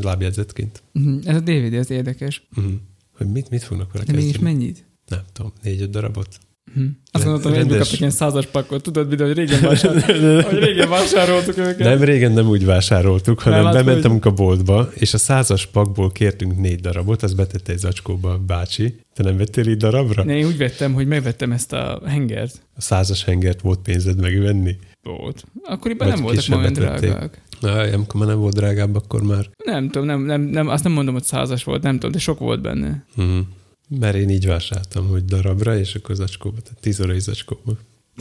lábjegyzetként. 0.00 0.82
Uh-huh. 0.94 1.20
Ez 1.24 1.36
a 1.36 1.40
DVD, 1.40 1.74
az 1.74 1.90
érdekes. 1.90 2.42
Uh-huh. 2.56 2.72
Hogy 3.16 3.26
mit, 3.26 3.50
mit 3.50 3.62
fognak 3.62 3.92
vele 3.92 4.04
De 4.04 4.12
mégis 4.12 4.38
mennyit? 4.38 4.84
Nem 5.08 5.20
tudom, 5.32 5.52
négy-öt 5.62 5.90
darabot. 5.90 6.38
Uh-huh. 6.68 6.90
Azt 7.10 7.24
gondoltam, 7.24 7.52
hogy 7.52 7.68
kaptak 7.68 7.98
ilyen 7.98 8.10
százas 8.10 8.46
pakkot. 8.46 8.82
Tudod, 8.82 9.08
videó, 9.08 9.26
hogy 9.26 9.36
régen, 9.36 9.60
vásár... 9.68 10.02
hogy 10.44 10.58
régen 10.58 10.88
vásároltuk 10.88 11.58
őket. 11.58 11.78
Nem, 11.78 12.02
régen 12.02 12.32
nem 12.32 12.48
úgy 12.48 12.64
vásároltuk, 12.64 13.40
hanem 13.40 13.62
Nem, 13.62 13.66
nem, 13.68 13.76
hát, 13.76 13.84
bementem 13.84 14.10
hogy- 14.10 14.26
a 14.26 14.30
boltba, 14.30 14.90
és 14.94 15.14
a 15.14 15.18
százas 15.18 15.66
pakból 15.66 16.12
kértünk 16.12 16.56
négy 16.56 16.80
darabot, 16.80 17.22
azt 17.22 17.36
betette 17.36 17.72
egy 17.72 17.78
zacskóba 17.78 18.30
a 18.32 18.38
bácsi. 18.38 18.94
Te 19.14 19.22
nem 19.22 19.36
vettél 19.36 19.66
így 19.68 19.76
darabra? 19.76 20.24
Ne, 20.24 20.36
én 20.36 20.46
úgy 20.46 20.56
vettem, 20.56 20.92
hogy 20.92 21.06
megvettem 21.06 21.52
ezt 21.52 21.72
a 21.72 22.02
hengert. 22.06 22.62
A 22.74 22.80
százas 22.80 23.24
hengert 23.24 23.60
volt 23.60 23.78
pénzed 23.78 24.20
megvenni? 24.20 24.76
Volt. 25.02 25.44
Akkoriban 25.62 26.06
Vagy 26.08 26.16
nem 26.16 26.24
voltak 26.24 26.56
olyan 26.58 26.72
drágák. 26.72 27.40
Amikor 27.62 28.20
már 28.20 28.28
nem 28.28 28.38
volt 28.38 28.54
drágább, 28.54 28.94
akkor 28.94 29.22
már. 29.22 29.50
Nem 29.64 29.88
tudom, 29.90 30.06
nem, 30.06 30.20
nem, 30.20 30.40
nem, 30.40 30.68
azt 30.68 30.84
nem 30.84 30.92
mondom, 30.92 31.14
hogy 31.14 31.24
százas 31.24 31.64
volt, 31.64 31.82
nem 31.82 31.94
tudom, 31.94 32.10
de 32.10 32.18
sok 32.18 32.38
volt 32.38 32.60
benne. 32.60 33.04
Uh-huh. 33.16 33.46
Mert 33.88 34.16
én 34.16 34.28
így 34.28 34.46
vásároltam, 34.46 35.08
hogy 35.08 35.24
darabra, 35.24 35.78
és 35.78 35.94
akkor 35.94 36.14
zacskóba, 36.14 36.60
tehát 36.60 36.80
tíz 36.80 37.00
órai 37.00 37.20
zacskóba. 37.20 37.72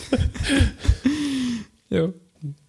Jó, 1.88 2.08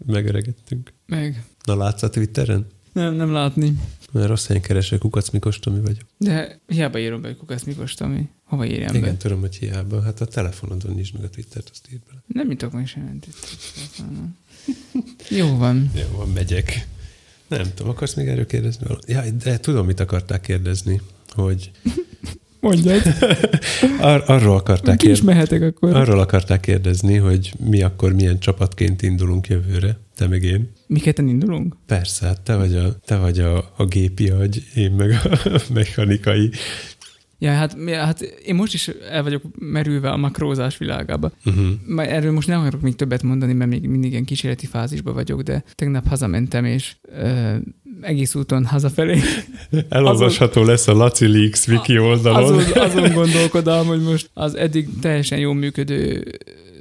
Megöregettünk. 0.06 0.92
meg. 1.06 1.44
Na 1.64 1.76
látsz 1.76 2.02
a 2.02 2.08
Twitteren? 2.10 2.66
Nem, 2.92 3.14
nem 3.14 3.32
látni. 3.32 3.72
Mert 4.12 4.28
rossz 4.28 4.46
helyen 4.46 4.62
keresek, 4.62 4.98
Kukac 4.98 5.30
Mikos 5.30 5.58
Tomi 5.58 5.80
vagyok. 5.80 6.06
De 6.18 6.60
hiába 6.66 6.98
írom 6.98 7.20
be, 7.20 7.28
hogy 7.28 7.36
Kukasz 7.36 7.62
Mikos 7.62 7.94
Tomi. 7.94 8.28
Hova 8.44 8.64
írjam 8.64 8.94
Igen, 8.94 9.10
be? 9.10 9.16
tudom, 9.16 9.40
hogy 9.40 9.56
hiába. 9.56 10.02
Hát 10.02 10.20
a 10.20 10.24
telefonodon 10.24 10.92
nyisd 10.92 11.14
meg 11.14 11.24
a 11.24 11.28
Twittert, 11.30 11.68
azt 11.72 11.88
írd 11.92 12.02
bele. 12.08 12.22
Nem 12.26 12.50
jutok 12.50 12.72
meg 12.72 12.86
semmit. 12.86 13.26
Jó 15.38 15.56
van. 15.56 15.90
Jó, 15.94 16.16
van, 16.16 16.28
megyek. 16.28 16.86
Nem 17.48 17.66
tudom, 17.74 17.92
akarsz 17.92 18.14
még 18.14 18.28
erről 18.28 18.46
kérdezni? 18.46 18.86
Ja, 19.06 19.22
de 19.42 19.58
tudom, 19.58 19.86
mit 19.86 20.00
akarták 20.00 20.40
kérdezni, 20.40 21.00
hogy 21.34 21.70
Mondjad. 22.60 23.02
ar- 24.00 24.28
arról 24.28 24.56
akarták 24.56 24.96
Ki 24.96 25.10
is 25.10 25.18
kérdezni. 25.18 25.26
mehetek 25.32 25.62
akkor. 25.62 25.96
Arról 25.96 26.20
akarták 26.20 26.60
kérdezni, 26.60 27.16
hogy 27.16 27.52
mi 27.64 27.82
akkor 27.82 28.12
milyen 28.12 28.38
csapatként 28.38 29.02
indulunk 29.02 29.46
jövőre, 29.48 29.98
te 30.16 30.26
meg 30.26 30.42
én. 30.42 30.70
Mi 30.86 30.98
ketten 30.98 31.28
indulunk? 31.28 31.76
Persze, 31.86 32.26
hát 32.26 32.40
te 32.40 32.56
vagy 32.56 32.74
a, 32.76 32.98
te 33.04 33.16
vagy 33.16 33.38
a, 33.38 33.72
a 33.76 33.84
gépi 33.84 34.28
agy, 34.30 34.62
én 34.74 34.90
meg 34.90 35.10
a 35.10 35.38
mechanikai. 35.72 36.50
Ja, 37.43 37.53
hát, 37.53 37.76
ja, 37.86 38.05
hát 38.05 38.20
én 38.20 38.55
most 38.55 38.74
is 38.74 38.88
el 39.11 39.22
vagyok 39.22 39.43
merülve 39.59 40.11
a 40.11 40.16
makrózás 40.16 40.78
világába. 40.78 41.32
Uh-huh. 41.45 42.12
Erről 42.12 42.32
most 42.32 42.49
nem 42.49 42.61
akarok 42.61 42.80
még 42.80 42.97
többet 42.97 43.22
mondani, 43.22 43.53
mert 43.53 43.70
még 43.70 43.88
mindig 43.88 44.11
ilyen 44.11 44.24
kísérleti 44.24 44.66
fázisban 44.66 45.14
vagyok, 45.14 45.41
de 45.41 45.64
tegnap 45.74 46.09
hazamentem, 46.09 46.64
és 46.64 46.97
ö, 47.03 47.55
egész 48.01 48.34
úton 48.34 48.64
hazafelé 48.64 49.20
Elolvasható 49.88 50.64
lesz 50.64 50.88
a 50.88 50.93
Laci 50.93 51.26
Leaks 51.26 51.66
wiki 51.66 51.99
oldalon. 51.99 52.43
azon, 52.43 52.72
azon 52.86 53.12
gondolkodom, 53.12 53.86
hogy 53.86 54.03
most 54.03 54.30
az 54.34 54.55
eddig 54.55 54.88
teljesen 55.01 55.38
jól 55.38 55.55
működő 55.55 56.24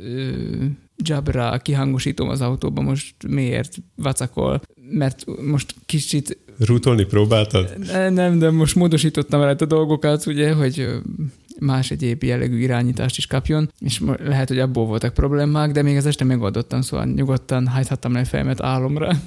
ö, 0.03 0.65
Jabra 1.03 1.57
kihangosítom 1.57 2.29
az 2.29 2.41
autóba, 2.41 2.81
most 2.81 3.15
miért 3.27 3.77
vacakol, 3.95 4.61
mert 4.91 5.25
most 5.41 5.75
kicsit 5.85 6.37
Rútolni 6.65 7.03
próbáltad? 7.03 7.75
Ne, 7.91 8.09
Nem, 8.09 8.39
de 8.39 8.51
most 8.51 8.75
módosítottam 8.75 9.41
el 9.41 9.55
a 9.59 9.65
dolgokat, 9.65 10.25
ugye, 10.25 10.53
hogy 10.53 10.87
más 11.59 11.91
egyéb 11.91 12.23
jellegű 12.23 12.57
irányítást 12.57 13.17
is 13.17 13.27
kapjon, 13.27 13.71
és 13.79 14.01
lehet, 14.23 14.47
hogy 14.47 14.59
abból 14.59 14.85
voltak 14.85 15.13
problémák, 15.13 15.71
de 15.71 15.81
még 15.81 15.97
az 15.97 16.05
este 16.05 16.23
megoldottam, 16.23 16.81
szóval 16.81 17.05
nyugodtan 17.05 17.67
hajthattam 17.67 18.13
le 18.13 18.23
fejemet 18.23 18.61
álomra. 18.61 19.11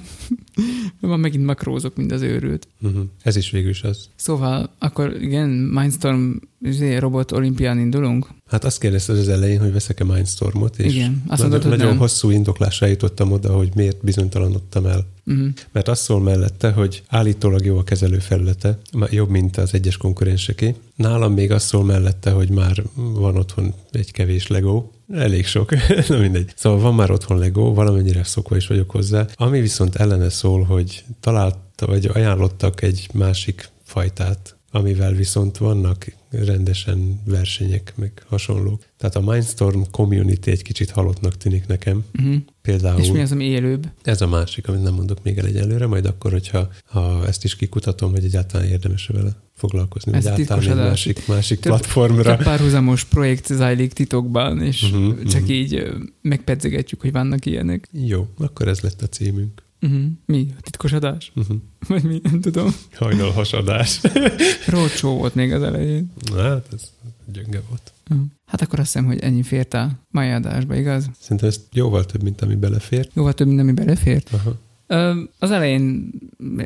Van 0.99 1.19
megint 1.19 1.45
makrózok, 1.45 1.95
mint 1.95 2.11
az 2.11 2.21
őrült. 2.21 2.67
Uh-huh. 2.81 3.03
Ez 3.21 3.35
is 3.35 3.51
végül 3.51 3.69
is 3.69 3.83
az. 3.83 4.09
Szóval 4.15 4.69
akkor 4.79 5.17
igen, 5.21 5.49
Mindstorm 5.49 6.31
izé, 6.61 6.95
robot 6.95 7.31
olimpián 7.31 7.79
indulunk? 7.79 8.27
Hát 8.53 8.63
azt 8.63 8.79
kérdezted 8.79 9.17
az 9.17 9.29
elején, 9.29 9.59
hogy 9.59 9.73
veszek-e 9.73 10.03
Mindstormot, 10.03 10.79
és 10.79 10.93
Igen, 10.93 11.23
azt 11.27 11.41
nagyon, 11.41 11.49
mondod, 11.49 11.69
nagyon 11.69 11.87
nem. 11.87 11.97
hosszú 11.97 12.29
indoklásra 12.29 12.87
jutottam 12.87 13.31
oda, 13.31 13.53
hogy 13.53 13.69
miért 13.75 14.03
bizonytalanodtam 14.03 14.85
el. 14.85 15.05
Uh-huh. 15.25 15.47
Mert 15.71 15.87
azt 15.87 16.01
szól 16.01 16.21
mellette, 16.21 16.71
hogy 16.71 17.03
állítólag 17.07 17.65
jó 17.65 17.77
a 17.77 17.83
kezelőfelülete, 17.83 18.77
már 18.91 19.11
jobb, 19.13 19.29
mint 19.29 19.57
az 19.57 19.73
egyes 19.73 19.97
konkurenseké. 19.97 20.75
Nálam 20.95 21.33
még 21.33 21.51
azt 21.51 21.65
szól 21.65 21.83
mellette, 21.83 22.31
hogy 22.31 22.49
már 22.49 22.83
van 22.95 23.37
otthon 23.37 23.73
egy 23.91 24.11
kevés 24.11 24.47
Lego, 24.47 24.89
elég 25.13 25.45
sok, 25.45 25.71
na 26.07 26.17
mindegy. 26.17 26.51
Szóval 26.55 26.79
van 26.79 26.95
már 26.95 27.11
otthon 27.11 27.37
Lego, 27.37 27.73
valamennyire 27.73 28.23
szokva 28.23 28.55
is 28.55 28.67
vagyok 28.67 28.91
hozzá. 28.91 29.25
Ami 29.35 29.61
viszont 29.61 29.95
ellene 29.95 30.29
szól, 30.29 30.63
hogy 30.63 31.03
találta, 31.19 31.85
vagy 31.85 32.09
ajánlottak 32.13 32.81
egy 32.81 33.09
másik 33.13 33.69
fajtát, 33.83 34.55
amivel 34.71 35.11
viszont 35.11 35.57
vannak 35.57 36.05
rendesen 36.45 37.21
versenyek, 37.25 37.93
meg 37.95 38.11
hasonlók. 38.27 38.83
Tehát 38.97 39.15
a 39.15 39.31
Mindstorm 39.31 39.81
community 39.91 40.47
egy 40.47 40.61
kicsit 40.61 40.89
halottnak 40.89 41.37
tűnik 41.37 41.67
nekem. 41.67 42.05
Uh-huh. 42.19 42.35
Például 42.61 42.99
És 42.99 43.11
mi 43.11 43.21
az, 43.21 43.31
ami 43.31 43.43
élőbb? 43.45 43.89
ez 44.01 44.21
a 44.21 44.27
másik, 44.27 44.67
amit 44.67 44.83
nem 44.83 44.93
mondok 44.93 45.23
még 45.23 45.37
el 45.37 45.45
egyelőre, 45.45 45.87
majd 45.87 46.05
akkor, 46.05 46.31
hogyha 46.31 46.69
ha 46.85 47.27
ezt 47.27 47.43
is 47.43 47.55
kikutatom, 47.55 48.11
hogy 48.11 48.23
egyáltalán 48.23 48.67
érdemes 48.67 49.07
vele 49.07 49.35
foglalkozni, 49.53 50.13
Ez 50.13 50.23
vagy 50.23 50.41
átállni 50.41 50.69
egy 50.69 50.75
másik, 50.75 51.27
másik 51.27 51.59
Több- 51.59 51.73
platformra. 51.73 52.35
Több 52.35 52.45
párhuzamos 52.45 53.03
projekt 53.03 53.45
zajlik 53.45 53.93
titokban, 53.93 54.61
és 54.61 54.83
uh-huh, 54.83 55.23
csak 55.23 55.41
mhm. 55.41 55.51
így 55.51 55.87
megpedzegetjük, 56.21 57.01
hogy 57.01 57.11
vannak 57.11 57.45
ilyenek. 57.45 57.87
Jó, 57.91 58.27
akkor 58.37 58.67
ez 58.67 58.79
lett 58.79 59.01
a 59.01 59.07
címünk. 59.07 59.62
Uh-huh. 59.83 60.03
Mi? 60.25 60.53
Titkos 60.61 60.91
adás? 60.93 61.31
Uh-huh. 61.35 61.57
Vagy 61.87 62.03
mi? 62.03 62.19
Nem 62.23 62.41
tudom. 62.41 62.69
Hajnal 62.95 63.31
hasadás. 63.31 64.01
Roadshow 64.67 65.17
volt 65.17 65.35
még 65.35 65.51
az 65.51 65.61
elején. 65.63 66.11
Na, 66.31 66.41
hát 66.41 66.67
ez 66.73 66.91
gyönge 67.33 67.61
volt. 67.69 67.93
Uh-huh. 68.09 68.25
Hát 68.45 68.61
akkor 68.61 68.79
azt 68.79 68.93
hiszem, 68.93 69.07
hogy 69.07 69.19
ennyi 69.19 69.43
fért 69.43 69.73
a 69.73 69.89
mai 70.11 70.29
adásba, 70.29 70.75
igaz? 70.75 71.09
Szerintem 71.19 71.47
ez 71.49 71.59
jóval 71.71 72.05
több, 72.05 72.23
mint 72.23 72.41
ami 72.41 72.55
belefér. 72.55 73.09
Jóval 73.13 73.33
több, 73.33 73.47
mint 73.47 73.59
ami 73.59 73.71
belefért. 73.71 74.29
Aha. 74.33 74.57
Ö, 74.87 75.21
Az 75.39 75.51
elején 75.51 76.11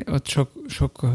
ott 0.06 0.26
sok, 0.26 0.50
sok 0.68 1.06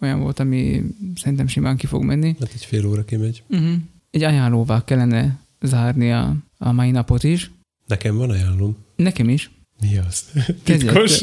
olyan 0.00 0.20
volt, 0.20 0.38
ami 0.38 0.82
szerintem 1.14 1.46
simán 1.46 1.76
ki 1.76 1.86
fog 1.86 2.02
menni. 2.02 2.36
Hát 2.40 2.50
egy 2.54 2.64
fél 2.64 2.86
óra 2.86 3.04
kimegy. 3.04 3.42
Uh-huh. 3.48 3.74
Egy 4.10 4.22
ajánlóvá 4.22 4.84
kellene 4.84 5.38
zárni 5.60 6.12
a, 6.12 6.36
a 6.58 6.72
mai 6.72 6.90
napot 6.90 7.24
is. 7.24 7.50
Nekem 7.86 8.16
van 8.16 8.30
ajánlom. 8.30 8.76
Nekem 8.96 9.28
is. 9.28 9.50
Mi 9.80 9.98
az? 10.08 10.24
Titkos? 10.62 11.20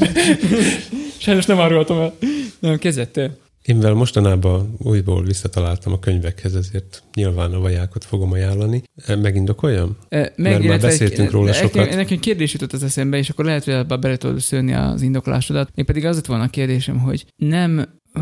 Sajnos 1.23 1.45
nem 1.45 1.59
árulhatom 1.59 1.99
el. 1.99 2.13
Nem, 2.59 2.77
kezdett 2.77 3.13
te. 3.13 3.37
Én 3.63 3.75
mivel 3.75 3.93
mostanában 3.93 4.75
újból 4.77 5.23
visszataláltam 5.23 5.93
a 5.93 5.99
könyvekhez, 5.99 6.55
ezért 6.55 7.03
nyilván 7.13 7.53
a 7.53 7.59
vajákot 7.59 8.05
fogom 8.05 8.31
ajánlani. 8.31 8.83
E, 9.05 9.15
Megindokoljam? 9.15 9.97
E, 10.09 10.33
Mert 10.35 10.63
már 10.63 10.79
beszéltünk 10.79 11.31
róla 11.31 11.45
nekem, 11.45 11.67
sokat. 11.67 11.95
Nekem 11.95 12.19
kérdés 12.19 12.53
jutott 12.53 12.73
az 12.73 12.83
eszembe, 12.83 13.17
és 13.17 13.29
akkor 13.29 13.45
lehet, 13.45 13.63
hogy 13.63 13.73
ebbe 13.73 13.95
bele 13.95 14.17
tudod 14.17 14.39
szőni 14.39 14.73
az 14.73 15.01
indoklásodat. 15.01 15.69
Még 15.75 15.85
pedig 15.85 16.05
az 16.05 16.15
lett 16.15 16.25
volna 16.25 16.43
a 16.43 16.47
kérdésem, 16.47 16.99
hogy 16.99 17.25
nem 17.35 18.01
Ö, 18.15 18.21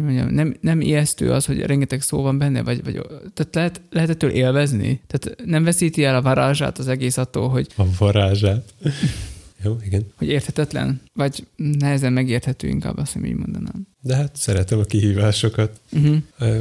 mondjam, 0.00 0.28
nem, 0.28 0.56
nem 0.60 0.80
ijesztő 0.80 1.30
az, 1.30 1.46
hogy 1.46 1.60
rengeteg 1.60 2.02
szó 2.02 2.22
van 2.22 2.38
benne, 2.38 2.62
vagy, 2.62 2.84
vagy 2.84 3.00
tehát 3.34 3.54
lehet, 3.54 3.80
lehet 3.90 4.10
ettől 4.10 4.30
élvezni? 4.30 5.00
Tehát 5.06 5.42
nem 5.44 5.64
veszíti 5.64 6.04
el 6.04 6.14
a 6.14 6.22
varázsát 6.22 6.78
az 6.78 6.88
egész 6.88 7.16
attól, 7.16 7.48
hogy... 7.48 7.66
A 7.76 7.84
varázsát. 7.98 8.74
Jó, 9.64 9.78
igen. 9.84 10.12
Hogy 10.16 10.28
érthetetlen? 10.28 11.00
Vagy 11.12 11.46
nehezen 11.56 12.12
megérthető 12.12 12.68
inkább, 12.68 12.98
azt 12.98 13.12
hiszem, 13.12 13.28
így 13.28 13.36
mondanám. 13.36 13.86
De 14.00 14.14
hát 14.16 14.36
szeretem 14.36 14.78
a 14.78 14.82
kihívásokat. 14.82 15.80
Uh-huh. 15.92 16.16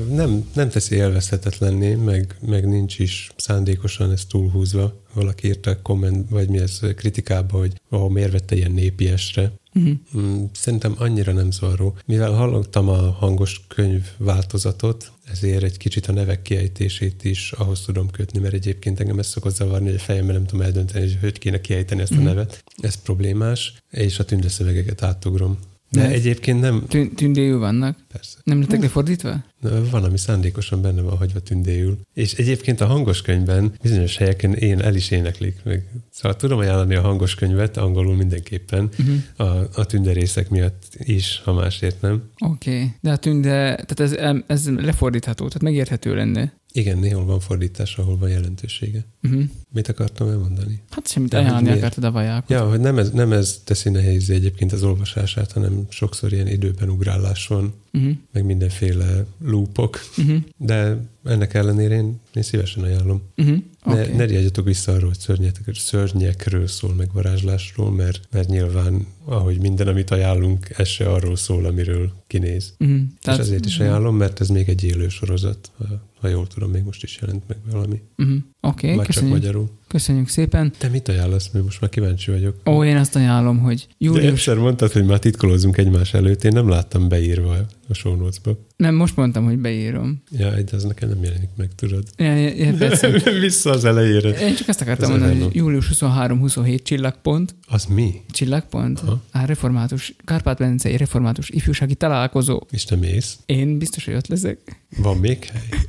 Nem, 0.09 0.49
nem 0.53 0.69
teszi 0.69 0.95
élvezhetetlenné, 0.95 1.95
meg, 1.95 2.35
meg 2.47 2.67
nincs 2.67 2.99
is 2.99 3.31
szándékosan 3.35 4.11
ez 4.11 4.25
túlhúzva. 4.25 5.01
Valaki 5.13 5.47
írta 5.47 5.81
komment, 5.81 6.29
vagy 6.29 6.49
mi 6.49 6.57
ez 6.57 6.79
kritikába, 6.95 7.57
hogy 7.57 7.81
oh, 7.89 8.09
miért 8.11 8.31
vette 8.31 8.55
ilyen 8.55 8.71
népiesre. 8.71 9.51
Uh-huh. 9.75 10.49
Szerintem 10.53 10.95
annyira 10.97 11.31
nem 11.31 11.51
zavaró. 11.51 11.97
Mivel 12.05 12.31
hallottam 12.31 12.89
a 12.89 13.11
hangos 13.11 13.61
könyv 13.67 14.05
változatot, 14.17 15.11
ezért 15.31 15.63
egy 15.63 15.77
kicsit 15.77 16.07
a 16.07 16.11
nevek 16.11 16.41
kiejtését 16.41 17.23
is 17.23 17.51
ahhoz 17.51 17.81
tudom 17.81 18.09
kötni, 18.09 18.39
mert 18.39 18.53
egyébként 18.53 18.99
engem 18.99 19.19
ez 19.19 19.27
szokott 19.27 19.55
zavarni, 19.55 19.85
hogy 19.85 19.95
a 19.95 19.99
fejemben 19.99 20.35
nem 20.35 20.45
tudom 20.45 20.65
eldönteni, 20.65 21.05
hogy 21.05 21.17
hogy 21.21 21.39
kéne 21.39 21.61
kiejteni 21.61 22.01
ezt 22.01 22.11
a 22.11 22.15
uh-huh. 22.15 22.29
nevet. 22.29 22.63
Ez 22.77 22.95
problémás, 22.95 23.73
és 23.91 24.19
a 24.19 24.25
tündeszövegeket 24.25 25.03
átugrom. 25.03 25.57
De, 25.93 26.01
De 26.01 26.07
egyébként 26.07 26.59
nem... 26.59 26.83
Tün- 26.87 27.15
tündéjű 27.15 27.55
vannak? 27.55 27.97
Persze. 28.11 28.37
Nem 28.43 28.59
lettek 28.59 28.81
lefordítva? 28.81 29.43
Van, 29.91 30.03
ami 30.03 30.17
szándékosan 30.17 30.81
benne 30.81 31.01
van 31.01 31.17
hagyva 31.17 31.39
tündéül. 31.39 31.97
És 32.13 32.33
egyébként 32.33 32.81
a 32.81 32.85
hangos 32.85 33.21
könyvben 33.21 33.73
bizonyos 33.81 34.17
helyeken 34.17 34.53
én 34.53 34.79
el 34.79 34.95
is 34.95 35.11
éneklik. 35.11 35.55
Meg. 35.63 35.85
Szóval 36.11 36.37
tudom 36.37 36.59
ajánlani 36.59 36.95
a 36.95 37.01
hangos 37.01 37.35
könyvet, 37.35 37.77
angolul 37.77 38.15
mindenképpen, 38.15 38.89
uh-huh. 38.99 39.49
a, 39.49 39.69
a 39.75 39.85
tünderészek 39.85 40.49
miatt 40.49 40.83
is, 40.97 41.41
ha 41.43 41.53
másért 41.53 42.01
nem. 42.01 42.23
Oké, 42.45 42.75
okay. 42.75 42.91
de 43.01 43.11
a 43.11 43.17
tünde, 43.17 43.85
tehát 43.87 43.99
ez, 43.99 44.41
ez 44.47 44.69
lefordítható, 44.69 45.47
tehát 45.47 45.63
megérthető 45.63 46.15
lenne. 46.15 46.53
Igen, 46.75 46.97
néhol 46.97 47.25
van 47.25 47.39
fordítás, 47.39 47.97
ahol 47.97 48.17
van 48.17 48.29
jelentősége. 48.29 49.05
Uh-huh. 49.23 49.43
Mit 49.73 49.87
akartam 49.87 50.27
elmondani? 50.27 50.81
Hát 50.89 51.07
semmit 51.07 51.33
ajánlani 51.33 51.69
akartad 51.69 52.03
a 52.03 52.11
vajákot. 52.11 52.49
Ja, 52.49 52.69
hogy 52.69 52.79
nem 52.79 52.97
ez, 52.97 53.11
nem 53.11 53.31
ez 53.31 53.61
teszi 53.63 53.89
nehéz 53.89 54.29
egyébként 54.29 54.71
az 54.71 54.83
olvasását, 54.83 55.51
hanem 55.51 55.85
sokszor 55.89 56.33
ilyen 56.33 56.47
időben 56.47 56.89
ugrálás 56.89 57.47
van, 57.47 57.73
uh-huh. 57.93 58.11
meg 58.31 58.45
mindenféle 58.45 59.25
loopok, 59.45 59.99
uh-huh. 60.17 60.37
de 60.57 60.97
ennek 61.23 61.53
ellenére 61.53 61.95
én, 61.95 62.19
én 62.33 62.43
szívesen 62.43 62.83
ajánlom. 62.83 63.21
Uh-huh. 63.37 63.57
Okay. 63.85 64.07
Ne, 64.07 64.15
ne 64.15 64.25
riadjatok 64.25 64.65
vissza 64.65 64.91
arról, 64.91 65.07
hogy 65.07 65.19
szörnyekről, 65.19 65.75
szörnyekről 65.75 66.67
szól, 66.67 66.93
meg 66.93 67.13
varázslásról, 67.13 67.91
mert, 67.91 68.27
mert 68.31 68.49
nyilván, 68.49 69.07
ahogy 69.25 69.59
minden, 69.59 69.87
amit 69.87 70.11
ajánlunk, 70.11 70.69
ez 70.77 70.87
se 70.87 71.09
arról 71.09 71.35
szól, 71.35 71.65
amiről 71.65 72.11
kinéz. 72.27 72.73
Uh-huh. 72.79 72.99
És 73.27 73.37
ezért 73.37 73.65
is 73.65 73.79
ajánlom, 73.79 74.15
mert 74.15 74.39
ez 74.39 74.47
még 74.47 74.69
egy 74.69 74.83
élő 74.83 75.07
sorozat, 75.07 75.71
ha, 76.19 76.27
jól 76.27 76.47
tudom, 76.47 76.71
még 76.71 76.83
most 76.83 77.03
is 77.03 77.17
jelent 77.21 77.43
meg 77.47 77.57
valami. 77.71 78.01
Uh-huh. 78.17 78.37
Oké, 78.61 78.93
okay, 78.93 79.05
csak 79.09 79.27
magyarul. 79.27 79.69
Köszönjük 79.87 80.27
szépen. 80.27 80.71
Te 80.77 80.87
mit 80.87 81.07
ajánlasz? 81.07 81.49
Mert 81.51 81.65
most 81.65 81.81
már 81.81 81.89
kíváncsi 81.89 82.31
vagyok. 82.31 82.55
Ó, 82.65 82.83
én 82.83 82.95
azt 82.97 83.15
ajánlom, 83.15 83.59
hogy 83.59 83.87
július... 83.97 84.25
De 84.25 84.31
egyszer 84.31 84.57
mondtad, 84.57 84.91
hogy 84.91 85.05
már 85.05 85.19
titkolózunk 85.19 85.77
egymás 85.77 86.13
előtt, 86.13 86.43
én 86.43 86.51
nem 86.51 86.69
láttam 86.69 87.07
beírva 87.07 87.55
a 87.87 87.93
show 87.93 88.15
notes-ba. 88.15 88.57
Nem, 88.75 88.95
most 88.95 89.15
mondtam, 89.15 89.43
hogy 89.43 89.57
beírom. 89.57 90.21
Ja, 90.31 90.49
de 90.49 90.75
az 90.75 90.83
nekem 90.83 91.09
nem 91.09 91.23
jelenik 91.23 91.49
meg, 91.57 91.69
tudod. 91.75 92.03
Ja, 92.17 92.33
ja, 92.35 92.49
ja, 92.49 92.73
persze. 92.73 93.07
Vissza 93.39 93.69
az 93.69 93.85
elejére. 93.85 94.29
Én 94.29 94.55
csak 94.55 94.67
ezt 94.67 94.81
akartam 94.81 95.11
Ez 95.11 95.19
mondani, 95.19 95.43
hogy 95.43 95.55
július 95.55 95.91
23-27 95.93 96.83
csillagpont. 96.83 97.55
Az 97.67 97.85
mi? 97.85 98.21
Csillagpont. 98.31 99.01
Aha. 99.31 99.43
A 99.43 99.47
református, 99.47 100.13
Kárpát-Bencei 100.25 100.97
református 100.97 101.49
ifjúsági 101.49 101.95
találkozó. 101.95 102.61
És 102.71 102.83
te 102.83 102.95
mész? 102.95 103.37
Én 103.45 103.77
biztos, 103.77 104.05
hogy 104.05 104.13
ott 104.13 104.27
leszek. 104.27 104.57
Van 104.97 105.17
még 105.17 105.43
hely? 105.43 105.61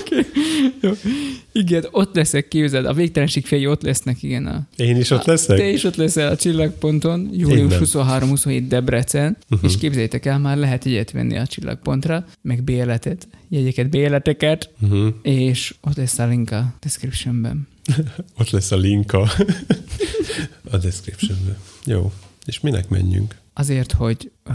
okay. 0.00 0.26
Jó. 0.80 0.90
Igen, 1.52 1.86
ott 1.90 2.14
leszek, 2.14 2.48
képzeld, 2.48 2.86
a 2.86 2.92
végtelenség 2.92 3.46
fejé 3.46 3.66
ott 3.66 3.82
lesznek, 3.82 4.22
igen. 4.22 4.46
A, 4.46 4.66
Én 4.76 4.96
is 4.96 5.10
ott 5.10 5.24
leszek? 5.24 5.56
Te 5.56 5.68
is 5.68 5.84
ott 5.84 5.96
leszel 5.96 6.30
a 6.30 6.36
csillagponton, 6.36 7.28
július 7.32 7.74
23-27 7.78 8.64
Debrecen, 8.68 9.36
uh-huh. 9.50 9.70
és 9.70 9.78
képzeljétek 9.78 10.26
el, 10.26 10.38
már 10.38 10.56
lehet 10.56 10.84
jegyet 10.84 11.10
venni 11.10 11.36
a 11.36 11.46
csillagpontra, 11.46 12.24
meg 12.42 12.62
bérletet, 12.62 13.28
jegyeket, 13.48 13.90
bérleteket, 13.90 14.70
uh-huh. 14.80 15.08
és 15.22 15.74
ott 15.80 15.96
lesz 15.96 16.18
a 16.18 16.26
link 16.26 16.50
a 16.50 16.74
descriptionben. 16.80 17.68
Ott 18.38 18.50
lesz 18.50 18.70
a 18.70 18.76
link 18.76 19.12
a, 19.12 19.28
a 20.70 20.76
descriptionben. 20.76 21.56
Jó. 21.84 22.12
És 22.44 22.60
minek 22.60 22.88
menjünk? 22.88 23.36
Azért, 23.52 23.92
hogy 23.92 24.32
ö, 24.44 24.52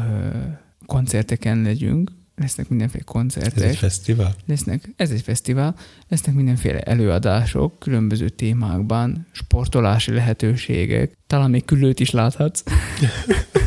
koncerteken 0.85 1.61
legyünk, 1.61 2.11
lesznek 2.35 2.69
mindenféle 2.69 3.03
koncertek. 3.03 3.55
Ez 3.55 3.61
egy 3.61 3.75
fesztivál? 3.75 4.35
Lesznek, 4.45 4.93
ez 4.95 5.11
egy 5.11 5.21
fesztivál, 5.21 5.75
lesznek 6.07 6.35
mindenféle 6.35 6.79
előadások 6.79 7.79
különböző 7.79 8.29
témákban, 8.29 9.27
sportolási 9.31 10.11
lehetőségek, 10.11 11.17
talán 11.27 11.49
még 11.49 11.65
külőt 11.65 11.99
is 11.99 12.11
láthatsz, 12.11 12.63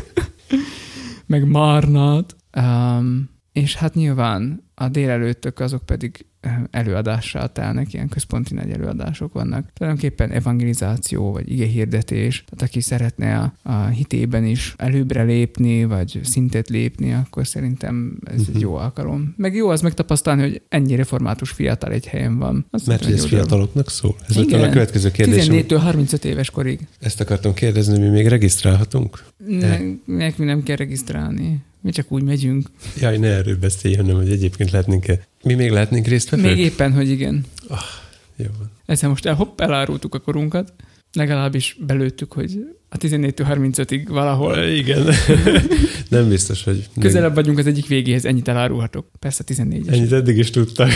meg 1.27 1.47
Marnat, 1.47 2.37
um, 2.57 3.31
és 3.53 3.75
hát 3.75 3.95
nyilván 3.95 4.71
a 4.75 4.89
délelőttök 4.89 5.61
azok 5.61 5.87
pedig 5.87 6.27
előadással 6.71 7.53
telnek, 7.53 7.93
ilyen 7.93 8.09
központi 8.09 8.55
nagy 8.55 8.71
előadások 8.71 9.33
vannak. 9.33 9.73
Tulajdonképpen 9.73 10.31
evangelizáció, 10.31 11.33
vagy 11.33 11.51
ige 11.51 11.67
hirdetés, 11.67 12.45
tehát 12.45 12.69
aki 12.71 12.81
szeretne 12.81 13.39
a, 13.39 13.71
a 13.71 13.87
hitében 13.87 14.45
is 14.45 14.75
előbbre 14.77 15.23
lépni, 15.23 15.85
vagy 15.85 16.21
szintet 16.23 16.69
lépni, 16.69 17.13
akkor 17.13 17.47
szerintem 17.47 18.19
ez 18.25 18.33
uh-huh. 18.33 18.49
egy 18.49 18.55
mhm. 18.55 18.63
jó 18.63 18.75
alkalom. 18.75 19.35
Meg 19.37 19.55
jó 19.55 19.69
az 19.69 19.81
megtapasztalni, 19.81 20.43
hogy 20.43 20.63
ennyi 20.69 20.95
református 20.95 21.51
fiatal 21.51 21.93
egy 21.93 22.07
helyen 22.07 22.39
van. 22.39 22.67
Azt 22.71 22.87
Mert 22.87 23.05
hogy 23.05 23.13
ez 23.13 23.25
fiataloknak 23.25 23.91
szól? 23.91 24.17
Ez 24.29 24.37
Igen. 24.37 24.63
a 24.63 24.71
következő 24.71 25.11
kérdés. 25.11 25.47
14-től 25.49 25.79
35 25.81 26.25
éves 26.25 26.51
korig. 26.51 26.87
Ezt 27.01 27.21
akartam 27.21 27.55
kérdezni, 27.55 27.99
mi 27.99 28.09
még 28.09 28.27
regisztrálhatunk? 28.27 29.25
Ne, 29.47 29.79
nekünk 30.05 30.49
nem 30.49 30.63
kell 30.63 30.77
regisztrálni. 30.77 31.67
Mi 31.89 31.95
csak 31.95 32.13
úgy 32.13 32.23
megyünk. 32.23 32.71
Jaj, 33.01 33.19
ne 33.19 33.29
erről 33.29 33.57
beszélj, 33.57 33.95
hanem 33.95 34.17
hogy 34.17 34.31
egyébként 34.31 34.71
lehetnénk-e. 34.71 35.27
Mi 35.43 35.55
még 35.55 35.71
lehetnénk 35.71 36.07
részt 36.07 36.37
Még 36.37 36.59
éppen, 36.59 36.93
hogy 36.93 37.11
igen. 37.11 37.45
Oh, 37.69 37.79
jó 38.37 38.47
van. 38.59 38.71
Egyszer 38.87 39.09
most 39.09 39.27
el, 39.27 39.35
hopp, 39.35 39.61
elárultuk 39.61 40.15
a 40.15 40.19
korunkat. 40.19 40.73
Legalábbis 41.13 41.77
belőttük, 41.87 42.33
hogy 42.33 42.59
a 42.89 42.97
14-től 42.97 43.47
35-ig 43.49 44.05
valahol. 44.09 44.59
Igen. 44.59 45.07
nem 46.09 46.29
biztos, 46.29 46.65
hogy... 46.65 46.89
Közelebb 47.01 47.35
vagyunk 47.35 47.59
az 47.59 47.67
egyik 47.67 47.87
végéhez, 47.87 48.25
ennyit 48.25 48.49
elárulhatok. 48.49 49.11
Persze 49.19 49.45
14-es. 49.47 49.93
Ennyit 49.93 50.13
eddig 50.13 50.39
is 50.39 50.51
tudták. 50.51 50.93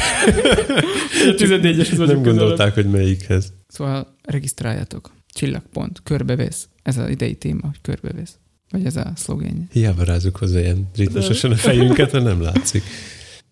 a 1.31 1.35
14-es 1.35 2.06
Nem 2.06 2.23
gondolták, 2.23 2.74
hogy 2.74 2.90
melyikhez. 2.90 3.52
Szóval 3.69 4.16
regisztráljatok. 4.23 5.10
Csillagpont, 5.28 6.01
körbevesz. 6.02 6.69
Ez 6.82 6.98
az 6.98 7.09
idei 7.09 7.35
téma, 7.35 7.66
hogy 7.66 7.81
körbevesz. 7.82 8.36
Vagy 8.73 8.85
ez 8.85 8.97
a 8.97 9.12
szlogenje. 9.16 9.66
Hiába 9.73 10.05
rázunk 10.05 10.36
hozzá 10.36 10.61
ilyen 10.61 10.89
ritmusosan 10.97 11.51
a 11.51 11.57
fejünket, 11.57 12.12
mert 12.12 12.24
nem 12.24 12.40
látszik. 12.40 12.82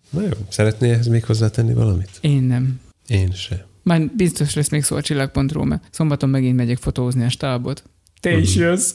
Na 0.09 0.21
jó, 0.21 0.29
szeretné 0.49 0.91
ehhez 0.91 1.07
még 1.07 1.25
hozzátenni 1.25 1.73
valamit? 1.73 2.09
Én 2.21 2.43
nem. 2.43 2.79
Én 3.07 3.31
se. 3.31 3.65
Már 3.83 4.11
biztos 4.15 4.53
lesz 4.53 4.69
még 4.69 4.83
szó 4.83 4.95
a 4.95 5.01
csillagpontról, 5.01 5.65
mert 5.65 5.83
szombaton 5.91 6.29
megint 6.29 6.55
megyek 6.55 6.77
fotózni 6.77 7.23
a 7.23 7.29
stábot. 7.29 7.83
Te 8.19 8.37
is 8.37 8.55
mhm. 8.55 8.63
jössz. 8.63 8.93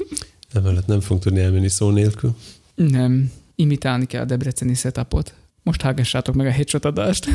Emellett 0.52 0.86
nem 0.86 1.00
fogunk 1.00 1.22
tudni 1.22 1.40
elmenni 1.40 1.68
szó 1.68 1.90
nélkül. 1.90 2.36
Nem. 2.74 3.32
Imitálni 3.54 4.06
kell 4.06 4.22
a 4.22 4.24
debreceni 4.24 4.74
setupot. 4.74 5.34
Most 5.62 5.82
hágassátok 5.82 6.34
meg 6.34 6.46
a 6.46 6.50
headshot 6.50 6.84
adást. 6.84 7.28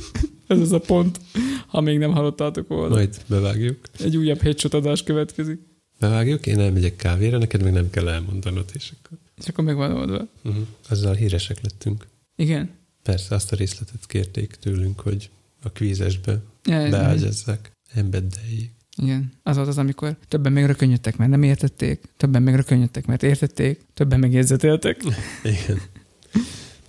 Ez 0.46 0.60
az 0.60 0.72
a 0.72 0.78
pont, 0.78 1.20
ha 1.66 1.80
még 1.80 1.98
nem 1.98 2.12
hallottátok 2.12 2.68
volna. 2.68 2.94
Majd 2.94 3.16
bevágjuk. 3.26 3.78
Egy 3.98 4.16
újabb 4.16 4.40
headshot 4.40 4.74
adás 4.74 5.02
következik. 5.02 5.60
Bevágjuk, 6.08 6.46
én 6.46 6.60
elmegyek 6.60 6.96
kávéra, 6.96 7.38
neked 7.38 7.62
még 7.62 7.72
nem 7.72 7.90
kell 7.90 8.08
elmondanod, 8.08 8.70
és 8.72 8.92
akkor... 8.98 9.18
És 9.38 9.48
akkor 9.48 9.64
meg 9.64 9.76
van 9.76 9.92
oldva. 9.92 10.26
Uh-huh. 10.42 10.66
Azzal 10.88 11.14
híresek 11.14 11.60
lettünk. 11.62 12.06
Igen? 12.36 12.70
Persze, 13.02 13.34
azt 13.34 13.52
a 13.52 13.56
részletet 13.56 14.06
kérték 14.06 14.56
tőlünk, 14.60 15.00
hogy 15.00 15.30
a 15.62 15.70
kvízesbe 15.70 16.40
ja, 16.64 16.88
beágyazzák, 16.88 17.70
embeddeljék. 17.94 18.70
Igen. 18.96 19.32
Az 19.42 19.56
volt 19.56 19.68
az, 19.68 19.78
amikor 19.78 20.16
többen 20.28 20.52
még 20.52 20.64
rökönyödtek, 20.64 21.16
mert 21.16 21.30
nem 21.30 21.42
értették, 21.42 22.00
többen 22.16 22.42
még 22.42 22.54
rökönyödtek, 22.54 23.06
mert 23.06 23.22
értették, 23.22 23.80
többen 23.94 24.20
meg 24.20 24.32
érzetéltek. 24.32 25.02
Igen. 25.42 25.80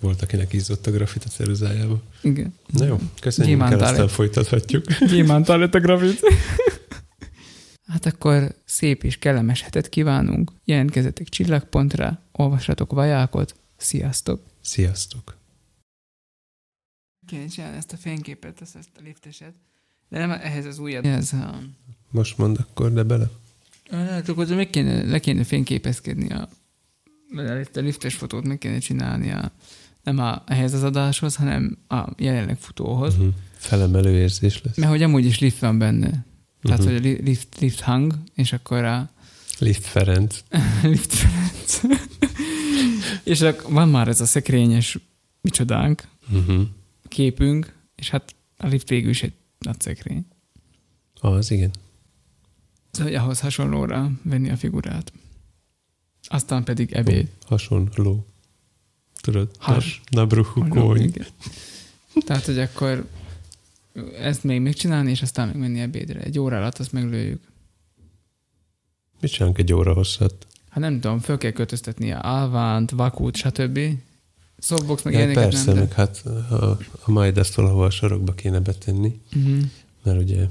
Volt, 0.00 0.22
akinek 0.22 0.52
ízott 0.52 0.86
a 0.86 0.90
grafit 0.90 1.24
a 1.24 1.28
ceruzájába. 1.28 2.02
Igen. 2.22 2.54
Na 2.66 2.84
jó, 2.84 3.00
köszönjük, 3.20 3.60
aztán 3.60 4.08
folytathatjuk. 4.08 4.84
Gyémántál 4.98 5.58
lett 5.58 5.74
a 5.74 5.80
grafit. 5.80 6.20
Hát 7.96 8.06
akkor 8.06 8.54
szép 8.64 9.04
és 9.04 9.18
kellemes 9.18 9.62
hetet 9.62 9.88
kívánunk, 9.88 10.52
jelentkezetek 10.64 11.28
csillagpontra, 11.28 12.22
olvassatok 12.32 12.92
vajákot. 12.92 13.54
Sziasztok! 13.76 14.42
Sziasztok! 14.60 15.36
Kéne 17.26 17.46
csinálni 17.46 17.76
ezt 17.76 17.92
a 17.92 17.96
fényképet, 17.96 18.60
ezt, 18.60 18.76
ezt 18.76 18.88
a 18.98 19.00
lifteset. 19.04 19.52
De 20.08 20.18
nem 20.18 20.30
ehhez 20.30 20.64
az 20.64 20.78
újat. 20.78 21.06
Ez 21.06 21.32
a... 21.32 21.62
Most 22.10 22.38
mond 22.38 22.58
akkor, 22.58 22.92
de 22.92 23.02
bele. 23.02 23.30
Hát 23.90 24.28
akkor 24.28 24.46
meg 24.46 24.70
kéne, 24.70 25.02
le 25.02 25.18
kéne 25.18 25.44
fényképezkedni 25.44 26.30
a, 26.30 26.48
a 27.74 27.80
liftes 27.80 28.14
fotót 28.14 28.44
meg 28.44 28.58
kéne 28.58 28.78
csinálni 28.78 29.30
a, 29.30 29.52
nem 30.02 30.18
a, 30.18 30.42
ehhez 30.46 30.72
az 30.72 30.82
adáshoz, 30.82 31.36
hanem 31.36 31.78
a 31.88 32.04
jelenleg 32.16 32.58
futóhoz. 32.58 33.14
Uh-huh. 33.14 33.34
Felemelő 33.56 34.16
érzés 34.18 34.62
lesz. 34.62 34.76
Mert 34.76 34.90
hogy 34.90 35.02
amúgy 35.02 35.24
is 35.24 35.38
lift 35.38 35.58
van 35.58 35.78
benne. 35.78 36.24
Tehát, 36.66 36.80
Mhm. 36.84 36.88
hogy 36.92 36.96
a 36.96 37.00
li- 37.00 37.22
lift, 37.22 37.58
lift 37.58 37.80
hang, 37.80 38.14
és 38.34 38.52
akkor 38.52 38.84
a 38.84 39.10
Lift 39.58 39.84
Ferenc. 39.84 40.40
lift 40.82 41.12
Ferenc. 41.12 41.80
és 43.24 43.40
akkor 43.40 43.72
van 43.72 43.88
már 43.88 44.08
ez 44.08 44.20
a 44.20 44.26
szekrényes 44.26 44.98
micsodánk, 45.40 46.02
Uh-huh. 46.32 46.62
képünk, 47.08 47.74
és 47.94 48.10
hát 48.10 48.34
a 48.56 48.66
lift 48.66 48.88
végül 48.88 49.10
is 49.10 49.22
egy 49.22 49.32
nagy 49.58 49.80
szekrény. 49.80 50.26
Az 51.20 51.50
igen. 51.50 51.70
Szóval, 52.90 53.12
hogy 53.12 53.20
ahhoz 53.22 53.40
hasonlóra 53.40 54.10
venni 54.22 54.50
a 54.50 54.56
figurát. 54.56 55.12
Aztán 56.22 56.64
pedig 56.64 56.92
ebéd. 56.92 57.28
Hasonló. 57.46 58.26
Tudod? 59.20 59.50
Has. 59.58 60.00
Nabruchu 60.10 60.68
kóny. 60.68 61.00
Igen. 61.02 61.26
Tehát, 62.14 62.44
hogy 62.44 62.58
akkor 62.58 63.08
ezt 64.20 64.44
még 64.44 64.60
megcsinálni, 64.60 65.10
és 65.10 65.22
aztán 65.22 65.48
még 65.48 65.56
menni 65.56 65.80
ebédre. 65.80 66.20
Egy 66.20 66.38
óra 66.38 66.56
alatt 66.56 66.78
azt 66.78 66.92
meglőjük. 66.92 67.40
Mit 69.20 69.30
csinálunk 69.30 69.58
egy 69.58 69.72
óra 69.72 69.92
hosszat? 69.92 70.46
Hát 70.68 70.80
nem 70.80 71.00
tudom, 71.00 71.18
föl 71.18 71.38
kell 71.38 71.50
költöztetni 71.50 72.12
a 72.12 72.20
Alvánt, 72.20 72.90
Vakút, 72.90 73.36
stb. 73.36 73.80
Softbox 74.58 75.02
meg 75.02 75.12
Ja, 75.12 75.18
ilyeneket 75.18 75.42
persze, 75.42 75.64
nem, 75.64 75.74
de... 75.74 75.80
meg 75.80 75.92
hát 75.92 76.22
a, 76.50 76.78
a 77.04 77.32
valahol 77.54 77.84
a 77.84 77.90
sarokba 77.90 78.32
kéne 78.32 78.60
betenni, 78.60 79.20
Uh-huh. 79.36 79.58
mert 80.02 80.20
ugye 80.20 80.46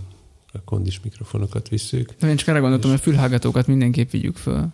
a 0.51 0.61
kondis 0.63 0.99
mikrofonokat 0.99 1.69
visszük. 1.69 2.13
De 2.19 2.29
én 2.29 2.35
csak 2.35 2.47
arra 2.47 2.59
gondoltam, 2.59 2.89
hogy 2.89 2.99
a 2.99 3.03
fülhallgatókat 3.03 3.67
mindenképp 3.67 4.09
vigyük 4.09 4.37
föl. 4.37 4.67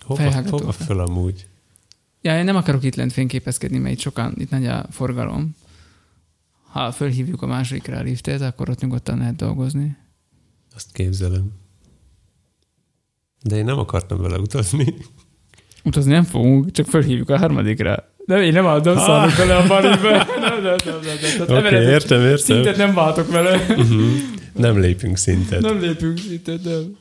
Hova, 0.00 0.48
hova 0.48 0.72
föl 0.72 1.00
amúgy? 1.00 1.46
Ja, 2.22 2.38
én 2.38 2.44
nem 2.44 2.56
akarok 2.56 2.84
itt 2.84 2.94
lent 2.94 3.12
fényképezkedni, 3.12 3.78
mert 3.78 3.94
itt 3.94 4.00
sokan, 4.00 4.34
itt 4.38 4.50
nagy 4.50 4.66
a 4.66 4.86
forgalom. 4.90 5.56
Ha 6.74 6.92
fölhívjuk 6.92 7.42
a 7.42 7.46
másodikra 7.46 7.96
a 7.96 8.02
liftet, 8.02 8.40
akkor 8.40 8.68
ott 8.68 8.80
nyugodtan 8.80 9.18
lehet 9.18 9.36
dolgozni. 9.36 9.96
Azt 10.74 10.92
képzelem. 10.92 11.52
De 13.42 13.56
én 13.56 13.64
nem 13.64 13.78
akartam 13.78 14.20
vele 14.20 14.38
utazni. 14.38 14.94
Utazni 15.84 16.12
nem 16.12 16.22
fogunk, 16.22 16.70
csak 16.70 16.86
fölhívjuk 16.86 17.30
a 17.30 17.38
harmadikra. 17.38 18.12
De 18.26 18.42
én 18.42 18.52
nem 18.52 18.66
adom 18.66 18.96
szállok 18.96 19.36
vele 19.36 19.56
a 19.56 19.66
baliba. 19.66 20.10
Nem, 20.44 20.62
nem, 20.62 20.62
nem, 20.62 20.76
nem, 20.84 21.46
nem. 21.46 21.56
Oké, 21.56 21.66
okay, 21.66 21.84
értem, 21.84 22.20
értem. 22.20 22.36
Szintet 22.36 22.76
nem 22.76 22.94
váltok 22.94 23.30
vele. 23.30 23.66
Uh-huh. 23.68 24.12
Nem 24.52 24.80
lépünk 24.80 25.16
szintet. 25.16 25.60
Nem. 25.60 25.72
Nem 25.72 25.82
lépünk 25.82 26.18
szintet, 26.18 26.64
nem. 26.64 26.96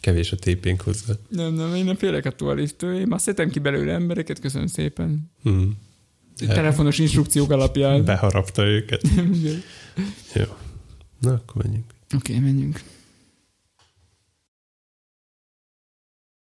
Kevés 0.00 0.32
a 0.32 0.36
tépénk 0.36 0.80
hozzá. 0.80 1.14
Nem, 1.28 1.54
nem, 1.54 1.74
én 1.74 1.84
nem 1.84 1.96
félek 1.96 2.24
attól 2.24 2.50
a 2.50 2.54
lifttől. 2.54 2.98
Én 2.98 3.06
már 3.06 3.20
szedtem 3.20 3.50
ki 3.50 3.58
belőle 3.58 3.92
embereket, 3.92 4.40
köszönöm 4.40 4.66
szépen. 4.66 5.30
Uh-huh. 5.44 5.64
Telefonos 6.38 6.98
instrukciók 6.98 7.50
alapján. 7.50 8.04
Beharapta 8.04 8.66
őket. 8.66 9.02
Jó. 10.34 10.44
Na, 11.20 11.32
akkor 11.32 11.62
menjünk. 11.62 11.84
Oké, 12.14 12.32
okay, 12.36 12.44
menjünk. 12.44 12.82